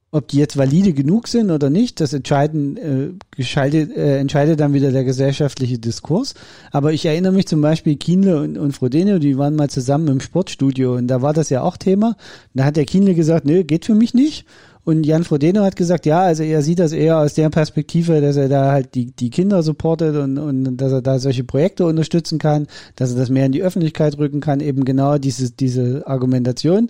ob 0.09 0.30
die 0.30 0.38
jetzt 0.38 0.55
valide 0.55 0.93
genug 0.93 1.28
sind 1.28 1.51
oder 1.51 1.69
nicht, 1.69 1.99
das 1.99 2.13
entscheiden, 2.13 2.78
äh, 2.78 3.09
äh, 3.38 4.19
entscheidet 4.19 4.61
dann 4.61 4.71
wieder 4.73 4.93
der 4.93 5.03
gesellschaftliche 5.03 5.80
Diskurs. 5.80 6.34
Aber 6.71 6.93
ich 6.93 7.05
erinnere 7.05 7.34
mich 7.34 7.47
zum 7.47 7.59
Beispiel 7.59 7.97
Kienle 7.97 8.39
und, 8.39 8.57
und 8.57 8.71
Frodeno, 8.71 9.19
die 9.19 9.38
waren 9.38 9.57
mal 9.57 9.69
zusammen 9.69 10.07
im 10.07 10.21
Sportstudio 10.21 10.95
und 10.95 11.07
da 11.07 11.21
war 11.21 11.34
das 11.34 11.49
ja 11.49 11.61
auch 11.61 11.75
Thema. 11.75 12.15
Da 12.53 12.63
hat 12.63 12.78
der 12.78 12.86
Kienle 12.86 13.15
gesagt, 13.15 13.43
nee, 13.45 13.65
geht 13.65 13.84
für 13.84 13.95
mich 13.95 14.13
nicht. 14.13 14.45
Und 14.88 15.05
Jan 15.05 15.25
Frodeno 15.25 15.63
hat 15.63 15.75
gesagt, 15.75 16.05
ja, 16.05 16.21
also 16.21 16.43
er 16.43 16.61
sieht 16.61 16.79
das 16.79 16.93
eher 16.93 17.17
aus 17.17 17.33
der 17.33 17.49
Perspektive, 17.49 18.21
dass 18.21 18.38
er 18.38 18.47
da 18.47 18.71
halt 18.71 18.95
die, 18.95 19.07
die 19.07 19.29
Kinder 19.29 19.61
supportet 19.61 20.15
und, 20.15 20.38
und 20.38 20.77
dass 20.77 20.93
er 20.93 21.01
da 21.01 21.19
solche 21.19 21.43
Projekte 21.43 21.85
unterstützen 21.85 22.39
kann, 22.39 22.67
dass 22.95 23.11
er 23.11 23.17
das 23.17 23.29
mehr 23.29 23.45
in 23.45 23.51
die 23.51 23.61
Öffentlichkeit 23.61 24.17
rücken 24.17 24.39
kann, 24.39 24.61
eben 24.61 24.85
genau 24.85 25.17
diese, 25.17 25.51
diese 25.51 26.07
Argumentation. 26.07 26.89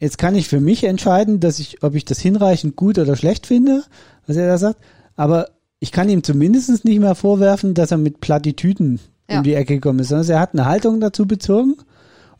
Jetzt 0.00 0.18
kann 0.18 0.34
ich 0.34 0.48
für 0.48 0.58
mich 0.58 0.82
entscheiden, 0.82 1.38
dass 1.38 1.60
ich, 1.60 1.84
ob 1.84 1.94
ich 1.94 2.04
das 2.04 2.18
hinreichend 2.18 2.74
gut 2.74 2.98
oder 2.98 3.14
schlecht 3.14 3.46
finde, 3.46 3.84
was 4.26 4.36
er 4.36 4.48
da 4.48 4.58
sagt. 4.58 4.80
Aber 5.14 5.50
ich 5.78 5.92
kann 5.92 6.08
ihm 6.08 6.24
zumindest 6.24 6.84
nicht 6.84 6.98
mehr 6.98 7.14
vorwerfen, 7.14 7.74
dass 7.74 7.92
er 7.92 7.98
mit 7.98 8.18
Plattitüden 8.18 8.98
ja. 9.30 9.38
um 9.38 9.44
die 9.44 9.54
Ecke 9.54 9.74
gekommen 9.74 10.00
ist, 10.00 10.08
sondern 10.08 10.28
er 10.28 10.40
hat 10.40 10.54
eine 10.54 10.66
Haltung 10.66 10.98
dazu 10.98 11.24
bezogen 11.24 11.76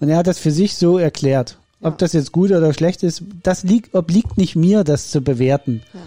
und 0.01 0.09
er 0.09 0.17
hat 0.17 0.27
das 0.27 0.41
für 0.41 0.51
sich 0.51 0.75
so 0.75 0.99
erklärt. 0.99 1.61
Ob 1.83 1.99
das 1.99 2.13
jetzt 2.13 2.33
gut 2.33 2.51
oder 2.51 2.73
schlecht 2.73 3.03
ist, 3.03 3.23
das 3.43 3.65
liegt, 3.65 3.95
obliegt 3.95 4.39
nicht 4.39 4.57
mir, 4.57 4.85
das 4.85 5.11
zu 5.11 5.21
bewerten. 5.21 5.83
Ja. 5.93 6.01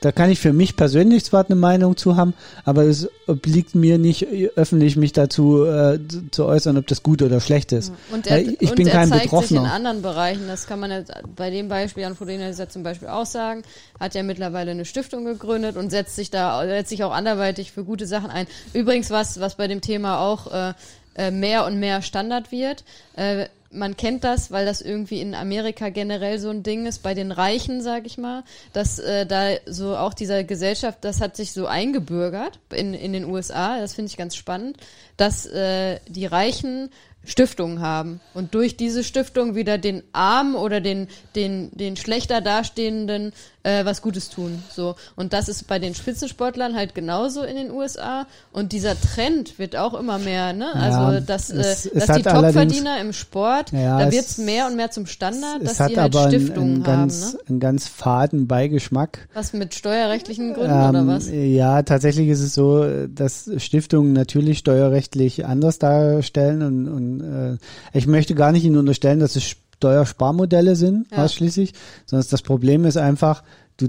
Da 0.00 0.12
kann 0.12 0.30
ich 0.30 0.38
für 0.38 0.52
mich 0.52 0.76
persönlich 0.76 1.24
zwar 1.24 1.44
eine 1.44 1.56
Meinung 1.56 1.96
zu 1.96 2.16
haben, 2.16 2.34
aber 2.64 2.84
es 2.84 3.08
obliegt 3.26 3.74
mir 3.74 3.98
nicht 3.98 4.26
öffentlich 4.54 4.96
mich 4.96 5.12
dazu 5.12 5.64
äh, 5.64 5.98
zu 6.30 6.44
äußern, 6.44 6.76
ob 6.76 6.86
das 6.86 7.02
gut 7.02 7.20
oder 7.20 7.40
schlecht 7.40 7.72
ist. 7.72 7.92
Und 8.12 8.26
er, 8.26 8.40
ich 8.40 8.70
und 8.70 8.76
bin 8.76 8.86
er 8.86 8.92
kein 8.92 9.08
zeigt 9.08 9.24
Betroffener. 9.24 9.60
Sich 9.62 9.68
in 9.68 9.74
anderen 9.74 10.02
Bereichen, 10.02 10.46
das 10.46 10.66
kann 10.66 10.78
man 10.80 10.90
jetzt 10.90 11.12
bei 11.34 11.50
dem 11.50 11.68
Beispiel, 11.68 12.04
Jan 12.04 12.14
Frodeno 12.14 12.44
ja 12.44 12.68
zum 12.68 12.82
Beispiel 12.82 13.08
auch 13.08 13.26
sagen, 13.26 13.62
hat 13.98 14.14
ja 14.14 14.22
mittlerweile 14.22 14.70
eine 14.70 14.84
Stiftung 14.84 15.24
gegründet 15.24 15.76
und 15.76 15.90
setzt 15.90 16.14
sich 16.14 16.30
da, 16.30 16.64
setzt 16.64 16.90
sich 16.90 17.02
auch 17.02 17.12
anderweitig 17.12 17.72
für 17.72 17.84
gute 17.84 18.06
Sachen 18.06 18.30
ein. 18.30 18.46
Übrigens 18.72 19.10
was, 19.10 19.40
was 19.40 19.56
bei 19.56 19.66
dem 19.66 19.80
Thema 19.80 20.20
auch 20.20 20.52
äh, 20.52 20.74
äh 21.16 21.30
mehr 21.32 21.66
und 21.66 21.80
mehr 21.80 22.02
Standard 22.02 22.52
wird. 22.52 22.84
Äh, 23.16 23.46
man 23.70 23.96
kennt 23.96 24.24
das, 24.24 24.50
weil 24.50 24.64
das 24.64 24.80
irgendwie 24.80 25.20
in 25.20 25.34
Amerika 25.34 25.90
generell 25.90 26.38
so 26.38 26.48
ein 26.50 26.62
Ding 26.62 26.86
ist, 26.86 27.02
bei 27.02 27.14
den 27.14 27.32
Reichen, 27.32 27.82
sag 27.82 28.06
ich 28.06 28.18
mal, 28.18 28.44
dass 28.72 28.98
äh, 28.98 29.26
da 29.26 29.50
so 29.66 29.96
auch 29.96 30.14
dieser 30.14 30.44
Gesellschaft, 30.44 30.98
das 31.02 31.20
hat 31.20 31.36
sich 31.36 31.52
so 31.52 31.66
eingebürgert 31.66 32.58
in, 32.70 32.94
in 32.94 33.12
den 33.12 33.24
USA, 33.24 33.78
das 33.78 33.94
finde 33.94 34.10
ich 34.10 34.16
ganz 34.16 34.36
spannend, 34.36 34.78
dass 35.16 35.46
äh, 35.46 36.00
die 36.08 36.26
Reichen 36.26 36.90
Stiftungen 37.24 37.80
haben 37.80 38.20
und 38.32 38.54
durch 38.54 38.76
diese 38.76 39.04
Stiftung 39.04 39.54
wieder 39.54 39.76
den 39.76 40.02
Armen 40.12 40.54
oder 40.54 40.80
den 40.80 41.08
den 41.34 41.70
den 41.72 41.96
schlechter 41.96 42.40
dastehenden 42.40 43.32
äh, 43.68 43.84
was 43.84 44.02
Gutes 44.02 44.30
tun 44.30 44.62
so. 44.74 44.96
Und 45.16 45.32
das 45.32 45.48
ist 45.48 45.66
bei 45.66 45.78
den 45.78 45.94
Spitzensportlern 45.94 46.74
halt 46.74 46.94
genauso 46.94 47.42
in 47.42 47.56
den 47.56 47.70
USA 47.70 48.26
und 48.52 48.72
dieser 48.72 48.98
Trend 49.00 49.58
wird 49.58 49.76
auch 49.76 49.94
immer 49.94 50.18
mehr 50.18 50.52
ne? 50.52 50.74
Also 50.74 51.14
ja, 51.14 51.20
dass 51.20 51.50
äh, 51.50 51.58
es, 51.58 51.86
es 51.86 52.06
dass 52.06 52.16
die 52.16 52.22
Topverdiener 52.22 53.00
im 53.00 53.12
Sport 53.12 53.72
ja, 53.72 53.98
da 53.98 54.10
wird 54.10 54.24
es 54.24 54.38
mehr 54.38 54.66
und 54.66 54.76
mehr 54.76 54.90
zum 54.90 55.06
Standard 55.06 55.64
dass 55.64 55.76
sie 55.76 55.96
halt 55.96 56.14
Stiftungen 56.14 56.76
einen, 56.76 56.84
einen 56.84 56.86
haben 56.86 57.08
ganz, 57.08 57.32
ne? 57.34 57.40
einen 57.48 57.60
ganz 57.60 57.88
faden 57.88 58.46
Beigeschmack. 58.46 59.28
Was 59.34 59.52
mit 59.52 59.74
steuerrechtlichen 59.74 60.54
Gründen 60.54 60.72
ähm, 60.72 60.90
oder 60.90 61.06
was? 61.06 61.28
ja 61.30 61.82
tatsächlich 61.82 62.28
ist 62.28 62.40
es 62.40 62.54
so 62.54 62.86
dass 63.08 63.50
Stiftungen 63.58 64.12
natürlich 64.12 64.58
steuerrechtlich 64.58 65.44
anders 65.46 65.78
darstellen 65.78 66.62
und, 66.62 66.88
und 66.88 67.20
äh, 67.20 67.58
ich 67.92 68.06
möchte 68.06 68.34
gar 68.34 68.52
nicht 68.52 68.64
Ihnen 68.64 68.78
unterstellen, 68.78 69.20
dass 69.20 69.36
es 69.36 69.56
Steuersparmodelle 69.78 70.76
sind, 70.76 71.06
ja. 71.10 71.24
ausschließlich, 71.24 71.72
sondern 72.04 72.26
das 72.28 72.42
Problem 72.42 72.84
ist 72.84 72.96
einfach, 72.96 73.44
du 73.76 73.88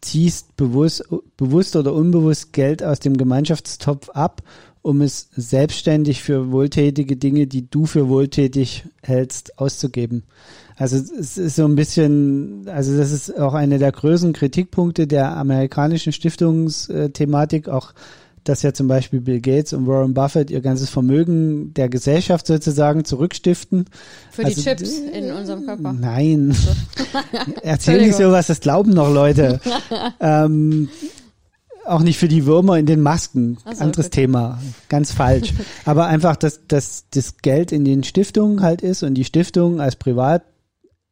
ziehst 0.00 0.56
bewusst, 0.56 1.04
bewusst 1.36 1.76
oder 1.76 1.94
unbewusst 1.94 2.52
Geld 2.52 2.82
aus 2.82 2.98
dem 2.98 3.16
Gemeinschaftstopf 3.16 4.10
ab, 4.10 4.42
um 4.82 5.00
es 5.00 5.28
selbstständig 5.36 6.22
für 6.22 6.50
wohltätige 6.50 7.16
Dinge, 7.16 7.46
die 7.46 7.70
du 7.70 7.86
für 7.86 8.08
wohltätig 8.08 8.84
hältst, 9.02 9.58
auszugeben. 9.58 10.24
Also 10.76 10.96
es 10.96 11.38
ist 11.38 11.56
so 11.56 11.64
ein 11.64 11.76
bisschen, 11.76 12.68
also 12.68 12.96
das 12.96 13.12
ist 13.12 13.36
auch 13.38 13.54
eine 13.54 13.78
der 13.78 13.92
größten 13.92 14.32
Kritikpunkte 14.32 15.06
der 15.06 15.36
amerikanischen 15.36 16.12
Stiftungsthematik, 16.12 17.68
auch 17.68 17.92
dass 18.48 18.62
ja 18.62 18.72
zum 18.72 18.88
Beispiel 18.88 19.20
Bill 19.20 19.40
Gates 19.40 19.72
und 19.72 19.86
Warren 19.86 20.14
Buffett 20.14 20.50
ihr 20.50 20.60
ganzes 20.60 20.90
Vermögen 20.90 21.74
der 21.74 21.88
Gesellschaft 21.88 22.46
sozusagen 22.46 23.04
zurückstiften. 23.04 23.86
Für 24.30 24.44
also, 24.44 24.56
die 24.56 24.62
Chips 24.62 24.98
in 24.98 25.30
unserem 25.32 25.64
Körper. 25.64 25.92
Nein. 25.92 26.56
Erzähl 27.62 28.00
nicht 28.00 28.16
sowas, 28.16 28.46
das 28.46 28.60
glauben 28.60 28.92
noch 28.92 29.12
Leute. 29.12 29.60
ähm, 30.20 30.88
auch 31.84 32.00
nicht 32.00 32.18
für 32.18 32.28
die 32.28 32.46
Würmer 32.46 32.78
in 32.78 32.86
den 32.86 33.00
Masken. 33.00 33.58
So, 33.64 33.82
Anderes 33.82 34.06
gut. 34.06 34.12
Thema. 34.12 34.60
Ganz 34.88 35.12
falsch. 35.12 35.52
Aber 35.84 36.06
einfach, 36.06 36.36
dass, 36.36 36.60
dass 36.68 37.04
das 37.10 37.38
Geld 37.38 37.72
in 37.72 37.84
den 37.84 38.04
Stiftungen 38.04 38.62
halt 38.62 38.82
ist 38.82 39.02
und 39.02 39.14
die 39.14 39.24
Stiftung 39.24 39.80
als 39.80 39.96
Privat 39.96 40.42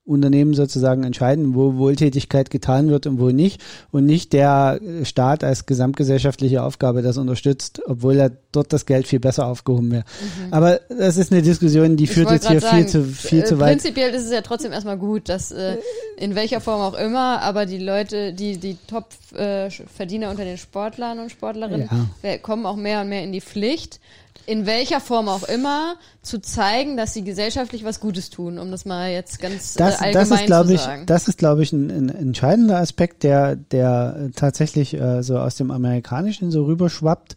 Unternehmen 0.07 0.54
sozusagen 0.54 1.02
entscheiden, 1.02 1.54
wo 1.54 1.76
Wohltätigkeit 1.76 2.48
getan 2.50 2.88
wird 2.88 3.07
und 3.07 3.18
wo 3.18 3.30
nicht 3.30 3.61
und 3.90 4.07
nicht 4.07 4.32
der 4.32 4.80
Staat 5.02 5.42
als 5.42 5.66
gesamtgesellschaftliche 5.66 6.62
Aufgabe 6.62 7.02
das 7.02 7.18
unterstützt, 7.18 7.82
obwohl 7.86 8.16
er 8.16 8.30
dort 8.52 8.72
das 8.72 8.86
Geld 8.86 9.09
viel 9.09 9.18
besser 9.18 9.46
aufgehoben 9.46 9.90
wäre. 9.90 10.04
Mhm. 10.04 10.52
Aber 10.52 10.80
das 10.88 11.16
ist 11.16 11.32
eine 11.32 11.42
Diskussion, 11.42 11.96
die 11.96 12.04
ich 12.04 12.11
führt 12.11 12.30
jetzt 12.30 12.48
hier 12.48 12.61
sagen, 12.61 12.76
viel 12.76 12.86
zu 12.86 13.04
viel 13.04 13.44
zu 13.44 13.59
weit. 13.59 13.80
Prinzipiell 13.80 14.14
ist 14.14 14.24
es 14.24 14.32
ja 14.32 14.42
trotzdem 14.42 14.72
erstmal 14.72 14.96
gut, 14.96 15.28
dass 15.28 15.50
äh, 15.50 15.76
in 16.16 16.36
welcher 16.36 16.61
Form 16.61 16.80
auch 16.80 16.94
immer, 16.94 17.42
aber 17.42 17.66
die 17.66 17.78
Leute, 17.78 18.32
die 18.32 18.59
die 18.59 18.76
Top-Verdiener 18.86 20.26
äh, 20.28 20.31
unter 20.31 20.44
den 20.44 20.56
Sportlern 20.56 21.18
und 21.18 21.32
Sportlerinnen 21.32 21.89
ja. 22.22 22.39
kommen 22.39 22.64
auch 22.64 22.76
mehr 22.76 23.01
und 23.01 23.09
mehr 23.09 23.24
in 23.24 23.32
die 23.32 23.40
Pflicht 23.40 23.98
in 24.47 24.64
welcher 24.64 25.01
Form 25.01 25.28
auch 25.28 25.43
immer, 25.43 25.97
zu 26.23 26.40
zeigen, 26.40 26.97
dass 26.97 27.12
sie 27.12 27.24
gesellschaftlich 27.24 27.85
was 27.85 28.01
Gutes 28.01 28.31
tun, 28.31 28.59
um 28.59 28.70
das 28.70 28.85
mal 28.85 29.10
jetzt 29.10 29.40
ganz 29.40 29.77
äh, 29.77 29.78
das, 29.78 30.01
allgemein 30.01 30.48
das 30.48 30.60
ist, 30.62 30.68
zu 30.68 30.74
ich, 30.74 30.81
sagen. 30.81 31.06
Das 31.06 31.28
ist, 31.28 31.39
glaube 31.39 31.62
ich, 31.62 31.73
ein, 31.73 31.90
ein, 31.90 32.09
entscheidender 32.09 32.78
Aspekt, 32.78 33.24
der, 33.24 33.56
der 33.56 34.31
tatsächlich 34.36 34.94
äh, 34.94 35.23
so 35.23 35.39
aus 35.39 35.56
dem 35.56 35.70
Amerikanischen 35.70 36.51
so 36.51 36.64
rüberschwappt, 36.64 37.36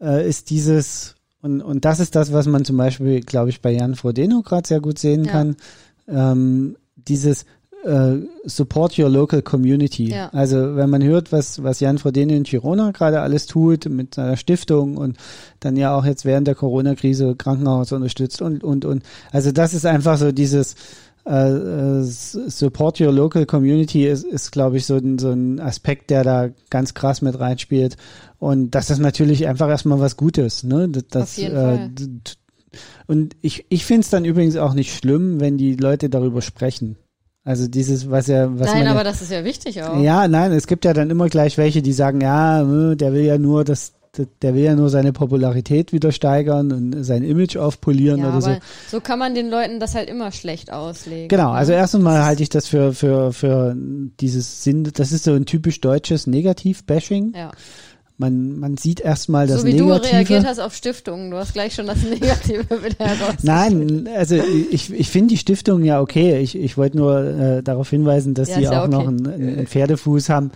äh, 0.00 0.28
ist 0.28 0.50
dieses, 0.50 1.16
und, 1.42 1.60
und 1.60 1.84
das 1.84 2.00
ist 2.00 2.14
das, 2.14 2.32
was 2.32 2.46
man 2.46 2.64
zum 2.64 2.76
Beispiel, 2.76 3.20
glaube 3.20 3.50
ich, 3.50 3.60
bei 3.60 3.72
Jan 3.72 3.96
Frodeno 3.96 4.42
gerade 4.42 4.66
sehr 4.66 4.80
gut 4.80 4.98
sehen 4.98 5.24
ja. 5.24 5.32
kann, 5.32 5.56
ähm, 6.06 6.76
dieses, 6.94 7.44
Uh, 7.84 8.26
support 8.44 8.98
your 8.98 9.08
local 9.08 9.40
community. 9.40 10.10
Ja. 10.10 10.30
Also 10.30 10.74
wenn 10.74 10.90
man 10.90 11.00
hört, 11.04 11.30
was, 11.30 11.62
was 11.62 11.78
Jan 11.78 11.98
Frodeno 11.98 12.34
in 12.34 12.42
Girona 12.42 12.90
gerade 12.90 13.20
alles 13.20 13.46
tut 13.46 13.88
mit 13.88 14.16
seiner 14.16 14.36
Stiftung 14.36 14.96
und 14.96 15.16
dann 15.60 15.76
ja 15.76 15.96
auch 15.96 16.04
jetzt 16.04 16.24
während 16.24 16.48
der 16.48 16.56
Corona-Krise 16.56 17.36
Krankenhaus 17.36 17.92
unterstützt 17.92 18.42
und, 18.42 18.64
und, 18.64 18.84
und. 18.84 19.04
Also 19.30 19.52
das 19.52 19.74
ist 19.74 19.86
einfach 19.86 20.18
so 20.18 20.32
dieses 20.32 20.74
uh, 21.24 22.02
Support 22.02 23.00
your 23.00 23.12
local 23.12 23.46
community 23.46 24.08
ist, 24.08 24.24
ist 24.24 24.50
glaube 24.50 24.78
ich, 24.78 24.84
so 24.84 24.96
ein, 24.96 25.20
so 25.20 25.30
ein 25.30 25.60
Aspekt, 25.60 26.10
der 26.10 26.24
da 26.24 26.48
ganz 26.70 26.94
krass 26.94 27.22
mit 27.22 27.38
reinspielt. 27.38 27.96
Und 28.40 28.72
das 28.72 28.90
ist 28.90 28.98
natürlich 28.98 29.46
einfach 29.46 29.68
erstmal 29.68 30.00
was 30.00 30.16
Gutes. 30.16 30.64
Ne? 30.64 30.88
Das, 30.88 31.22
Auf 31.22 31.38
jeden 31.38 31.56
äh, 31.56 31.60
Fall 31.60 31.90
und 33.06 33.36
ich, 33.40 33.64
ich 33.68 33.86
finde 33.86 34.00
es 34.02 34.10
dann 34.10 34.24
übrigens 34.24 34.56
auch 34.56 34.74
nicht 34.74 34.94
schlimm, 34.94 35.40
wenn 35.40 35.56
die 35.56 35.74
Leute 35.74 36.10
darüber 36.10 36.42
sprechen. 36.42 36.96
Also 37.44 37.66
dieses, 37.66 38.10
was 38.10 38.26
ja, 38.26 38.46
was 38.58 38.72
Nein, 38.72 38.86
aber 38.88 38.98
ja, 38.98 39.04
das 39.04 39.22
ist 39.22 39.30
ja 39.30 39.42
wichtig 39.44 39.82
auch. 39.82 39.98
ja, 40.00 40.28
nein, 40.28 40.52
es 40.52 40.66
gibt 40.66 40.84
ja 40.84 40.92
dann 40.92 41.08
immer 41.08 41.28
gleich 41.28 41.56
welche, 41.56 41.80
die 41.80 41.92
sagen, 41.92 42.20
ja, 42.20 42.62
äh, 42.62 42.94
der 42.96 43.12
will 43.14 43.22
ja 43.22 43.38
nur 43.38 43.64
das, 43.64 43.92
der 44.42 44.54
will 44.54 44.64
ja 44.64 44.74
nur 44.74 44.90
seine 44.90 45.12
Popularität 45.12 45.92
wieder 45.92 46.12
steigern 46.12 46.72
und 46.72 47.04
sein 47.04 47.22
Image 47.22 47.56
aufpolieren 47.56 48.20
Ja, 48.20 48.30
oder 48.30 48.42
so. 48.42 48.56
so 48.90 49.00
kann 49.00 49.18
man 49.18 49.34
den 49.34 49.48
Leuten 49.48 49.80
das 49.80 49.94
halt 49.94 50.10
immer 50.10 50.30
schlecht 50.32 50.72
auslegen. 50.72 51.28
Genau, 51.28 51.50
also 51.50 51.72
ne? 51.72 51.78
erstens 51.78 52.02
mal 52.02 52.24
halte 52.24 52.42
ich 52.42 52.50
das 52.50 52.66
für, 52.66 52.92
für, 52.92 53.32
für 53.32 53.74
dieses 54.20 54.62
Sinn, 54.64 54.84
das 54.92 55.12
ist 55.12 55.24
so 55.24 55.32
ein 55.32 55.46
typisch 55.46 55.80
deutsches 55.80 56.26
Negativ-Bashing. 56.26 57.32
Ja. 57.34 57.52
Man, 58.20 58.58
man 58.58 58.76
sieht 58.76 58.98
erstmal 59.00 59.46
das 59.46 59.60
so 59.60 59.66
wie 59.66 59.76
du 59.76 59.84
Negative. 59.86 60.12
reagiert 60.12 60.44
hast 60.44 60.58
auf 60.58 60.74
Stiftungen, 60.74 61.30
du 61.30 61.36
hast 61.36 61.52
gleich 61.52 61.74
schon 61.74 61.86
das 61.86 62.02
Negative 62.02 62.64
wieder 62.82 63.06
heraus. 63.06 63.36
Nein, 63.42 64.08
also 64.16 64.34
ich, 64.34 64.92
ich 64.92 65.08
finde 65.08 65.28
die 65.28 65.38
Stiftung 65.38 65.84
ja 65.84 66.00
okay. 66.00 66.38
Ich, 66.40 66.56
ich 66.56 66.76
wollte 66.76 66.96
nur 66.96 67.20
äh, 67.24 67.62
darauf 67.62 67.88
hinweisen, 67.90 68.34
dass 68.34 68.48
Ja, 68.48 68.58
ja 68.58 68.80
auch 68.80 68.86
okay. 68.88 68.90
noch 68.90 69.06
einen, 69.06 69.26
einen 69.26 69.66
Pferdefuß 69.68 70.30
haben, 70.30 70.50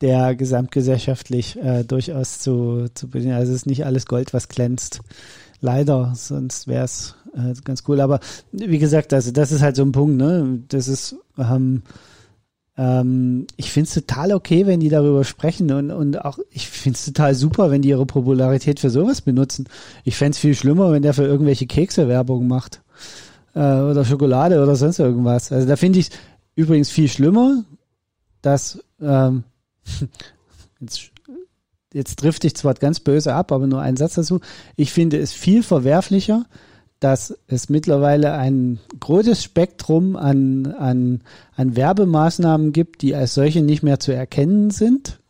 der 0.00 0.34
gesamtgesellschaftlich 0.34 1.56
äh, 1.62 1.84
durchaus 1.84 2.40
zu, 2.40 2.86
zu 2.92 3.08
bedienen. 3.08 3.34
Also 3.34 3.52
es 3.52 3.58
ist 3.60 3.66
nicht 3.66 3.86
alles 3.86 4.06
Gold, 4.06 4.34
was 4.34 4.48
glänzt. 4.48 5.00
Leider, 5.60 6.12
sonst 6.16 6.66
wäre 6.68 6.84
es 6.84 7.14
äh, 7.34 7.54
ganz 7.64 7.84
cool. 7.88 8.00
Aber 8.00 8.20
wie 8.52 8.78
gesagt, 8.78 9.12
also 9.14 9.30
das 9.30 9.52
ist 9.52 9.62
halt 9.62 9.76
so 9.76 9.82
ein 9.84 9.92
Punkt, 9.92 10.16
ne? 10.16 10.60
Das 10.68 10.86
ist, 10.88 11.16
ähm, 11.38 11.82
ähm, 12.78 13.46
ich 13.56 13.72
finde 13.72 13.88
es 13.88 13.94
total 13.94 14.32
okay, 14.32 14.66
wenn 14.66 14.80
die 14.80 14.88
darüber 14.88 15.24
sprechen 15.24 15.70
und, 15.72 15.90
und 15.90 16.24
auch, 16.24 16.38
ich 16.50 16.68
finde 16.68 16.96
es 16.96 17.06
total 17.06 17.34
super, 17.34 17.70
wenn 17.70 17.82
die 17.82 17.88
ihre 17.88 18.06
Popularität 18.06 18.80
für 18.80 18.90
sowas 18.90 19.22
benutzen. 19.22 19.66
Ich 20.04 20.16
fände 20.16 20.32
es 20.32 20.38
viel 20.38 20.54
schlimmer, 20.54 20.92
wenn 20.92 21.02
der 21.02 21.14
für 21.14 21.24
irgendwelche 21.24 21.66
Kekse 21.66 22.08
Werbung 22.08 22.48
macht. 22.48 22.82
Äh, 23.54 23.60
oder 23.60 24.04
Schokolade 24.04 24.62
oder 24.62 24.76
sonst 24.76 24.98
irgendwas. 24.98 25.50
Also 25.50 25.66
da 25.66 25.76
finde 25.76 26.00
ich 26.00 26.10
übrigens 26.54 26.90
viel 26.90 27.08
schlimmer, 27.08 27.64
dass 28.42 28.78
ähm, 29.00 29.44
jetzt, 30.80 31.10
jetzt 31.94 32.18
trifft 32.18 32.44
ich 32.44 32.54
zwar 32.54 32.74
ganz 32.74 33.00
böse 33.00 33.34
ab, 33.34 33.52
aber 33.52 33.66
nur 33.66 33.80
ein 33.80 33.96
Satz 33.96 34.14
dazu. 34.14 34.40
Ich 34.76 34.92
finde 34.92 35.18
es 35.18 35.32
viel 35.32 35.62
verwerflicher, 35.62 36.44
dass 37.00 37.36
es 37.46 37.68
mittlerweile 37.68 38.32
ein 38.32 38.78
großes 39.00 39.42
Spektrum 39.42 40.16
an, 40.16 40.66
an, 40.66 41.20
an 41.54 41.76
Werbemaßnahmen 41.76 42.72
gibt, 42.72 43.02
die 43.02 43.14
als 43.14 43.34
solche 43.34 43.62
nicht 43.62 43.82
mehr 43.82 44.00
zu 44.00 44.12
erkennen 44.12 44.70
sind. 44.70 45.20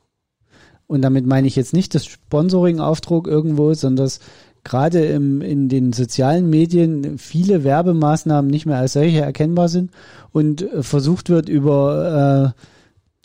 Und 0.86 1.02
damit 1.02 1.26
meine 1.26 1.48
ich 1.48 1.56
jetzt 1.56 1.72
nicht 1.72 1.94
das 1.94 2.06
Sponsoring-Auftrag 2.06 3.26
irgendwo, 3.26 3.74
sondern 3.74 4.04
dass 4.04 4.20
gerade 4.62 5.04
im, 5.06 5.42
in 5.42 5.68
den 5.68 5.92
sozialen 5.92 6.50
Medien 6.50 7.18
viele 7.18 7.64
Werbemaßnahmen 7.64 8.50
nicht 8.50 8.66
mehr 8.66 8.78
als 8.78 8.94
solche 8.94 9.20
erkennbar 9.20 9.68
sind 9.68 9.90
und 10.32 10.62
äh, 10.62 10.82
versucht 10.82 11.28
wird 11.28 11.48
über 11.48 12.54
äh, 12.56 12.60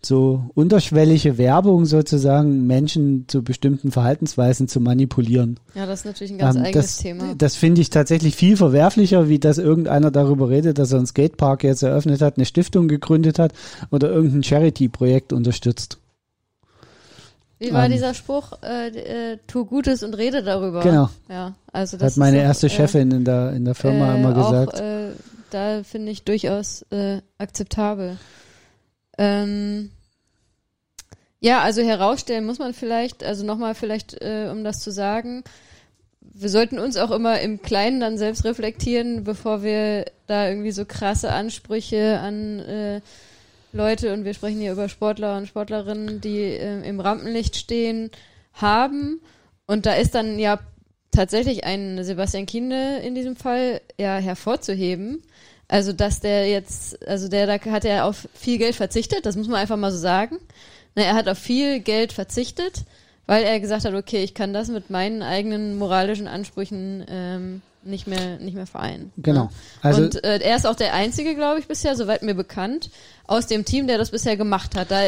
so 0.05 0.45
unterschwellige 0.55 1.37
Werbung 1.37 1.85
sozusagen 1.85 2.65
Menschen 2.65 3.25
zu 3.27 3.43
bestimmten 3.43 3.91
Verhaltensweisen 3.91 4.67
zu 4.67 4.79
manipulieren. 4.79 5.59
Ja, 5.75 5.85
das 5.85 5.99
ist 5.99 6.05
natürlich 6.05 6.31
ein 6.33 6.37
ganz 6.39 6.55
Ähm, 6.55 6.63
eigenes 6.63 6.85
das, 6.85 6.97
Thema. 6.97 7.35
Das 7.37 7.55
finde 7.55 7.81
ich 7.81 7.89
tatsächlich 7.89 8.35
viel 8.35 8.57
verwerflicher, 8.57 9.29
wie 9.29 9.39
dass 9.39 9.57
irgendeiner 9.57 10.11
darüber 10.11 10.49
redet, 10.49 10.79
dass 10.79 10.91
er 10.91 10.97
einen 10.97 11.07
Skatepark 11.07 11.63
jetzt 11.63 11.83
eröffnet 11.83 12.21
hat, 12.21 12.37
eine 12.37 12.45
Stiftung 12.45 12.87
gegründet 12.87 13.37
hat 13.37 13.53
oder 13.91 14.09
irgendein 14.09 14.43
Charity-Projekt 14.43 15.33
unterstützt. 15.33 15.99
Wie 17.59 17.71
war 17.71 17.85
ähm, 17.85 17.91
dieser 17.91 18.15
Spruch? 18.15 18.53
Äh, 18.63 19.33
äh, 19.33 19.37
tu 19.45 19.65
Gutes 19.65 20.01
und 20.01 20.15
rede 20.15 20.41
darüber. 20.41 20.81
Genau. 20.81 21.09
Ja, 21.29 21.53
also 21.71 21.95
das 21.95 22.13
Hat 22.13 22.17
meine 22.17 22.39
auch, 22.39 22.43
erste 22.43 22.65
äh, 22.65 22.69
Chefin 22.71 23.11
in 23.11 23.23
der, 23.23 23.53
in 23.53 23.65
der 23.65 23.75
Firma 23.75 24.15
äh, 24.15 24.17
immer 24.17 24.33
gesagt. 24.33 24.73
Auch, 24.73 24.79
äh, 24.79 25.09
da 25.51 25.83
finde 25.83 26.11
ich 26.11 26.23
durchaus 26.23 26.81
äh, 26.89 27.21
akzeptabel. 27.37 28.17
Ähm, 29.21 29.91
ja, 31.39 31.61
also 31.61 31.83
herausstellen 31.83 32.45
muss 32.45 32.57
man 32.57 32.73
vielleicht, 32.73 33.23
also 33.23 33.45
nochmal 33.45 33.75
vielleicht, 33.75 34.19
äh, 34.19 34.49
um 34.51 34.63
das 34.63 34.79
zu 34.79 34.91
sagen, 34.91 35.43
wir 36.21 36.49
sollten 36.49 36.79
uns 36.79 36.97
auch 36.97 37.11
immer 37.11 37.39
im 37.39 37.61
Kleinen 37.61 37.99
dann 37.99 38.17
selbst 38.17 38.45
reflektieren, 38.45 39.23
bevor 39.23 39.61
wir 39.61 40.05
da 40.25 40.49
irgendwie 40.49 40.71
so 40.71 40.85
krasse 40.85 41.31
Ansprüche 41.31 42.19
an 42.19 42.59
äh, 42.61 43.01
Leute, 43.73 44.11
und 44.13 44.25
wir 44.25 44.33
sprechen 44.33 44.59
hier 44.59 44.71
über 44.71 44.89
Sportler 44.89 45.37
und 45.37 45.47
Sportlerinnen, 45.47 46.19
die 46.19 46.39
äh, 46.39 46.81
im 46.81 46.99
Rampenlicht 46.99 47.55
stehen, 47.55 48.09
haben. 48.53 49.21
Und 49.67 49.85
da 49.85 49.93
ist 49.93 50.15
dann 50.15 50.39
ja 50.39 50.59
tatsächlich 51.11 51.63
ein 51.63 52.03
Sebastian 52.03 52.47
Kienle 52.47 52.99
in 53.01 53.13
diesem 53.13 53.35
Fall 53.35 53.81
ja 53.99 54.17
hervorzuheben. 54.17 55.21
Also, 55.71 55.93
dass 55.93 56.19
der 56.19 56.49
jetzt, 56.49 57.07
also 57.07 57.29
der, 57.29 57.47
da 57.47 57.57
hat 57.71 57.85
er 57.85 58.05
auf 58.05 58.27
viel 58.33 58.57
Geld 58.57 58.75
verzichtet, 58.75 59.25
das 59.25 59.37
muss 59.37 59.47
man 59.47 59.55
einfach 59.55 59.77
mal 59.77 59.89
so 59.89 59.97
sagen. 59.97 60.35
Ne, 60.95 61.05
er 61.05 61.15
hat 61.15 61.29
auf 61.29 61.37
viel 61.37 61.79
Geld 61.79 62.11
verzichtet, 62.11 62.83
weil 63.25 63.45
er 63.45 63.57
gesagt 63.61 63.85
hat, 63.85 63.93
okay, 63.93 64.21
ich 64.21 64.33
kann 64.33 64.51
das 64.51 64.67
mit 64.67 64.89
meinen 64.89 65.23
eigenen 65.23 65.77
moralischen 65.77 66.27
Ansprüchen 66.27 67.05
ähm, 67.07 67.61
nicht 67.83 68.05
mehr, 68.05 68.37
nicht 68.39 68.53
mehr 68.53 68.67
vereinen. 68.67 69.13
Genau. 69.15 69.45
Ne? 69.45 69.49
Also 69.81 70.01
und 70.01 70.21
äh, 70.25 70.39
er 70.39 70.57
ist 70.57 70.67
auch 70.67 70.75
der 70.75 70.93
einzige, 70.93 71.35
glaube 71.35 71.61
ich, 71.61 71.69
bisher, 71.69 71.95
soweit 71.95 72.21
mir 72.21 72.35
bekannt, 72.35 72.89
aus 73.25 73.47
dem 73.47 73.63
Team, 73.63 73.87
der 73.87 73.97
das 73.97 74.11
bisher 74.11 74.35
gemacht 74.35 74.75
hat. 74.75 74.91
Da, 74.91 74.99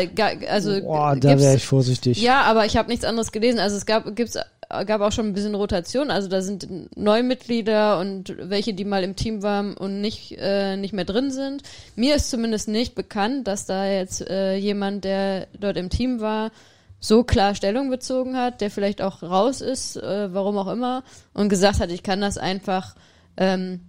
also 0.50 0.80
boah, 0.80 1.18
da 1.18 1.38
wäre 1.42 1.58
ich 1.58 1.66
vorsichtig. 1.66 2.22
ja, 2.22 2.42
aber 2.44 2.66
ich 2.66 2.78
habe 2.78 2.90
nichts 2.90 3.04
anderes 3.04 3.34
gelesen. 3.34 3.60
Also 3.60 3.76
es 3.76 3.86
gab 3.86 4.16
gibt's 4.16 4.38
gab 4.84 5.02
auch 5.02 5.12
schon 5.12 5.28
ein 5.28 5.34
bisschen 5.34 5.56
Rotation. 5.56 6.10
Also 6.10 6.28
da 6.28 6.42
sind 6.42 6.98
Neumitglieder 6.98 8.00
und 8.00 8.36
welche, 8.38 8.74
die 8.74 8.86
mal 8.86 9.04
im 9.04 9.16
Team 9.16 9.44
waren 9.44 9.76
und 9.76 10.02
nicht 10.02 10.36
äh, 10.40 10.76
nicht 10.76 10.94
mehr 10.94 11.06
drin 11.06 11.32
sind. 11.32 11.64
Mir 11.96 12.16
ist 12.16 12.30
zumindest 12.30 12.68
nicht 12.68 12.96
bekannt, 12.96 13.48
dass 13.48 13.66
da 13.66 13.86
jetzt 13.86 14.28
äh, 14.28 14.56
jemand, 14.56 15.04
der 15.04 15.48
dort 15.60 15.78
im 15.78 15.90
Team 15.90 16.20
war, 16.20 16.52
so 17.00 17.24
klar 17.24 17.54
Stellung 17.54 17.90
bezogen 17.90 18.38
hat, 18.38 18.62
der 18.62 18.72
vielleicht 18.72 19.02
auch 19.02 19.22
raus 19.22 19.62
ist, 19.62 19.98
äh, 19.98 20.34
warum 20.34 20.58
auch 20.58 20.72
immer, 20.72 21.04
und 21.34 21.50
gesagt 21.50 21.80
hat, 21.80 21.92
ich 21.92 22.02
kann 22.02 22.22
das 22.22 22.38
einfach 22.38 22.96
ähm, 23.38 23.82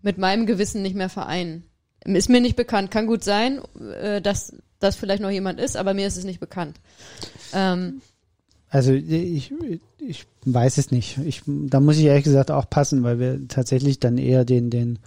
mit 0.00 0.18
meinem 0.18 0.46
Gewissen 0.46 0.82
nicht 0.82 0.96
mehr 0.96 1.10
vereinen. 1.10 1.64
Ist 2.04 2.28
mir 2.28 2.40
nicht 2.40 2.56
bekannt. 2.56 2.90
Kann 2.90 3.06
gut 3.06 3.22
sein, 3.22 3.60
äh, 4.00 4.20
dass 4.20 4.54
das 4.80 4.96
vielleicht 4.96 5.22
noch 5.22 5.30
jemand 5.30 5.60
ist, 5.60 5.76
aber 5.76 5.94
mir 5.94 6.06
ist 6.06 6.16
es 6.16 6.24
nicht 6.24 6.40
bekannt. 6.40 6.80
Ähm, 7.52 8.00
Also 8.72 8.92
ich, 8.94 9.52
ich 9.98 10.24
weiß 10.46 10.78
es 10.78 10.90
nicht. 10.90 11.18
Ich, 11.18 11.42
da 11.46 11.78
muss 11.78 11.98
ich 11.98 12.06
ehrlich 12.06 12.24
gesagt 12.24 12.50
auch 12.50 12.70
passen, 12.70 13.02
weil 13.02 13.18
wir 13.18 13.46
tatsächlich 13.46 14.00
dann 14.00 14.16
eher 14.16 14.46
den, 14.46 14.70
den, 14.70 14.98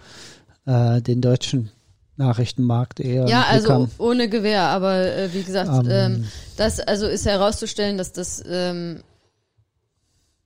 äh, 0.67 1.01
den 1.01 1.19
deutschen 1.19 1.71
Nachrichtenmarkt 2.15 2.99
eher 2.99 3.25
ja, 3.25 3.41
also 3.49 3.73
haben. 3.73 3.91
ohne 3.97 4.29
Gewehr, 4.29 4.67
aber 4.67 5.17
äh, 5.17 5.33
wie 5.33 5.41
gesagt, 5.41 5.87
Ähm. 5.87 5.89
ähm, 5.89 6.27
das 6.57 6.79
also 6.79 7.07
ist 7.07 7.25
herauszustellen, 7.25 7.97
dass 7.97 8.13
das, 8.13 8.43
ähm, 8.47 9.01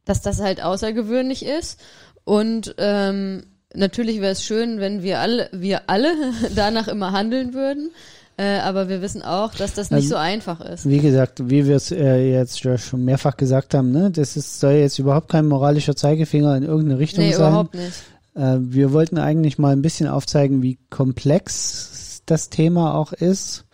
dass 0.06 0.22
das 0.22 0.40
halt 0.40 0.64
außergewöhnlich 0.64 1.46
ist 1.46 1.78
und 2.24 2.74
ähm, 2.78 3.44
natürlich 3.74 4.22
wäre 4.22 4.32
es 4.32 4.46
schön, 4.46 4.80
wenn 4.80 5.04
wir 5.04 5.20
alle, 5.20 5.50
wir 5.52 5.90
alle 5.90 6.14
danach 6.56 6.88
immer 6.88 7.12
handeln 7.12 7.54
würden. 7.54 7.92
Äh, 8.40 8.60
aber 8.60 8.88
wir 8.88 9.02
wissen 9.02 9.22
auch, 9.22 9.54
dass 9.54 9.74
das 9.74 9.92
nicht 9.92 10.06
Ähm, 10.06 10.10
so 10.12 10.16
einfach 10.16 10.62
ist. 10.62 10.88
Wie 10.88 11.00
gesagt, 11.00 11.50
wie 11.50 11.68
wir 11.68 11.76
es 11.76 11.92
äh, 11.92 12.32
jetzt 12.32 12.62
schon 12.62 13.04
mehrfach 13.04 13.36
gesagt 13.36 13.74
haben, 13.74 13.92
ne, 13.92 14.12
das 14.12 14.38
ist, 14.38 14.62
soll 14.62 14.74
jetzt 14.76 14.98
überhaupt 14.98 15.28
kein 15.28 15.46
moralischer 15.46 15.94
Zeigefinger 15.94 16.56
in 16.56 16.64
irgendeine 16.64 17.00
Richtung 17.00 17.26
Nee, 17.26 17.34
sein. 17.34 17.50
überhaupt 17.50 17.74
nicht. 17.74 18.02
Äh, 18.36 18.56
wir 18.62 18.94
wollten 18.94 19.18
eigentlich 19.18 19.58
mal 19.58 19.74
ein 19.74 19.82
bisschen 19.82 20.08
aufzeigen, 20.08 20.62
wie 20.62 20.78
komplex 20.90 22.22
das 22.28 22.50
Thema 22.50 22.94
auch 22.96 23.12
ist, 23.12 23.66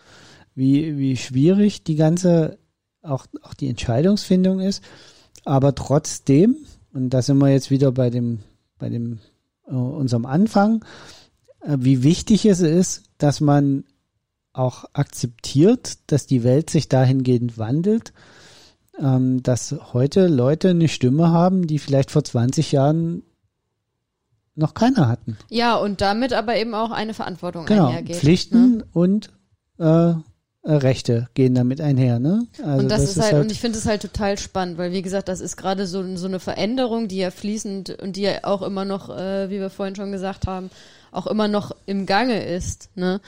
wie, 0.56 0.98
wie 0.98 1.16
schwierig 1.16 1.84
die 1.84 1.94
ganze, 1.94 2.58
auch, 3.02 3.26
auch 3.42 3.54
die 3.54 3.68
Entscheidungsfindung 3.68 4.58
ist. 4.58 4.82
Aber 5.44 5.76
trotzdem, 5.76 6.56
und 6.92 7.10
da 7.10 7.22
sind 7.22 7.38
wir 7.38 7.50
jetzt 7.50 7.70
wieder 7.70 7.92
bei 7.92 8.10
dem, 8.10 8.40
bei 8.80 8.88
dem, 8.88 9.20
äh, 9.68 9.74
unserem 9.74 10.26
Anfang, 10.26 10.84
äh, 11.60 11.76
wie 11.78 12.02
wichtig 12.02 12.46
es 12.46 12.58
ist, 12.58 13.04
dass 13.18 13.40
man 13.40 13.84
auch 14.58 14.84
akzeptiert, 14.92 15.98
dass 16.06 16.26
die 16.26 16.42
Welt 16.44 16.70
sich 16.70 16.88
dahingehend 16.88 17.58
wandelt, 17.58 18.12
ähm, 18.98 19.42
dass 19.42 19.74
heute 19.92 20.26
Leute 20.26 20.70
eine 20.70 20.88
Stimme 20.88 21.30
haben, 21.30 21.66
die 21.66 21.78
vielleicht 21.78 22.10
vor 22.10 22.24
20 22.24 22.72
Jahren 22.72 23.22
noch 24.54 24.74
keiner 24.74 25.08
hatten. 25.08 25.36
Ja, 25.50 25.76
und 25.76 26.00
damit 26.00 26.32
aber 26.32 26.56
eben 26.56 26.74
auch 26.74 26.90
eine 26.90 27.12
Verantwortung 27.14 27.66
Genau. 27.66 27.88
einhergeht. 27.88 28.16
Pflichten 28.16 28.78
Ne? 28.78 28.84
und 28.92 29.30
äh, 29.78 29.84
äh, 30.66 30.72
Rechte 30.72 31.28
gehen 31.34 31.54
damit 31.54 31.80
einher, 31.80 32.18
ne? 32.18 32.46
Also 32.62 32.82
und 32.82 32.88
das, 32.90 33.02
ist 33.02 33.20
halt, 33.20 33.34
und 33.34 33.52
ich 33.52 33.60
finde 33.60 33.78
es 33.78 33.86
halt 33.86 34.02
total 34.02 34.38
spannend, 34.38 34.78
weil 34.78 34.92
wie 34.92 35.02
gesagt, 35.02 35.28
das 35.28 35.40
ist 35.40 35.56
gerade 35.56 35.86
so, 35.86 36.16
so 36.16 36.26
eine 36.26 36.40
Veränderung, 36.40 37.06
die 37.06 37.18
ja 37.18 37.30
fließend 37.30 37.90
und 38.02 38.16
die 38.16 38.22
ja 38.22 38.38
auch 38.44 38.62
immer 38.62 38.84
noch, 38.84 39.10
äh, 39.10 39.50
wie 39.50 39.60
wir 39.60 39.70
vorhin 39.70 39.94
schon 39.94 40.10
gesagt 40.10 40.46
haben, 40.46 40.70
auch 41.12 41.26
immer 41.26 41.48
noch 41.48 41.72
im 41.86 42.04
Gange 42.04 42.44
ist. 42.44 42.90
Ne? 42.96 43.20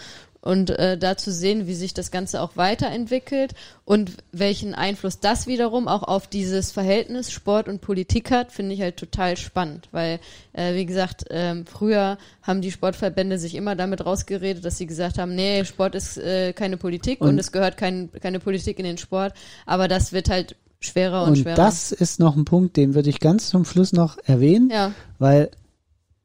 Und 0.48 0.70
äh, 0.70 0.96
da 0.96 1.18
zu 1.18 1.30
sehen, 1.30 1.66
wie 1.66 1.74
sich 1.74 1.92
das 1.92 2.10
Ganze 2.10 2.40
auch 2.40 2.56
weiterentwickelt 2.56 3.52
und 3.84 4.12
welchen 4.32 4.74
Einfluss 4.74 5.20
das 5.20 5.46
wiederum 5.46 5.88
auch 5.88 6.02
auf 6.02 6.26
dieses 6.26 6.72
Verhältnis 6.72 7.30
Sport 7.30 7.68
und 7.68 7.82
Politik 7.82 8.30
hat, 8.30 8.50
finde 8.50 8.74
ich 8.74 8.80
halt 8.80 8.96
total 8.96 9.36
spannend, 9.36 9.88
weil 9.92 10.20
äh, 10.54 10.74
wie 10.74 10.86
gesagt, 10.86 11.26
ähm, 11.28 11.66
früher 11.66 12.16
haben 12.40 12.62
die 12.62 12.72
Sportverbände 12.72 13.38
sich 13.38 13.56
immer 13.56 13.76
damit 13.76 14.06
rausgeredet, 14.06 14.64
dass 14.64 14.78
sie 14.78 14.86
gesagt 14.86 15.18
haben, 15.18 15.34
nee, 15.34 15.66
Sport 15.66 15.94
ist 15.94 16.16
äh, 16.16 16.54
keine 16.54 16.78
Politik 16.78 17.20
und, 17.20 17.28
und 17.28 17.38
es 17.38 17.52
gehört 17.52 17.76
kein, 17.76 18.08
keine 18.18 18.40
Politik 18.40 18.78
in 18.78 18.86
den 18.86 18.96
Sport, 18.96 19.34
aber 19.66 19.86
das 19.86 20.14
wird 20.14 20.30
halt 20.30 20.56
schwerer 20.80 21.24
und, 21.24 21.28
und 21.28 21.38
schwerer. 21.40 21.56
Das 21.56 21.92
ist 21.92 22.20
noch 22.20 22.36
ein 22.36 22.46
Punkt, 22.46 22.78
den 22.78 22.94
würde 22.94 23.10
ich 23.10 23.20
ganz 23.20 23.50
zum 23.50 23.66
Schluss 23.66 23.92
noch 23.92 24.16
erwähnen, 24.24 24.70
ja. 24.70 24.92
weil 25.18 25.50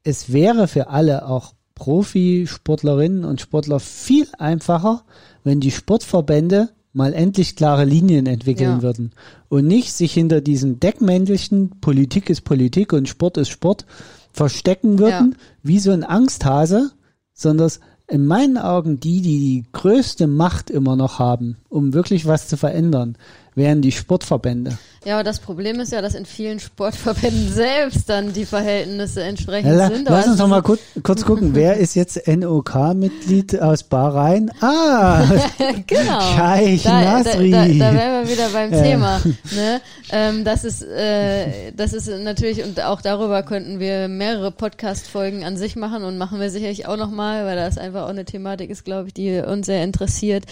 es 0.06 0.32
wäre 0.32 0.70
für 0.70 0.88
alle 0.88 1.28
auch 1.28 1.56
Profisportlerinnen 1.76 3.26
und 3.26 3.42
Sportler 3.42 3.80
viel 3.80 4.28
einfacher, 4.38 5.04
wenn 5.44 5.60
die 5.60 5.72
Sportverbände 5.72 6.70
mal 6.94 7.14
endlich 7.14 7.56
klare 7.56 7.86
Linien 7.86 8.28
entwickeln 8.28 8.78
ja. 8.78 8.82
würden 8.82 9.12
und 9.50 9.66
nicht 9.66 9.92
sich 9.94 10.14
hinter 10.14 10.42
diesem 10.42 10.80
Deckmäntelchen 10.80 11.72
Politik 11.82 12.30
ist 12.30 12.42
Politik 12.42 12.94
und 12.94 13.10
Sport 13.10 13.38
ist 13.38 13.50
Sport 13.50 13.86
verstecken 14.32 15.00
würden, 15.00 15.32
ja. 15.32 15.38
wie 15.64 15.80
so 15.80 15.92
ein 15.92 16.04
Angsthase, 16.04 16.92
sondern 17.34 17.72
in 18.08 18.26
meinen 18.26 18.58
Augen 18.58 19.00
die, 19.00 19.22
die 19.22 19.40
die 19.40 19.64
größte 19.72 20.28
Macht 20.28 20.70
immer 20.70 20.96
noch 20.96 21.20
haben, 21.20 21.58
um 21.70 21.94
wirklich 21.94 22.26
was 22.26 22.48
zu 22.48 22.58
verändern, 22.58 23.18
wären 23.56 23.82
die 23.82 23.92
Sportverbände. 23.92 24.78
Ja, 25.06 25.16
aber 25.16 25.24
das 25.24 25.40
Problem 25.40 25.80
ist 25.82 25.92
ja, 25.92 26.02
dass 26.02 26.16
in 26.16 26.26
vielen 26.26 26.60
Sportverbänden 26.60 27.50
selbst 27.54 28.08
dann 28.08 28.32
die 28.32 28.46
Verhältnisse 28.46 29.24
entsprechend 29.24 29.78
ja, 29.78 29.88
sind. 29.90 30.08
Lass 30.10 30.28
uns 30.28 30.38
noch 30.38 30.48
mal 30.48 30.62
kurz, 30.62 30.80
kurz 31.04 31.26
gucken, 31.26 31.56
wer 31.56 31.78
ist 31.78 31.96
jetzt 31.96 32.26
NOK-Mitglied 32.28 33.62
aus 33.62 33.84
Bahrain? 33.84 34.50
Ah, 34.62 35.26
genau. 35.88 36.22
Scheich 36.22 36.84
da, 36.84 37.02
Nasri. 37.02 37.52
Da, 37.52 37.68
da, 37.68 37.74
da 37.74 37.94
wären 37.94 38.24
wir 38.24 38.32
wieder 38.32 38.50
beim 38.50 38.74
ja. 38.74 38.82
Thema. 38.82 39.22
Ne? 39.56 39.82
Ähm, 40.12 40.46
das 40.46 40.64
ist, 40.64 40.84
äh, 40.84 41.72
das 41.76 41.92
ist 41.92 42.08
natürlich 42.08 42.64
und 42.64 42.82
auch 42.82 43.02
darüber 43.02 43.44
könnten 43.44 43.80
wir 43.80 44.08
mehrere 44.08 44.52
Podcast-Folgen 44.52 45.44
an 45.44 45.58
sich 45.58 45.76
machen 45.76 46.04
und 46.04 46.18
machen 46.18 46.40
wir 46.40 46.50
sicherlich 46.50 46.88
auch 46.88 46.98
noch 46.98 47.12
mal, 47.12 47.46
weil 47.46 47.58
das 47.58 47.78
einfach 47.78 48.04
auch 48.04 48.10
eine 48.10 48.26
Thematik 48.26 48.70
ist, 48.70 48.86
glaube 48.86 49.08
ich, 49.08 49.14
die 49.14 49.40
uns 49.40 49.66
sehr 49.66 49.84
interessiert. 49.84 50.46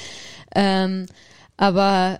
Ähm, 0.53 1.06
aber 1.56 2.19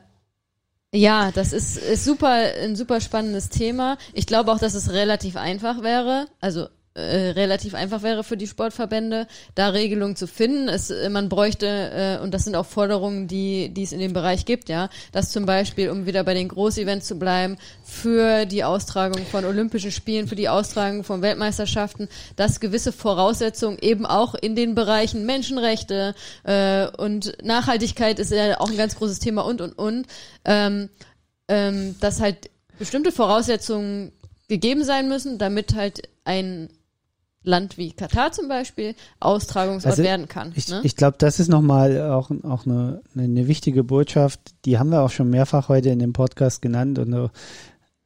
ja, 0.94 1.32
das 1.32 1.54
ist, 1.54 1.78
ist 1.78 2.04
super, 2.04 2.34
ein 2.62 2.76
super 2.76 3.00
spannendes 3.00 3.50
Thema. 3.50 3.98
Ich 4.14 4.28
glaube 4.28 4.52
auch, 4.52 4.60
dass 4.60 4.74
es 4.74 4.92
relativ 4.92 5.38
einfach 5.38 5.82
wäre. 5.82 6.28
Also 6.42 6.68
äh, 6.94 7.30
relativ 7.32 7.74
einfach 7.74 8.04
wäre 8.04 8.24
für 8.24 8.36
die 8.36 8.48
Sportverbände, 8.48 9.26
da 9.56 9.70
Regelungen 9.70 10.18
zu 10.18 10.28
finden. 10.28 10.68
Es, 10.68 10.90
äh, 10.90 11.10
man 11.10 11.30
bräuchte, 11.30 11.68
äh, 12.20 12.22
und 12.22 12.34
das 12.34 12.44
sind 12.44 12.56
auch 12.56 12.66
Forderungen, 12.66 13.30
die, 13.30 13.70
die 13.70 13.84
es 13.84 13.94
in 13.94 14.00
dem 14.00 14.12
Bereich 14.12 14.44
gibt, 14.44 14.68
ja, 14.68 14.90
dass 15.14 15.32
zum 15.32 15.46
Beispiel, 15.46 15.90
um 15.90 16.06
wieder 16.06 16.26
bei 16.26 16.34
den 16.34 16.50
Großevents 16.50 17.08
zu 17.08 17.18
bleiben, 17.18 17.58
für 17.86 18.46
die 18.46 18.66
Austragung 18.66 19.26
von 19.26 19.46
Olympischen 19.46 19.92
Spielen, 19.92 20.28
für 20.28 20.36
die 20.36 20.50
Austragung 20.50 21.06
von 21.06 21.22
Weltmeisterschaften, 21.22 22.10
dass 22.36 22.60
gewisse 22.60 22.92
Voraussetzungen 22.92 23.78
eben 23.80 24.06
auch 24.06 24.36
in 24.36 24.58
den 24.58 24.76
Bereichen 24.76 25.26
Menschenrechte 25.26 26.14
äh, 26.44 26.88
und 26.98 27.38
Nachhaltigkeit 27.42 28.20
ist 28.20 28.32
ja 28.32 28.60
auch 28.60 28.70
ein 28.70 28.78
ganz 28.78 28.98
großes 28.98 29.20
Thema 29.20 29.46
und 29.46 29.62
und 29.62 29.80
und, 29.80 30.08
ähm, 30.44 30.90
ähm, 31.48 31.96
dass 32.02 32.20
halt 32.20 32.50
bestimmte 32.78 33.14
Voraussetzungen 33.14 34.12
gegeben 34.50 34.84
sein 34.84 35.08
müssen, 35.08 35.38
damit 35.38 35.76
halt 35.76 36.10
ein 36.26 36.70
Land 37.44 37.78
wie 37.78 37.92
Katar 37.92 38.32
zum 38.32 38.48
Beispiel 38.48 38.94
Austragungsort 39.20 39.92
also 39.92 40.04
werden 40.04 40.28
kann. 40.28 40.54
Ich, 40.56 40.68
ne? 40.70 40.82
ich 40.84 40.96
glaube, 40.96 41.16
das 41.18 41.40
ist 41.40 41.48
nochmal 41.48 42.00
auch, 42.12 42.30
auch 42.44 42.66
eine, 42.66 43.02
eine 43.16 43.48
wichtige 43.48 43.84
Botschaft, 43.84 44.40
die 44.66 44.78
haben 44.78 44.90
wir 44.90 45.02
auch 45.02 45.10
schon 45.10 45.30
mehrfach 45.30 45.68
heute 45.68 45.90
in 45.90 46.00
dem 46.00 46.14
Podcast 46.14 46.62
genannt 46.62 47.00
und 47.00 47.14
uh, 47.14 47.30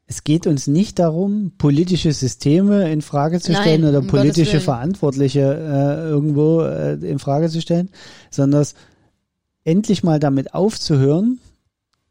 es 0.07 0.23
geht 0.23 0.45
uns 0.45 0.67
nicht 0.67 0.99
darum, 0.99 1.53
politische 1.57 2.13
Systeme 2.13 2.91
in 2.91 3.01
Frage 3.01 3.39
zu 3.39 3.53
stellen 3.53 3.81
Nein, 3.81 3.89
oder 3.89 3.99
um 3.99 4.07
politische 4.07 4.59
Verantwortliche 4.59 5.41
äh, 5.41 6.09
irgendwo 6.09 6.61
äh, 6.61 6.93
in 6.93 7.17
Frage 7.17 7.49
zu 7.49 7.59
stellen, 7.59 7.89
sondern 8.29 8.67
endlich 9.63 10.03
mal 10.03 10.19
damit 10.19 10.53
aufzuhören, 10.53 11.39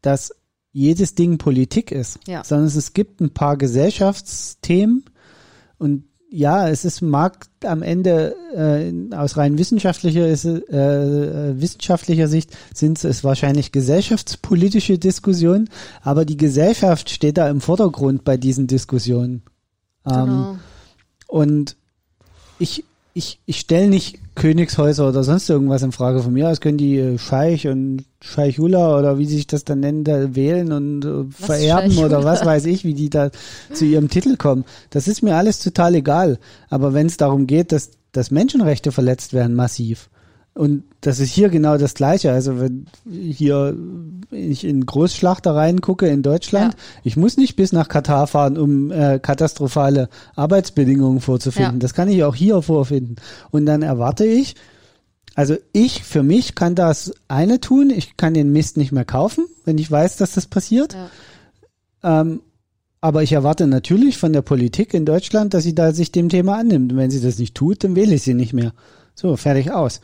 dass 0.01 0.33
jedes 0.73 1.15
Ding 1.15 1.37
Politik 1.37 1.91
ist, 1.91 2.19
ja. 2.27 2.43
sondern 2.43 2.67
es 2.67 2.91
gibt 2.91 3.21
ein 3.21 3.29
paar 3.29 3.55
Gesellschaftsthemen 3.55 5.05
und 5.77 6.03
ja, 6.29 6.67
es 6.69 6.85
ist 6.85 7.01
mag 7.01 7.47
am 7.63 7.81
Ende 7.81 8.35
äh, 8.53 9.15
aus 9.15 9.37
rein 9.37 9.57
wissenschaftlicher 9.57 10.27
äh, 10.27 10.33
äh, 10.33 11.61
wissenschaftlicher 11.61 12.27
Sicht 12.27 12.55
sind 12.73 13.03
es 13.03 13.23
wahrscheinlich 13.23 13.71
gesellschaftspolitische 13.71 14.97
Diskussionen, 14.97 15.69
aber 16.01 16.25
die 16.25 16.37
Gesellschaft 16.37 17.09
steht 17.09 17.37
da 17.37 17.49
im 17.49 17.61
Vordergrund 17.61 18.23
bei 18.23 18.37
diesen 18.37 18.67
Diskussionen. 18.67 19.43
Ähm, 20.05 20.25
genau. 20.25 20.57
Und 21.27 21.77
ich 22.59 22.83
ich, 23.17 23.39
ich 23.45 23.61
stelle 23.61 23.87
nicht 23.87 24.19
Königshäuser 24.35 25.07
oder 25.07 25.23
sonst 25.23 25.49
irgendwas 25.49 25.81
in 25.83 25.93
Frage. 25.93 26.21
Von 26.21 26.33
mir 26.33 26.49
aus 26.49 26.59
können 26.59 26.77
die 26.77 26.97
äh, 26.97 27.17
Scheich 27.17 27.65
und 27.65 28.03
Scheichula 28.19 28.99
oder 28.99 29.17
wie 29.17 29.25
sich 29.25 29.47
das 29.47 29.63
dann 29.63 29.79
nennt, 29.79 30.05
da 30.09 30.35
wählen 30.35 30.73
und 30.73 31.05
äh, 31.05 31.23
vererben 31.31 31.97
oder 31.99 32.25
was 32.25 32.45
weiß 32.45 32.65
ich, 32.65 32.83
wie 32.83 32.93
die 32.93 33.09
da 33.09 33.31
zu 33.71 33.85
ihrem 33.85 34.09
Titel 34.09 34.35
kommen. 34.35 34.65
Das 34.89 35.07
ist 35.07 35.23
mir 35.23 35.37
alles 35.37 35.59
total 35.59 35.95
egal. 35.95 36.39
Aber 36.69 36.93
wenn 36.93 37.07
es 37.07 37.15
darum 37.15 37.47
geht, 37.47 37.71
dass, 37.71 37.91
dass 38.11 38.31
Menschenrechte 38.31 38.91
verletzt 38.91 39.31
werden, 39.31 39.55
massiv, 39.55 40.09
und 40.57 40.83
das 41.01 41.19
ist 41.19 41.31
hier 41.31 41.49
genau 41.49 41.77
das 41.77 41.95
Gleiche. 41.95 42.31
Also 42.31 42.61
wenn 42.61 42.85
hier 43.11 43.75
ich 44.31 44.63
in 44.63 44.85
Großschlachtereien 44.85 45.81
gucke 45.81 46.07
in 46.07 46.23
Deutschland, 46.23 46.73
ja. 46.73 46.79
ich 47.03 47.17
muss 47.17 47.35
nicht 47.35 47.57
bis 47.57 47.73
nach 47.73 47.89
Katar 47.89 48.25
fahren, 48.25 48.57
um 48.57 48.89
äh, 48.89 49.19
katastrophale 49.19 50.07
Arbeitsbedingungen 50.35 51.19
vorzufinden. 51.19 51.75
Ja. 51.75 51.79
Das 51.79 51.93
kann 51.93 52.07
ich 52.07 52.23
auch 52.23 52.35
hier 52.35 52.61
vorfinden. 52.61 53.17
Und 53.51 53.65
dann 53.65 53.81
erwarte 53.81 54.25
ich, 54.25 54.55
also 55.35 55.57
ich 55.73 56.03
für 56.03 56.23
mich 56.23 56.55
kann 56.55 56.73
das 56.73 57.13
eine 57.27 57.59
tun, 57.59 57.89
ich 57.89 58.15
kann 58.15 58.33
den 58.33 58.53
Mist 58.53 58.77
nicht 58.77 58.93
mehr 58.93 59.05
kaufen, 59.05 59.45
wenn 59.65 59.77
ich 59.77 59.91
weiß, 59.91 60.15
dass 60.15 60.35
das 60.35 60.45
passiert. 60.45 60.95
Ja. 62.01 62.21
Ähm, 62.21 62.39
aber 63.01 63.23
ich 63.23 63.33
erwarte 63.33 63.67
natürlich 63.67 64.17
von 64.17 64.31
der 64.31 64.41
Politik 64.41 64.93
in 64.93 65.05
Deutschland, 65.05 65.53
dass 65.53 65.63
sie 65.65 65.75
da 65.75 65.91
sich 65.91 66.13
dem 66.13 66.29
Thema 66.29 66.57
annimmt. 66.57 66.93
Und 66.93 66.97
wenn 66.97 67.11
sie 67.11 67.19
das 67.19 67.39
nicht 67.39 67.55
tut, 67.55 67.83
dann 67.83 67.97
wähle 67.97 68.15
ich 68.15 68.23
sie 68.23 68.33
nicht 68.33 68.53
mehr. 68.53 68.73
So, 69.15 69.35
fertig 69.35 69.71
aus 69.71 69.99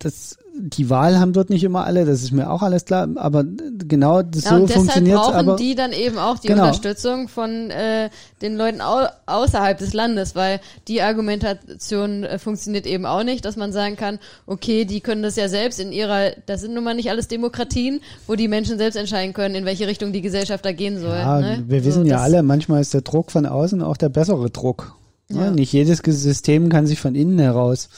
das, 0.00 0.38
die 0.58 0.88
Wahl 0.88 1.18
haben 1.20 1.34
dort 1.34 1.50
nicht 1.50 1.62
immer 1.62 1.84
alle, 1.84 2.06
das 2.06 2.22
ist 2.22 2.32
mir 2.32 2.50
auch 2.50 2.62
alles 2.62 2.86
klar, 2.86 3.06
aber 3.16 3.44
genau 3.86 4.22
das 4.22 4.44
ja, 4.44 4.58
so 4.58 4.66
funktioniert 4.66 5.18
brauchen 5.18 5.34
aber 5.34 5.56
die 5.56 5.74
dann 5.74 5.92
eben 5.92 6.16
auch 6.16 6.38
die 6.38 6.48
genau. 6.48 6.64
Unterstützung 6.64 7.28
von 7.28 7.70
äh, 7.70 8.08
den 8.40 8.56
Leuten 8.56 8.80
au 8.80 9.06
außerhalb 9.26 9.76
des 9.76 9.92
Landes, 9.92 10.34
weil 10.34 10.60
die 10.88 11.02
Argumentation 11.02 12.24
äh, 12.24 12.38
funktioniert 12.38 12.86
eben 12.86 13.04
auch 13.04 13.22
nicht, 13.22 13.44
dass 13.44 13.56
man 13.56 13.72
sagen 13.72 13.96
kann, 13.96 14.18
okay, 14.46 14.86
die 14.86 15.00
können 15.00 15.22
das 15.22 15.36
ja 15.36 15.48
selbst 15.48 15.78
in 15.78 15.92
ihrer, 15.92 16.32
das 16.46 16.62
sind 16.62 16.72
nun 16.72 16.82
mal 16.82 16.94
nicht 16.94 17.10
alles 17.10 17.28
Demokratien, 17.28 18.00
wo 18.26 18.36
die 18.36 18.48
Menschen 18.48 18.78
selbst 18.78 18.96
entscheiden 18.96 19.34
können, 19.34 19.54
in 19.54 19.66
welche 19.66 19.86
Richtung 19.86 20.14
die 20.14 20.22
Gesellschaft 20.22 20.64
da 20.64 20.72
gehen 20.72 20.98
soll. 20.98 21.18
Ja, 21.18 21.40
ne? 21.40 21.64
wir 21.66 21.84
wissen 21.84 22.04
so, 22.04 22.08
ja 22.08 22.20
alle, 22.20 22.42
manchmal 22.42 22.80
ist 22.80 22.94
der 22.94 23.02
Druck 23.02 23.30
von 23.30 23.44
außen 23.44 23.82
auch 23.82 23.98
der 23.98 24.08
bessere 24.08 24.48
Druck. 24.48 24.96
Ne? 25.28 25.44
Ja. 25.44 25.50
Nicht 25.50 25.72
jedes 25.74 25.98
System 25.98 26.70
kann 26.70 26.86
sich 26.86 27.00
von 27.00 27.14
innen 27.14 27.38
heraus 27.38 27.90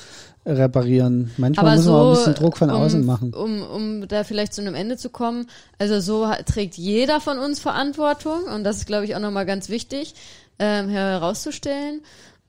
reparieren. 0.44 1.30
Manchmal 1.36 1.66
Aber 1.66 1.76
muss 1.76 1.84
so, 1.84 1.92
man 1.92 2.00
auch 2.00 2.10
ein 2.10 2.16
bisschen 2.16 2.34
Druck 2.34 2.56
von 2.56 2.70
um, 2.70 2.76
außen 2.76 3.04
machen. 3.04 3.34
Um, 3.34 3.62
um 3.62 4.08
da 4.08 4.24
vielleicht 4.24 4.54
zu 4.54 4.60
einem 4.60 4.74
Ende 4.74 4.96
zu 4.96 5.10
kommen, 5.10 5.46
also 5.78 6.00
so 6.00 6.30
trägt 6.46 6.74
jeder 6.74 7.20
von 7.20 7.38
uns 7.38 7.60
Verantwortung 7.60 8.44
und 8.44 8.64
das 8.64 8.78
ist, 8.78 8.86
glaube 8.86 9.04
ich, 9.04 9.14
auch 9.14 9.20
nochmal 9.20 9.46
ganz 9.46 9.68
wichtig 9.68 10.14
ähm, 10.58 10.88
herauszustellen. 10.88 12.02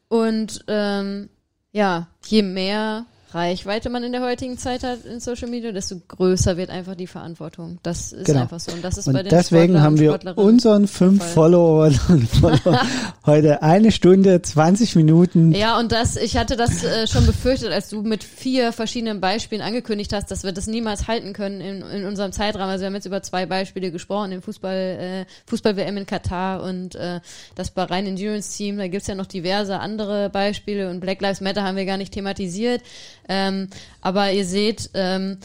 Und 0.07 0.63
ähm, 0.67 1.29
ja, 1.71 2.07
je 2.25 2.43
mehr 2.43 3.05
Reichweite 3.33 3.89
man 3.89 4.03
in 4.03 4.11
der 4.11 4.21
heutigen 4.21 4.57
Zeit 4.57 4.83
hat 4.83 5.05
in 5.05 5.19
Social 5.19 5.49
Media, 5.49 5.71
desto 5.71 5.95
größer 6.07 6.57
wird 6.57 6.69
einfach 6.69 6.95
die 6.95 7.07
Verantwortung. 7.07 7.79
Das 7.83 8.11
ist 8.11 8.25
genau. 8.25 8.41
einfach 8.41 8.59
so. 8.59 8.71
Und 8.71 8.83
das 8.83 8.97
ist 8.97 9.07
und 9.07 9.13
bei 9.13 9.23
den 9.23 9.29
deswegen 9.29 9.81
haben 9.81 9.99
wir 9.99 10.19
unseren 10.37 10.87
fünf 10.87 11.23
Followern 11.23 11.99
und 12.09 12.27
Follower 12.29 12.81
heute 13.25 13.61
eine 13.63 13.91
Stunde, 13.91 14.41
20 14.41 14.95
Minuten. 14.95 15.51
Ja, 15.53 15.79
und 15.79 15.91
das, 15.91 16.15
ich 16.15 16.37
hatte 16.37 16.55
das 16.55 16.83
äh, 16.83 17.07
schon 17.07 17.25
befürchtet, 17.25 17.71
als 17.71 17.89
du 17.89 18.01
mit 18.01 18.23
vier 18.23 18.71
verschiedenen 18.71 19.21
Beispielen 19.21 19.61
angekündigt 19.61 20.13
hast, 20.13 20.29
dass 20.31 20.43
wir 20.43 20.51
das 20.51 20.67
niemals 20.67 21.07
halten 21.07 21.33
können 21.33 21.61
in, 21.61 21.81
in 21.81 22.05
unserem 22.05 22.31
Zeitrahmen. 22.31 22.69
Also 22.69 22.83
wir 22.83 22.87
haben 22.87 22.95
jetzt 22.95 23.05
über 23.05 23.21
zwei 23.23 23.45
Beispiele 23.45 23.91
gesprochen, 23.91 24.31
den 24.31 24.41
Fußball, 24.41 24.75
äh, 24.75 25.25
Fußball-WM 25.47 25.97
in 25.97 26.05
Katar 26.05 26.63
und 26.63 26.95
äh, 26.95 27.19
das 27.55 27.71
Bahrain 27.71 28.05
Endurance 28.05 28.55
Team. 28.55 28.77
Da 28.77 28.87
gibt's 28.87 29.07
ja 29.07 29.15
noch 29.15 29.25
diverse 29.25 29.79
andere 29.79 30.29
Beispiele 30.29 30.89
und 30.89 30.99
Black 30.99 31.21
Lives 31.21 31.41
Matter 31.41 31.63
haben 31.63 31.77
wir 31.77 31.85
gar 31.85 31.97
nicht 31.97 32.13
thematisiert. 32.13 32.81
Ähm, 33.27 33.69
aber 34.01 34.31
ihr 34.31 34.45
seht, 34.45 34.89
ähm, 34.93 35.37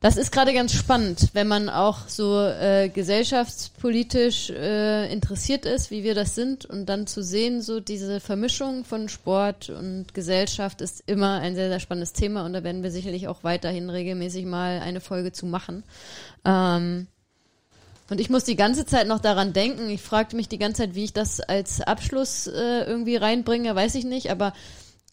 Das 0.00 0.16
ist 0.16 0.30
gerade 0.30 0.54
ganz 0.54 0.74
spannend, 0.74 1.30
wenn 1.32 1.48
man 1.48 1.68
auch 1.68 2.06
so 2.06 2.40
äh, 2.40 2.88
gesellschaftspolitisch 2.88 4.48
äh, 4.50 5.12
interessiert 5.12 5.66
ist, 5.66 5.90
wie 5.90 6.04
wir 6.04 6.14
das 6.14 6.36
sind, 6.36 6.64
und 6.66 6.86
dann 6.86 7.08
zu 7.08 7.20
sehen, 7.20 7.62
so 7.62 7.80
diese 7.80 8.20
Vermischung 8.20 8.84
von 8.84 9.08
Sport 9.08 9.70
und 9.70 10.14
Gesellschaft 10.14 10.82
ist 10.82 11.02
immer 11.06 11.40
ein 11.40 11.56
sehr, 11.56 11.68
sehr 11.68 11.80
spannendes 11.80 12.12
Thema 12.12 12.46
und 12.46 12.52
da 12.52 12.62
werden 12.62 12.84
wir 12.84 12.92
sicherlich 12.92 13.26
auch 13.26 13.42
weiterhin 13.42 13.90
regelmäßig 13.90 14.46
mal 14.46 14.78
eine 14.78 15.00
Folge 15.00 15.32
zu 15.32 15.46
machen. 15.46 15.82
Ähm, 16.44 17.08
und 18.08 18.20
ich 18.20 18.30
muss 18.30 18.44
die 18.44 18.56
ganze 18.56 18.86
Zeit 18.86 19.08
noch 19.08 19.20
daran 19.20 19.52
denken. 19.52 19.90
Ich 19.90 20.00
fragte 20.00 20.36
mich 20.36 20.48
die 20.48 20.58
ganze 20.58 20.82
Zeit, 20.82 20.94
wie 20.94 21.04
ich 21.04 21.12
das 21.12 21.40
als 21.40 21.80
Abschluss 21.80 22.46
äh, 22.46 22.84
irgendwie 22.84 23.16
reinbringe, 23.16 23.74
weiß 23.74 23.96
ich 23.96 24.04
nicht, 24.04 24.30
aber 24.30 24.52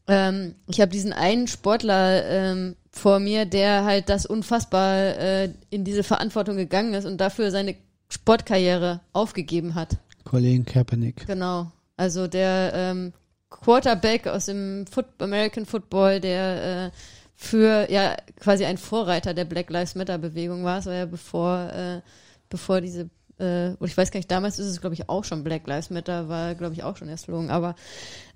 ähm, 0.07 0.55
ich 0.67 0.81
habe 0.81 0.91
diesen 0.91 1.13
einen 1.13 1.47
Sportler 1.47 2.25
ähm, 2.25 2.75
vor 2.91 3.19
mir, 3.19 3.45
der 3.45 3.83
halt 3.83 4.09
das 4.09 4.25
unfassbar 4.25 5.17
äh, 5.17 5.49
in 5.69 5.83
diese 5.83 6.03
Verantwortung 6.03 6.57
gegangen 6.57 6.93
ist 6.93 7.05
und 7.05 7.17
dafür 7.17 7.51
seine 7.51 7.75
Sportkarriere 8.09 9.01
aufgegeben 9.13 9.75
hat. 9.75 9.97
Colin 10.23 10.65
Kaepernick. 10.65 11.25
Genau. 11.27 11.71
Also 11.97 12.27
der 12.27 12.71
ähm, 12.73 13.13
Quarterback 13.49 14.27
aus 14.27 14.45
dem 14.45 14.85
Foot 14.87 15.05
American 15.19 15.65
Football, 15.65 16.19
der 16.19 16.85
äh, 16.85 16.91
für 17.35 17.89
ja 17.91 18.15
quasi 18.39 18.65
ein 18.65 18.77
Vorreiter 18.77 19.33
der 19.33 19.45
Black 19.45 19.69
Lives 19.69 19.95
Matter 19.95 20.17
Bewegung 20.17 20.63
war. 20.63 20.79
Es 20.79 20.85
war 20.85 20.93
ja 20.93 21.05
bevor, 21.05 21.69
äh, 21.71 22.01
bevor 22.49 22.81
diese, 22.81 23.09
äh, 23.39 23.69
und 23.79 23.87
ich 23.87 23.97
weiß 23.97 24.11
gar 24.11 24.19
nicht, 24.19 24.31
damals 24.31 24.59
ist 24.59 24.67
es 24.67 24.81
glaube 24.81 24.95
ich 24.95 25.09
auch 25.09 25.23
schon 25.23 25.43
Black 25.43 25.67
Lives 25.67 25.89
Matter, 25.89 26.29
war 26.29 26.55
glaube 26.55 26.73
ich 26.73 26.83
auch 26.83 26.97
schon 26.97 27.07
der 27.07 27.17
Slogan, 27.17 27.49
aber 27.49 27.75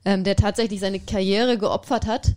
ähm, 0.05 0.23
der 0.23 0.35
tatsächlich 0.35 0.79
seine 0.79 0.99
Karriere 0.99 1.57
geopfert 1.57 2.05
hat. 2.05 2.35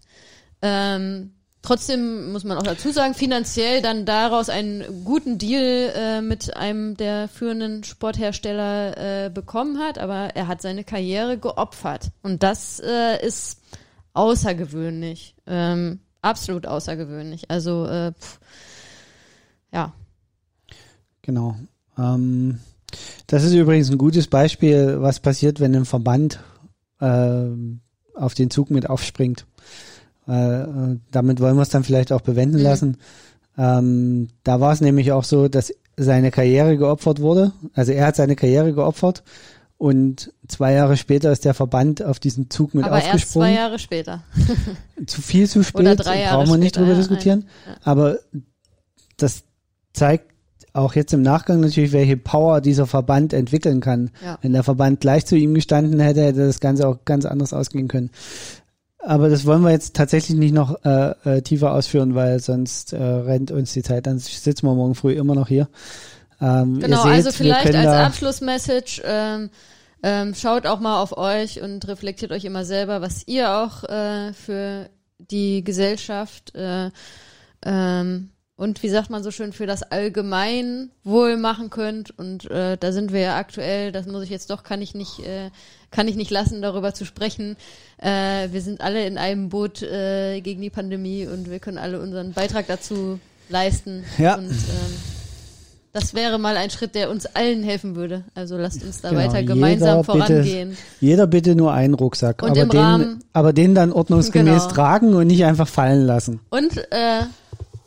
Ähm, 0.63 1.33
Trotzdem 1.63 2.33
muss 2.33 2.43
man 2.43 2.59
auch 2.59 2.65
dazu 2.65 2.91
sagen, 2.91 3.15
finanziell 3.15 3.83
dann 3.83 4.05
daraus 4.05 4.49
einen 4.49 5.05
guten 5.05 5.39
Deal 5.39 5.93
äh, 5.95 6.21
mit 6.21 6.57
einem 6.57 6.97
der 6.97 7.29
führenden 7.29 7.85
Sporthersteller 7.85 9.27
äh, 9.27 9.31
bekommen 9.31 9.79
hat, 9.79 9.97
aber 9.99 10.35
er 10.35 10.49
hat 10.49 10.61
seine 10.61 10.83
Karriere 10.83 11.39
geopfert. 11.39 12.11
Und 12.25 12.43
das 12.43 12.81
äh, 12.81 13.25
ist 13.25 13.61
außergewöhnlich. 14.13 15.37
Ähm, 15.47 16.01
absolut 16.21 16.67
außergewöhnlich. 16.67 17.49
Also, 17.49 17.87
äh, 17.87 18.11
pff, 18.13 18.41
ja. 19.73 19.93
Genau. 21.23 21.55
Ähm, 21.99 22.61
das 23.27 23.45
ist 23.45 23.55
übrigens 23.55 23.91
ein 23.91 23.99
gutes 23.99 24.27
Beispiel, 24.27 25.01
was 25.01 25.21
passiert, 25.21 25.61
wenn 25.61 25.75
ein 25.75 25.85
Verband 25.85 26.41
äh, 27.01 27.47
auf 28.15 28.35
den 28.35 28.51
Zug 28.51 28.71
mit 28.71 28.89
aufspringt. 28.89 29.47
Äh, 30.27 30.65
damit 31.11 31.41
wollen 31.41 31.57
wir 31.57 31.63
es 31.63 31.71
dann 31.71 31.85
vielleicht 31.85 32.13
auch 32.13 32.21
bewenden 32.21 32.59
mhm. 32.59 32.65
lassen. 32.65 32.97
Ähm, 33.59 34.29
da 34.45 34.61
war 34.61 34.73
es 34.73 34.81
nämlich 34.81 35.13
auch 35.13 35.25
so, 35.25 35.49
dass 35.49 35.75
seine 35.97 36.31
Karriere 36.31 36.77
geopfert 36.77 37.21
wurde. 37.21 37.53
Also 37.75 37.93
er 37.93 38.07
hat 38.07 38.17
seine 38.17 38.37
Karriere 38.37 38.73
geopfert 38.73 39.23
und 39.83 40.33
zwei 40.47 40.75
Jahre 40.75 40.97
später 40.97 41.33
ist 41.33 41.45
der 41.45 41.55
Verband 41.55 42.03
auf 42.03 42.21
diesen 42.21 42.51
Zug 42.51 42.73
mit 42.75 42.85
Aber 42.85 42.97
aufgesprungen. 42.97 43.21
Erst 43.21 43.33
zwei 43.33 43.53
Jahre 43.53 43.79
später. 43.79 44.23
zu 45.07 45.21
viel 45.21 45.49
zu 45.49 45.65
spät, 45.65 45.81
Oder 45.81 45.97
drei 45.97 46.21
Jahre 46.21 46.37
brauchen 46.37 46.51
wir 46.51 46.59
nicht 46.59 46.77
später, 46.77 46.87
drüber 46.87 46.93
ja, 46.93 46.99
diskutieren. 46.99 47.49
ja. 47.67 47.77
Aber 47.83 48.19
das 49.17 49.43
zeigt 49.93 50.32
auch 50.73 50.95
jetzt 50.95 51.13
im 51.13 51.23
Nachgang 51.23 51.61
natürlich, 51.61 51.93
welche 51.93 52.17
Power 52.17 52.61
dieser 52.61 52.87
Verband 52.87 53.33
entwickeln 53.33 53.81
kann. 53.81 54.11
Ja. 54.25 54.39
Wenn 54.41 54.53
der 54.53 54.63
Verband 54.63 55.01
gleich 55.01 55.27
zu 55.27 55.37
ihm 55.37 55.55
gestanden 55.55 56.01
hätte, 56.01 56.23
hätte 56.23 56.47
das 56.47 56.61
Ganze 56.61 56.89
auch 56.89 57.05
ganz 57.05 57.25
anders 57.25 57.53
ausgehen 57.53 57.89
können. 57.89 58.11
Aber 58.99 59.29
das 59.29 59.45
wollen 59.47 59.63
wir 59.63 59.71
jetzt 59.71 59.97
tatsächlich 59.97 60.39
nicht 60.39 60.55
noch 60.55 60.85
äh, 60.85 61.15
äh, 61.25 61.43
tiefer 61.43 61.75
ausführen, 61.75 62.15
weil 62.15 62.39
sonst 62.39 62.93
äh, 62.93 63.03
rennt 63.03 63.51
uns 63.51 63.73
die 63.73 63.83
Zeit. 63.83 64.07
Dann 64.07 64.19
sitzen 64.19 64.67
wir 64.67 64.75
morgen 64.75 64.95
früh 64.95 65.13
immer 65.13 65.35
noch 65.35 65.49
hier. 65.49 65.69
Ähm, 66.41 66.79
Genau, 66.79 67.03
seht, 67.03 67.13
also 67.13 67.33
vielleicht 67.33 67.75
als 67.75 67.89
Abschlussmessage, 67.89 69.03
ähm, 69.05 69.51
ähm, 70.05 70.35
schaut 70.35 70.67
auch 70.67 70.81
mal 70.81 71.01
auf 71.01 71.17
euch 71.17 71.61
und 71.61 71.87
reflektiert 71.89 72.33
euch 72.33 72.45
immer 72.45 72.65
selber, 72.65 73.01
was 73.01 73.27
ihr 73.27 73.51
auch 73.51 73.85
äh, 73.85 74.33
für 74.33 74.89
die 75.19 75.65
Gesellschaft 75.65 76.55
äh, 76.55 76.91
ähm, 77.65 78.31
und 78.63 78.83
wie 78.83 78.89
sagt 78.89 79.11
man 79.11 79.23
so 79.23 79.31
schön, 79.33 79.53
für 79.53 79.67
das 79.67 79.83
Allgemeinwohl 79.83 81.37
machen 81.37 81.71
könnt. 81.71 82.17
Und 82.19 82.51
äh, 82.51 82.77
da 82.79 82.93
sind 82.93 83.13
wir 83.13 83.21
ja 83.21 83.37
aktuell, 83.37 83.93
das 83.93 84.07
muss 84.07 84.23
ich 84.25 84.31
jetzt 84.31 84.51
doch, 84.51 84.63
kann 84.63 84.81
ich 84.83 84.95
nicht, 84.95 85.19
äh, 85.21 85.51
kann 85.91 86.07
ich 86.09 86.17
nicht 86.17 86.31
lassen, 86.31 86.63
darüber 86.63 86.95
zu 86.95 87.05
sprechen. 87.05 87.57
Äh, 87.99 88.49
wir 88.53 88.61
sind 88.61 88.81
alle 88.81 89.05
in 89.07 89.19
einem 89.19 89.49
Boot 89.49 89.83
äh, 89.83 90.41
gegen 90.41 90.63
die 90.63 90.71
Pandemie 90.71 91.27
und 91.27 91.51
wir 91.51 91.59
können 91.59 91.79
alle 91.79 92.01
unseren 92.01 92.33
Beitrag 92.33 92.67
dazu 92.69 93.19
leisten. 93.49 94.05
Ja. 94.19 94.37
Und 94.37 94.51
ähm, 94.51 94.95
das 95.93 96.15
wäre 96.15 96.39
mal 96.39 96.57
ein 96.57 96.71
Schritt, 96.71 96.95
der 96.95 97.11
uns 97.11 97.27
allen 97.27 97.63
helfen 97.63 97.97
würde. 97.97 98.25
Also 98.35 98.57
lasst 98.57 98.83
uns 98.83 99.01
da 99.03 99.11
Genau, 99.11 99.21
weiter 99.23 99.41
jeder 99.41 99.55
gemeinsam 99.55 99.99
bitte- 100.03 100.05
vorangehen. 100.13 100.77
Jeder 101.01 101.27
bitte 101.27 101.55
nur 101.55 101.73
einen 101.73 101.95
Rucksack, 101.95 102.43
Und 102.43 102.51
aber 102.51 102.65
den, 102.67 102.79
Rahmen- 102.81 103.25
aber 103.33 103.53
den 103.53 103.75
dann 103.75 103.93
ordnungsgemäß 103.93 104.63
Genau. 104.63 104.73
tragen 104.75 105.15
und 105.15 105.27
nicht 105.27 105.45
einfach 105.45 105.69
fallen 105.69 106.07
lassen. 106.07 106.41
Und 106.49 106.79
äh, 106.93 107.23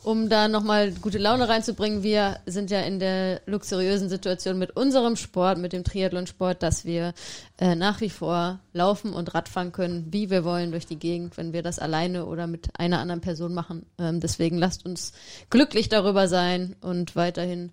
um 0.06 0.28
da 0.28 0.46
nochmal 0.46 0.92
gute 0.92 1.18
Laune 1.18 1.48
reinzubringen, 1.48 2.04
wir 2.04 2.38
sind 2.46 2.70
ja 2.70 2.80
in 2.82 3.00
der 3.00 3.40
luxuriösen 3.46 4.08
Situation 4.08 4.56
mit 4.56 4.76
unserem 4.76 5.16
Sport, 5.16 5.58
mit 5.58 5.72
dem 5.72 5.82
Triathlonsport, 5.82 6.62
dass 6.62 6.84
wir 6.84 7.12
äh, 7.58 7.74
nach 7.74 8.00
wie 8.00 8.08
vor 8.08 8.60
laufen 8.72 9.12
und 9.12 9.34
Radfahren 9.34 9.72
können, 9.72 10.06
wie 10.12 10.30
wir 10.30 10.44
wollen 10.44 10.70
durch 10.70 10.86
die 10.86 11.00
Gegend, 11.00 11.36
wenn 11.36 11.52
wir 11.52 11.64
das 11.64 11.80
alleine 11.80 12.26
oder 12.26 12.46
mit 12.46 12.68
einer 12.78 13.00
anderen 13.00 13.20
Person 13.20 13.52
machen. 13.52 13.84
Ähm, 13.98 14.20
deswegen 14.20 14.58
lasst 14.58 14.86
uns 14.86 15.12
glücklich 15.50 15.88
darüber 15.88 16.28
sein 16.28 16.76
und 16.82 17.16
weiterhin 17.16 17.72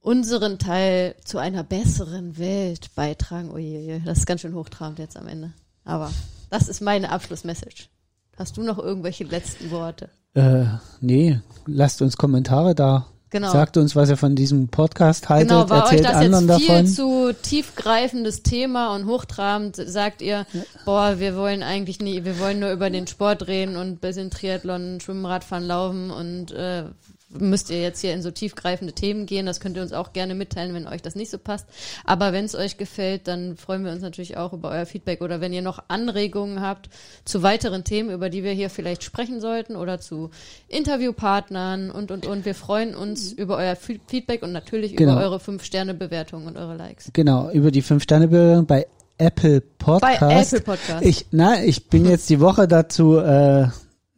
unseren 0.00 0.60
Teil 0.60 1.16
zu 1.24 1.38
einer 1.38 1.64
besseren 1.64 2.38
Welt 2.38 2.94
beitragen. 2.94 3.50
Uiuiui, 3.50 4.00
das 4.04 4.18
ist 4.18 4.26
ganz 4.26 4.42
schön 4.42 4.54
hochtrabend 4.54 5.00
jetzt 5.00 5.16
am 5.16 5.26
Ende. 5.26 5.52
Aber 5.84 6.12
das 6.50 6.68
ist 6.68 6.82
meine 6.82 7.10
Abschlussmessage. 7.10 7.88
Hast 8.36 8.56
du 8.56 8.62
noch 8.62 8.78
irgendwelche 8.78 9.24
letzten 9.24 9.72
Worte? 9.72 10.08
Äh, 10.34 10.64
nee, 11.00 11.40
lasst 11.66 12.02
uns 12.02 12.16
Kommentare 12.16 12.74
da. 12.74 13.06
Genau. 13.32 13.50
Sagt 13.50 13.78
uns, 13.78 13.96
was 13.96 14.10
ihr 14.10 14.18
von 14.18 14.36
diesem 14.36 14.68
Podcast 14.68 15.30
haltet. 15.30 15.48
Genau, 15.48 15.70
war 15.70 15.84
euch 15.86 15.92
Erzählt 15.92 16.04
das 16.04 16.16
anderen 16.16 16.48
jetzt 16.48 16.58
viel 16.58 16.68
davon. 16.68 16.86
zu 16.86 17.32
tiefgreifendes 17.42 18.42
Thema 18.42 18.94
und 18.94 19.06
hochtrabend? 19.06 19.76
Sagt 19.76 20.20
ihr, 20.20 20.44
boah, 20.84 21.18
wir 21.18 21.34
wollen 21.34 21.62
eigentlich 21.62 22.00
nie, 22.00 22.26
wir 22.26 22.38
wollen 22.38 22.60
nur 22.60 22.70
über 22.72 22.90
den 22.90 23.06
Sport 23.06 23.46
reden 23.46 23.76
und 23.76 24.02
bisschen 24.02 24.30
Triathlon, 24.30 25.00
Schwimmen, 25.00 25.24
Radfahren, 25.24 25.64
Laufen 25.66 26.10
und 26.10 26.52
äh, 26.52 26.84
müsst 27.38 27.70
ihr 27.70 27.80
jetzt 27.80 28.00
hier 28.00 28.12
in 28.12 28.22
so 28.22 28.30
tiefgreifende 28.30 28.92
Themen 28.92 29.26
gehen. 29.26 29.46
Das 29.46 29.60
könnt 29.60 29.76
ihr 29.76 29.82
uns 29.82 29.92
auch 29.92 30.12
gerne 30.12 30.34
mitteilen, 30.34 30.74
wenn 30.74 30.86
euch 30.86 31.02
das 31.02 31.14
nicht 31.14 31.30
so 31.30 31.38
passt. 31.38 31.66
Aber 32.04 32.32
wenn 32.32 32.44
es 32.44 32.54
euch 32.54 32.76
gefällt, 32.76 33.28
dann 33.28 33.56
freuen 33.56 33.84
wir 33.84 33.92
uns 33.92 34.02
natürlich 34.02 34.36
auch 34.36 34.52
über 34.52 34.70
euer 34.70 34.86
Feedback 34.86 35.20
oder 35.22 35.40
wenn 35.40 35.52
ihr 35.52 35.62
noch 35.62 35.82
Anregungen 35.88 36.60
habt 36.60 36.88
zu 37.24 37.42
weiteren 37.42 37.84
Themen, 37.84 38.10
über 38.10 38.28
die 38.30 38.42
wir 38.44 38.52
hier 38.52 38.70
vielleicht 38.70 39.02
sprechen 39.04 39.40
sollten 39.40 39.76
oder 39.76 40.00
zu 40.00 40.30
Interviewpartnern 40.68 41.90
und, 41.90 42.10
und, 42.10 42.26
und. 42.26 42.44
Wir 42.44 42.54
freuen 42.54 42.94
uns 42.94 43.32
über 43.32 43.56
euer 43.56 43.76
Fe- 43.76 44.00
Feedback 44.06 44.42
und 44.42 44.52
natürlich 44.52 44.96
Genau. 44.96 45.12
über 45.12 45.22
eure 45.22 45.36
5-Sterne-Bewertungen 45.38 46.46
und 46.46 46.56
eure 46.56 46.76
Likes. 46.76 47.10
Genau, 47.12 47.50
über 47.50 47.70
die 47.70 47.82
fünf 47.82 48.02
sterne 48.02 48.28
bewertung 48.28 48.66
bei 48.66 48.86
Apple 49.18 49.60
Bei 49.60 49.66
Podcast. 49.78 50.52
Apple 50.54 50.60
Podcast. 50.76 51.04
Ich, 51.06 51.26
na, 51.30 51.62
ich 51.62 51.86
bin 51.88 52.04
jetzt 52.04 52.28
die 52.30 52.40
Woche 52.40 52.66
dazu, 52.68 53.18
äh, 53.18 53.68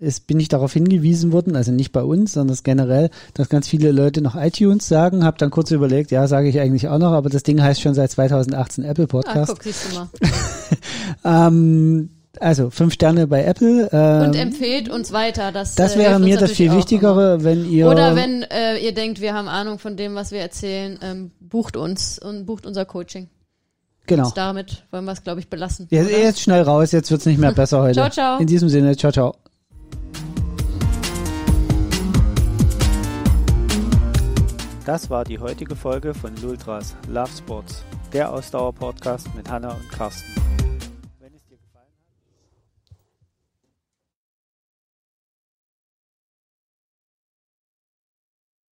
ist, 0.04 0.26
bin 0.26 0.38
ich 0.38 0.48
darauf 0.48 0.72
hingewiesen 0.72 1.32
worden, 1.32 1.56
also 1.56 1.72
nicht 1.72 1.92
bei 1.92 2.02
uns, 2.02 2.34
sondern 2.34 2.56
generell, 2.62 3.10
dass 3.34 3.48
ganz 3.48 3.68
viele 3.68 3.90
Leute 3.90 4.20
noch 4.20 4.36
iTunes 4.36 4.86
sagen. 4.86 5.24
Hab 5.24 5.38
dann 5.38 5.50
kurz 5.50 5.70
überlegt, 5.70 6.10
ja, 6.10 6.26
sage 6.26 6.48
ich 6.48 6.60
eigentlich 6.60 6.88
auch 6.88 6.98
noch, 6.98 7.12
aber 7.12 7.30
das 7.30 7.42
Ding 7.42 7.62
heißt 7.62 7.80
schon 7.80 7.94
seit 7.94 8.10
2018 8.10 8.84
Apple 8.84 9.04
ah, 9.04 9.08
Podcast. 9.08 9.52
guck, 9.52 9.62
siehst 9.62 9.90
du 9.90 9.96
mal. 9.96 10.08
ähm, 11.48 12.10
also 12.40 12.70
fünf 12.70 12.94
Sterne 12.94 13.26
bei 13.26 13.44
Apple. 13.44 13.88
Ähm, 13.92 14.28
Und 14.28 14.34
empfehlt 14.34 14.88
uns 14.88 15.12
weiter. 15.12 15.52
Das, 15.52 15.74
das 15.74 15.94
äh, 15.94 15.98
wäre 15.98 16.08
hilft 16.10 16.20
uns 16.20 16.28
mir 16.28 16.38
das 16.38 16.50
viel 16.52 16.72
Wichtigere, 16.72 17.44
wenn 17.44 17.70
ihr 17.70 17.84
immer. 17.84 17.92
Oder 17.92 18.16
wenn 18.16 18.42
äh, 18.42 18.78
ihr 18.78 18.92
denkt, 18.92 19.20
wir 19.20 19.34
haben 19.34 19.48
Ahnung 19.48 19.78
von 19.78 19.96
dem, 19.96 20.14
was 20.14 20.32
wir 20.32 20.40
erzählen, 20.40 20.98
ähm, 21.02 21.30
bucht 21.40 21.76
uns 21.76 22.18
und 22.18 22.46
bucht 22.46 22.66
unser 22.66 22.84
Coaching. 22.84 23.28
genau. 24.06 24.26
Und 24.26 24.36
damit 24.36 24.84
wollen 24.90 25.04
wir 25.04 25.12
es, 25.12 25.22
glaube 25.22 25.40
ich, 25.40 25.48
belassen. 25.48 25.86
Jetzt, 25.90 26.10
jetzt 26.10 26.40
schnell 26.40 26.62
raus, 26.62 26.92
jetzt 26.92 27.10
wird's 27.10 27.26
nicht 27.26 27.38
mehr 27.38 27.52
besser 27.52 27.82
heute. 27.82 27.94
Ciao, 27.94 28.10
ciao. 28.10 28.38
In 28.38 28.46
diesem 28.46 28.68
Sinne, 28.68 28.96
ciao, 28.96 29.12
ciao. 29.12 29.36
Das 34.84 35.08
war 35.08 35.24
die 35.24 35.38
heutige 35.38 35.74
Folge 35.74 36.12
von 36.12 36.36
Lultras 36.42 36.94
Love 37.08 37.30
Sports, 37.36 37.82
der 38.12 38.30
Ausdauer-Podcast 38.30 39.34
mit 39.34 39.50
Hanna 39.50 39.70
und 39.70 39.88
Carsten. 39.88 40.30